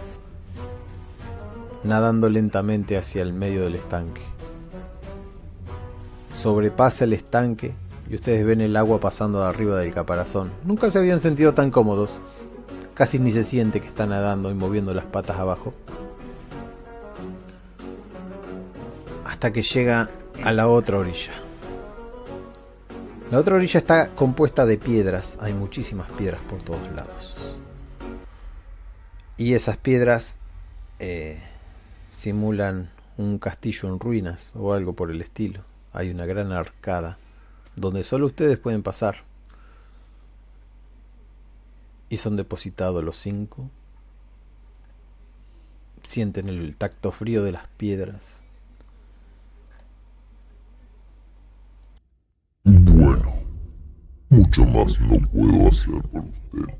nadando 1.84 2.28
lentamente 2.30 2.96
hacia 2.96 3.22
el 3.22 3.32
medio 3.32 3.62
del 3.62 3.74
estanque. 3.74 4.22
Sobrepasa 6.34 7.04
el 7.04 7.12
estanque 7.12 7.74
y 8.08 8.14
ustedes 8.14 8.44
ven 8.46 8.62
el 8.62 8.76
agua 8.76 9.00
pasando 9.00 9.42
de 9.42 9.48
arriba 9.48 9.76
del 9.76 9.92
caparazón. 9.92 10.50
Nunca 10.64 10.90
se 10.90 10.98
habían 10.98 11.20
sentido 11.20 11.52
tan 11.52 11.70
cómodos. 11.70 12.20
Casi 12.94 13.18
ni 13.18 13.30
se 13.30 13.44
siente 13.44 13.80
que 13.80 13.86
está 13.86 14.06
nadando 14.06 14.50
y 14.50 14.54
moviendo 14.54 14.94
las 14.94 15.04
patas 15.04 15.38
abajo. 15.38 15.74
Hasta 19.26 19.52
que 19.52 19.62
llega 19.62 20.08
a 20.42 20.52
la 20.52 20.68
otra 20.68 20.98
orilla. 20.98 21.32
La 23.30 23.38
otra 23.38 23.54
orilla 23.54 23.78
está 23.78 24.08
compuesta 24.16 24.66
de 24.66 24.76
piedras. 24.76 25.38
Hay 25.40 25.54
muchísimas 25.54 26.10
piedras 26.10 26.40
por 26.50 26.60
todos 26.62 26.92
lados. 26.96 27.56
Y 29.36 29.54
esas 29.54 29.76
piedras 29.76 30.36
eh, 30.98 31.40
simulan 32.10 32.90
un 33.18 33.38
castillo 33.38 33.88
en 33.88 34.00
ruinas 34.00 34.52
o 34.56 34.74
algo 34.74 34.94
por 34.94 35.12
el 35.12 35.22
estilo. 35.22 35.62
Hay 35.92 36.10
una 36.10 36.26
gran 36.26 36.50
arcada 36.50 37.18
donde 37.76 38.02
solo 38.02 38.26
ustedes 38.26 38.58
pueden 38.58 38.82
pasar. 38.82 39.18
Y 42.08 42.16
son 42.16 42.36
depositados 42.36 43.04
los 43.04 43.16
cinco. 43.16 43.70
Sienten 46.02 46.48
el 46.48 46.76
tacto 46.76 47.12
frío 47.12 47.44
de 47.44 47.52
las 47.52 47.68
piedras. 47.76 48.42
Bueno, 53.10 53.32
mucho 54.28 54.64
más 54.66 55.00
no 55.00 55.18
puedo 55.30 55.66
hacer 55.66 56.00
por 56.12 56.22
ustedes. 56.26 56.78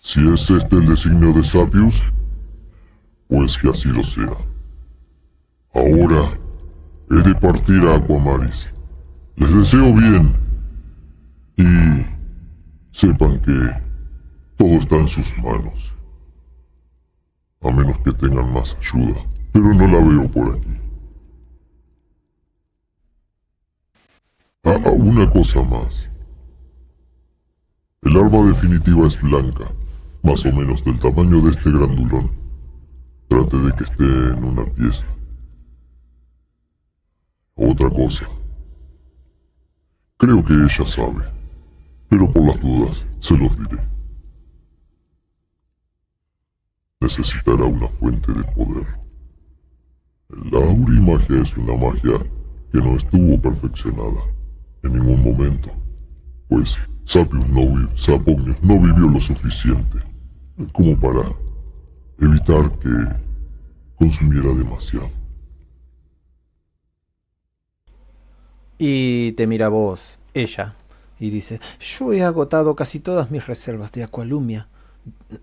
Si 0.00 0.28
es 0.28 0.50
este 0.50 0.76
el 0.76 0.86
designio 0.86 1.32
de 1.34 1.44
Sapius, 1.44 2.02
pues 3.28 3.56
que 3.58 3.70
así 3.70 3.90
lo 3.90 4.02
sea. 4.02 4.36
Ahora 5.72 6.36
he 7.12 7.22
de 7.22 7.34
partir 7.36 7.80
a 7.86 7.94
Aquamaris. 7.94 8.68
Les 9.36 9.54
deseo 9.54 9.94
bien 9.94 10.34
y 11.56 11.62
sepan 12.90 13.38
que 13.38 13.70
todo 14.56 14.80
está 14.80 14.96
en 14.96 15.08
sus 15.08 15.38
manos. 15.38 15.95
A 17.66 17.72
menos 17.72 17.98
que 17.98 18.12
tengan 18.12 18.52
más 18.52 18.76
ayuda. 18.80 19.26
Pero 19.52 19.74
no 19.74 19.88
la 19.88 20.00
veo 20.00 20.30
por 20.30 20.56
aquí. 20.56 20.80
Ah, 24.62 24.90
una 24.90 25.28
cosa 25.28 25.62
más. 25.64 26.08
El 28.02 28.16
arma 28.16 28.46
definitiva 28.46 29.08
es 29.08 29.20
blanca, 29.20 29.64
más 30.22 30.44
o 30.44 30.52
menos 30.52 30.84
del 30.84 30.98
tamaño 31.00 31.40
de 31.40 31.50
este 31.50 31.72
grandulón. 31.72 32.30
Trate 33.28 33.56
de 33.56 33.72
que 33.72 33.84
esté 33.84 34.04
en 34.04 34.44
una 34.44 34.64
pieza. 34.66 35.06
Otra 37.56 37.90
cosa. 37.90 38.28
Creo 40.18 40.44
que 40.44 40.52
ella 40.52 40.86
sabe, 40.86 41.24
pero 42.08 42.30
por 42.30 42.44
las 42.44 42.60
dudas 42.60 43.04
se 43.18 43.36
los 43.36 43.58
diré. 43.58 43.95
Necesitará 47.00 47.64
una 47.64 47.88
fuente 47.88 48.32
de 48.32 48.42
poder. 48.52 48.86
La 50.50 50.58
aurimagia 50.58 51.42
es 51.42 51.56
una 51.56 51.74
magia 51.74 52.18
que 52.72 52.78
no 52.80 52.96
estuvo 52.96 53.40
perfeccionada 53.40 54.22
en 54.82 54.92
ningún 54.94 55.22
momento, 55.22 55.70
pues 56.48 56.76
Sapius 57.04 57.48
no, 57.48 57.88
no 58.62 58.80
vivió 58.80 59.08
lo 59.08 59.20
suficiente 59.20 59.98
como 60.72 60.98
para 60.98 61.32
evitar 62.20 62.70
que 62.78 62.88
consumiera 63.98 64.48
demasiado. 64.54 65.10
Y 68.78 69.32
te 69.32 69.46
mira 69.46 69.68
vos, 69.68 70.18
ella, 70.34 70.74
y 71.18 71.30
dice, 71.30 71.60
yo 71.80 72.12
he 72.12 72.22
agotado 72.22 72.76
casi 72.76 73.00
todas 73.00 73.30
mis 73.30 73.46
reservas 73.46 73.92
de 73.92 74.04
acualumia. 74.04 74.68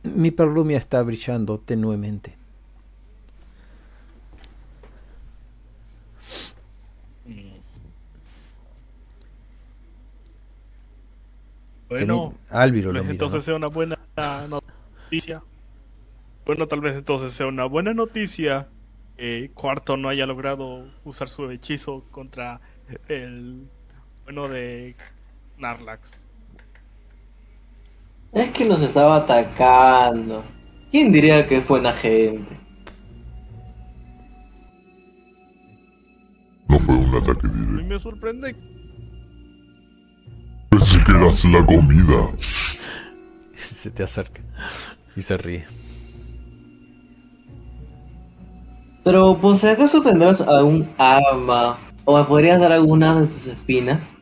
Mi 0.04 0.32
perlumia 0.32 0.78
está 0.78 1.02
brillando 1.04 1.60
tenuemente. 1.60 2.38
Bueno, 11.90 12.32
Teni- 12.32 12.38
Álviro 12.50 12.92
tal 12.92 12.98
lo 12.98 13.04
vez 13.04 13.12
mira, 13.12 13.12
entonces 13.12 13.38
¿no? 13.38 13.42
sea 13.44 13.56
una 13.56 13.68
buena 13.68 13.98
noticia. 14.48 15.44
Bueno, 16.46 16.68
tal 16.68 16.82
vez 16.82 16.96
entonces 16.96 17.34
sea 17.34 17.48
una 17.48 17.66
buena 17.66 17.94
noticia 17.94 18.68
que 19.18 19.52
Cuarto 19.54 19.98
no 19.98 20.10
haya 20.10 20.26
logrado 20.26 20.86
usar 21.06 21.30
su 21.30 21.50
hechizo 21.52 22.04
contra 22.12 22.62
el 23.08 23.70
bueno 24.26 24.48
de 24.50 24.96
Narlax. 25.58 26.28
Es 28.34 28.50
que 28.52 28.66
nos 28.66 28.82
estaba 28.82 29.18
atacando. 29.18 30.44
¿Quién 30.92 31.12
diría 31.12 31.48
que 31.48 31.62
fue 31.62 31.80
una 31.80 31.94
gente? 31.94 32.58
No 36.68 36.80
fue 36.80 36.96
un 36.96 37.16
ataque 37.16 37.48
A 37.48 37.50
mí 37.50 37.66
directo. 37.66 37.88
me 37.88 38.00
sorprende 38.00 38.56
Pensé 40.70 41.04
que 41.04 41.12
eras 41.12 41.46
la 41.46 41.66
comida. 41.66 42.32
Se 43.56 43.92
te 43.92 44.04
acerca 44.04 44.42
y 45.16 45.22
se 45.22 45.38
ríe. 45.38 45.66
Pero, 49.04 49.38
pues, 49.40 49.60
si 49.60 49.68
acaso 49.68 50.02
tendrás 50.02 50.42
algún 50.42 50.88
arma 50.98 51.78
o 52.06 52.18
me 52.18 52.24
podrías 52.24 52.60
dar 52.60 52.72
alguna 52.72 53.20
de 53.20 53.28
tus 53.28 53.46
espinas. 53.48 54.16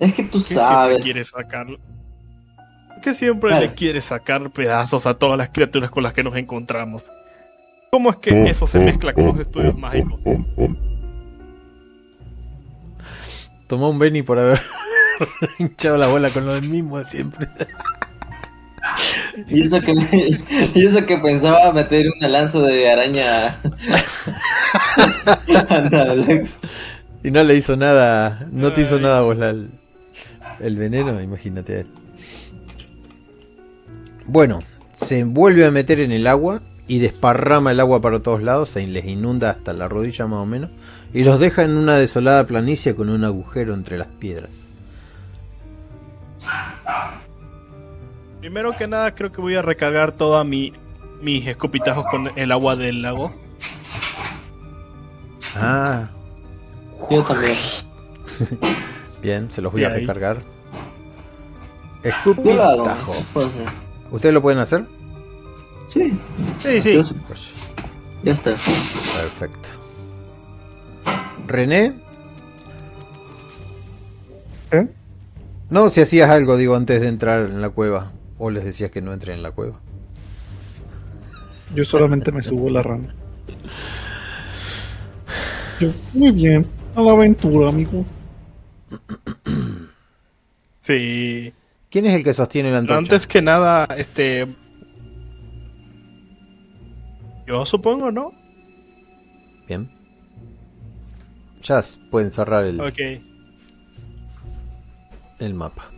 Es 0.00 0.14
que 0.14 0.22
tú 0.24 0.38
que 0.38 0.44
siempre 0.44 0.66
sabes. 0.66 1.04
quiere 1.04 1.24
sacar 1.24 1.66
que 3.02 3.14
siempre 3.14 3.50
Vale. 3.50 3.66
le 3.68 3.74
quiere 3.74 4.00
sacar 4.02 4.50
pedazos 4.50 5.06
a 5.06 5.14
todas 5.14 5.38
las 5.38 5.48
criaturas 5.50 5.90
con 5.90 6.02
las 6.02 6.12
que 6.12 6.22
nos 6.22 6.36
encontramos. 6.36 7.10
¿Cómo 7.90 8.10
es 8.10 8.16
que 8.16 8.30
Oh, 8.32 8.46
eso 8.46 8.66
se 8.66 8.78
oh, 8.78 8.82
mezcla 8.82 9.14
con 9.14 9.24
los 9.26 9.38
estudios 9.38 9.74
oh, 9.74 9.78
mágicos? 9.78 10.20
oh, 10.26 10.44
oh. 10.58 10.68
Tomó 13.66 13.90
un 13.90 13.98
Benny 13.98 14.22
por 14.22 14.38
haber 14.38 14.60
hinchado 15.58 15.96
la 15.96 16.08
bola 16.08 16.28
con 16.30 16.44
lo 16.44 16.54
del 16.54 16.68
mismo 16.68 16.98
de 16.98 17.04
siempre. 17.04 17.48
Y 19.48 19.62
eso 19.62 19.80
que, 19.80 19.92
y 20.74 20.86
eso 20.86 21.06
que 21.06 21.16
pensaba 21.18 21.72
meter 21.72 22.06
una 22.18 22.28
lanza 22.28 22.58
de 22.60 22.90
araña 22.90 23.48
a 25.68 25.80
Nablax. 25.90 26.58
Y 27.22 27.30
no 27.30 27.42
le 27.44 27.54
hizo 27.56 27.76
nada, 27.76 28.46
no 28.50 28.72
te 28.72 28.82
hizo 28.82 28.98
nada 28.98 29.20
vos 29.22 29.36
la- 29.38 29.54
el, 30.60 30.76
veneno, 30.76 31.20
imagínate 31.20 31.74
a 31.74 31.80
él. 31.80 31.86
Bueno, 34.26 34.60
se 34.92 35.24
vuelve 35.24 35.66
a 35.66 35.70
meter 35.70 36.00
en 36.00 36.12
el 36.12 36.26
agua 36.26 36.60
y 36.86 36.98
desparrama 36.98 37.72
el 37.72 37.80
agua 37.80 38.00
para 38.00 38.20
todos 38.20 38.42
lados, 38.42 38.70
se 38.70 38.86
les 38.86 39.04
inunda 39.04 39.50
hasta 39.50 39.72
la 39.72 39.88
rodilla 39.88 40.26
más 40.26 40.40
o 40.40 40.46
menos, 40.46 40.70
y 41.12 41.24
los 41.24 41.38
deja 41.38 41.62
en 41.62 41.76
una 41.76 41.96
desolada 41.96 42.44
planicie 42.44 42.94
con 42.94 43.08
un 43.08 43.24
agujero 43.24 43.74
entre 43.74 43.98
las 43.98 44.08
piedras. 44.08 44.72
Primero 48.40 48.74
que 48.76 48.88
nada, 48.88 49.14
creo 49.14 49.30
que 49.30 49.40
voy 49.40 49.54
a 49.54 49.62
recargar 49.62 50.12
toda 50.12 50.44
mi 50.44 50.72
mis 51.20 51.46
escopitajos 51.46 52.06
con 52.10 52.30
el 52.36 52.52
agua 52.52 52.76
del 52.76 53.02
lago. 53.02 53.32
Ah, 55.56 56.08
Yo 57.10 57.22
también. 57.22 57.56
bien, 59.22 59.50
se 59.50 59.62
los 59.62 59.72
voy 59.72 59.84
a 59.84 59.88
ahí. 59.88 60.00
recargar. 60.00 60.42
Escupitajo. 62.02 63.14
¿Ustedes 64.10 64.34
lo 64.34 64.42
pueden 64.42 64.58
hacer? 64.58 64.84
Sí, 65.88 66.16
Sí, 66.58 66.80
sí. 66.80 67.00
Pues, 67.26 67.50
ya 68.22 68.32
está. 68.32 68.50
Perfecto. 68.50 69.68
René. 71.46 71.94
¿Eh? 74.72 74.86
No, 75.68 75.90
si 75.90 76.00
hacías 76.00 76.30
algo, 76.30 76.56
digo, 76.56 76.74
antes 76.76 77.00
de 77.00 77.08
entrar 77.08 77.44
en 77.46 77.60
la 77.60 77.70
cueva. 77.70 78.12
O 78.38 78.50
les 78.50 78.64
decías 78.64 78.90
que 78.90 79.02
no 79.02 79.12
entren 79.12 79.36
en 79.36 79.42
la 79.42 79.50
cueva. 79.50 79.78
Yo 81.74 81.84
solamente 81.84 82.32
me 82.32 82.42
subo 82.42 82.68
a 82.68 82.70
la 82.72 82.82
rana. 82.82 83.14
Yo, 85.78 85.90
muy 86.14 86.30
bien, 86.30 86.66
a 86.94 87.02
la 87.02 87.12
aventura, 87.12 87.68
amigos. 87.68 88.12
Sí. 90.80 91.52
¿Quién 91.90 92.06
es 92.06 92.14
el 92.14 92.24
que 92.24 92.32
sostiene 92.32 92.70
la 92.70 92.78
antorcha? 92.78 92.98
Antes 92.98 93.26
que 93.26 93.42
nada, 93.42 93.84
este 93.96 94.46
yo 97.50 97.66
supongo, 97.66 98.12
¿no? 98.12 98.32
Bien. 99.66 99.90
Ya 101.62 101.82
pueden 102.08 102.30
cerrar 102.30 102.64
el, 102.64 102.80
Ok. 102.80 103.00
el 105.40 105.54
mapa. 105.54 105.90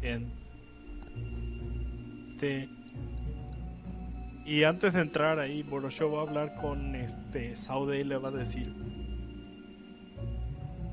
Bien. 0.00 0.30
Este. 2.34 2.68
Y 4.44 4.62
antes 4.62 4.92
de 4.92 5.00
entrar 5.00 5.40
ahí, 5.40 5.64
Borosho 5.64 6.08
va 6.12 6.20
a 6.20 6.22
hablar 6.22 6.54
con 6.60 6.94
este 6.94 7.56
Saude 7.56 7.98
y 7.98 8.04
le 8.04 8.18
va 8.18 8.28
a 8.28 8.32
decir. 8.32 8.72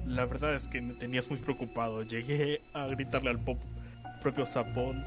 La 0.07 0.25
verdad 0.25 0.55
es 0.55 0.67
que 0.67 0.81
me 0.81 0.93
tenías 0.93 1.29
muy 1.29 1.39
preocupado. 1.39 2.03
Llegué 2.03 2.61
a 2.73 2.85
gritarle 2.87 3.29
al 3.29 3.39
pop- 3.39 3.59
propio 4.21 4.45
Sapón, 4.45 5.03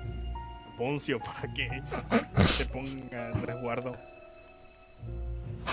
Poncio, 0.78 1.18
para 1.20 1.52
que 1.54 1.68
se 2.46 2.66
ponga 2.66 3.30
en 3.30 3.42
resguardo. 3.42 3.96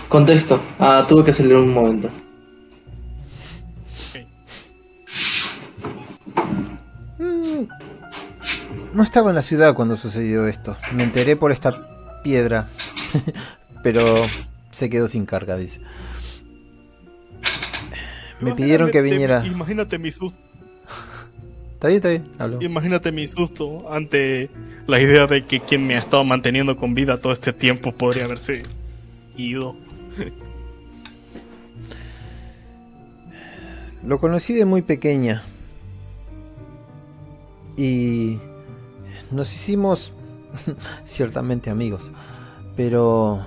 Contexto. 0.10 0.62
Ah, 0.80 1.06
tuve 1.08 1.24
que 1.26 1.34
salir 1.34 1.56
un 1.56 1.74
momento. 1.74 2.08
Ok. 2.08 2.14
Mm, 7.20 7.68
No 8.94 9.04
estaba 9.04 9.30
en 9.30 9.36
la 9.36 9.42
ciudad 9.42 9.74
cuando 9.74 9.96
sucedió 9.96 10.48
esto. 10.48 10.78
Me 10.96 11.04
enteré 11.04 11.36
por 11.36 11.52
esta 11.52 11.74
piedra. 12.24 12.68
Pero 13.84 14.04
se 14.72 14.90
quedó 14.90 15.08
sin 15.08 15.26
carga, 15.26 15.58
dice. 15.58 15.82
Me 18.44 18.54
pidieron 18.54 18.92
que 18.92 19.02
viniera. 19.02 19.46
Imagínate 19.46 19.98
mi 19.98 20.12
susto. 20.12 20.40
Está 21.74 21.88
bien, 21.88 21.98
está 21.98 22.10
bien. 22.10 22.28
Hablo. 22.40 22.62
Imagínate 22.62 23.12
mi 23.12 23.28
susto 23.28 23.92
ante 23.92 24.50
la 24.88 25.00
idea 25.00 25.28
de 25.28 25.46
que 25.46 25.60
quien 25.60 25.86
me 25.86 25.96
ha 25.96 26.00
estado 26.00 26.24
manteniendo 26.24 26.78
con 26.78 26.94
vida 26.94 27.18
todo 27.18 27.34
este 27.34 27.54
tiempo 27.54 27.92
podría 27.92 28.26
haberse 28.26 28.64
ido. 29.36 29.76
Lo 34.06 34.20
conocí 34.20 34.54
de 34.54 34.66
muy 34.66 34.82
pequeña. 34.82 35.44
Y 37.78 38.38
nos 39.32 39.54
hicimos 39.54 40.14
ciertamente 41.04 41.70
amigos. 41.70 42.12
Pero 42.76 43.46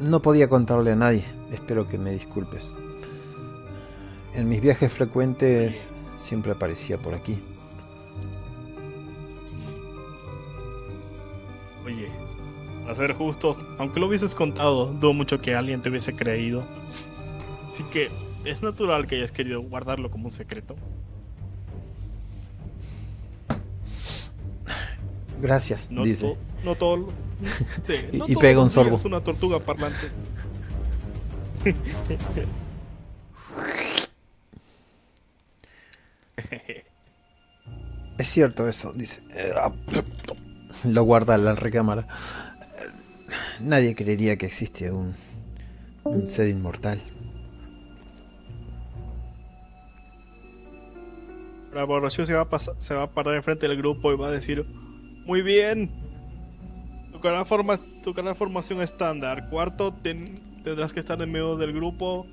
no 0.00 0.22
podía 0.22 0.48
contarle 0.48 0.92
a 0.92 0.96
nadie. 0.96 1.24
Espero 1.50 1.88
que 1.88 1.98
me 1.98 2.12
disculpes. 2.12 2.74
En 4.34 4.48
mis 4.48 4.60
viajes 4.60 4.92
frecuentes 4.92 5.88
siempre 6.16 6.52
aparecía 6.52 6.98
por 6.98 7.14
aquí. 7.14 7.42
A 12.88 12.94
ser 12.94 13.12
justos, 13.12 13.60
aunque 13.76 14.00
lo 14.00 14.06
hubieses 14.06 14.34
contado, 14.34 14.86
dudo 14.86 15.12
mucho 15.12 15.42
que 15.42 15.54
alguien 15.54 15.82
te 15.82 15.90
hubiese 15.90 16.16
creído. 16.16 16.64
Así 17.70 17.84
que 17.84 18.08
es 18.46 18.62
natural 18.62 19.06
que 19.06 19.16
hayas 19.16 19.30
querido 19.30 19.60
guardarlo 19.60 20.10
como 20.10 20.24
un 20.24 20.32
secreto. 20.32 20.74
Gracias, 25.40 25.90
No, 25.90 26.02
dice. 26.04 26.26
to- 26.26 26.36
no 26.64 26.74
todo. 26.74 27.08
sí, 27.86 27.94
Y- 28.12 28.16
no 28.18 28.24
y 28.26 28.28
todos 28.32 28.42
pega 28.42 28.60
un 28.62 28.70
sorbo. 28.70 29.00
una 29.04 29.20
tortuga 29.22 29.60
parlante. 29.60 30.08
Es 38.18 38.26
cierto 38.28 38.68
eso, 38.68 38.92
dice. 38.92 39.22
Lo 40.84 41.02
guarda 41.04 41.34
en 41.36 41.44
la 41.44 41.54
recámara. 41.54 42.06
Nadie 43.60 43.94
creería 43.94 44.36
que 44.36 44.46
existe 44.46 44.90
un, 44.90 45.14
un 46.04 46.26
ser 46.26 46.48
inmortal. 46.48 47.00
Ahora 51.70 51.84
Borrachio 51.84 52.26
se 52.26 52.34
va, 52.34 52.42
a 52.42 52.48
pasar- 52.48 52.74
se 52.78 52.94
va 52.94 53.04
a 53.04 53.10
parar 53.10 53.36
enfrente 53.36 53.68
del 53.68 53.76
grupo 53.76 54.12
y 54.12 54.16
va 54.16 54.28
a 54.28 54.30
decir: 54.32 54.66
Muy 55.28 55.42
bien, 55.42 55.90
tu 57.12 57.20
canal, 57.20 57.44
forma, 57.44 57.76
tu 58.02 58.14
canal 58.14 58.34
formación 58.34 58.80
estándar. 58.80 59.50
Cuarto, 59.50 59.92
ten- 59.92 60.40
tendrás 60.64 60.94
que 60.94 61.00
estar 61.00 61.20
en 61.20 61.30
medio 61.30 61.56
del 61.56 61.74
grupo. 61.74 62.26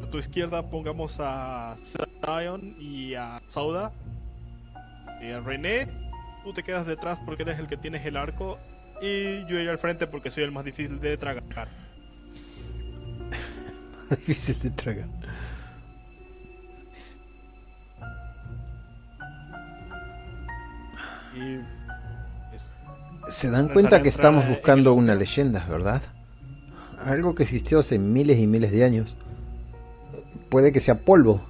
A 0.00 0.08
tu 0.08 0.18
izquierda 0.18 0.70
pongamos 0.70 1.16
a 1.18 1.76
Zion 1.82 2.76
y 2.78 3.14
a 3.14 3.42
Sauda. 3.48 3.92
Y 5.20 5.32
a 5.32 5.40
René, 5.40 5.88
tú 6.44 6.52
te 6.52 6.62
quedas 6.62 6.86
detrás 6.86 7.18
porque 7.26 7.42
eres 7.42 7.58
el 7.58 7.66
que 7.66 7.76
tienes 7.76 8.06
el 8.06 8.16
arco. 8.16 8.58
Y 9.02 9.40
yo 9.46 9.58
iré 9.58 9.68
al 9.70 9.78
frente 9.78 10.06
porque 10.06 10.30
soy 10.30 10.44
el 10.44 10.52
más 10.52 10.64
difícil 10.64 11.00
de 11.00 11.16
tragar. 11.16 11.42
Difícil 14.10 14.58
de 14.60 14.70
tragar. 14.70 15.08
Y. 21.34 21.79
Se 23.30 23.48
dan 23.48 23.68
cuenta 23.68 24.02
que 24.02 24.08
estamos 24.08 24.46
buscando 24.48 24.92
una 24.92 25.14
leyenda, 25.14 25.64
¿verdad? 25.70 26.02
Algo 26.98 27.36
que 27.36 27.44
existió 27.44 27.78
hace 27.78 27.98
miles 27.98 28.38
y 28.38 28.48
miles 28.48 28.72
de 28.72 28.84
años. 28.84 29.16
Puede 30.48 30.72
que 30.72 30.80
sea 30.80 30.98
polvo. 30.98 31.40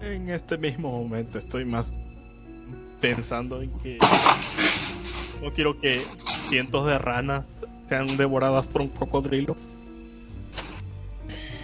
En 0.00 0.30
este 0.30 0.56
mismo 0.56 0.90
momento 0.90 1.38
estoy 1.38 1.66
más 1.66 1.92
pensando 3.00 3.60
en 3.60 3.70
que 3.80 3.98
no 5.42 5.52
quiero 5.52 5.78
que 5.78 6.00
cientos 6.48 6.86
de 6.86 6.98
ranas 6.98 7.44
sean 7.88 8.06
devoradas 8.16 8.66
por 8.66 8.80
un 8.80 8.88
cocodrilo. 8.88 9.56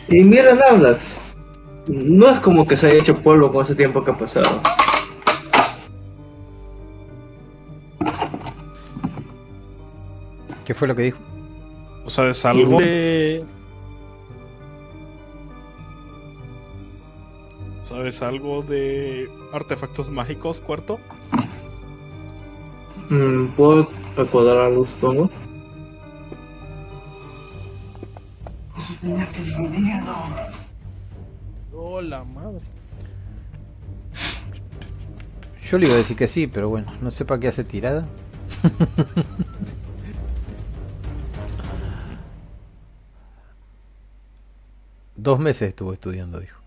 Y 0.09 0.23
mira 0.23 0.55
Navlax. 0.55 1.21
No 1.87 2.29
es 2.29 2.41
como 2.41 2.67
que 2.69 2.77
se 2.77 2.89
haya 2.89 2.99
hecho 2.99 3.17
polvo 3.23 3.51
con 3.51 3.63
ese 3.63 3.75
tiempo 3.75 4.05
que 4.05 4.11
ha 4.11 4.17
pasado. 4.17 4.61
¿Qué 10.69 10.75
fue 10.75 10.87
lo 10.87 10.95
que 10.95 11.01
dijo? 11.01 11.19
¿Tú 12.05 12.11
sabes 12.11 12.45
algo 12.45 12.79
de... 12.79 13.43
¿Sabes 17.89 18.21
algo 18.21 18.61
de 18.61 19.31
artefactos 19.55 20.11
mágicos, 20.11 20.61
cuarto? 20.61 21.01
Mm, 23.09 23.47
¿Puedo 23.57 23.89
recordar 24.15 24.59
algo, 24.59 24.87
supongo? 24.87 25.31
Oh, 31.75 32.03
la 32.03 32.25
madre. 32.25 32.61
Yo 35.63 35.79
le 35.79 35.87
iba 35.87 35.95
a 35.95 35.99
decir 35.99 36.19
que 36.19 36.27
sí, 36.27 36.47
pero 36.47 36.69
bueno, 36.69 36.93
no 37.01 37.11
sé 37.11 37.25
para 37.25 37.41
qué 37.41 37.49
hace 37.49 37.65
tirada. 37.65 38.07
Dos 45.29 45.39
meses 45.39 45.69
estuvo 45.69 45.93
estudiando, 45.93 46.41
dijo. 46.41 46.59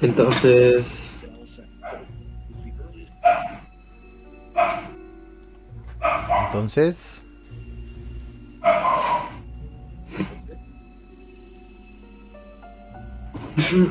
Entonces. 0.00 1.26
Entonces, 6.46 7.22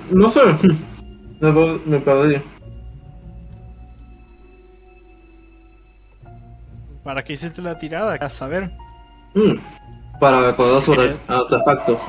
No 0.10 0.30
sé. 0.32 0.42
Me 1.86 2.00
perdí. 2.00 2.42
¿Para 7.04 7.24
qué 7.24 7.34
hiciste 7.34 7.62
la 7.62 7.78
tirada? 7.78 8.14
A 8.16 8.30
saber. 8.30 8.72
Mm, 9.34 9.56
Para 10.20 10.42
recordar 10.52 10.82
sobre 10.82 11.16
artefactos 11.28 12.00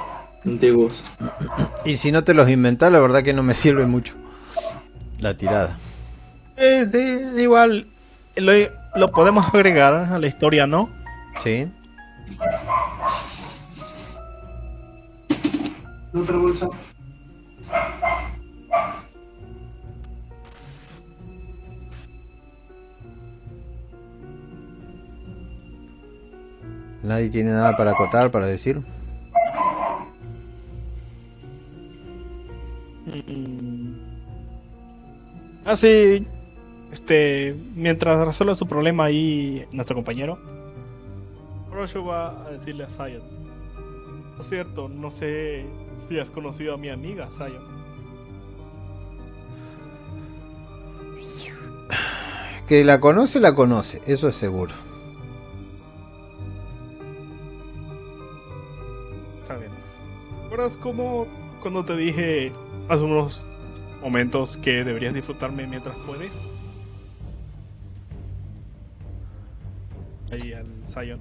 antiguos. 0.45 1.03
y 1.85 1.97
si 1.97 2.13
no 2.13 2.23
te 2.25 2.35
los 2.35 2.49
inventás, 2.49 2.93
la 2.93 3.01
verdad 3.01 3.23
que 3.23 3.33
no 3.33 3.43
me 3.43 3.55
sirve 3.55 3.87
mucho. 3.87 4.15
La 5.21 5.37
tirada. 5.37 5.77
Eh, 6.57 6.85
de- 6.87 7.43
igual, 7.43 7.87
lo, 8.37 8.53
lo 8.95 9.11
podemos 9.11 9.47
agregar 9.53 9.95
a 9.95 10.19
la 10.19 10.27
historia, 10.27 10.67
¿no? 10.67 10.89
Sí. 11.43 11.69
Otra 16.15 16.37
bolsa. 16.37 16.69
Nadie 27.05 27.29
tiene 27.29 27.53
nada 27.53 27.77
para 27.77 27.91
acotar, 27.91 28.31
para 28.31 28.47
decir. 28.47 28.81
Mm. 33.07 33.95
Ah, 35.67 35.77
sí. 35.77 36.27
Este, 36.91 37.55
mientras 37.75 38.25
resuelve 38.25 38.55
su 38.55 38.67
problema 38.67 39.05
ahí 39.05 39.67
nuestro 39.73 39.97
compañero, 39.97 40.39
Rosho 41.71 42.05
va 42.05 42.47
a 42.47 42.51
decirle 42.51 42.85
a 42.85 42.89
Zion. 42.89 43.23
Por 44.37 44.45
cierto, 44.45 44.89
no 44.89 45.11
sé 45.11 45.67
si 46.09 46.19
has 46.19 46.31
conocido 46.31 46.75
a 46.75 46.79
mi 46.79 46.89
amiga 46.89 47.29
Zion. 47.31 47.75
Que 52.69 52.83
la 52.83 52.99
conoce, 52.99 53.41
la 53.41 53.55
conoce, 53.55 54.01
eso 54.07 54.29
es 54.29 54.37
seguro. 54.37 54.73
¿Recuerdas 60.55 60.79
cómo 60.79 61.27
cuando 61.63 61.85
te 61.85 61.97
dije 61.97 62.53
hace 62.89 63.03
unos 63.03 63.45
momentos 64.01 64.57
que 64.57 64.85
deberías 64.85 65.13
disfrutarme 65.13 65.67
mientras 65.67 65.97
puedes? 66.07 66.31
Ahí 70.31 70.53
al 70.53 70.67
Zion. 70.89 71.19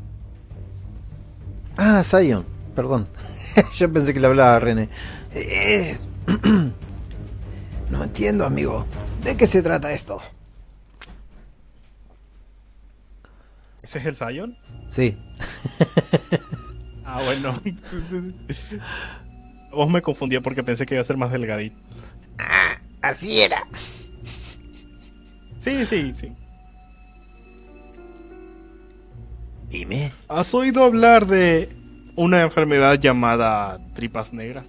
Ah, 1.78 2.04
Zion, 2.04 2.46
perdón. 2.76 3.08
Yo 3.74 3.92
pensé 3.92 4.14
que 4.14 4.20
le 4.20 4.28
hablaba 4.28 4.54
a 4.54 4.60
René. 4.60 4.90
Eh, 5.34 5.98
No 7.90 8.04
entiendo, 8.04 8.46
amigo. 8.46 8.86
¿De 9.24 9.36
qué 9.36 9.48
se 9.48 9.64
trata 9.64 9.94
esto? 9.94 10.22
¿Ese 13.84 13.98
es 13.98 14.06
el 14.06 14.16
Zion? 14.16 14.56
Sí. 14.88 15.18
Ah, 17.14 17.22
bueno. 17.26 17.62
Vos 19.72 19.88
me 19.88 20.02
confundía 20.02 20.42
porque 20.42 20.64
pensé 20.64 20.88
que 20.88 20.96
iba 20.96 21.02
a 21.04 21.06
ser 21.06 21.16
más 21.16 21.32
delgadito. 21.32 21.76
Así 23.04 23.42
era. 23.42 23.68
Sí, 25.60 25.86
sí, 25.86 26.12
sí. 26.14 26.32
Dime. 29.70 30.12
¿Has 30.28 30.56
oído 30.56 30.84
hablar 30.84 31.28
de 31.28 31.70
una 32.16 32.42
enfermedad 32.42 33.00
llamada 33.00 33.80
tripas 33.94 34.34
negras? 34.34 34.68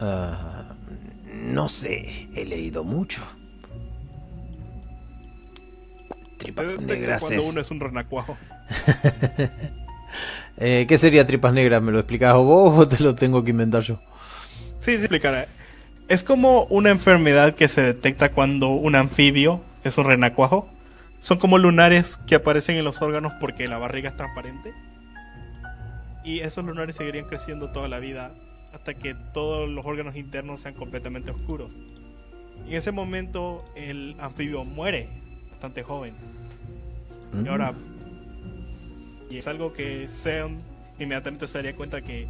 Ah, 0.00 0.74
no 1.34 1.68
sé, 1.68 2.28
he 2.34 2.46
leído 2.46 2.82
mucho. 2.82 3.22
Tripas 6.38 6.72
detecto 6.72 6.94
negras 6.94 7.20
cuando 7.20 7.42
es... 7.42 7.50
uno 7.50 7.60
es 7.60 7.70
un 7.70 7.80
renacuajo. 7.80 8.38
Eh, 10.60 10.86
¿Qué 10.88 10.98
sería 10.98 11.26
tripas 11.26 11.52
negras? 11.52 11.80
¿Me 11.82 11.92
lo 11.92 11.98
explicás 12.00 12.34
vos 12.34 12.76
o 12.78 12.88
te 12.88 13.02
lo 13.02 13.14
tengo 13.14 13.44
que 13.44 13.50
inventar 13.50 13.82
yo? 13.82 14.00
Sí, 14.80 14.92
sí, 14.92 14.98
explicaré. 14.98 15.46
Es 16.08 16.22
como 16.22 16.64
una 16.64 16.90
enfermedad 16.90 17.54
que 17.54 17.68
se 17.68 17.82
detecta 17.82 18.32
cuando 18.32 18.70
un 18.70 18.96
anfibio 18.96 19.60
es 19.84 19.98
un 19.98 20.06
renacuajo. 20.06 20.68
Son 21.20 21.38
como 21.38 21.58
lunares 21.58 22.18
que 22.26 22.34
aparecen 22.34 22.76
en 22.76 22.84
los 22.84 23.02
órganos 23.02 23.32
porque 23.40 23.68
la 23.68 23.78
barriga 23.78 24.10
es 24.10 24.16
transparente. 24.16 24.72
Y 26.24 26.40
esos 26.40 26.64
lunares 26.64 26.96
seguirían 26.96 27.26
creciendo 27.26 27.70
toda 27.70 27.88
la 27.88 27.98
vida 27.98 28.32
hasta 28.72 28.94
que 28.94 29.14
todos 29.32 29.68
los 29.70 29.86
órganos 29.86 30.16
internos 30.16 30.60
sean 30.60 30.74
completamente 30.74 31.30
oscuros. 31.30 31.74
Y 32.66 32.70
en 32.70 32.76
ese 32.76 32.92
momento 32.92 33.64
el 33.76 34.16
anfibio 34.18 34.64
muere 34.64 35.08
bastante 35.50 35.82
joven. 35.82 36.14
Y 37.44 37.48
ahora 37.48 37.74
y 39.30 39.38
es 39.38 39.46
algo 39.46 39.72
que 39.72 40.08
Seon 40.08 40.58
inmediatamente 40.98 41.46
se 41.46 41.58
daría 41.58 41.76
cuenta 41.76 42.02
que 42.02 42.26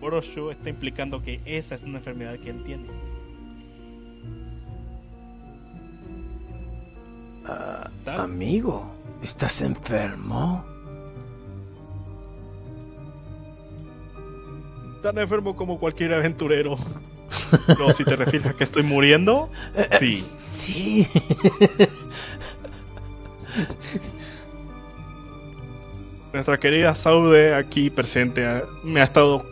Boroshu 0.00 0.50
está 0.50 0.68
implicando 0.68 1.22
que 1.22 1.40
esa 1.44 1.74
es 1.74 1.82
una 1.82 1.98
enfermedad 1.98 2.38
que 2.38 2.50
él 2.50 2.62
tiene. 2.64 2.86
¿Tal? 8.04 8.20
Amigo, 8.20 8.94
¿estás 9.22 9.60
enfermo? 9.62 10.64
Tan 15.02 15.18
enfermo 15.18 15.56
como 15.56 15.78
cualquier 15.78 16.14
aventurero. 16.14 16.78
No, 17.78 17.90
si 17.92 18.04
te 18.04 18.16
refieres 18.16 18.50
a 18.50 18.54
que 18.54 18.64
estoy 18.64 18.82
muriendo, 18.82 19.50
sí. 19.98 20.16
Sí. 20.16 21.08
Nuestra 26.32 26.58
querida 26.58 26.94
Saude 26.94 27.54
aquí 27.54 27.90
presente 27.90 28.62
me 28.84 29.00
ha 29.00 29.04
estado 29.04 29.44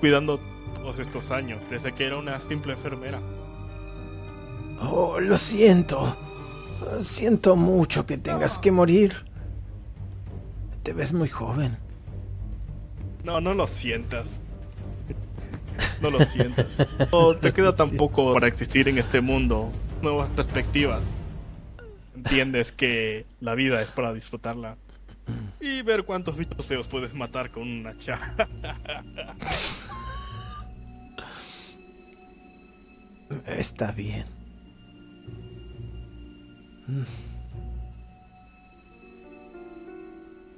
cuidando 0.00 0.40
todos 0.74 0.98
estos 0.98 1.30
años, 1.30 1.62
desde 1.70 1.92
que 1.92 2.06
era 2.06 2.16
una 2.16 2.40
simple 2.40 2.72
enfermera. 2.72 3.20
Oh, 4.80 5.20
lo 5.20 5.38
siento. 5.38 6.16
Siento 7.00 7.56
mucho 7.56 8.06
que 8.06 8.18
tengas 8.18 8.58
que 8.58 8.72
morir. 8.72 9.24
Te 10.82 10.92
ves 10.92 11.12
muy 11.12 11.28
joven. 11.28 11.76
No, 13.24 13.40
no 13.40 13.54
lo 13.54 13.66
sientas. 13.66 14.40
No 16.00 16.10
lo 16.10 16.20
sientas. 16.24 16.86
No 17.12 17.36
te 17.36 17.52
queda 17.52 17.74
tan 17.76 17.90
poco 17.90 18.34
para 18.34 18.48
existir 18.48 18.88
en 18.88 18.98
este 18.98 19.20
mundo. 19.20 19.70
Nuevas 20.02 20.30
perspectivas. 20.30 21.02
Entiendes 22.14 22.72
que 22.72 23.26
la 23.40 23.54
vida 23.54 23.80
es 23.80 23.90
para 23.90 24.12
disfrutarla. 24.12 24.76
Y 25.66 25.82
ver 25.82 26.04
cuántos 26.04 26.36
bichos 26.36 26.64
feos 26.64 26.86
puedes 26.86 27.12
matar 27.12 27.50
con 27.50 27.64
una 27.64 27.90
hacha. 27.90 28.34
Está 33.46 33.90
bien. 33.90 34.24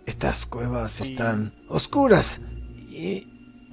Estas 0.05 0.45
cuevas 0.45 1.01
están 1.01 1.55
oscuras 1.69 2.43
y, 2.91 3.27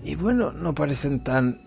y 0.05 0.15
bueno, 0.15 0.53
no 0.53 0.73
parecen 0.73 1.21
tan 1.21 1.61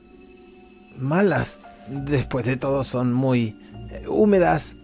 malas. 0.97 1.61
Después 1.89 2.47
de 2.47 2.57
todo 2.57 2.85
son 2.85 3.13
muy 3.13 3.55
eh, 3.91 4.07
húmedas. 4.09 4.77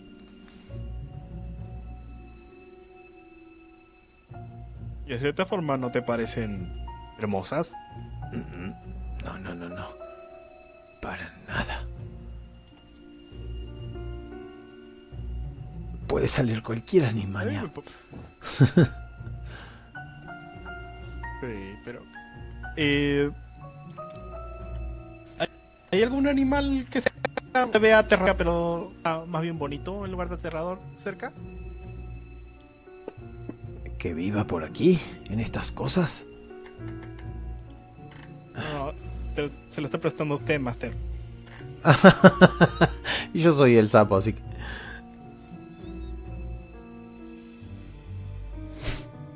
¿Y 5.06 5.10
de 5.10 5.18
cierta 5.18 5.44
forma 5.46 5.76
no 5.76 5.90
te 5.90 6.02
parecen 6.02 6.72
hermosas? 7.18 7.74
No, 9.24 9.38
no, 9.38 9.54
no, 9.54 9.68
no. 9.68 9.86
Para 11.00 11.32
nada. 11.46 11.84
Puede 16.06 16.28
salir 16.28 16.62
cualquier 16.62 17.04
po- 17.70 17.82
Sí, 21.40 21.74
pero. 21.84 22.00
Eh, 22.76 23.30
¿hay, 25.38 25.48
hay 25.92 26.02
algún 26.02 26.26
animal 26.26 26.86
que 26.90 27.00
se 27.00 27.10
vea 27.80 27.98
aterrador, 27.98 28.36
pero 28.36 28.92
ah, 29.04 29.24
más 29.26 29.42
bien 29.42 29.58
bonito 29.58 30.04
en 30.04 30.10
lugar 30.12 30.28
de 30.28 30.36
aterrador 30.36 30.80
cerca? 30.96 31.32
Que 34.04 34.12
viva 34.12 34.46
por 34.46 34.64
aquí, 34.64 34.98
en 35.30 35.40
estas 35.40 35.72
cosas. 35.72 36.26
No, 38.74 38.92
te- 39.34 39.50
se 39.70 39.80
lo 39.80 39.86
está 39.86 39.96
prestando 39.96 40.34
usted, 40.34 40.60
Master. 40.60 40.92
y 43.32 43.40
yo 43.40 43.54
soy 43.54 43.76
el 43.76 43.88
sapo, 43.88 44.16
así 44.16 44.34
que. 44.34 44.42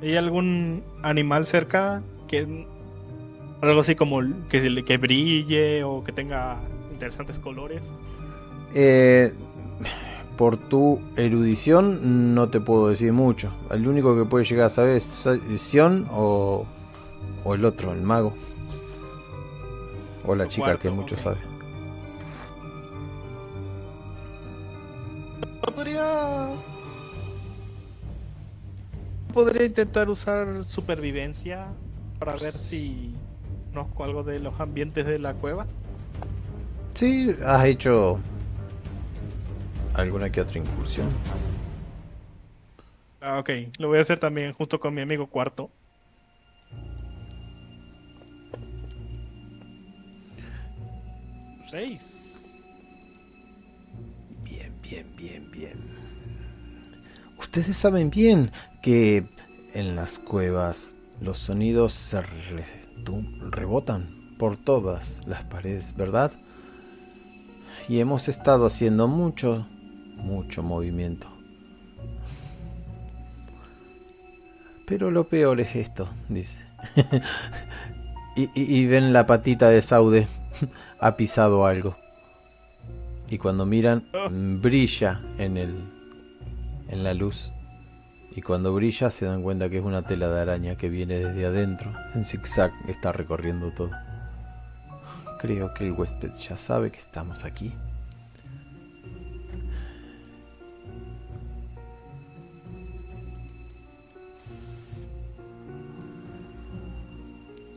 ¿Hay 0.03 0.15
algún 0.15 0.83
animal 1.01 1.47
cerca 1.47 2.03
que. 2.27 2.67
algo 3.61 3.81
así 3.81 3.95
como 3.95 4.19
que, 4.49 4.83
que 4.85 4.97
brille 4.99 5.83
o 5.83 6.03
que 6.03 6.11
tenga 6.11 6.59
interesantes 6.91 7.39
colores? 7.39 7.91
Eh, 8.75 9.33
por 10.39 10.55
tu 10.55 11.01
erudición 11.17 12.33
no 12.33 12.47
te 12.47 12.61
puedo 12.61 12.87
decir 12.87 13.11
mucho. 13.11 13.51
El 13.71 13.85
único 13.85 14.15
que 14.15 14.23
puede 14.23 14.45
llegar 14.45 14.67
a 14.67 14.69
saber 14.69 14.95
es 14.95 15.27
Sion 15.57 16.07
o, 16.11 16.65
o 17.43 17.55
el 17.55 17.65
otro, 17.65 17.91
el 17.91 17.99
mago. 17.99 18.33
O 20.25 20.35
la 20.35 20.47
chica 20.47 20.67
cuarto, 20.67 20.81
que 20.81 20.89
mucho 20.91 21.17
sabe. 21.17 21.35
Podría. 25.75 26.51
Podría 29.33 29.65
intentar 29.65 30.09
usar 30.09 30.63
supervivencia 30.63 31.67
para 32.17 32.31
ver 32.37 32.53
si 32.53 33.13
conozco 33.73 34.05
algo 34.05 34.23
de 34.23 34.39
los 34.39 34.57
ambientes 34.61 35.05
de 35.05 35.19
la 35.19 35.33
cueva. 35.33 35.67
Sí, 36.95 37.35
has 37.45 37.65
hecho 37.65 38.21
alguna 39.93 40.31
que 40.31 40.41
otra 40.41 40.59
incursión. 40.59 41.09
Ah, 43.21 43.39
ok, 43.39 43.49
lo 43.77 43.89
voy 43.89 43.97
a 43.97 44.01
hacer 44.01 44.19
también 44.19 44.53
junto 44.53 44.79
con 44.79 44.93
mi 44.93 45.01
amigo 45.01 45.27
Cuarto. 45.27 45.69
Seis. 51.67 52.61
Bien, 54.43 54.73
bien, 54.81 55.05
bien, 55.15 55.51
bien. 55.51 55.79
Ustedes 57.37 57.77
saben 57.77 58.09
bien 58.09 58.51
que 58.81 59.27
en 59.73 59.95
las 59.95 60.17
cuevas 60.17 60.95
los 61.21 61.37
sonidos 61.37 61.93
se 61.93 62.21
rebotan 63.51 64.35
por 64.37 64.57
todas 64.57 65.21
las 65.27 65.43
paredes, 65.43 65.95
¿verdad? 65.95 66.31
Y 67.87 67.99
hemos 67.99 68.27
estado 68.29 68.65
haciendo 68.65 69.07
mucho, 69.07 69.67
mucho 70.19 70.63
movimiento. 70.63 71.27
Pero 74.85 75.11
lo 75.11 75.27
peor 75.27 75.59
es 75.59 75.75
esto, 75.75 76.07
dice. 76.29 76.65
y, 78.35 78.43
y- 78.55 78.79
y 78.79 78.87
ven 78.87 79.13
la 79.13 79.25
patita 79.25 79.69
de 79.69 79.81
Saude. 79.81 80.27
ha 80.99 81.15
pisado 81.15 81.65
algo. 81.65 81.95
Y 83.29 83.37
cuando 83.37 83.65
miran, 83.65 84.05
mm, 84.31 84.61
brilla 84.61 85.21
en 85.37 85.57
el 85.57 85.75
en 86.89 87.03
la 87.03 87.13
luz. 87.13 87.51
Y 88.35 88.41
cuando 88.41 88.73
brilla 88.73 89.11
se 89.11 89.25
dan 89.25 89.43
cuenta 89.43 89.69
que 89.69 89.77
es 89.77 89.83
una 89.83 90.01
tela 90.01 90.27
de 90.29 90.41
araña 90.41 90.75
que 90.75 90.89
viene 90.89 91.19
desde 91.19 91.45
adentro. 91.45 91.93
En 92.15 92.25
zigzag 92.25 92.71
está 92.87 93.11
recorriendo 93.11 93.71
todo. 93.71 93.91
Creo 95.39 95.73
que 95.73 95.83
el 95.85 95.91
huésped 95.91 96.31
ya 96.33 96.57
sabe 96.57 96.91
que 96.91 96.97
estamos 96.97 97.45
aquí. 97.45 97.73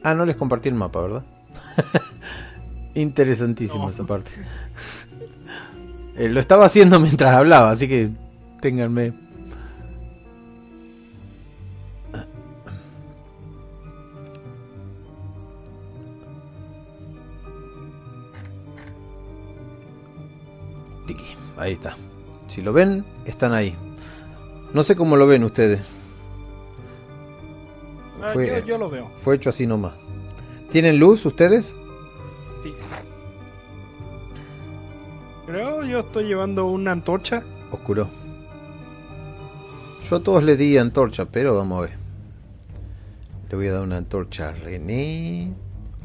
Ah, 0.04 0.14
no 0.14 0.24
les 0.24 0.36
compartí 0.36 0.68
el 0.68 0.74
mapa, 0.74 1.00
¿verdad? 1.00 1.22
Interesantísimo 2.94 3.84
No. 3.84 3.90
esa 3.90 4.04
parte. 4.04 4.30
Eh, 6.16 6.28
lo 6.28 6.40
estaba 6.40 6.66
haciendo 6.66 6.98
mientras 7.00 7.34
hablaba, 7.34 7.70
así 7.70 7.88
que 7.88 8.10
ténganme. 8.60 9.12
Tiki, 21.06 21.24
ahí 21.56 21.72
está. 21.72 21.96
Si 22.46 22.62
lo 22.62 22.72
ven, 22.72 23.04
están 23.24 23.52
ahí. 23.52 23.74
No 24.72 24.82
sé 24.82 24.96
cómo 24.96 25.16
lo 25.16 25.26
ven 25.26 25.44
ustedes. 25.44 25.80
Ah, 28.22 28.30
fue, 28.32 28.46
yo, 28.46 28.58
yo 28.64 28.78
lo 28.78 28.88
veo. 28.88 29.10
fue 29.22 29.34
hecho 29.36 29.50
así 29.50 29.66
nomás. 29.66 29.94
¿Tienen 30.70 30.98
luz 30.98 31.26
ustedes? 31.26 31.74
Sí. 32.62 32.72
Creo 35.46 35.82
yo 35.84 35.98
estoy 36.00 36.24
llevando 36.24 36.66
una 36.66 36.92
antorcha. 36.92 37.42
Oscuro. 37.70 38.08
Yo 40.08 40.16
a 40.16 40.20
todos 40.20 40.42
les 40.44 40.56
di 40.56 40.78
antorcha, 40.78 41.26
pero 41.26 41.56
vamos 41.56 41.78
a 41.78 41.82
ver. 41.82 41.98
Le 43.50 43.56
voy 43.56 43.66
a 43.66 43.72
dar 43.72 43.82
una 43.82 43.98
antorcha 43.98 44.48
a 44.48 44.52
René. 44.52 45.52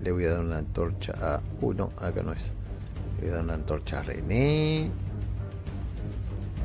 Le 0.02 0.12
voy 0.12 0.26
a 0.26 0.32
dar 0.32 0.40
una 0.42 0.58
antorcha 0.58 1.14
a 1.22 1.42
uno. 1.62 1.92
acá 2.02 2.24
no 2.24 2.34
es. 2.34 2.54
Le 3.18 3.22
voy 3.22 3.30
a 3.30 3.34
dar 3.36 3.44
una 3.44 3.54
antorcha 3.54 4.00
a 4.00 4.04
René. 4.04 4.90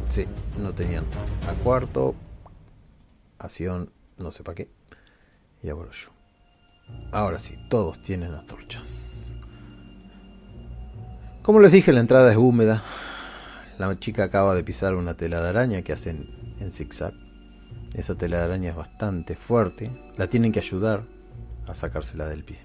Sí, 0.09 0.27
no 0.59 0.73
tenían. 0.73 1.05
A 1.49 1.53
cuarto. 1.63 2.15
A 3.39 3.49
Sion, 3.49 3.91
no 4.19 4.31
sé 4.31 4.43
para 4.43 4.57
qué. 4.57 4.69
Y 5.63 5.69
a. 5.69 6.13
Ahora 7.13 7.39
sí, 7.39 7.57
todos 7.69 8.03
tienen 8.03 8.35
antorchas. 8.35 9.33
Como 11.43 11.61
les 11.61 11.73
dije, 11.73 11.93
la 11.93 12.01
entrada 12.01 12.31
es 12.31 12.37
húmeda. 12.37 12.83
La 13.79 13.99
chica 13.99 14.25
acaba 14.25 14.55
de 14.55 14.65
pisar 14.65 14.95
una 14.95 15.15
tela 15.15 15.41
de 15.41 15.49
araña 15.49 15.83
que 15.83 15.93
hacen 15.93 16.55
en 16.61 16.73
zigzag. 16.73 17.15
Esa 17.95 18.17
tela 18.17 18.39
de 18.39 18.45
araña 18.45 18.71
es 18.71 18.77
bastante 18.77 19.37
fuerte. 19.37 19.91
La 20.17 20.29
tienen 20.29 20.53
que 20.53 20.61
ayudar 20.61 21.05
a 21.67 21.75
sacársela 21.75 22.29
del 22.29 22.45
pie. 22.45 22.59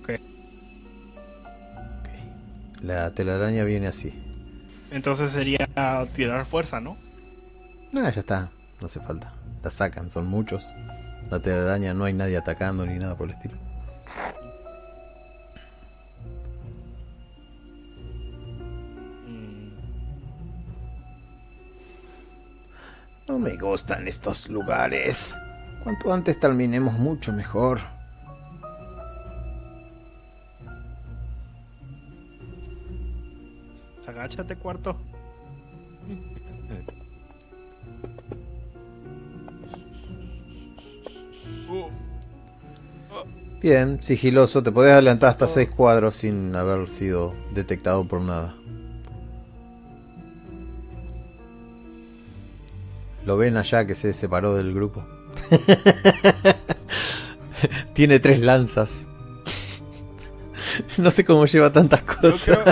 Ok. 0.00 0.10
Ok. 2.00 2.82
La 2.82 3.10
telaraña 3.12 3.64
viene 3.64 3.86
así. 3.86 4.12
Entonces 4.90 5.30
sería 5.30 5.68
tirar 6.14 6.46
fuerza, 6.46 6.80
¿no? 6.80 6.96
Ah, 7.94 8.10
ya 8.10 8.20
está. 8.20 8.50
No 8.82 8.86
hace 8.86 8.98
falta. 8.98 9.32
La 9.62 9.70
sacan, 9.70 10.10
son 10.10 10.26
muchos. 10.26 10.74
La 11.30 11.38
telaraña 11.38 11.94
no 11.94 12.02
hay 12.02 12.14
nadie 12.14 12.36
atacando 12.36 12.84
ni 12.84 12.98
nada 12.98 13.16
por 13.16 13.28
el 13.28 13.34
estilo. 13.36 13.54
Mm, 19.28 19.68
No 23.28 23.38
me 23.38 23.56
gustan 23.56 24.08
estos 24.08 24.48
lugares. 24.48 25.36
Cuanto 25.84 26.12
antes 26.12 26.40
terminemos, 26.40 26.98
mucho 26.98 27.32
mejor. 27.32 27.78
agáchate, 34.08 34.56
cuarto. 34.56 34.96
Bien, 43.62 44.02
sigiloso, 44.02 44.62
te 44.64 44.72
podés 44.72 44.92
adelantar 44.92 45.30
hasta 45.30 45.46
seis 45.46 45.70
cuadros 45.70 46.16
sin 46.16 46.56
haber 46.56 46.88
sido 46.88 47.32
detectado 47.52 48.04
por 48.04 48.20
nada. 48.20 48.56
Lo 53.24 53.36
ven 53.36 53.56
allá 53.56 53.86
que 53.86 53.94
se 53.94 54.14
separó 54.14 54.56
del 54.56 54.74
grupo. 54.74 55.06
Tiene 57.94 58.18
tres 58.18 58.40
lanzas. 58.40 59.06
No 60.96 61.10
sé 61.10 61.22
cómo 61.22 61.44
lleva 61.44 61.70
tantas 61.70 62.00
cosas. 62.02 62.58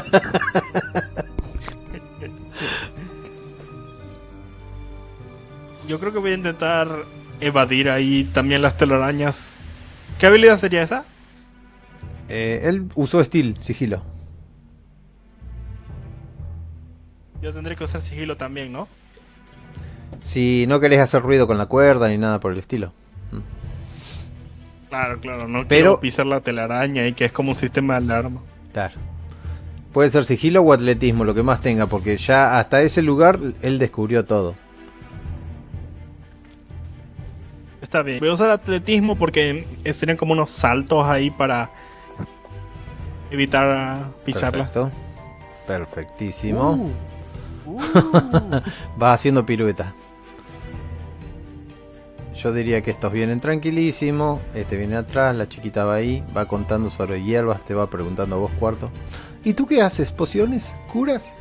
Yo 5.86 6.00
creo 6.00 6.12
que 6.12 6.18
voy 6.18 6.30
a 6.30 6.34
intentar 6.34 6.88
evadir 7.40 7.90
ahí 7.90 8.24
también 8.32 8.62
las 8.62 8.78
telarañas. 8.78 9.59
¿Qué 10.20 10.26
habilidad 10.26 10.58
sería 10.58 10.82
esa? 10.82 11.04
Eh, 12.28 12.60
él 12.64 12.88
usó 12.94 13.24
Steel, 13.24 13.56
sigilo. 13.60 14.02
Yo 17.40 17.54
tendré 17.54 17.74
que 17.74 17.84
usar 17.84 18.02
sigilo 18.02 18.36
también, 18.36 18.70
¿no? 18.70 18.86
Si 20.20 20.66
no 20.68 20.78
querés 20.78 21.00
hacer 21.00 21.22
ruido 21.22 21.46
con 21.46 21.56
la 21.56 21.64
cuerda 21.66 22.08
ni 22.10 22.18
nada 22.18 22.38
por 22.38 22.52
el 22.52 22.58
estilo. 22.58 22.92
Claro, 24.90 25.20
claro, 25.20 25.48
no 25.48 25.60
Pero- 25.60 25.68
quiero 25.68 26.00
pisar 26.00 26.26
la 26.26 26.40
telaraña 26.42 27.06
y 27.06 27.14
que 27.14 27.24
es 27.24 27.32
como 27.32 27.52
un 27.52 27.56
sistema 27.56 27.94
de 27.98 28.04
alarma. 28.04 28.42
Claro. 28.74 28.96
Puede 29.94 30.10
ser 30.10 30.26
sigilo 30.26 30.60
o 30.60 30.72
atletismo, 30.74 31.24
lo 31.24 31.34
que 31.34 31.42
más 31.42 31.62
tenga, 31.62 31.86
porque 31.86 32.18
ya 32.18 32.58
hasta 32.58 32.82
ese 32.82 33.00
lugar 33.00 33.38
él 33.62 33.78
descubrió 33.78 34.24
todo. 34.26 34.54
Está 37.90 38.02
bien. 38.02 38.20
Voy 38.20 38.28
a 38.28 38.34
usar 38.34 38.50
atletismo 38.50 39.16
porque 39.16 39.66
serían 39.92 40.16
como 40.16 40.32
unos 40.32 40.52
saltos 40.52 41.04
ahí 41.08 41.28
para 41.28 41.70
evitar 43.32 44.12
pisarlas. 44.24 44.70
Perfecto. 44.70 44.96
Perfectísimo. 45.66 46.92
Uh, 47.66 47.70
uh. 47.72 48.60
Va 49.02 49.12
haciendo 49.12 49.44
pirueta. 49.44 49.92
Yo 52.36 52.52
diría 52.52 52.80
que 52.80 52.92
estos 52.92 53.12
vienen 53.12 53.40
tranquilísimos. 53.40 54.40
Este 54.54 54.76
viene 54.76 54.94
atrás, 54.94 55.34
la 55.34 55.48
chiquita 55.48 55.84
va 55.84 55.96
ahí, 55.96 56.22
va 56.34 56.46
contando 56.46 56.90
sobre 56.90 57.24
hierbas, 57.24 57.64
te 57.64 57.74
va 57.74 57.90
preguntando 57.90 58.36
a 58.36 58.38
vos 58.38 58.52
cuarto. 58.60 58.92
¿Y 59.42 59.54
tú 59.54 59.66
qué 59.66 59.82
haces? 59.82 60.12
¿Pociones? 60.12 60.76
¿Curas? 60.92 61.34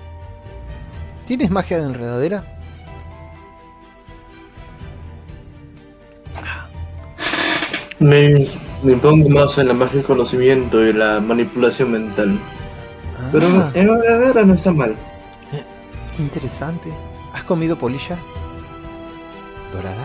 ¿Tienes 1.27 1.51
magia 1.51 1.77
de 1.77 1.85
enredadera? 1.85 2.58
Me, 7.99 8.45
me 8.81 8.95
pongo 8.95 9.27
más 9.29 9.57
en 9.57 9.67
la 9.67 9.73
magia 9.73 9.95
del 9.97 10.05
conocimiento 10.05 10.81
y 10.85 10.93
la 10.93 11.19
manipulación 11.19 11.91
mental. 11.91 12.39
Pero 13.31 13.45
Ah, 13.47 13.71
en 13.73 13.87
verdadera 13.87 14.43
no 14.45 14.53
está 14.53 14.71
mal. 14.71 14.95
qué 16.15 16.21
interesante. 16.21 16.89
¿Has 17.33 17.43
comido 17.43 17.77
polilla? 17.77 18.17
¿Dorada? 19.73 20.03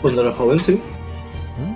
Cuando 0.00 0.22
era 0.22 0.32
joven, 0.32 0.58
sí. 0.60 0.72
¿Mm? 1.58 1.74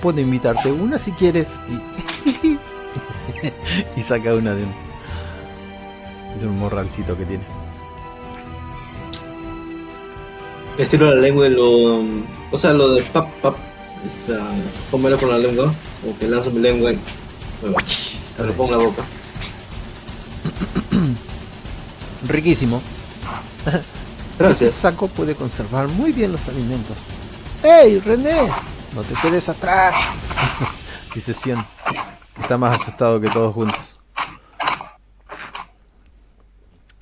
Puedo 0.00 0.20
invitarte 0.20 0.70
una 0.72 0.96
si 0.98 1.10
quieres. 1.12 1.58
Y, 1.68 2.58
y 3.98 4.02
saca 4.02 4.34
una 4.34 4.54
de 4.54 4.62
un, 4.62 4.72
de 6.40 6.46
un 6.46 6.58
morralcito 6.58 7.16
que 7.18 7.24
tiene. 7.26 7.44
Estiro 10.78 11.06
la 11.14 11.20
lengua 11.20 11.46
y 11.48 11.50
lo. 11.50 12.04
O 12.52 12.58
sea, 12.58 12.72
lo 12.72 12.94
de 12.94 13.02
pap, 13.02 13.30
pap. 13.40 13.56
O 14.04 14.26
sea, 14.26 14.40
comerlo 14.90 15.18
con 15.18 15.28
la 15.30 15.38
lengua. 15.38 15.72
O 16.08 16.18
que 16.18 16.26
lanzo 16.26 16.50
mi 16.50 16.60
lengua 16.60 16.92
y. 16.92 16.98
Bueno, 17.60 17.76
me 18.38 18.46
lo 18.46 18.52
pongo 18.54 18.72
en 18.72 18.78
la 18.78 18.84
boca. 18.84 19.02
Riquísimo. 22.28 22.82
Este 24.40 24.46
Gracias. 24.46 24.72
saco 24.72 25.06
puede 25.06 25.34
conservar 25.34 25.86
muy 25.88 26.12
bien 26.12 26.32
los 26.32 26.48
alimentos. 26.48 26.96
¡Hey, 27.62 28.00
René! 28.02 28.48
No 28.94 29.02
te 29.02 29.12
quedes 29.20 29.50
atrás. 29.50 29.94
Dice 31.14 31.34
Sion, 31.34 31.62
está 32.40 32.56
más 32.56 32.80
asustado 32.80 33.20
que 33.20 33.28
todos 33.28 33.52
juntos. 33.52 34.00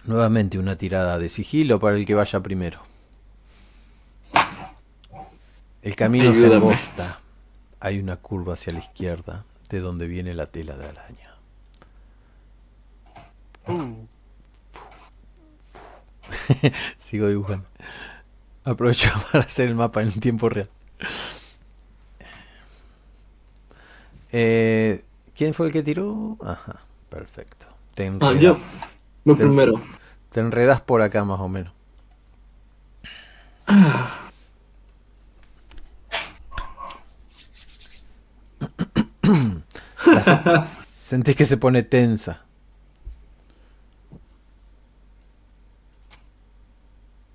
Nuevamente 0.02 0.58
una 0.58 0.74
tirada 0.74 1.16
de 1.16 1.28
sigilo 1.28 1.78
para 1.78 1.94
el 1.94 2.04
que 2.06 2.16
vaya 2.16 2.40
primero. 2.40 2.80
El 5.82 5.94
camino 5.96 6.34
se 6.34 6.46
angosta. 6.54 7.20
Hay 7.80 7.98
una 8.00 8.16
curva 8.16 8.54
hacia 8.54 8.72
la 8.72 8.80
izquierda 8.80 9.44
de 9.70 9.80
donde 9.80 10.06
viene 10.06 10.34
la 10.34 10.46
tela 10.46 10.76
de 10.76 10.88
araña. 10.88 11.34
Sigo 16.98 17.28
dibujando. 17.28 17.66
Aprovecho 18.64 19.10
para 19.32 19.44
hacer 19.44 19.68
el 19.68 19.74
mapa 19.74 20.02
en 20.02 20.12
tiempo 20.20 20.48
real. 20.48 20.68
Eh, 24.32 25.04
¿Quién 25.34 25.54
fue 25.54 25.66
el 25.66 25.72
que 25.72 25.82
tiró? 25.82 26.36
Ajá, 26.44 26.80
perfecto. 27.08 27.66
Te 27.94 28.06
Ah, 28.20 28.32
yo. 28.32 28.52
enredas, 28.52 29.00
Lo 29.24 29.34
Te- 29.36 29.42
primero. 29.44 29.80
te 30.32 30.40
enredas 30.40 30.80
por 30.80 31.02
acá 31.02 31.24
más 31.24 31.40
o 31.40 31.48
menos. 31.48 31.72
La 40.14 40.64
se- 40.64 40.86
sentís 40.86 41.36
que 41.36 41.46
se 41.46 41.56
pone 41.56 41.82
tensa. 41.82 42.42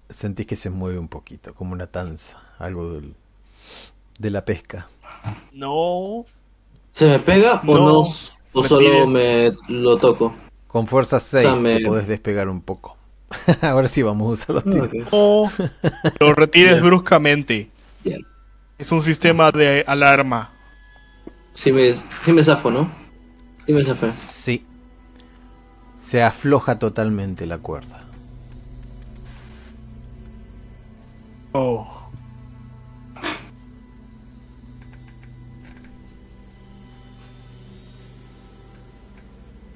Sentís 0.09 0.45
que 0.45 0.55
se 0.55 0.69
mueve 0.69 0.99
un 0.99 1.07
poquito, 1.07 1.53
como 1.55 1.73
una 1.73 1.87
tanza, 1.87 2.37
algo 2.59 2.91
del- 2.93 3.15
de 4.19 4.29
la 4.29 4.45
pesca. 4.45 4.87
No. 5.53 6.25
¿Se 6.91 7.07
me 7.07 7.19
pega 7.19 7.61
o 7.65 7.73
No. 7.73 7.79
no? 7.79 7.99
O 8.55 8.61
Me 8.61 8.67
solo 8.67 8.79
pides- 9.07 9.69
me 9.69 9.75
lo 9.81 9.97
toco. 9.97 10.35
Con 10.67 10.85
fuerza 10.87 11.19
6 11.19 11.59
me- 11.59 11.79
te 11.79 11.85
podés 11.85 12.07
despegar 12.07 12.47
un 12.47 12.61
poco. 12.61 12.95
Ahora 13.61 13.87
sí 13.87 14.03
vamos 14.03 14.27
a 14.27 14.33
usar 14.33 14.55
los 14.55 14.63
tiros. 14.63 14.87
Ok. 14.87 15.07
O 15.11 15.49
lo 16.19 16.33
retires 16.35 16.73
Bien. 16.73 16.85
bruscamente. 16.85 17.71
Bien. 18.03 18.21
Es 18.77 18.91
un 18.91 19.01
sistema 19.01 19.51
de 19.51 19.83
alarma. 19.87 20.51
Sí 21.53 21.71
me, 21.71 21.93
sí 22.23 22.31
me 22.31 22.43
zafo, 22.43 22.71
¿no? 22.71 22.89
Sí 23.65 23.73
me 23.73 23.83
zafé. 23.83 24.09
Sí. 24.09 24.65
Se 25.97 26.21
afloja 26.21 26.79
totalmente 26.79 27.45
la 27.45 27.57
cuerda. 27.59 27.99
Oh. 31.53 31.87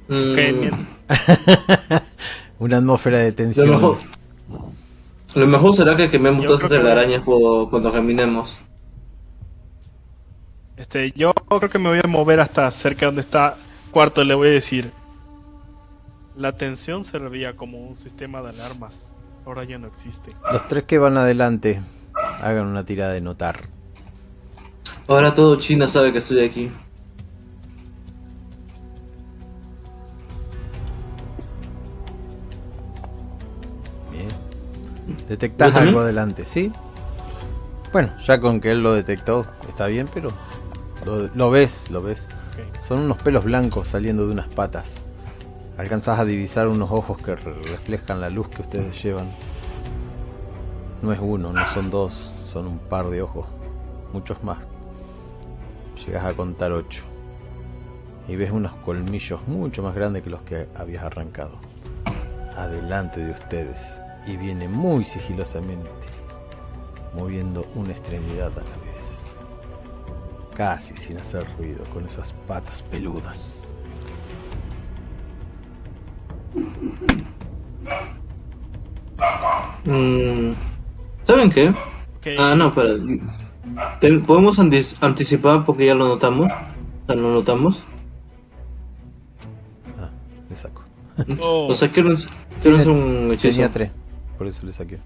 Mm. 0.08 0.70
Una 2.60 2.78
atmósfera 2.78 3.20
de 3.20 3.30
lo, 3.30 3.36
tensión. 3.36 3.70
mejor, 3.70 3.98
lo 5.36 5.48
mejor 5.48 5.76
será 5.76 5.96
que 5.96 6.10
quememos 6.10 6.46
todas 6.46 6.62
estas 6.64 6.78
que- 6.78 6.84
telarañas 6.84 7.22
por- 7.22 7.70
cuando 7.70 7.92
caminemos. 7.92 8.58
Este, 10.78 11.12
yo 11.16 11.34
creo 11.34 11.70
que 11.70 11.80
me 11.80 11.90
voy 11.90 12.00
a 12.04 12.08
mover 12.08 12.40
hasta 12.40 12.70
cerca 12.70 13.08
donde 13.08 13.22
está 13.22 13.58
cuarto 13.92 14.24
le 14.24 14.36
voy 14.36 14.50
a 14.50 14.52
decir. 14.52 14.92
La 16.36 16.56
tensión 16.56 17.04
servía 17.04 17.56
como 17.56 17.80
un 17.80 17.98
sistema 17.98 18.42
de 18.44 18.50
alarmas. 18.50 19.16
Ahora 19.46 19.64
ya 19.64 19.80
no 19.80 19.88
existe. 19.88 20.32
Los 20.52 20.68
tres 20.68 20.84
que 20.84 21.00
van 21.00 21.18
adelante 21.18 21.82
hagan 22.42 22.68
una 22.68 22.86
tirada 22.86 23.14
de 23.14 23.22
notar. 23.22 23.56
Ahora 25.08 25.34
todo 25.34 25.56
China 25.56 25.88
sabe 25.88 26.12
que 26.12 26.20
estoy 26.20 26.44
aquí. 26.44 26.70
Bien. 34.12 34.28
Detectás 35.28 35.70
¿Yo 35.70 35.74
también? 35.74 35.90
algo 35.90 36.02
adelante, 36.02 36.46
¿sí? 36.46 36.72
Bueno, 37.92 38.14
ya 38.26 38.40
con 38.40 38.60
que 38.60 38.72
él 38.72 38.84
lo 38.84 38.94
detectó 38.94 39.48
está 39.68 39.88
bien, 39.88 40.08
pero 40.14 40.32
lo, 41.06 41.28
lo 41.34 41.50
ves, 41.52 41.90
lo 41.90 42.02
ves. 42.02 42.28
Son 42.80 43.00
unos 43.00 43.22
pelos 43.22 43.46
blancos 43.46 43.88
saliendo 43.88 44.26
de 44.26 44.34
unas 44.34 44.48
patas. 44.48 45.04
Alcanzás 45.78 46.20
a 46.20 46.26
divisar 46.26 46.68
unos 46.68 46.90
ojos 46.92 47.22
que 47.22 47.36
re- 47.36 47.54
reflejan 47.54 48.20
la 48.20 48.30
luz 48.30 48.48
que 48.50 48.62
ustedes 48.64 49.02
llevan. 49.04 49.32
No 51.02 51.14
es 51.14 51.20
uno, 51.22 51.54
no 51.54 51.68
son 51.70 51.92
dos, 51.92 52.14
son 52.14 52.66
un 52.68 52.80
par 52.80 53.10
de 53.10 53.22
ojos. 53.22 53.48
Muchos 54.12 54.44
más. 54.44 54.66
Llegas 56.06 56.26
a 56.26 56.34
contar 56.34 56.72
ocho. 56.72 57.04
Y 58.28 58.36
ves 58.36 58.52
unos 58.52 58.74
colmillos 58.86 59.48
mucho 59.48 59.84
más 59.84 59.94
grandes 59.94 60.24
que 60.24 60.30
los 60.30 60.42
que 60.42 60.68
habías 60.76 61.04
arrancado. 61.04 61.56
Adelante 62.56 63.24
de 63.24 63.32
ustedes. 63.32 64.02
Y 64.26 64.36
viene 64.36 64.68
muy 64.68 65.04
sigilosamente. 65.04 65.90
Moviendo 67.14 67.66
una 67.76 67.92
extremidad 67.92 68.52
a 68.54 68.62
la 68.64 68.78
vez 68.84 68.87
casi 70.58 70.96
sin 70.98 71.18
hacer 71.20 71.46
ruido, 71.56 71.84
con 71.94 72.04
esas 72.08 72.34
patas 72.48 72.82
peludas. 72.82 73.72
Mm, 79.86 80.54
¿Saben 81.24 81.50
qué? 81.50 81.70
Ok. 81.70 82.28
Ah, 82.38 82.56
no, 82.58 82.72
pero. 82.72 82.98
te- 84.00 84.20
¿Podemos 84.20 84.60
anti- 84.60 84.86
anticipar 85.02 85.66
porque 85.66 85.86
ya 85.86 85.96
lo 85.96 86.08
notamos? 86.08 86.48
Sea, 87.08 87.16
lo 87.16 87.34
notamos. 87.34 87.84
Ah, 90.00 90.10
le 90.50 90.56
saco. 90.56 90.84
Oh, 91.42 91.66
O 91.70 91.74
sea, 91.74 91.90
quiero, 91.90 92.14
quiero 92.62 92.78
hacer 92.78 92.90
un 92.90 93.32
hechizo. 93.32 93.50
Tenía 93.54 93.72
tres, 93.72 93.92
por 94.38 94.48
eso 94.48 94.66
le 94.66 94.74
saqué. 94.74 95.00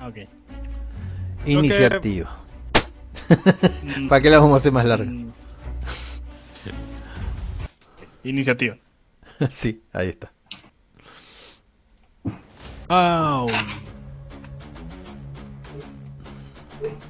ok. 0.00 0.16
Eh, 0.16 0.28
que- 1.44 1.50
Iniciativa. 1.52 2.30
Mm, 3.82 4.08
¿Para 4.08 4.20
qué 4.20 4.30
la 4.30 4.38
vamos 4.38 4.54
a 4.54 4.56
hacer 4.56 4.72
más 4.72 4.84
larga? 4.84 5.10
Iniciativa. 8.24 8.76
sí, 9.50 9.82
ahí 9.92 10.08
está. 10.08 10.32
Au. 12.88 13.46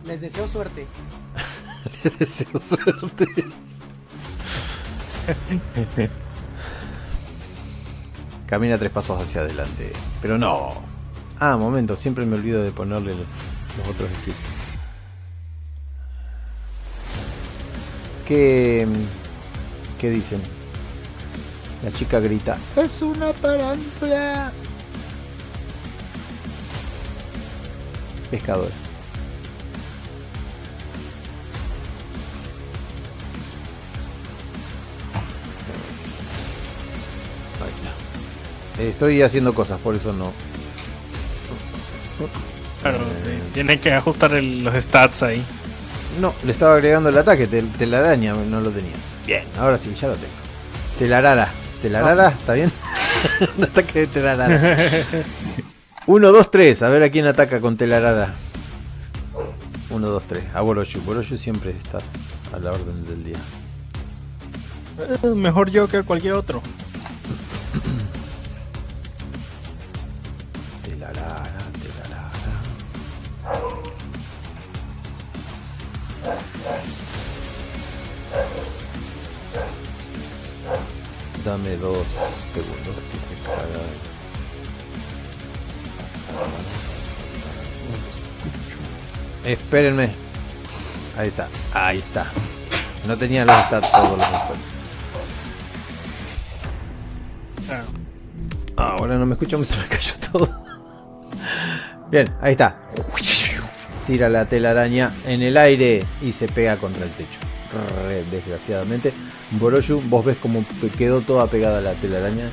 Les 0.05 0.21
deseo 0.21 0.49
suerte. 0.49 0.87
Le 2.05 2.11
deseo 2.11 2.61
suerte. 2.61 3.27
Camina 8.47 8.79
tres 8.79 8.93
pasos 8.93 9.23
hacia 9.23 9.41
adelante. 9.41 9.93
Pero 10.23 10.39
no. 10.39 10.75
Ah, 11.39 11.57
momento, 11.57 11.97
siempre 11.97 12.25
me 12.25 12.37
olvido 12.37 12.63
de 12.63 12.73
ponerle 12.73 13.15
los 13.15 13.27
los 13.77 13.89
otros 13.89 14.09
scripts. 14.21 14.56
¿Qué, 18.27 18.87
¿Qué 19.99 20.11
dicen? 20.11 20.41
La 21.85 21.93
chica 21.93 22.19
grita. 22.21 22.59
¡Es 22.77 23.01
una 23.03 23.33
tarántula! 23.33 24.53
Pescador. 28.31 28.71
Eh, 38.79 38.89
Estoy 38.91 39.23
haciendo 39.23 39.55
cosas, 39.55 39.81
por 39.81 39.95
eso 39.95 40.13
no. 40.13 40.33
Claro, 42.83 42.99
sí. 43.25 43.31
Tiene 43.55 43.81
que 43.81 43.93
ajustar 43.93 44.33
los 44.33 44.75
stats 44.75 45.23
ahí. 45.23 45.43
No, 46.21 46.35
le 46.45 46.53
estaba 46.53 46.75
agregando 46.75 47.09
el 47.11 47.19
ataque, 47.19 47.47
tel- 47.47 47.71
telaraña, 47.73 48.35
no 48.35 48.61
lo 48.61 48.71
tenía. 48.71 48.95
Bien, 49.27 49.45
ahora 49.59 49.77
sí, 49.79 49.95
ya 50.01 50.09
lo 50.09 50.15
tengo. 50.15 50.33
Telarara, 50.99 51.49
telarara, 51.83 52.29
¿está 52.29 52.55
bien? 52.55 52.73
Un 53.59 53.65
ataque 53.65 54.01
de 54.01 54.07
telarara. 54.07 55.05
1, 56.07 56.33
2, 56.33 56.51
3, 56.51 56.83
a 56.83 56.89
ver 56.89 57.03
a 57.03 57.11
quién 57.11 57.27
ataca 57.27 57.61
con 57.61 57.77
telarara. 57.77 58.33
1, 59.91 60.07
2, 60.09 60.23
3, 60.27 60.45
a 60.55 60.61
Boroshu. 60.63 61.01
Boroshu 61.03 61.37
siempre 61.37 61.71
estás 61.71 62.05
a 62.55 62.59
la 62.59 62.71
orden 62.71 63.05
del 63.07 63.25
día. 63.25 63.37
Eh, 65.23 65.27
Mejor 65.29 65.71
yo 65.71 65.87
que 65.89 66.03
cualquier 66.03 66.33
otro. 66.35 66.63
Dame 81.47 81.77
dos 81.77 82.05
segundos 82.53 82.97
que 83.13 83.21
se 83.21 83.41
carga. 83.45 83.79
Espérenme. 89.45 90.11
Ahí 91.17 91.29
está, 91.29 91.49
ahí 91.73 91.99
está. 91.99 92.27
No 93.07 93.17
tenía 93.17 93.45
los 93.45 93.55
stats, 93.67 93.93
todos 93.93 94.19
los 94.19 94.27
stats. 94.27 94.59
Ah, 98.77 98.97
Ahora 98.97 99.17
no 99.17 99.25
me 99.25 99.35
escucho, 99.35 99.65
se 99.65 99.77
me 99.77 99.85
cayó 99.85 100.15
todo. 100.33 100.49
Bien, 102.11 102.27
ahí 102.41 102.51
está. 102.53 102.83
Tira 104.09 104.29
la 104.29 104.49
telaraña 104.49 105.15
en 105.27 105.43
el 105.43 105.57
aire 105.57 106.05
y 106.21 106.33
se 106.33 106.49
pega 106.49 106.77
contra 106.77 107.05
el 107.05 107.11
techo. 107.13 107.46
Desgraciadamente. 108.31 109.13
Boroshu, 109.53 110.01
vos 110.09 110.25
ves 110.25 110.37
como 110.37 110.65
quedó 110.99 111.21
toda 111.21 111.47
pegada 111.47 111.81
la 111.81 111.93
telaraña. 111.95 112.45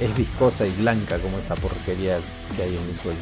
Es 0.00 0.14
viscosa 0.16 0.66
y 0.66 0.70
blanca 0.72 1.18
como 1.18 1.38
esa 1.38 1.54
porquería 1.54 2.18
que 2.56 2.62
hay 2.62 2.76
en 2.76 2.90
el 2.90 2.98
suelo. 2.98 3.20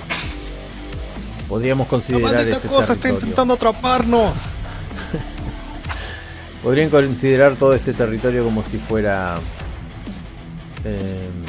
Podríamos 1.48 1.86
considerar 1.86 2.34
maldita 2.34 2.56
este 2.56 2.68
cosa 2.68 2.94
está 2.94 3.10
intentando 3.10 3.54
atraparnos. 3.54 4.36
Podrían 6.62 6.90
considerar 6.90 7.56
todo 7.56 7.74
este 7.74 7.92
territorio 7.92 8.44
como 8.44 8.62
si 8.62 8.78
fuera. 8.78 9.38
em, 10.84 11.42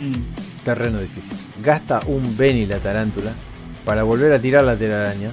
Mm. 0.00 0.64
terreno 0.64 1.00
difícil. 1.00 1.32
Gasta 1.62 2.00
un 2.06 2.36
Benny 2.36 2.66
la 2.66 2.78
tarántula 2.78 3.32
para 3.84 4.02
volver 4.02 4.32
a 4.32 4.40
tirar 4.40 4.64
la 4.64 4.76
telaraña. 4.76 5.32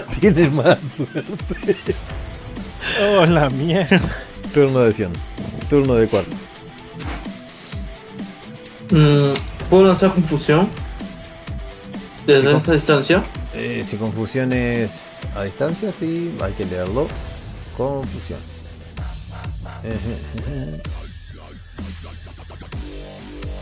Tiene 0.20 0.48
más 0.50 0.78
suerte. 0.80 1.94
Oh, 3.02 3.24
la 3.26 3.48
mierda. 3.50 4.00
Turno 4.52 4.80
de 4.80 4.88
acción. 4.88 5.12
Turno 5.68 5.94
de 5.94 6.06
cuarto. 6.08 6.36
Mm, 8.90 9.32
¿Puedo 9.70 9.88
lanzar 9.88 10.12
confusión? 10.12 10.68
Desde 12.26 12.50
Sí, 12.50 12.56
esta 12.56 12.72
distancia. 12.72 13.24
Eh, 13.54 13.84
si 13.88 13.96
confusión 13.96 14.52
es 14.52 15.20
a 15.34 15.44
distancia, 15.44 15.92
sí, 15.92 16.34
hay 16.40 16.52
que 16.52 16.64
leerlo. 16.66 17.08
Confusión. 17.76 18.38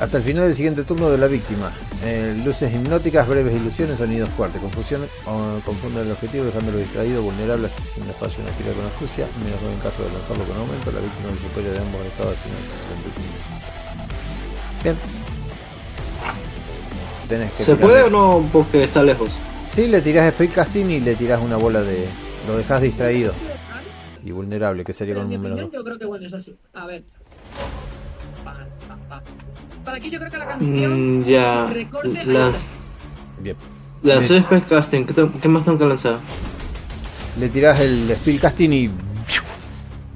Hasta 0.01 0.17
el 0.17 0.23
final 0.23 0.45
del 0.45 0.55
siguiente 0.55 0.83
turno 0.85 1.11
de 1.11 1.19
la 1.19 1.27
víctima. 1.27 1.71
Eh, 2.03 2.41
luces 2.43 2.73
hipnóticas, 2.75 3.29
breves 3.29 3.55
ilusiones, 3.55 3.99
sonidos 3.99 4.31
fuertes. 4.31 4.59
Confusión 4.63 5.03
o 5.27 5.61
confunden 5.65 6.07
el 6.07 6.13
objetivo 6.13 6.47
dejándolo 6.47 6.79
distraído, 6.79 7.23
vulnerable 7.23 7.67
hasta 7.67 7.83
sin 7.83 8.05
espacio 8.09 8.43
una 8.43 8.53
tira 8.53 8.73
con 8.73 8.87
astucia. 8.87 9.27
Menos 9.45 9.61
dos 9.61 9.71
en 9.73 9.79
caso 9.81 10.03
de 10.03 10.11
lanzarlo 10.13 10.45
con 10.45 10.57
aumento. 10.57 10.91
La 10.91 11.01
víctima 11.01 11.29
superior 11.37 11.75
de 11.75 11.81
ambos 11.81 12.01
estados 12.07 12.33
al 12.33 12.39
final 12.39 12.59
de 12.63 13.11
65. 13.11 13.29
Bien. 14.85 14.97
Tenés 17.29 17.53
que 17.53 17.65
¿Se 17.65 17.73
tirarle- 17.77 17.81
puede 17.83 18.03
o 18.05 18.11
no? 18.11 18.49
Porque 18.51 18.85
está 18.85 19.03
lejos. 19.03 19.29
Sí, 19.75 19.87
le 19.87 20.01
tirás 20.01 20.33
spellcasting 20.33 20.91
y 20.91 21.01
le 21.01 21.15
tirás 21.15 21.43
una 21.43 21.57
bola 21.59 21.83
de. 21.83 22.07
Lo 22.49 22.57
dejas 22.57 22.81
distraído 22.81 23.35
y 24.25 24.31
vulnerable, 24.33 24.83
que 24.83 24.95
sería 24.95 25.15
con 25.15 25.27
un 25.27 25.43
2. 25.43 25.71
yo 25.73 25.85
creo 25.85 25.99
que 25.99 26.07
bueno 26.07 26.27
es 26.27 26.33
así. 26.33 26.57
A 26.73 26.87
ver. 26.87 27.05
Pa, 28.43 28.67
pa, 28.89 28.97
pa. 29.09 29.23
Para 29.85 29.97
aquí 29.97 30.11
yo 30.11 30.19
creo 30.19 30.31
que 30.31 30.39
la 30.39 30.47
canción 30.47 31.21
Mm, 31.21 31.25
ya. 31.25 31.71
Las. 32.27 32.67
Bien. 33.41 33.57
Spellcasting. 34.03 35.07
¿Qué, 35.07 35.15
te- 35.15 35.31
¿Qué 35.41 35.49
más 35.49 35.65
tengo 35.65 35.79
que 35.79 35.85
lanzar? 35.87 36.19
Le 37.39 37.49
tirás 37.49 37.81
el 37.81 38.13
spellcasting 38.17 38.73
y. 38.73 38.91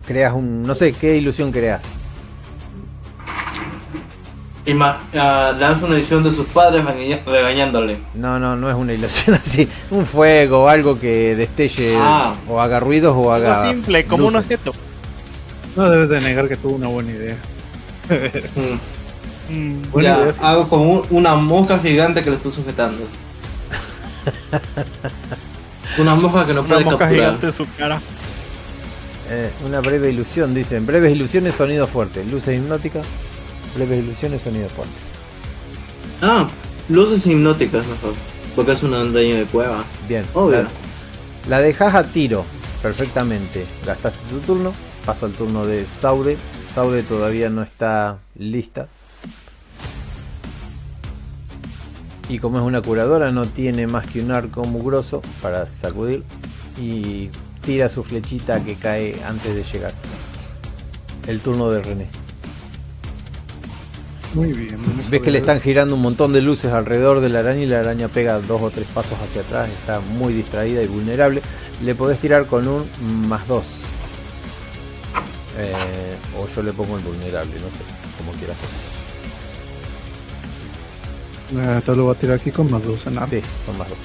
Creas 0.07 0.33
un. 0.35 0.63
No 0.65 0.75
sé, 0.75 0.93
¿qué 0.93 1.17
ilusión 1.17 1.51
creas? 1.53 1.83
Ima 4.67 4.99
ah, 5.15 5.53
lanzo 5.59 5.85
una 5.87 5.97
edición 5.97 6.23
de 6.25 6.31
sus 6.31 6.47
padres 6.47 6.85
regañándole. 7.27 7.99
No, 8.15 8.39
no, 8.39 8.57
no 8.57 8.71
es 8.71 8.75
una 8.77 8.95
ilusión 8.95 9.35
así. 9.43 9.69
Un 9.91 10.07
fuego, 10.07 10.69
algo 10.69 10.99
que 10.99 11.37
destelle 11.37 11.97
Ah. 11.99 12.35
o 12.49 12.61
haga 12.61 12.81
ruidos 12.81 13.15
o 13.17 13.31
haga. 13.33 13.61
Algo 13.63 13.73
simple, 13.75 14.05
como 14.07 14.27
un 14.27 14.37
objeto. 14.37 14.73
No 15.77 15.91
debes 15.91 16.09
de 16.09 16.21
negar 16.21 16.49
que 16.49 16.57
tuvo 16.57 16.77
una 16.77 16.89
buena 16.89 17.11
idea. 17.13 17.37
Mm. 18.55 18.94
Mm, 19.49 19.83
ya, 20.01 20.21
idea, 20.21 20.35
sí. 20.35 20.41
hago 20.43 20.69
como 20.69 20.85
un- 20.91 21.07
una 21.11 21.35
mosca 21.35 21.79
gigante 21.79 22.23
que 22.23 22.31
le 22.31 22.37
estoy 22.37 22.53
sujetando. 22.53 23.03
una 25.99 26.15
mosca 26.15 26.47
que 26.47 26.55
no 26.55 26.61
Una 26.61 26.69
puede 26.69 26.85
mosca 26.85 26.99
capturar. 26.99 27.25
gigante 27.25 27.47
en 27.47 27.53
su 27.53 27.67
cara. 27.77 28.01
Eh, 29.31 29.51
una 29.67 29.81
breve 29.81 30.11
ilusión, 30.11 30.55
dicen. 30.55 30.87
Breves 30.87 31.13
ilusiones, 31.13 31.55
sonido 31.55 31.87
fuerte. 31.87 32.25
Luces 32.25 32.59
hipnóticas. 32.59 33.07
Breves 33.75 33.99
ilusiones, 34.05 34.43
sonido 34.43 34.69
fuerte. 34.69 34.93
Ah, 36.23 36.47
luces 36.89 37.27
hipnóticas 37.27 37.87
mejor. 37.87 38.13
Porque 38.55 38.73
es 38.73 38.83
un 38.83 39.13
dueño 39.13 39.37
de 39.37 39.45
cueva. 39.47 39.81
Bien. 40.09 40.25
Obvio. 40.35 40.63
La, 40.63 40.69
la 41.49 41.61
dejas 41.63 41.95
a 41.95 42.05
tiro 42.05 42.45
perfectamente. 42.83 43.65
Gastaste 43.87 44.19
tu 44.31 44.39
turno. 44.41 44.73
Paso 45.07 45.27
al 45.27 45.33
turno 45.33 45.67
de 45.67 45.87
Saude. 45.87 46.37
Saude 46.73 47.03
todavía 47.03 47.51
no 47.51 47.63
está 47.63 48.19
lista. 48.39 48.89
Y 52.29 52.39
como 52.39 52.59
es 52.59 52.65
una 52.65 52.81
curadora, 52.81 53.31
no 53.31 53.47
tiene 53.47 53.87
más 53.87 54.07
que 54.07 54.21
un 54.21 54.31
arco 54.31 54.65
mugroso 54.65 55.23
para 55.43 55.67
sacudir. 55.67 56.23
Y 56.81 57.31
tira 57.65 57.89
su 57.89 58.03
flechita 58.03 58.63
que 58.63 58.75
cae 58.77 59.23
antes 59.27 59.55
de 59.55 59.63
llegar. 59.63 59.93
El 61.27 61.41
turno 61.41 61.71
de 61.71 61.83
René. 61.83 62.09
Muy 64.35 64.53
bien. 64.53 64.79
Ves 65.11 65.23
que 65.23 65.31
le 65.31 65.39
están 65.39 65.61
girando 65.61 65.95
un 65.95 66.03
montón 66.03 66.33
de 66.33 66.43
luces 66.43 66.73
alrededor 66.73 67.21
de 67.21 67.29
la 67.29 67.39
araña 67.39 67.63
y 67.63 67.67
la 67.67 67.81
araña 67.81 68.09
pega 68.09 68.41
dos 68.41 68.61
o 68.63 68.71
tres 68.71 68.87
pasos 68.93 69.17
hacia 69.21 69.43
atrás, 69.43 69.69
está 69.69 70.01
muy 70.01 70.33
distraída 70.33 70.83
y 70.83 70.89
vulnerable. 70.89 71.41
Le 71.83 71.95
podés 71.95 72.19
tirar 72.19 72.47
con 72.47 72.67
un 72.67 72.89
más 73.29 73.47
dos. 73.47 73.65
Eh, 75.57 76.17
o 76.37 76.49
yo 76.49 76.63
le 76.63 76.73
pongo 76.73 76.97
el 76.97 77.05
vulnerable, 77.05 77.55
no 77.61 77.71
sé, 77.71 77.85
como 78.19 78.33
quieras. 78.33 78.57
Ah, 81.57 81.77
Esto 81.79 81.95
lo 81.95 82.05
voy 82.05 82.15
a 82.15 82.19
tirar 82.19 82.37
aquí 82.41 82.51
con 82.51 82.71
más 82.71 82.85
dos 82.85 83.07
en 83.07 83.15
arma. 83.19 83.27
Sí, 83.29 83.41
con 83.67 83.77
más 83.79 83.89
dos. 83.89 83.99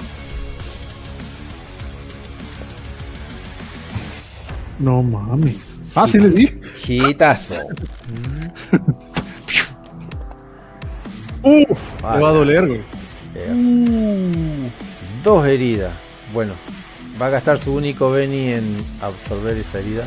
No 4.78 5.02
mames. 5.02 5.76
Ah, 5.94 6.06
sí 6.08 6.18
le 6.18 6.30
di. 6.30 6.46
Gitazo. 6.82 7.54
Uf, 11.42 11.96
le 11.96 12.02
va 12.02 12.12
a 12.14 12.20
Vale. 12.20 12.34
doler, 12.38 12.66
güey. 12.66 12.80
Eh, 13.34 14.70
Dos 15.24 15.46
heridas. 15.46 15.92
Bueno, 16.32 16.54
va 17.20 17.26
a 17.26 17.30
gastar 17.30 17.58
su 17.58 17.72
único 17.74 18.10
Benny 18.10 18.52
en 18.52 18.76
absorber 19.02 19.56
esa 19.56 19.78
herida. 19.80 20.04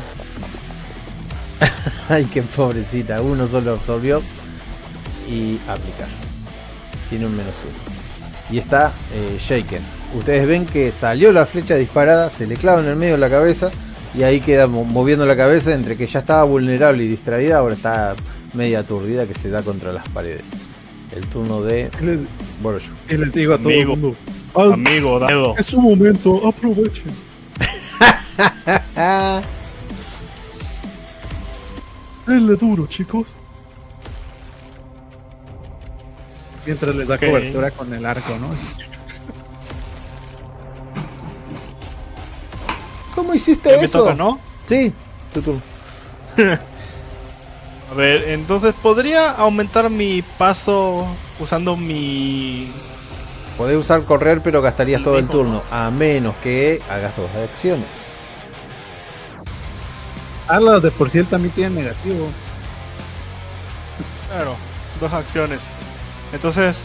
Ay, 2.08 2.24
qué 2.26 2.42
pobrecita. 2.42 3.20
Uno 3.20 3.46
solo 3.48 3.72
absorbió. 3.72 4.22
Y 5.28 5.58
aplicar. 5.68 6.08
Tiene 7.10 7.26
un 7.26 7.36
menos 7.36 7.54
uno. 7.64 7.74
Y 8.50 8.58
está 8.58 8.92
eh, 9.12 9.36
shaken. 9.38 9.82
Ustedes 10.16 10.46
ven 10.46 10.64
que 10.64 10.92
salió 10.92 11.32
la 11.32 11.46
flecha 11.46 11.74
disparada, 11.76 12.30
se 12.30 12.46
le 12.46 12.56
clava 12.56 12.80
en 12.80 12.86
el 12.88 12.96
medio 12.96 13.12
de 13.14 13.18
la 13.18 13.30
cabeza. 13.30 13.70
Y 14.16 14.22
ahí 14.22 14.40
queda 14.40 14.66
mo- 14.68 14.84
moviendo 14.84 15.26
la 15.26 15.36
cabeza 15.36 15.74
entre 15.74 15.96
que 15.96 16.06
ya 16.06 16.20
estaba 16.20 16.44
vulnerable 16.44 17.02
y 17.04 17.08
distraída. 17.08 17.58
Ahora 17.58 17.74
está 17.74 18.14
media 18.52 18.80
aturdida 18.80 19.26
que 19.26 19.34
se 19.34 19.48
da 19.50 19.62
contra 19.62 19.92
las 19.92 20.08
paredes. 20.10 20.44
El 21.10 21.26
turno 21.26 21.62
de 21.62 21.90
Boroshu. 22.62 22.92
y 23.08 23.16
les 23.16 23.32
digo 23.32 23.54
a 23.54 23.58
todo 23.58 23.68
Amigo. 23.68 23.94
el 23.94 23.98
mundo. 24.00 24.16
"Haz- 24.54 24.72
Amigo, 24.74 25.56
es 25.58 25.66
su 25.66 25.80
momento, 25.80 26.46
aprovechen. 26.46 27.10
Denle 32.26 32.56
duro, 32.56 32.86
chicos. 32.86 33.26
Mientras 36.66 36.94
les 36.94 37.06
da 37.06 37.18
cobertura 37.18 37.70
con 37.70 37.92
el 37.92 38.04
arco, 38.06 38.36
¿no? 38.38 38.48
¿Cómo 43.14 43.34
hiciste 43.34 43.70
Ya 43.70 43.78
me 43.78 43.84
eso? 43.84 44.00
toca, 44.00 44.14
¿no? 44.14 44.40
Sí, 44.66 44.92
tu 45.32 45.42
turno. 45.42 45.60
A 47.90 47.94
ver, 47.94 48.30
entonces 48.30 48.74
podría 48.82 49.30
aumentar 49.30 49.88
mi 49.90 50.22
paso 50.22 51.06
usando 51.38 51.76
mi. 51.76 52.68
Podés 53.56 53.76
usar 53.76 54.02
correr, 54.04 54.40
pero 54.42 54.60
gastarías 54.62 54.98
El 54.98 55.04
todo 55.04 55.18
el 55.18 55.28
turno, 55.28 55.62
a 55.70 55.90
menos 55.92 56.34
que 56.42 56.82
hagas 56.88 57.16
dos 57.16 57.30
acciones. 57.36 58.14
Ah, 60.48 60.58
las 60.58 60.82
de 60.82 60.90
por 60.90 61.08
sí 61.08 61.18
él 61.18 61.26
también 61.26 61.54
tiene 61.54 61.82
negativo. 61.82 62.26
Claro, 64.28 64.56
dos 65.00 65.12
acciones. 65.12 65.60
Entonces, 66.34 66.82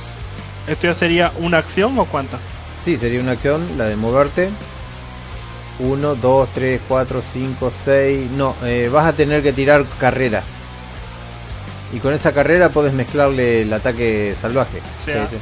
¿esto 0.67 0.87
ya 0.87 0.93
sería 0.93 1.33
una 1.39 1.57
acción 1.57 1.97
o 1.97 2.05
cuánta? 2.05 2.37
Sí, 2.83 2.97
sería 2.97 3.19
una 3.19 3.31
acción, 3.31 3.65
la 3.77 3.85
de 3.85 3.95
moverte. 3.95 4.49
1, 5.79 6.15
2, 6.15 6.49
3, 6.53 6.81
4, 6.87 7.21
5, 7.21 7.71
6. 7.71 8.31
No, 8.31 8.55
eh, 8.63 8.89
vas 8.93 9.07
a 9.07 9.13
tener 9.13 9.41
que 9.41 9.51
tirar 9.51 9.85
carrera. 9.99 10.43
Y 11.91 11.97
con 11.97 12.13
esa 12.13 12.31
carrera 12.31 12.69
podés 12.69 12.93
mezclarle 12.93 13.63
el 13.63 13.73
ataque 13.73 14.35
salvaje. 14.39 14.81
sea. 15.03 15.27
Sí, 15.27 15.35
sí. 15.35 15.41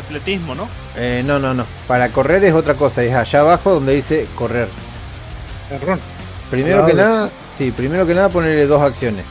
Atletismo, 0.00 0.54
¿no? 0.54 0.68
Eh, 0.96 1.22
no, 1.24 1.38
no, 1.38 1.54
no. 1.54 1.64
Para 1.86 2.08
correr 2.08 2.42
es 2.42 2.54
otra 2.54 2.74
cosa. 2.74 3.04
Es 3.04 3.14
allá 3.14 3.40
abajo 3.40 3.74
donde 3.74 3.94
dice 3.94 4.26
correr. 4.34 4.68
Primero 6.50 6.84
que 6.84 6.94
nada, 6.94 7.30
sí, 7.56 7.70
primero 7.70 8.04
que 8.04 8.14
nada 8.14 8.28
ponerle 8.28 8.66
dos 8.66 8.82
acciones. 8.82 9.24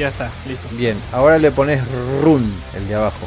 Ya 0.00 0.08
está, 0.08 0.30
listo. 0.46 0.66
Bien, 0.72 0.96
ahora 1.12 1.36
le 1.36 1.50
pones 1.50 1.82
run, 2.22 2.50
el 2.74 2.88
de 2.88 2.94
abajo. 2.94 3.26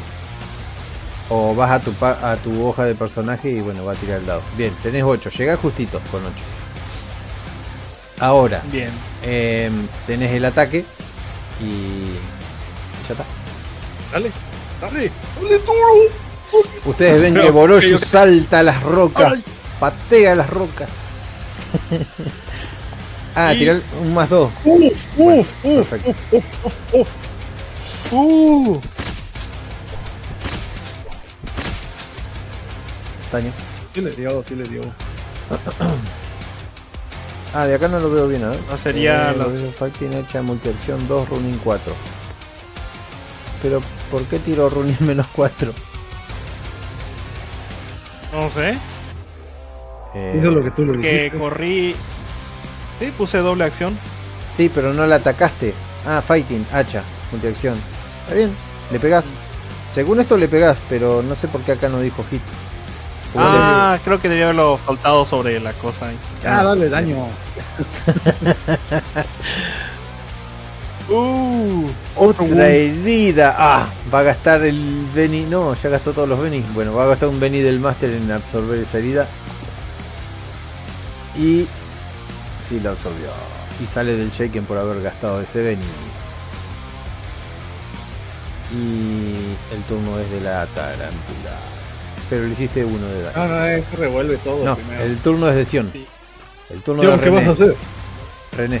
O 1.28 1.54
vas 1.54 1.70
a 1.70 1.80
tu, 1.80 1.92
pa- 1.92 2.18
a 2.32 2.34
tu 2.36 2.66
hoja 2.66 2.84
de 2.84 2.96
personaje 2.96 3.48
y 3.48 3.60
bueno, 3.60 3.84
va 3.84 3.92
a 3.92 3.94
tirar 3.94 4.18
el 4.18 4.26
dado. 4.26 4.42
Bien, 4.56 4.72
tenés 4.82 5.04
8, 5.04 5.30
llegás 5.30 5.60
justito 5.60 6.00
con 6.10 6.20
8. 6.24 6.32
Ahora, 8.18 8.60
Bien. 8.72 8.90
em, 9.22 9.86
tenés 10.08 10.32
el 10.32 10.44
ataque 10.44 10.84
y 11.60 12.14
ya 13.06 13.12
está. 13.12 13.24
Dale, 14.12 14.32
dale, 14.80 15.12
dale 15.40 15.58
duro. 15.60 16.12
Ustedes 16.86 17.22
ven 17.22 17.34
que 17.34 17.50
ok. 17.94 18.04
salta 18.04 18.58
a 18.58 18.62
las 18.64 18.82
rocas, 18.82 19.40
patea 19.78 20.34
las 20.34 20.50
rocas. 20.50 20.88
ah, 23.34 23.52
Y- 23.54 23.58
tirar 23.58 23.80
un 24.00 24.14
más 24.14 24.28
2. 24.28 24.50
Uf, 24.64 24.92
uf, 25.18 25.50
uf, 25.64 25.88
perfecto. 25.88 26.10
uf, 26.10 26.32
uf, 26.32 26.44
uf, 26.92 27.08
uf. 28.12 28.12
Uh, 28.12 28.80
Daño. 33.32 33.52
Sí 33.94 34.00
le 34.00 34.10
dio, 34.12 34.42
sí 34.42 34.54
le 34.54 34.64
dio. 34.64 34.82
Ah, 37.52 37.66
de 37.66 37.74
acá 37.74 37.88
no 37.88 37.98
lo 38.00 38.10
veo 38.10 38.28
bien, 38.28 38.44
a 38.44 38.50
ver. 38.50 38.60
No 38.68 38.76
sería 38.76 39.30
eh, 39.30 39.36
Warrior 39.38 39.72
Fighting 39.72 40.12
hecha 40.14 40.42
multiacción 40.42 41.06
2, 41.08 41.28
running 41.28 41.58
4. 41.62 41.94
Pero, 43.62 43.80
¿por 44.10 44.22
qué 44.24 44.38
tiro 44.38 44.68
running 44.68 44.96
menos 45.00 45.26
4? 45.34 45.72
no 48.32 48.50
sé. 48.50 48.76
Eh, 50.16 50.34
Eso 50.36 50.48
es 50.48 50.52
lo 50.52 50.62
que 50.64 50.70
tú 50.72 50.84
le 50.84 51.00
Que 51.00 51.12
dijiste. 51.14 51.38
corrí. 51.38 51.94
Sí, 52.98 53.12
puse 53.16 53.38
doble 53.38 53.64
acción. 53.64 53.98
Sí, 54.56 54.70
pero 54.72 54.92
no 54.94 55.06
la 55.06 55.16
atacaste. 55.16 55.74
Ah, 56.06 56.22
fighting, 56.22 56.66
hacha, 56.72 57.02
multiacción. 57.32 57.76
Está 58.22 58.34
bien, 58.34 58.54
le 58.90 59.00
pegás. 59.00 59.26
Según 59.90 60.20
esto 60.20 60.36
le 60.36 60.48
pegás, 60.48 60.76
pero 60.88 61.22
no 61.22 61.34
sé 61.34 61.48
por 61.48 61.60
qué 61.62 61.72
acá 61.72 61.88
no 61.88 62.00
dijo 62.00 62.24
hit. 62.30 62.42
Ah, 63.36 63.98
creo 64.04 64.20
que 64.20 64.28
debía 64.28 64.44
haberlo 64.44 64.78
soltado 64.84 65.24
sobre 65.24 65.58
la 65.60 65.72
cosa 65.72 66.08
ahí. 66.08 66.16
Ah, 66.46 66.62
dale 66.62 66.88
daño. 66.88 67.16
Uh, 71.08 71.86
Otra 72.16 72.68
herida. 72.70 73.54
Ah, 73.58 73.86
va 74.12 74.20
a 74.20 74.22
gastar 74.22 74.64
el 74.64 75.06
Beni. 75.14 75.42
No, 75.42 75.74
ya 75.74 75.90
gastó 75.90 76.12
todos 76.12 76.28
los 76.28 76.40
Benis. 76.40 76.64
Bueno, 76.72 76.94
va 76.94 77.04
a 77.04 77.08
gastar 77.08 77.28
un 77.28 77.38
Beni 77.38 77.60
del 77.60 77.78
Master 77.78 78.10
en 78.10 78.30
absorber 78.32 78.78
esa 78.78 78.98
herida. 78.98 79.28
Y. 81.36 81.66
Sí, 82.74 82.80
la 82.80 82.90
absorbió. 82.90 83.28
Y 83.82 83.86
sale 83.86 84.16
del 84.16 84.30
Shaken 84.32 84.64
por 84.64 84.76
haber 84.78 85.00
gastado 85.00 85.40
ese 85.40 85.62
Beni. 85.62 85.82
Y 88.72 89.74
el 89.74 89.82
turno 89.88 90.18
es 90.18 90.28
de 90.30 90.40
la 90.40 90.66
tarántula. 90.66 91.56
Pero 92.28 92.46
le 92.46 92.52
hiciste 92.54 92.84
uno 92.84 93.06
de 93.06 93.22
daño. 93.22 93.32
Ah, 93.36 93.46
no, 93.46 93.64
eh, 93.66 93.82
se 93.82 93.96
revuelve 93.96 94.36
todo 94.38 94.64
No, 94.64 94.74
primero. 94.76 95.02
el 95.04 95.16
turno 95.18 95.48
es 95.48 95.54
de 95.54 95.66
Sion. 95.66 95.92
El 96.70 96.82
turno 96.82 97.02
Sion, 97.02 97.14
de 97.16 97.20
¿qué 97.20 97.30
René. 97.30 97.36
vas 97.40 97.48
a 97.48 97.52
hacer? 97.52 97.76
René. 98.56 98.80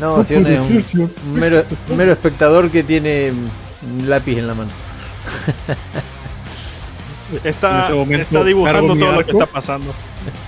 No, 0.00 0.16
No 0.18 0.24
Sion 0.24 0.46
es 0.46 0.60
un, 0.62 0.66
ser, 0.68 0.84
Sion. 0.84 1.12
un 1.26 1.34
mero, 1.96 2.12
espectador 2.12 2.70
que 2.70 2.82
tiene 2.84 3.32
un 3.32 4.08
lápiz 4.08 4.38
en 4.38 4.46
la 4.46 4.54
mano. 4.54 4.70
Está, 7.44 7.90
momento 7.90 8.22
está 8.22 8.44
dibujando 8.44 8.96
todo 8.96 9.12
lo 9.12 9.24
que 9.24 9.32
está 9.32 9.46
pasando. 9.46 9.92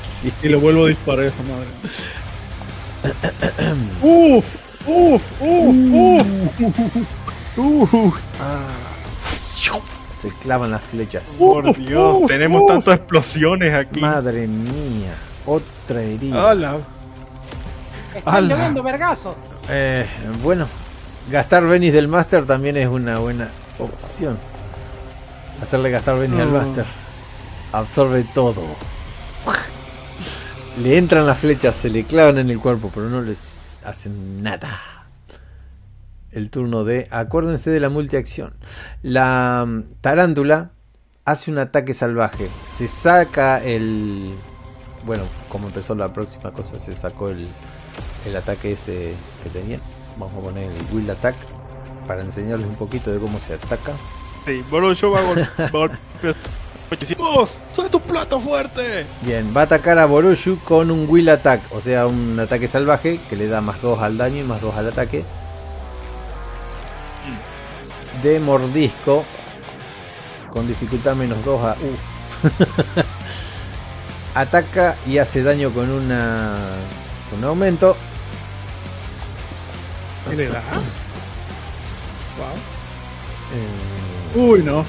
Sí. 0.08 0.32
Y 0.42 0.48
le 0.48 0.56
vuelvo 0.56 0.84
a 0.84 0.88
disparar 0.88 1.26
a 1.26 1.28
esa 1.28 1.42
madre. 1.42 1.66
¡Uf! 4.02 4.44
¡Uf! 4.86 5.22
¡Uf! 5.40 6.26
¡Uf! 7.56 8.18
Se 10.20 10.30
clavan 10.42 10.70
las 10.72 10.82
flechas. 10.82 11.22
Por 11.38 11.68
Uf, 11.68 11.78
Dios, 11.78 12.18
uf, 12.22 12.26
tenemos 12.26 12.62
uf. 12.62 12.68
tantas 12.68 12.96
explosiones 12.96 13.72
aquí. 13.72 14.00
Madre 14.00 14.48
mía. 14.48 15.14
Otra 15.46 16.02
herida. 16.02 16.46
Hola. 16.46 16.76
Están 18.16 18.34
¡Hala! 18.34 18.54
lloviendo 18.54 18.82
vergazos. 18.82 19.36
Eh, 19.68 20.04
bueno, 20.42 20.66
gastar 21.30 21.64
Venis 21.64 21.92
del 21.92 22.08
Master 22.08 22.44
también 22.46 22.76
es 22.78 22.88
una 22.88 23.18
buena 23.18 23.48
opción. 23.78 24.38
Hacerle 25.62 25.90
gastar 25.90 26.18
Venis 26.18 26.40
al 26.40 26.52
No. 26.52 26.58
Master. 26.58 26.84
Absorbe 27.72 28.24
todo. 28.34 28.64
Le 30.82 30.96
entran 30.96 31.26
las 31.26 31.38
flechas, 31.38 31.74
se 31.74 31.90
le 31.90 32.04
clavan 32.04 32.38
en 32.38 32.50
el 32.50 32.60
cuerpo, 32.60 32.90
pero 32.94 33.08
no 33.08 33.20
les 33.20 33.78
hacen 33.84 34.42
nada. 34.42 34.80
El 36.30 36.50
turno 36.50 36.84
de. 36.84 37.08
Acuérdense 37.10 37.70
de 37.70 37.80
la 37.80 37.88
multiacción. 37.88 38.54
La 39.02 39.64
mm, 39.66 39.82
tarántula 40.00 40.70
hace 41.24 41.50
un 41.50 41.58
ataque 41.58 41.94
salvaje. 41.94 42.48
Se 42.64 42.86
saca 42.86 43.62
el. 43.62 44.34
Bueno, 45.04 45.24
como 45.48 45.66
empezó 45.66 45.96
la 45.96 46.12
próxima 46.12 46.52
cosa, 46.52 46.78
se 46.78 46.94
sacó 46.94 47.30
el, 47.30 47.48
el 48.24 48.36
ataque 48.36 48.72
ese 48.72 49.14
que 49.42 49.50
tenía. 49.50 49.80
Vamos 50.16 50.38
a 50.38 50.46
poner 50.46 50.70
el 50.70 50.94
Will 50.94 51.10
Attack 51.10 51.34
para 52.06 52.22
enseñarles 52.22 52.68
un 52.68 52.76
poquito 52.76 53.12
de 53.12 53.18
cómo 53.18 53.40
se 53.40 53.54
ataca. 53.54 53.92
Sí, 54.46 54.64
bueno, 54.70 54.92
yo 54.92 55.10
va 55.10 55.20
a 55.20 55.90
¡Vos! 57.18 57.60
¡Soy 57.68 57.90
tu 57.90 58.00
plato 58.00 58.40
fuerte! 58.40 59.06
Bien, 59.22 59.52
va 59.54 59.62
a 59.62 59.64
atacar 59.64 59.98
a 59.98 60.06
Boroshu 60.06 60.58
con 60.64 60.90
un 60.90 61.06
Will 61.08 61.28
Attack, 61.28 61.60
o 61.72 61.80
sea, 61.80 62.06
un 62.06 62.38
ataque 62.40 62.66
salvaje 62.66 63.20
que 63.28 63.36
le 63.36 63.46
da 63.46 63.60
más 63.60 63.82
2 63.82 64.00
al 64.00 64.16
daño 64.16 64.38
y 64.38 64.44
más 64.44 64.60
2 64.62 64.74
al 64.74 64.88
ataque. 64.88 65.24
De 68.22 68.40
mordisco, 68.40 69.24
con 70.50 70.66
dificultad 70.66 71.14
menos 71.14 71.44
2 71.44 71.62
a. 71.62 71.72
Uh. 71.72 71.96
Ataca 74.34 74.96
y 75.06 75.18
hace 75.18 75.42
daño 75.42 75.70
con 75.72 75.90
una. 75.90 76.56
con 77.30 77.40
un 77.40 77.44
aumento. 77.44 77.96
¿Qué 80.28 80.36
le 80.36 80.48
da? 80.48 80.58
Eh, 80.58 80.62
Wow. 84.34 84.50
Uy, 84.50 84.62
no. 84.62 84.84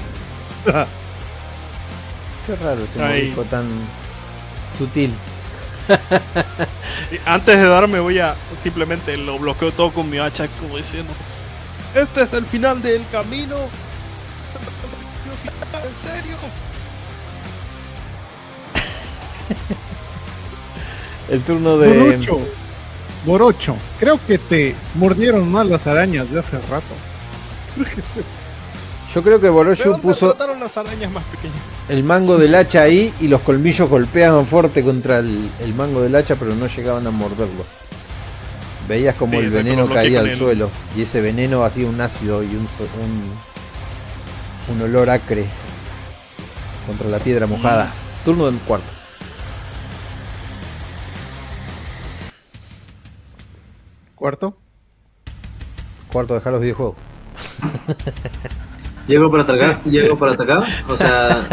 qué 2.46 2.56
raro 2.56 2.84
ese 2.84 3.02
Ay. 3.02 3.22
mordisco 3.22 3.44
tan 3.44 3.66
sutil. 4.78 5.12
Antes 7.26 7.58
de 7.58 7.64
darme 7.64 8.00
voy 8.00 8.18
a 8.20 8.34
simplemente 8.62 9.16
lo 9.16 9.38
bloqueo 9.38 9.72
todo 9.72 9.90
con 9.90 10.08
mi 10.08 10.18
hacha 10.18 10.46
como 10.60 10.76
diciendo 10.76 11.12
Este 11.94 12.22
es 12.22 12.32
el 12.32 12.46
final 12.46 12.80
del 12.80 13.02
camino 13.10 13.56
¿En 15.72 15.94
serio? 15.96 16.36
El 21.30 21.42
turno 21.42 21.78
de. 21.78 21.98
Borocho. 21.98 22.38
Borocho. 23.24 23.76
Creo 23.98 24.18
que 24.26 24.38
te 24.38 24.74
mordieron 24.94 25.50
mal 25.50 25.70
las 25.70 25.86
arañas 25.86 26.30
de 26.30 26.40
hace 26.40 26.58
rato. 26.58 26.94
Yo 29.14 29.22
creo 29.22 29.38
que 29.40 29.46
¿De 29.46 29.50
Boroshu 29.50 30.00
puso 30.00 30.28
trataron 30.34 30.60
las 30.60 30.76
arañas 30.76 31.10
más 31.10 31.24
pequeñas? 31.24 31.56
el 31.88 32.04
mango 32.04 32.38
del 32.38 32.54
hacha 32.54 32.82
ahí 32.82 33.12
y 33.20 33.26
los 33.26 33.40
colmillos 33.40 33.88
golpeaban 33.90 34.46
fuerte 34.46 34.84
contra 34.84 35.18
el, 35.18 35.50
el 35.60 35.74
mango 35.74 36.00
del 36.02 36.14
hacha, 36.14 36.36
pero 36.36 36.54
no 36.54 36.66
llegaban 36.68 37.06
a 37.06 37.10
morderlo. 37.10 37.64
Veías 38.88 39.16
como 39.16 39.32
Sí, 39.32 39.38
el 39.38 39.50
veneno 39.50 39.88
caía 39.88 40.20
al 40.20 40.28
el- 40.30 40.38
suelo 40.38 40.70
y 40.96 41.02
ese 41.02 41.20
veneno 41.20 41.64
hacía 41.64 41.88
un 41.88 42.00
ácido 42.00 42.42
y 42.44 42.46
un, 42.54 42.68
so- 42.68 42.86
un, 44.70 44.76
un 44.76 44.82
olor 44.82 45.10
acre 45.10 45.44
contra 46.86 47.08
la 47.08 47.18
piedra 47.18 47.46
mojada. 47.48 47.86
Mm. 47.86 48.24
Turno 48.24 48.46
del 48.46 48.58
cuarto. 48.60 48.86
Cuarto. 54.14 54.56
Cuarto 56.12 56.34
dejar 56.34 56.52
los 56.52 56.60
videojuegos. 56.62 56.96
Llego 59.10 59.28
para 59.28 59.42
atacar, 59.42 59.82
llego 59.90 60.16
para 60.16 60.32
atacar, 60.32 60.62
o 60.88 60.96
sea, 60.96 61.48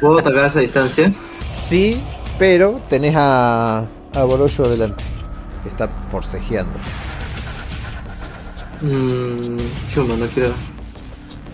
puedo 0.00 0.18
atacar 0.18 0.40
a 0.42 0.46
esa 0.48 0.58
distancia. 0.58 1.12
Sí, 1.56 2.00
pero 2.36 2.80
tenés 2.90 3.14
a, 3.16 3.86
a 4.12 4.24
Boroshu 4.24 4.64
adelante. 4.64 5.04
Está 5.64 5.88
forcejeando. 6.10 6.72
Mmm, 8.80 9.56
chuma, 9.88 10.16
no 10.16 10.26
quiero. 10.26 10.50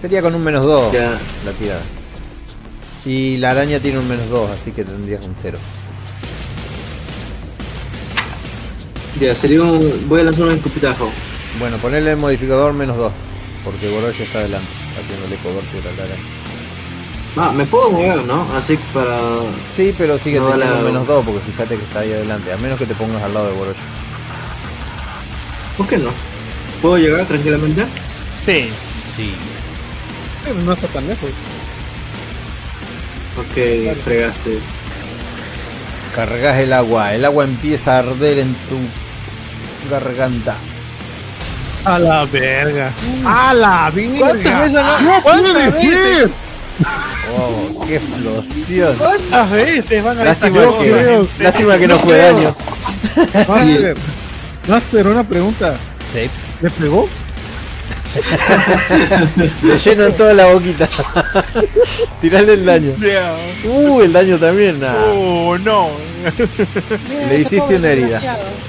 Sería 0.00 0.22
con 0.22 0.34
un 0.34 0.42
menos 0.42 0.64
2 0.64 0.92
Ya. 0.92 1.10
la 1.44 1.52
tirada. 1.58 1.82
Y 3.04 3.36
la 3.36 3.50
araña 3.50 3.78
tiene 3.78 3.98
un 3.98 4.08
menos 4.08 4.30
2, 4.30 4.50
así 4.52 4.72
que 4.72 4.84
tendrías 4.84 5.22
un 5.26 5.34
0. 5.36 5.58
Ya, 9.20 9.34
sería 9.34 9.62
un. 9.62 10.08
Voy 10.08 10.20
a 10.22 10.24
lanzar 10.24 10.46
un 10.46 10.54
escupitajo. 10.54 11.10
Bueno, 11.58 11.76
ponerle 11.76 12.12
el 12.12 12.16
modificador 12.16 12.72
menos 12.72 12.96
2, 12.96 13.12
porque 13.64 13.90
Borosho 13.90 14.22
está 14.22 14.38
adelante, 14.38 14.66
haciéndole 15.00 15.36
cobertura 15.36 15.90
a 15.90 15.96
la 15.96 16.02
araña. 16.04 16.22
Ah, 17.36 17.52
me 17.54 17.64
puedo 17.64 17.90
mover, 17.90 18.24
¿no? 18.24 18.46
Así 18.54 18.78
para. 18.92 19.18
Sí, 19.74 19.94
pero 19.96 20.18
sigue 20.18 20.38
No, 20.38 20.50
teniendo 20.50 20.74
la- 20.74 20.80
un 20.80 20.84
menos 20.84 21.06
2, 21.06 21.24
porque 21.24 21.40
fíjate 21.52 21.76
que 21.76 21.82
está 21.84 22.00
ahí 22.00 22.12
adelante, 22.12 22.52
a 22.52 22.56
menos 22.58 22.78
que 22.78 22.84
te 22.86 22.94
pongas 22.94 23.22
al 23.22 23.32
lado 23.32 23.46
de 23.46 23.52
Borosho. 23.54 23.78
¿Por 25.76 25.86
qué 25.86 25.96
no? 25.98 26.10
¿Puedo 26.82 26.98
llegar 26.98 27.24
tranquilamente? 27.26 27.84
Sí. 28.44 28.68
Sí. 29.16 29.34
Pero 30.44 30.56
no 30.60 30.72
está 30.72 30.86
tan 30.88 31.06
lejos. 31.08 31.30
Ok, 33.38 33.96
fregaste. 34.04 34.58
Cargas 36.14 36.58
el 36.58 36.72
agua, 36.74 37.14
el 37.14 37.24
agua 37.24 37.44
empieza 37.44 37.96
a 37.96 37.98
arder 38.00 38.40
en 38.40 38.54
tu 38.68 38.76
garganta. 39.90 40.54
A 41.84 41.98
la 41.98 42.24
verga. 42.26 42.92
A 43.24 43.54
la 43.54 43.90
verga. 43.94 44.18
¿Cuántas 44.18 44.60
veces 44.60 44.82
¡No 45.02 45.22
puede 45.22 45.72
ser! 45.72 46.30
Oh, 47.36 47.84
qué 47.86 47.96
explosión. 47.96 48.96
¿Cuántas 48.96 49.50
veces 49.50 50.04
van 50.04 50.18
a 50.20 50.24
Lástima 50.24 50.60
que, 50.80 51.26
lástima 51.40 51.78
que 51.78 51.88
no 51.88 51.98
fue 51.98 52.18
daño. 52.18 52.54
Master, 53.48 53.96
Master, 54.68 55.06
una 55.06 55.24
pregunta. 55.24 55.76
Sí. 56.12 56.30
¿Le 56.60 56.70
pegó? 56.70 57.08
Le 59.62 59.78
lleno 59.78 60.04
en 60.04 60.12
toda 60.16 60.34
la 60.34 60.46
boquita. 60.46 60.88
Tirale 62.20 62.54
el 62.54 62.64
daño. 62.64 62.94
Yeah. 62.96 63.34
Uh, 63.64 64.02
el 64.02 64.12
daño 64.12 64.38
también. 64.38 64.78
nah. 64.80 64.94
Oh, 65.06 65.56
no. 65.58 65.88
Le 67.28 67.38
hiciste 67.38 67.76
una 67.76 67.88
herida. 67.88 68.20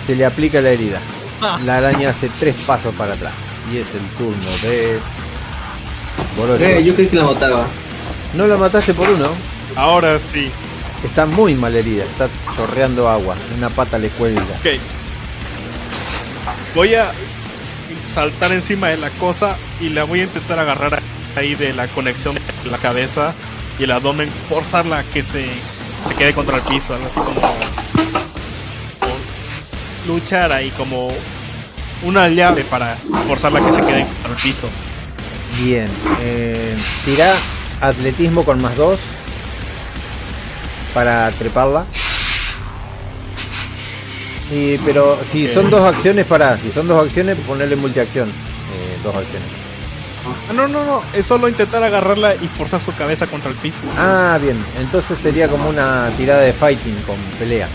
Se 0.06 0.16
le 0.16 0.26
aplica 0.26 0.62
la 0.62 0.70
herida. 0.70 1.00
La 1.66 1.78
araña 1.78 2.10
hace 2.10 2.30
tres 2.30 2.56
pasos 2.66 2.94
para 2.96 3.14
atrás. 3.14 3.34
Y 3.72 3.78
es 3.78 3.88
el 3.94 4.06
turno 4.18 4.52
de. 4.62 5.00
Eh, 6.60 6.84
yo 6.84 6.96
creí 6.96 7.08
que 7.08 7.16
la 7.16 7.26
mataba. 7.26 7.66
No 8.34 8.48
lo 8.48 8.58
mataste 8.58 8.94
por 8.94 9.10
uno. 9.10 9.28
Ahora 9.76 10.20
sí. 10.20 10.50
Está 11.04 11.26
muy 11.26 11.54
mal 11.56 11.76
herida, 11.76 12.04
está 12.06 12.30
chorreando 12.56 13.10
agua. 13.10 13.36
Una 13.58 13.70
pata 13.70 13.98
le 13.98 14.10
cuelga. 14.10 14.42
Ok. 14.42 14.80
Voy 16.76 16.96
a 16.96 17.12
saltar 18.14 18.52
encima 18.52 18.90
de 18.90 18.98
la 18.98 19.10
cosa 19.12 19.56
y 19.80 19.90
la 19.90 20.06
voy 20.06 20.22
a 20.22 20.24
intentar 20.24 20.60
agarrar 20.60 21.02
ahí 21.36 21.56
de 21.56 21.74
la 21.74 21.88
conexión 21.88 22.36
de 22.36 22.72
la 22.72 22.78
cabeza 22.78 23.34
y 23.80 23.84
el 23.84 23.92
abdomen, 23.92 24.30
forzarla 24.50 25.00
a 25.00 25.04
que 25.04 25.24
se, 25.24 25.46
se 26.08 26.16
quede 26.18 26.34
contra 26.34 26.58
el 26.58 26.64
piso, 26.64 26.94
algo 26.94 27.08
así 27.08 27.20
como 27.20 27.42
luchar 30.08 30.52
ahí 30.52 30.70
como 30.72 31.12
una 32.04 32.28
llave 32.30 32.64
para 32.64 32.96
forzarla 33.28 33.60
que 33.60 33.74
se 33.74 33.82
quede 33.82 34.02
el 34.02 34.36
piso. 34.42 34.70
Bien. 35.62 35.88
Eh, 36.22 36.76
tira 37.06 37.34
atletismo 37.82 38.44
con 38.44 38.62
más 38.62 38.76
2 38.76 39.00
para 40.94 41.32
treparla. 41.32 41.86
Y, 44.52 44.78
pero 44.80 45.18
si 45.32 45.48
son 45.48 45.70
dos 45.70 45.82
acciones, 45.82 46.26
para 46.26 46.58
Si 46.58 46.70
son 46.70 46.88
dos 46.88 47.04
acciones, 47.04 47.38
ponerle 47.48 47.76
multiacción. 47.76 48.30
Eh, 48.30 48.98
dos 49.04 49.16
acciones. 49.16 49.48
Ah, 50.50 50.54
no, 50.54 50.68
no, 50.68 50.86
no, 50.86 51.04
es 51.14 51.26
solo 51.26 51.50
intentar 51.50 51.84
agarrarla 51.84 52.36
y 52.36 52.48
forzar 52.48 52.80
su 52.80 52.94
cabeza 52.96 53.28
contra 53.28 53.50
el 53.50 53.58
piso. 53.58 53.80
Ah, 53.98 54.38
bien. 54.42 54.58
Entonces 54.80 55.20
sería 55.20 55.48
como 55.48 55.70
una 55.70 56.10
tirada 56.18 56.42
de 56.42 56.54
fighting 56.54 56.96
con 57.06 57.18
pelea. 57.40 57.68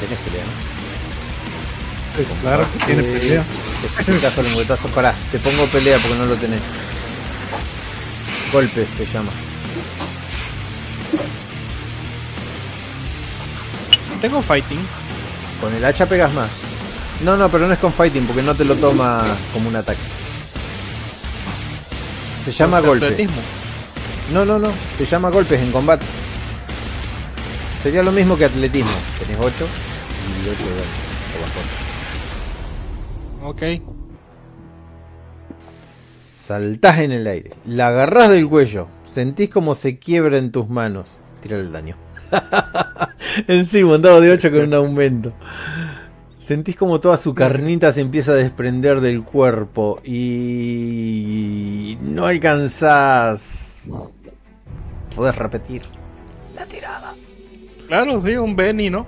Tenés 0.00 0.18
pelea, 0.18 0.42
¿no? 0.44 0.73
Claro 2.42 2.64
que 2.72 2.86
tiene 2.86 3.02
Eh, 3.02 3.18
pelea. 3.18 3.44
Te 4.04 4.12
picazo 4.12 4.42
lengüetazo. 4.42 4.88
Pará, 4.88 5.14
te 5.32 5.38
pongo 5.38 5.64
pelea 5.66 5.98
porque 5.98 6.16
no 6.18 6.26
lo 6.26 6.36
tenés. 6.36 6.60
Golpes 8.52 8.88
se 8.96 9.04
llama. 9.06 9.30
Tengo 14.20 14.42
fighting. 14.42 14.78
Con 15.60 15.74
el 15.74 15.84
hacha 15.84 16.06
pegas 16.06 16.32
más. 16.32 16.48
No, 17.22 17.36
no, 17.36 17.48
pero 17.48 17.66
no 17.66 17.72
es 17.72 17.78
con 17.78 17.92
fighting 17.92 18.26
porque 18.26 18.42
no 18.42 18.54
te 18.54 18.64
lo 18.64 18.74
toma 18.76 19.22
como 19.52 19.68
un 19.68 19.76
ataque. 19.76 20.00
Se 22.44 22.52
llama 22.52 22.80
golpes. 22.80 23.12
atletismo. 23.12 23.40
No, 24.32 24.44
no, 24.44 24.58
no. 24.58 24.72
Se 24.98 25.06
llama 25.06 25.30
golpes 25.30 25.60
en 25.60 25.72
combate. 25.72 26.04
Sería 27.82 28.02
lo 28.02 28.12
mismo 28.12 28.36
que 28.36 28.44
atletismo. 28.46 28.90
Tenés 29.18 29.36
8 29.38 29.48
y 29.56 30.48
8 30.48 30.58
de 30.58 30.64
golpe. 31.40 31.83
Ok. 33.44 33.62
Saltás 36.34 37.00
en 37.00 37.12
el 37.12 37.26
aire. 37.26 37.50
La 37.66 37.88
agarrás 37.88 38.30
del 38.30 38.48
cuello. 38.48 38.88
Sentís 39.04 39.50
como 39.50 39.74
se 39.74 39.98
quiebra 39.98 40.38
en 40.38 40.50
tus 40.50 40.70
manos. 40.70 41.20
Tira 41.42 41.58
el 41.58 41.70
daño. 41.70 41.96
Encima, 43.46 43.96
un 43.96 44.02
dado 44.02 44.22
de 44.22 44.30
8 44.30 44.50
con 44.50 44.60
un 44.60 44.72
aumento. 44.74 45.34
Sentís 46.38 46.74
como 46.74 47.00
toda 47.00 47.18
su 47.18 47.34
carnita 47.34 47.92
se 47.92 48.00
empieza 48.00 48.32
a 48.32 48.36
desprender 48.36 49.02
del 49.02 49.22
cuerpo. 49.22 50.00
Y. 50.04 51.98
No 52.00 52.26
alcanzás. 52.26 53.82
Podés 55.14 55.36
repetir. 55.36 55.82
La 56.54 56.64
tirada. 56.66 57.14
Claro, 57.88 58.22
sí, 58.22 58.36
un 58.36 58.56
Benny, 58.56 58.88
¿no? 58.88 59.06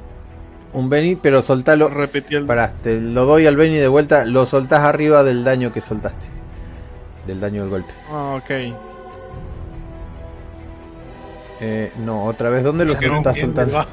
Un 0.76 0.90
Benny, 0.90 1.16
pero 1.16 1.40
soltalo. 1.40 1.88
Repetí 1.88 2.36
el. 2.36 2.44
Pará, 2.44 2.70
te 2.82 3.00
lo 3.00 3.24
doy 3.24 3.46
al 3.46 3.56
Benny 3.56 3.76
de 3.76 3.88
vuelta. 3.88 4.26
Lo 4.26 4.44
soltás 4.44 4.84
arriba 4.84 5.24
del 5.24 5.42
daño 5.42 5.72
que 5.72 5.80
soltaste. 5.80 6.26
Del 7.26 7.40
daño 7.40 7.62
del 7.62 7.70
golpe. 7.70 7.94
Ah, 8.10 8.38
ok. 8.38 8.50
Eh, 11.60 11.92
no, 11.96 12.26
otra 12.26 12.50
vez, 12.50 12.62
¿dónde 12.62 12.84
lo 12.84 12.92
estás 12.92 13.38
soltando? 13.38 13.74
va. 13.74 13.86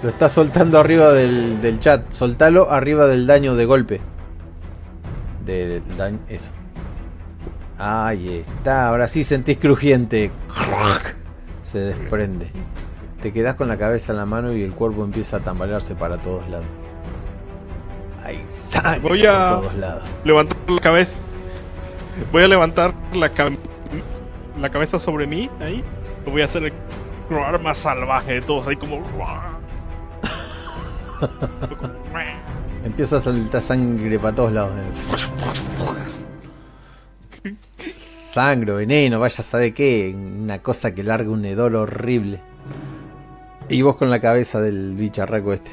Lo 0.00 0.08
estás 0.08 0.32
soltando 0.32 0.78
arriba 0.78 1.12
del, 1.12 1.60
del 1.60 1.80
chat. 1.80 2.08
Soltalo 2.12 2.70
arriba 2.70 3.08
del 3.08 3.26
daño 3.26 3.56
de 3.56 3.64
golpe. 3.64 4.00
De, 5.44 5.80
del 5.80 5.96
daño, 5.96 6.20
eso. 6.28 6.52
Ahí 7.78 8.44
está, 8.46 8.86
ahora 8.86 9.08
sí 9.08 9.24
sentís 9.24 9.58
crujiente. 9.58 10.30
Se 11.64 11.78
desprende. 11.78 12.48
Te 13.22 13.32
quedás 13.32 13.54
con 13.54 13.68
la 13.68 13.78
cabeza 13.78 14.12
en 14.12 14.18
la 14.18 14.26
mano 14.26 14.52
y 14.52 14.62
el 14.62 14.72
cuerpo 14.74 15.04
empieza 15.04 15.36
a 15.38 15.40
tambalearse 15.40 15.94
para 15.94 16.18
todos 16.18 16.48
lados. 16.48 16.66
Hay 18.24 18.42
sangre 18.46 19.00
Voy 19.00 19.24
a- 19.26 19.50
por 19.54 19.60
todos 19.62 19.74
lados. 19.76 20.02
Levantar 20.24 20.56
la 20.68 20.80
cabeza. 20.80 21.18
Voy 22.32 22.42
a 22.42 22.48
levantar 22.48 22.92
la, 23.14 23.32
cab- 23.32 23.56
la 24.60 24.70
cabeza 24.70 24.98
sobre 24.98 25.26
mí, 25.26 25.48
ahí. 25.60 25.82
Lo 26.26 26.32
voy 26.32 26.42
a 26.42 26.46
hacer 26.46 26.64
el 26.64 26.72
roar 27.30 27.60
más 27.62 27.78
salvaje 27.78 28.32
de 28.34 28.42
todos, 28.42 28.66
ahí 28.66 28.76
como. 28.76 29.00
Empieza 32.84 33.16
a 33.18 33.20
saltar 33.20 33.62
sangre 33.62 34.18
para 34.18 34.34
todos 34.34 34.52
lados. 34.52 34.72
Sangre, 37.96 38.72
veneno, 38.72 39.20
vaya 39.20 39.36
a 39.38 39.42
saber 39.42 39.74
qué. 39.74 40.12
Una 40.16 40.58
cosa 40.60 40.94
que 40.94 41.04
larga 41.04 41.30
un 41.30 41.44
hedor 41.44 41.76
horrible. 41.76 42.40
Y 43.72 43.82
vos 43.82 43.96
con 43.96 44.10
la 44.10 44.20
cabeza 44.20 44.60
del 44.60 44.94
bicharraco 44.94 45.52
este. 45.54 45.70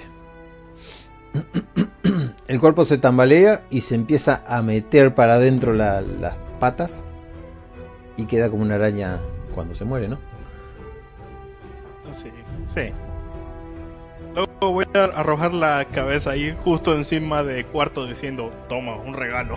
El 2.47 2.59
cuerpo 2.59 2.85
se 2.85 2.97
tambalea 2.97 3.63
y 3.69 3.81
se 3.81 3.95
empieza 3.95 4.41
a 4.47 4.61
meter 4.61 5.13
para 5.13 5.33
adentro 5.35 5.73
la- 5.73 6.01
las 6.01 6.35
patas. 6.59 7.03
Y 8.17 8.25
queda 8.25 8.49
como 8.49 8.63
una 8.63 8.75
araña 8.75 9.19
cuando 9.53 9.75
se 9.75 9.85
muere, 9.85 10.07
¿no? 10.07 10.17
Sí, 12.11 12.31
sí. 12.65 12.91
Luego 14.33 14.71
voy 14.71 14.85
a 14.95 15.03
arrojar 15.19 15.53
la 15.53 15.85
cabeza 15.85 16.31
ahí 16.31 16.55
justo 16.63 16.95
encima 16.95 17.43
de 17.43 17.65
cuarto 17.65 18.05
diciendo, 18.07 18.49
toma, 18.69 18.95
un 18.95 19.13
regalo. 19.13 19.55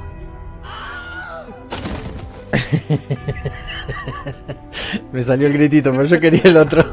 Me 5.12 5.22
salió 5.22 5.46
el 5.46 5.52
gritito, 5.52 5.90
pero 5.92 6.04
yo 6.04 6.18
quería 6.20 6.42
el 6.44 6.56
otro. 6.56 6.82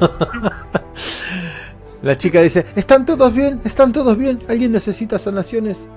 La 2.02 2.18
chica 2.18 2.42
dice, 2.42 2.66
¿están 2.76 3.06
todos 3.06 3.34
bien? 3.34 3.60
¿Están 3.66 3.92
todos 3.92 4.18
bien? 4.18 4.40
¿Alguien 4.48 4.72
necesita 4.72 5.20
sanaciones? 5.20 5.90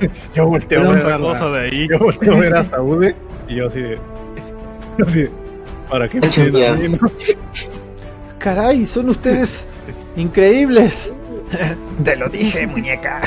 Yo 0.34 0.46
volteo 0.46 0.80
a 0.80 0.88
ver 0.92 1.06
otra 1.06 1.46
a 1.46 1.50
de 1.50 1.60
ahí. 1.60 1.88
Yo 1.88 1.98
volteo 1.98 2.34
a 2.34 2.40
ver 2.40 2.54
hasta 2.56 2.82
Ude 2.82 3.14
y 3.48 3.56
yo 3.56 3.68
así 3.68 3.80
de. 3.80 3.98
yo 4.98 5.06
así 5.06 5.22
de, 5.22 5.30
¿Para 5.88 6.08
qué 6.08 6.20
me? 6.20 6.28
Caray, 8.38 8.86
son 8.86 9.10
ustedes 9.10 9.66
increíbles. 10.16 11.12
Te 12.04 12.16
lo 12.16 12.28
dije, 12.28 12.66
muñeca. 12.66 13.20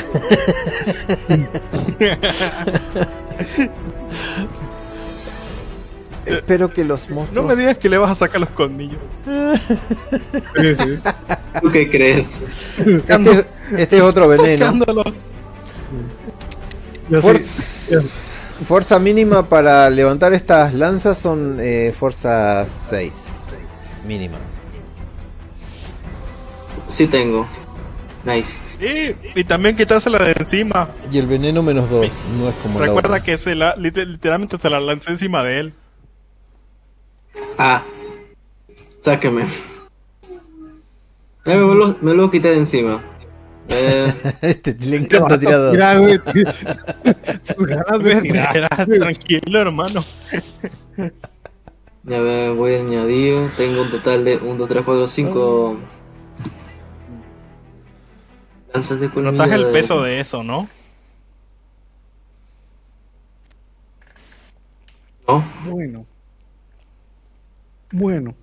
Espero 6.26 6.72
que 6.72 6.84
los 6.84 7.08
No 7.08 7.16
monstruos... 7.16 7.46
me 7.46 7.56
digas 7.56 7.78
que 7.78 7.88
le 7.88 7.98
vas 7.98 8.10
a 8.10 8.14
sacar 8.14 8.40
los 8.40 8.50
colmillos. 8.50 8.98
Sí, 10.60 10.74
sí. 10.74 10.98
¿Tú 11.62 11.70
qué 11.70 11.88
crees? 11.90 12.42
Este, 12.78 13.46
este 13.76 13.96
es 13.96 14.02
otro 14.02 14.28
veneno. 14.28 14.66
Sacándolo. 14.66 15.04
Yo 17.08 17.20
sí- 17.38 17.94
Fuerza, 18.66 18.98
mínima 18.98 19.48
para 19.48 19.88
levantar 19.90 20.32
estas 20.32 20.72
lanzas 20.72 21.18
son 21.18 21.58
eh, 21.60 21.94
fuerza 21.98 22.66
6. 22.66 23.12
Mínima. 24.06 24.38
Sí 26.88 27.06
tengo. 27.06 27.46
Nice. 28.24 28.58
Y, 28.80 29.40
y 29.40 29.44
también 29.44 29.76
quitársela 29.76 30.18
de 30.18 30.32
encima. 30.38 30.88
Y 31.12 31.18
el 31.18 31.26
veneno 31.26 31.62
menos 31.62 31.88
2. 31.90 32.06
No 32.38 32.48
es 32.48 32.54
como 32.56 32.80
la 32.80 32.86
Recuerda 32.86 33.08
otra. 33.10 33.22
que 33.22 33.38
se 33.38 33.54
la, 33.54 33.76
liter- 33.76 34.06
literalmente 34.08 34.58
se 34.58 34.70
la 34.70 34.80
lancé 34.80 35.10
encima 35.10 35.44
de 35.44 35.60
él. 35.60 35.74
Ah. 37.58 37.82
Sáqueme. 39.00 39.44
Eh, 41.44 41.54
me, 41.56 41.74
lo, 41.74 41.96
me 42.02 42.12
lo 42.14 42.30
quité 42.30 42.50
de 42.50 42.56
encima. 42.56 43.02
Eh, 43.68 44.12
este 44.42 44.74
le 44.74 44.96
encanta 44.96 45.38
tirar. 45.38 45.72
Sus 47.42 47.66
ganas 47.66 48.02
de 48.02 48.20
tirar. 48.22 48.86
Tranquilo, 48.86 49.60
hermano. 49.60 50.04
ya 52.02 52.20
ve, 52.20 52.50
voy 52.50 52.74
a 52.74 52.78
añadir. 52.78 53.48
Tengo 53.56 53.82
un 53.82 53.90
total 53.90 54.24
de 54.24 54.36
1, 54.38 54.54
2, 54.56 54.68
3, 54.68 54.82
4, 54.84 55.08
5. 55.08 55.76
Lanzas 58.74 59.00
de 59.00 59.08
colmillo. 59.08 59.32
Notas 59.32 59.52
el 59.52 59.64
de- 59.64 59.72
peso 59.72 60.02
de 60.02 60.20
eso, 60.20 60.42
¿no? 60.42 60.68
¿No? 65.28 65.44
Bueno. 65.66 66.06
Bueno. 67.92 68.34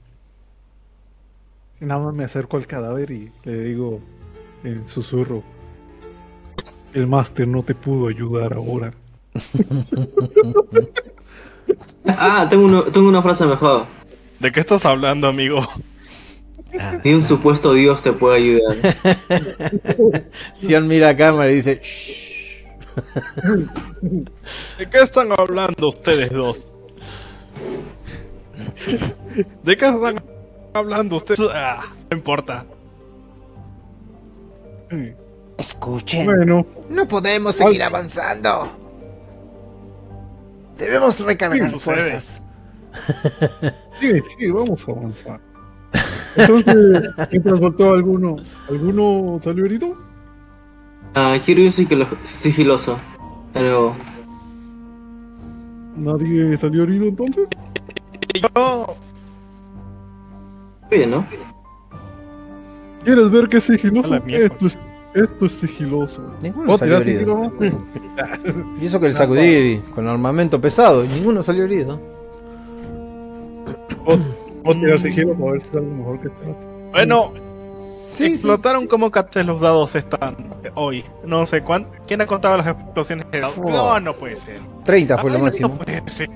Nada 1.79 2.05
más 2.05 2.15
me 2.15 2.23
acerco 2.23 2.57
al 2.57 2.65
cadáver 2.67 3.11
y 3.11 3.31
le 3.43 3.59
digo 3.61 3.99
en 4.63 4.87
susurro. 4.87 5.43
El 6.93 7.07
máster 7.07 7.47
no 7.47 7.63
te 7.63 7.75
pudo 7.75 8.07
ayudar 8.07 8.53
ahora. 8.53 8.91
Ah, 12.05 12.45
tengo, 12.49 12.65
uno- 12.65 12.83
tengo 12.83 13.07
una 13.07 13.21
frase 13.21 13.45
mejor. 13.45 13.85
¿De 14.39 14.51
qué 14.51 14.59
estás 14.59 14.85
hablando, 14.85 15.27
amigo? 15.27 15.65
Ni 17.03 17.13
un 17.13 17.23
supuesto 17.23 17.73
dios 17.73 18.01
te 18.01 18.11
puede 18.11 18.37
ayudar. 18.37 18.75
Sion 20.53 20.87
mira 20.87 21.09
a 21.09 21.15
cámara 21.17 21.49
y 21.51 21.55
dice, 21.55 21.79
"Shh". 21.81 22.65
¿De 24.77 24.89
qué 24.89 24.97
están 25.01 25.29
hablando 25.31 25.87
ustedes 25.87 26.29
dos? 26.31 26.71
¿De 29.63 29.77
qué 29.77 29.85
están 29.87 30.21
hablando 30.73 31.15
ustedes? 31.17 31.39
Ah, 31.53 31.85
no 32.11 32.17
importa. 32.17 32.65
Escuchen, 35.57 36.25
Bueno, 36.25 36.65
no 36.89 37.07
podemos 37.07 37.55
seguir 37.55 37.81
avanzando. 37.83 38.69
Debemos 40.77 41.19
recargar 41.21 41.69
Sí, 41.69 41.79
fuerzas. 41.79 42.41
sí, 43.99 44.11
sí, 44.37 44.51
vamos 44.51 44.87
a 44.87 44.91
avanzar. 44.91 45.39
Entonces, 46.35 47.09
mientras 47.31 47.59
volteó 47.59 47.93
alguno, 47.93 48.35
¿alguno 48.69 49.39
salió 49.41 49.65
herido? 49.65 49.95
Ah, 51.15 51.35
es 51.35 51.43
sigilo- 51.77 52.07
sigiloso. 52.23 52.97
Pero. 53.53 53.95
¿Nadie 55.95 56.57
salió 56.57 56.83
herido 56.83 57.05
entonces? 57.05 57.47
Yo, 58.55 58.95
Bien, 60.89 61.11
¿no? 61.11 61.25
¿Quieres 63.03 63.29
ver 63.31 63.49
qué 63.49 63.57
es 63.57 63.63
sigiloso? 63.63 64.15
Esto 64.27 64.67
es, 64.67 64.79
esto 65.13 65.45
es 65.45 65.53
sigiloso. 65.53 66.21
Ninguno 66.41 66.65
¿Puedo 66.65 66.77
salió 66.77 66.97
herido. 66.97 67.51
Y 68.81 68.85
eso 68.85 68.99
que 68.99 69.07
el 69.07 69.15
sacudí 69.15 69.79
con 69.95 70.07
armamento 70.07 70.61
pesado 70.61 71.03
y 71.03 71.07
ninguno 71.07 71.41
salió 71.43 71.63
herido. 71.65 71.99
¿Puedo 74.05 74.79
tirar 74.79 74.99
sigilo 74.99 75.33
para 75.33 75.51
ver 75.53 75.61
si 75.61 75.67
es 75.67 75.73
algo 75.75 75.93
mejor 75.95 76.19
que 76.21 76.27
este 76.27 76.55
bueno, 76.91 77.33
Sí, 77.89 78.25
explotaron 78.25 78.85
como 78.85 79.09
cates 79.09 79.43
los 79.45 79.59
dados 79.59 79.95
están 79.95 80.35
hoy. 80.75 81.03
No 81.25 81.45
sé 81.47 81.63
cuánto. 81.63 81.89
¿Quién 82.05 82.21
ha 82.21 82.27
contado 82.27 82.57
las 82.57 82.67
explosiones 82.67 83.25
de 83.31 83.39
dados? 83.39 83.55
Oh. 83.63 83.69
No, 83.71 83.99
no 83.99 84.13
puede 84.13 84.35
ser. 84.35 84.61
30 84.85 85.17
fue 85.17 85.31
lo 85.31 85.37
Ay, 85.37 85.41
no 85.41 85.45
máximo. 85.45 85.77
puede 85.77 86.07
ser. 86.07 86.29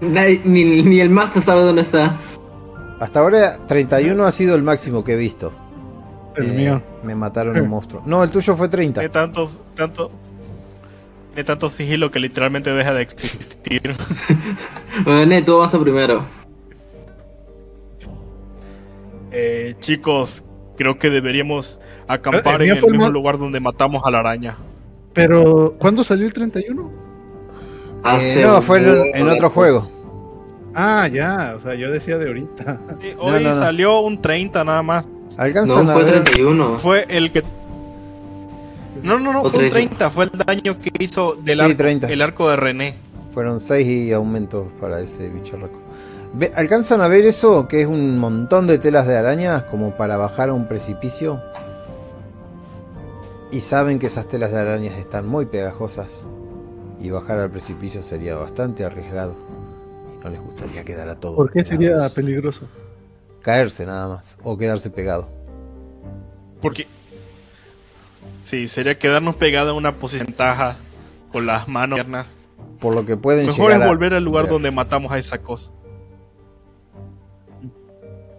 Nadie- 0.00 0.40
ni, 0.44 0.82
ni 0.82 1.00
el 1.00 1.10
master 1.10 1.42
sabe 1.42 1.62
dónde 1.62 1.82
está. 1.82 2.16
Hasta 3.00 3.20
ahora 3.20 3.58
31 3.66 4.24
ha 4.24 4.32
sido 4.32 4.54
el 4.54 4.62
máximo 4.62 5.04
que 5.04 5.12
he 5.12 5.16
visto. 5.16 5.52
El 6.36 6.50
Eh, 6.50 6.54
mío. 6.54 6.82
Me 7.02 7.14
mataron 7.14 7.58
un 7.60 7.68
monstruo. 7.68 8.02
No, 8.06 8.22
el 8.22 8.30
tuyo 8.30 8.56
fue 8.56 8.68
30. 8.68 9.00
Tiene 9.00 9.12
tantos, 9.12 9.58
tanto, 9.76 10.10
tiene 11.34 11.44
tanto 11.44 11.68
sigilo 11.70 12.10
que 12.10 12.18
literalmente 12.20 12.70
deja 12.72 12.92
de 12.94 13.02
existir. 13.02 13.94
Bueno, 15.04 15.34
tú 15.46 15.56
avanza 15.56 15.78
primero. 15.80 16.22
Eh, 19.32 19.76
chicos, 19.80 20.44
creo 20.76 20.98
que 20.98 21.08
deberíamos 21.10 21.80
acampar 22.08 22.60
Eh, 22.62 22.68
en 22.70 22.76
el 22.78 22.90
mismo 22.90 23.08
lugar 23.10 23.38
donde 23.38 23.60
matamos 23.60 24.02
a 24.04 24.10
la 24.10 24.18
araña. 24.18 24.56
Pero, 25.12 25.74
¿cuándo 25.78 26.02
salió 26.04 26.26
el 26.26 26.32
31? 26.32 26.90
Hace 28.02 28.42
Eh, 28.42 28.46
no, 28.46 28.62
fue 28.62 28.78
en, 29.14 29.28
otro 29.28 29.50
juego. 29.50 29.90
Ah, 30.74 31.08
ya, 31.08 31.54
o 31.56 31.60
sea, 31.60 31.74
yo 31.74 31.90
decía 31.90 32.16
de 32.18 32.26
ahorita. 32.28 32.80
Sí, 33.00 33.08
hoy 33.18 33.42
no, 33.44 33.54
no. 33.54 33.60
salió 33.60 34.00
un 34.00 34.20
30 34.22 34.64
nada 34.64 34.82
más. 34.82 35.04
Alcanzan 35.36 35.86
No, 35.86 35.92
fue 35.92 36.04
ver- 36.04 36.22
31. 36.24 36.78
Fue 36.78 37.06
el 37.08 37.30
que... 37.32 37.42
No, 39.02 39.18
no, 39.18 39.32
no, 39.32 39.42
O 39.42 39.50
fue 39.50 39.64
un 39.64 39.70
30. 39.70 39.96
30. 39.96 40.10
Fue 40.10 40.24
el 40.24 40.30
daño 40.46 40.78
que 40.80 40.90
hizo 40.98 41.34
del 41.34 41.58
Sí, 41.58 41.64
arco, 41.64 41.76
30. 41.76 42.08
el 42.08 42.22
arco 42.22 42.48
de 42.50 42.56
René. 42.56 42.94
Fueron 43.32 43.60
6 43.60 43.86
y 43.86 44.12
aumentos 44.12 44.66
para 44.80 45.00
ese 45.00 45.28
bicharraco. 45.28 45.78
Ve- 46.34 46.52
¿Alcanzan 46.54 47.00
a 47.00 47.08
ver 47.08 47.24
eso? 47.24 47.66
Que 47.68 47.82
es 47.82 47.86
un 47.86 48.18
montón 48.18 48.66
de 48.66 48.78
telas 48.78 49.06
de 49.06 49.16
araña 49.16 49.66
como 49.66 49.96
para 49.96 50.16
bajar 50.16 50.48
a 50.50 50.52
un 50.54 50.66
precipicio. 50.68 51.40
Y 53.52 53.60
saben 53.62 53.98
que 53.98 54.06
esas 54.06 54.26
telas 54.28 54.52
de 54.52 54.58
arañas 54.58 54.96
están 54.98 55.26
muy 55.26 55.46
pegajosas. 55.46 56.24
Y 57.00 57.10
bajar 57.10 57.40
al 57.40 57.50
precipicio 57.50 58.02
sería 58.02 58.34
bastante 58.34 58.84
arriesgado. 58.84 59.36
Y 60.14 60.22
no 60.22 60.30
les 60.30 60.40
gustaría 60.40 60.84
quedar 60.84 61.08
a 61.08 61.16
todos. 61.16 61.36
¿Por 61.36 61.50
qué 61.50 61.64
sería 61.64 61.90
pegados. 61.90 62.12
peligroso? 62.12 62.68
Caerse 63.42 63.86
nada 63.86 64.08
más. 64.08 64.36
O 64.42 64.58
quedarse 64.58 64.90
pegado. 64.90 65.28
Porque... 66.60 66.86
Sí, 68.42 68.68
sería 68.68 68.98
quedarnos 68.98 69.36
pegados 69.36 69.72
en 69.72 69.76
una 69.76 69.92
posición 69.92 70.26
de 70.26 70.32
ventaja 70.32 70.76
con 71.32 71.46
las 71.46 71.68
manos 71.68 71.98
piernas. 71.98 72.36
Por 72.80 72.94
lo 72.94 73.06
que 73.06 73.16
pueden 73.16 73.46
Mejor 73.46 73.70
llegar 73.70 73.80
es 73.80 73.86
a 73.86 73.90
volver 73.90 74.14
al 74.14 74.24
lugar 74.24 74.48
donde 74.48 74.70
matamos 74.70 75.10
a 75.12 75.18
esa 75.18 75.38
cosa. 75.38 75.70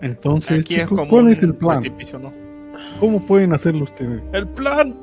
Entonces, 0.02 0.62
Aquí 0.62 0.76
es 0.76 0.90
chicos, 0.90 1.08
¿cuál 1.10 1.30
es 1.30 1.42
el 1.44 1.56
plan? 1.56 1.84
¿Cómo 3.00 3.26
pueden 3.26 3.54
hacerlo 3.54 3.84
ustedes? 3.84 4.22
El 4.34 4.48
plan. 4.48 4.96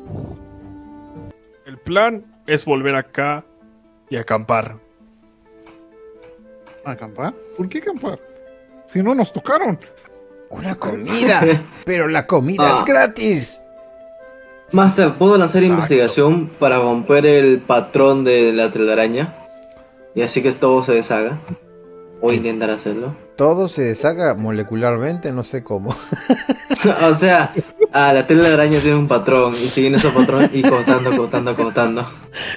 El 1.66 1.78
plan 1.78 2.24
es 2.46 2.64
volver 2.64 2.96
acá 2.96 3.44
y 4.10 4.16
acampar. 4.16 4.76
¿Acampar? 6.84 7.34
¿Por 7.56 7.68
qué 7.68 7.78
acampar? 7.78 8.18
Si 8.86 9.02
no 9.02 9.14
nos 9.14 9.32
tocaron. 9.32 9.78
Una 10.50 10.74
comida. 10.76 11.42
Pero 11.84 12.08
la 12.08 12.26
comida 12.26 12.64
Ah. 12.70 12.76
es 12.78 12.84
gratis. 12.84 13.60
Master, 14.72 15.14
¿puedo 15.14 15.36
lanzar 15.38 15.62
Exacto. 15.62 15.74
investigación 15.74 16.48
para 16.58 16.76
romper 16.78 17.24
el 17.26 17.60
patrón 17.60 18.24
de 18.24 18.52
la 18.52 18.70
telaraña? 18.70 19.34
Y 20.14 20.22
así 20.22 20.42
que 20.42 20.50
todo 20.52 20.84
se 20.84 20.92
deshaga. 20.92 21.38
O 22.20 22.32
intentar 22.32 22.70
hacerlo. 22.70 23.14
Todo 23.36 23.68
se 23.68 23.82
deshaga 23.82 24.34
molecularmente, 24.34 25.30
no 25.32 25.44
sé 25.44 25.62
cómo. 25.62 25.94
o 27.02 27.14
sea, 27.14 27.52
ah, 27.92 28.12
la 28.12 28.26
telaraña 28.26 28.80
tiene 28.80 28.96
un 28.96 29.06
patrón 29.06 29.54
y 29.54 29.68
siguen 29.68 29.94
ese 29.94 30.08
patrón 30.10 30.50
y 30.52 30.62
contando, 30.62 31.16
contando, 31.16 31.54
contando. 31.54 32.04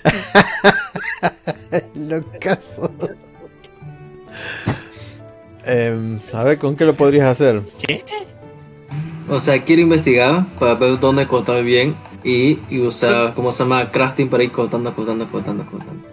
Lo 1.96 2.24
caso. 2.40 2.92
Em, 5.66 6.20
a 6.34 6.44
ver, 6.44 6.58
¿con 6.58 6.76
qué 6.76 6.86
lo 6.86 6.96
podrías 6.96 7.28
hacer? 7.28 7.62
O 9.30 9.40
sea, 9.40 9.64
quiero 9.64 9.82
investigar 9.84 10.46
para 10.60 10.74
ver 10.76 11.00
dónde 11.00 11.28
contar 11.28 11.64
bien 11.64 11.96
y, 12.24 12.60
y 12.70 12.80
usar, 12.82 13.34
¿cómo 13.36 13.52
se 13.52 13.64
llama? 13.64 13.92
Crafting 13.92 14.30
para 14.30 14.44
ir 14.44 14.52
contando, 14.52 14.94
contando, 14.96 15.28
contando, 15.28 15.66
contando. 15.66 16.04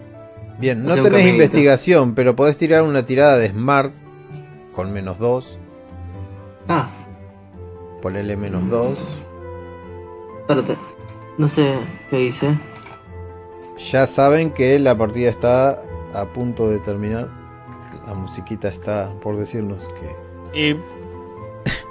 Bien, 0.58 0.82
no 0.82 0.88
tenés 0.94 1.10
caminito. 1.10 1.34
investigación, 1.34 2.14
pero 2.14 2.36
podés 2.36 2.56
tirar 2.56 2.82
una 2.82 3.06
tirada 3.06 3.38
de 3.38 3.48
Smart 3.50 3.94
con 4.74 4.92
menos 4.92 5.18
2. 5.18 5.58
Ah, 6.68 6.90
Ponele 8.02 8.36
menos 8.36 8.68
2. 8.68 9.18
espérate. 10.40 10.76
No 11.38 11.48
sé 11.48 11.74
qué 12.10 12.22
hice. 12.24 12.58
Ya 13.78 14.06
saben 14.06 14.50
que 14.50 14.78
la 14.78 14.96
partida 14.96 15.30
está 15.30 15.80
a 16.14 16.26
punto 16.26 16.68
de 16.68 16.78
terminar. 16.80 17.28
La 18.06 18.14
musiquita 18.14 18.68
está 18.68 19.12
por 19.20 19.36
decirnos 19.36 19.88
que... 19.88 20.58
Y 20.58 20.76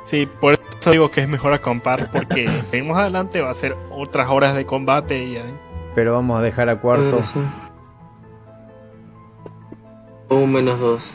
sí, 0.05 0.25
por 0.25 0.53
eso 0.53 0.91
digo 0.91 1.09
que 1.09 1.21
es 1.21 1.29
mejor 1.29 1.53
acampar 1.53 2.11
porque 2.11 2.47
seguimos 2.71 2.97
adelante 2.97 3.41
va 3.41 3.51
a 3.51 3.53
ser 3.53 3.75
otras 3.91 4.29
horas 4.29 4.55
de 4.55 4.65
combate 4.65 5.23
y 5.23 5.37
ahí. 5.37 5.53
Pero 5.95 6.13
vamos 6.13 6.37
a 6.39 6.41
dejar 6.41 6.69
a 6.69 6.79
cuarto. 6.79 7.21
Un 10.29 10.51
menos 10.51 10.79
dos. 10.79 11.13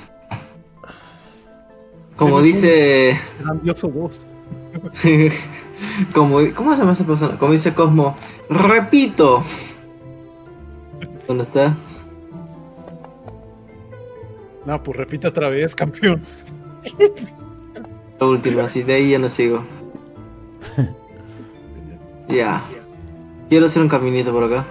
Como 2.17 2.41
dice. 2.41 3.19
Grandioso 3.41 3.89
2. 3.89 4.27
como, 6.15 6.39
¿Cómo 6.55 6.73
se 6.73 6.81
llama 6.81 6.93
esa 6.93 7.05
persona? 7.05 7.39
Como 7.39 7.53
dice 7.53 7.75
Cosmo. 7.75 8.17
Repito. 8.49 9.43
¿Dónde 11.33 11.45
está? 11.45 11.75
No, 14.67 14.83
pues 14.83 14.99
repite 14.99 15.27
otra 15.29 15.49
vez, 15.49 15.75
campeón. 15.75 16.21
La 18.21 18.27
última, 18.27 18.65
así 18.65 18.83
de 18.83 18.93
ahí 18.93 19.11
ya 19.13 19.19
no 19.19 19.31
sigo. 19.31 19.65
Ya. 22.29 22.63
Quiero 23.49 23.65
hacer 23.67 23.81
un 23.83 23.89
caminito 23.89 24.31
por 24.33 24.45
acá. 24.45 24.65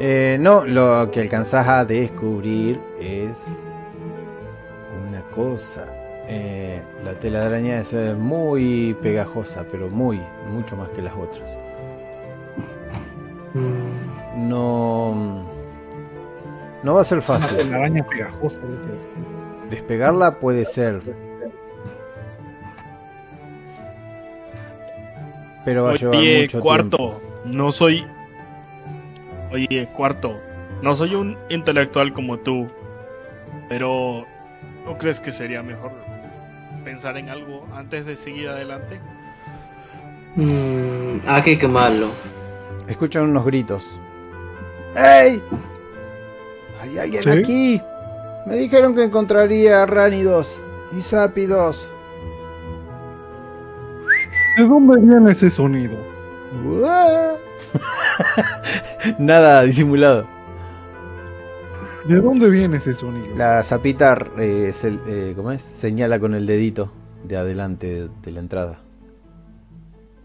Eh, 0.00 0.36
no, 0.40 0.64
lo 0.66 1.08
que 1.12 1.20
alcanzás 1.20 1.66
a 1.68 1.84
descubrir 1.84 2.80
es 3.00 3.56
una 5.08 5.22
cosa. 5.34 5.86
Eh, 6.28 6.80
la 7.04 7.14
tela 7.18 7.40
de 7.40 7.46
araña 7.46 7.80
es 7.80 7.92
eh, 7.92 8.14
muy 8.14 8.94
pegajosa, 9.02 9.64
pero 9.70 9.88
muy, 9.88 10.20
mucho 10.48 10.76
más 10.76 10.88
que 10.90 11.02
las 11.02 11.14
otras. 11.16 11.58
Mm, 13.54 14.48
No, 14.48 15.55
no 16.86 16.94
va 16.94 17.00
a 17.00 17.04
ser 17.04 17.20
fácil. 17.20 17.74
Araña 17.74 18.06
pegajosa. 18.06 18.60
Despegarla 19.68 20.38
puede 20.38 20.64
ser, 20.64 21.00
pero 25.64 25.82
va 25.82 25.90
a 25.90 25.94
llevar 25.94 26.16
Oye, 26.16 26.42
mucho 26.42 26.60
cuarto, 26.60 26.96
tiempo. 26.96 27.20
no 27.44 27.72
soy. 27.72 28.06
Oye, 29.52 29.88
cuarto, 29.96 30.38
no 30.80 30.94
soy 30.94 31.16
un 31.16 31.36
intelectual 31.48 32.12
como 32.12 32.36
tú, 32.38 32.68
pero 33.68 34.24
¿no 34.84 34.96
crees 34.96 35.18
que 35.18 35.32
sería 35.32 35.64
mejor 35.64 35.90
pensar 36.84 37.16
en 37.16 37.30
algo 37.30 37.66
antes 37.74 38.06
de 38.06 38.14
seguir 38.14 38.48
adelante. 38.48 39.00
Mm, 40.36 41.18
ah, 41.26 41.34
hay 41.36 41.42
que 41.42 41.58
quemarlo. 41.58 42.10
Escuchan 42.86 43.24
unos 43.24 43.44
gritos. 43.44 44.00
¡Ey! 44.94 45.42
¿Hay 46.80 46.98
alguien 46.98 47.22
¿Sí? 47.22 47.30
aquí? 47.30 47.82
Me 48.46 48.56
dijeron 48.56 48.94
que 48.94 49.04
encontraría 49.04 49.86
ránidos 49.86 50.60
y 50.96 51.00
sápidos. 51.00 51.92
¿De 54.56 54.66
dónde 54.66 55.00
viene 55.00 55.32
ese 55.32 55.50
sonido? 55.50 55.96
Nada 59.18 59.62
disimulado. 59.62 60.26
¿De 62.06 62.20
dónde 62.20 62.48
viene 62.48 62.76
ese 62.76 62.94
sonido? 62.94 63.34
La 63.36 63.62
sapita 63.62 64.16
eh, 64.38 64.70
se- 64.72 64.98
eh, 65.08 65.32
¿cómo 65.36 65.50
es? 65.52 65.62
señala 65.62 66.20
con 66.20 66.34
el 66.34 66.46
dedito 66.46 66.92
de 67.24 67.36
adelante 67.36 67.86
de, 67.86 68.08
de 68.22 68.30
la 68.30 68.40
entrada. 68.40 68.78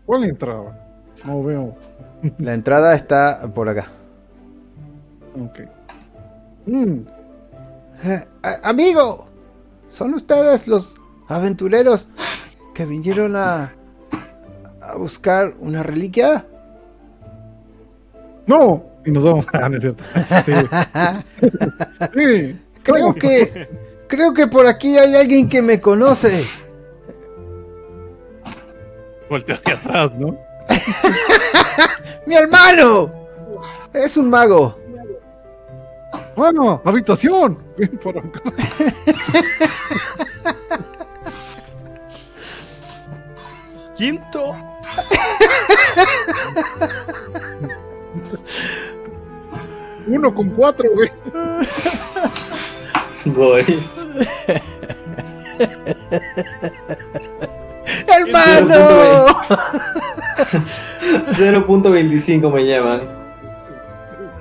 ¿Cuál 0.06 0.26
entraba? 0.26 0.78
No 1.26 1.44
veo. 1.44 1.76
La 2.38 2.54
entrada 2.54 2.94
está 2.94 3.52
por 3.54 3.68
acá. 3.68 3.88
Ok. 5.36 5.60
Mm, 6.66 7.00
Eh, 8.04 8.26
a- 8.44 8.70
amigo, 8.70 9.26
¿son 9.88 10.14
ustedes 10.16 10.68
los 10.68 10.96
aventureros 11.28 12.10
que 12.74 12.86
vinieron 12.86 13.36
a, 13.36 13.74
a 14.82 14.96
buscar 14.96 15.54
una 15.60 15.84
reliquia? 15.84 16.46
No. 18.48 18.84
Y 19.06 19.12
nos 19.12 19.24
vamos. 19.24 19.46
Ah, 19.54 19.70
no 19.70 19.78
es 19.78 19.82
cierto. 19.84 20.04
Sí. 20.46 20.54
Sí. 22.14 22.60
Creo 22.84 23.14
que 23.14 23.68
creo 24.08 24.34
que 24.34 24.48
por 24.48 24.66
aquí 24.66 24.98
hay 24.98 25.14
alguien 25.16 25.48
que 25.48 25.62
me 25.62 25.80
conoce. 25.80 26.44
Voltea 29.30 29.56
hacia 29.56 29.76
atrás, 29.76 30.12
¿no? 30.18 30.36
¡Mi 32.26 32.36
hermano! 32.36 33.12
Es 33.94 34.18
un 34.18 34.30
mago. 34.30 34.78
Bueno, 36.42 36.82
habitación. 36.84 37.56
Ven 37.78 38.00
por 38.02 38.18
acá. 38.18 38.42
Quinto, 43.96 44.56
Uno 50.08 50.34
con 50.34 50.50
cuatro, 50.50 50.90
güey. 50.96 51.12
Voy. 53.26 53.84
¡Hermano! 58.08 59.28
0.25 61.28 62.52
me 62.52 62.66
llaman. 62.66 63.02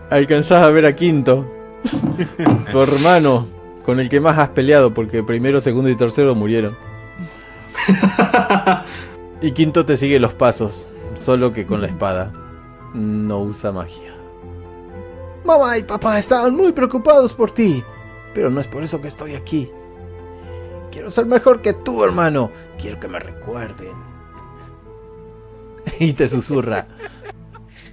Alcanzás 0.09 0.63
a 0.63 0.71
ver 0.71 0.87
a 0.87 0.97
Quinto, 0.97 1.60
tu 2.71 2.83
hermano, 2.83 3.47
con 3.85 4.01
el 4.01 4.09
que 4.09 4.21
más 4.21 4.39
has 4.39 4.51
peleado, 4.51 4.93
porque 4.93 5.23
primero, 5.23 5.61
segundo 5.61 5.91
y 5.91 5.97
tercero 5.97 6.35
murieron. 6.35 6.77
Y 9.43 9.53
Quinto 9.53 9.87
te 9.87 9.97
sigue 9.97 10.21
los 10.21 10.35
pasos, 10.35 10.87
solo 11.15 11.53
que 11.53 11.65
con 11.65 11.81
la 11.81 11.87
espada. 11.87 12.31
No 12.93 13.39
usa 13.39 13.73
magia. 13.73 14.13
Mamá 15.45 15.79
y 15.79 15.83
papá 15.83 16.19
estaban 16.19 16.55
muy 16.55 16.73
preocupados 16.73 17.33
por 17.33 17.51
ti, 17.51 17.83
pero 18.35 18.51
no 18.51 18.61
es 18.61 18.67
por 18.67 18.83
eso 18.83 19.01
que 19.01 19.09
estoy 19.09 19.35
aquí. 19.35 19.71
Quiero 20.93 21.11
ser 21.11 21.25
mejor 21.25 21.63
que 21.63 21.73
tú, 21.73 22.05
hermano. 22.05 22.51
Quiero 22.79 23.01
que 23.01 23.09
me 23.09 23.19
recuerden. 23.19 23.95
Y 25.99 26.13
te 26.13 26.29
susurra. 26.29 26.87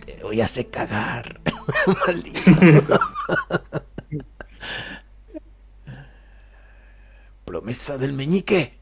Te 0.05 0.21
voy 0.21 0.41
a 0.41 0.43
hacer 0.43 0.69
cagar. 0.69 1.39
Maldito. 2.07 2.99
Promesa 7.45 7.97
del 7.97 8.13
meñique. 8.13 8.77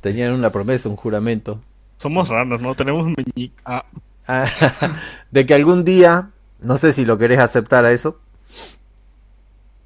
Tenían 0.00 0.32
una 0.32 0.50
promesa, 0.50 0.88
un 0.88 0.96
juramento. 0.96 1.60
somos 1.96 2.28
raros, 2.28 2.60
¿no? 2.60 2.74
Tenemos 2.74 3.04
un 3.04 3.14
meñique. 3.16 3.54
Ah, 3.64 3.84
Ah, 4.32 4.46
de 5.32 5.44
que 5.44 5.54
algún 5.54 5.84
día, 5.84 6.30
no 6.60 6.78
sé 6.78 6.92
si 6.92 7.04
lo 7.04 7.18
querés 7.18 7.40
aceptar 7.40 7.84
a 7.84 7.90
eso, 7.90 8.20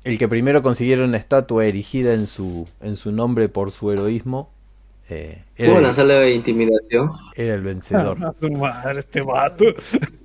el 0.04 0.18
que 0.18 0.28
primero 0.28 0.62
consiguiera 0.62 1.02
una 1.04 1.16
estatua 1.16 1.64
erigida 1.64 2.12
en 2.12 2.26
su, 2.26 2.68
en 2.82 2.96
su 2.96 3.10
nombre 3.10 3.48
por 3.48 3.70
su 3.70 3.90
heroísmo, 3.90 4.50
eh, 5.08 5.42
era, 5.56 5.68
¿Puedo 5.68 5.78
el, 5.78 5.84
lanzarle 5.84 6.14
de 6.14 6.34
intimidación? 6.34 7.10
era 7.34 7.54
el 7.54 7.62
vencedor. 7.62 8.24
A 8.24 8.34
su 8.40 8.50
madre, 8.50 9.00
este 9.00 9.20
vato. 9.22 9.64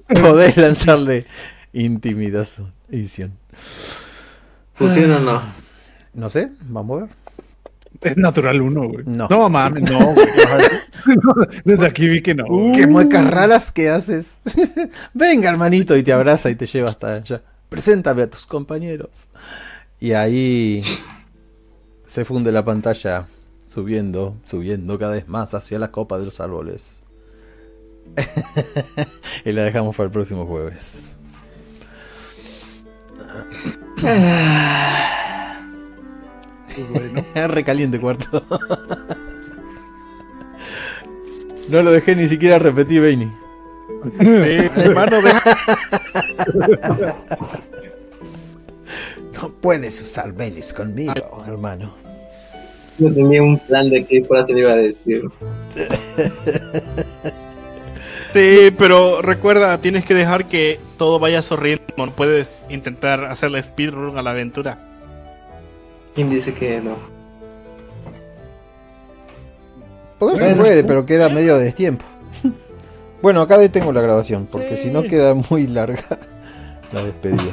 Podés 0.08 0.58
lanzarle 0.58 1.26
intimidación. 1.74 2.74
edición. 2.90 3.34
¿Funciona 4.74 5.18
o 5.18 5.20
no? 5.20 5.42
No 6.14 6.30
sé, 6.30 6.52
vamos 6.62 6.98
a 6.98 7.06
ver. 7.06 7.14
Es 8.02 8.18
natural 8.18 8.62
uno, 8.62 8.88
güey. 8.88 9.04
No. 9.06 9.28
No 9.30 9.50
mames, 9.50 9.84
no, 9.90 10.00
güey. 10.14 10.28
Desde 11.66 11.86
aquí 11.86 12.08
vi 12.08 12.22
que 12.22 12.34
no. 12.34 12.46
Qué 12.74 12.88
muecas 12.88 13.30
raras 13.30 13.72
que 13.72 13.90
haces. 13.90 14.40
Venga, 15.14 15.50
hermanito, 15.50 15.98
y 15.98 16.04
te 16.04 16.14
abraza 16.14 16.50
y 16.50 16.56
te 16.56 16.66
lleva 16.66 16.92
hasta 16.92 17.16
allá. 17.16 17.42
Preséntame 17.68 18.24
a 18.24 18.30
tus 18.30 18.46
compañeros. 18.46 19.28
Y 20.00 20.14
ahí 20.14 20.82
se 22.06 22.24
funde 22.26 22.52
la 22.52 22.64
pantalla, 22.64 23.28
subiendo, 23.70 24.36
subiendo 24.44 24.98
cada 24.98 25.14
vez 25.14 25.28
más 25.28 25.54
hacia 25.54 25.78
la 25.78 25.92
copa 25.92 26.18
de 26.18 26.26
los 26.26 26.40
árboles. 26.40 27.02
y 29.46 29.52
la 29.52 29.62
dejamos 29.64 29.96
para 29.96 30.06
el 30.08 30.12
próximo 30.12 30.48
jueves. 30.48 31.20
Recaliente 37.48 38.00
cuarto. 38.00 38.44
no 41.68 41.82
lo 41.84 41.92
dejé 41.92 42.16
ni 42.16 42.28
siquiera 42.28 42.58
repetir, 42.60 43.02
Beini. 43.02 43.32
sí, 44.20 44.70
hermano, 44.76 45.22
deja- 45.22 45.58
No 49.42 49.50
puedes 49.62 50.02
usar 50.02 50.34
Benis 50.34 50.74
conmigo, 50.74 51.14
hermano. 51.48 51.94
Yo 53.00 53.14
tenía 53.14 53.42
un 53.42 53.58
plan 53.58 53.90
de 53.90 54.06
qué 54.06 54.24
frase 54.24 54.54
le 54.54 54.60
iba 54.60 54.74
a 54.74 54.76
decir. 54.76 55.24
Sí, 58.34 58.72
pero 58.78 59.22
recuerda, 59.22 59.80
tienes 59.82 60.06
que 60.06 60.14
dejar 60.14 60.48
que 60.48 60.80
todo 60.98 61.20
vaya 61.20 61.42
sonriendo. 61.42 61.84
No 61.98 62.12
puedes 62.12 62.62
intentar 62.70 63.26
hacerle 63.26 63.64
speedrun 63.64 64.18
a 64.18 64.22
la 64.22 64.32
aventura. 64.32 64.78
¿Quién 66.14 66.30
dice 66.30 66.54
que 66.54 66.80
no? 66.82 66.98
Poder 70.20 70.38
se 70.38 70.56
puede, 70.56 70.84
pero 70.84 71.06
queda 71.06 71.30
medio 71.30 71.58
de 71.58 71.66
destiempo. 71.66 72.06
Bueno, 73.22 73.42
acá 73.42 73.58
detengo 73.58 73.92
la 73.92 74.00
grabación, 74.00 74.48
porque 74.50 74.78
si 74.78 74.92
no 74.92 75.04
queda 75.04 75.34
muy 75.34 75.68
larga 75.68 76.06
la 76.94 77.04
despedida. 77.04 77.52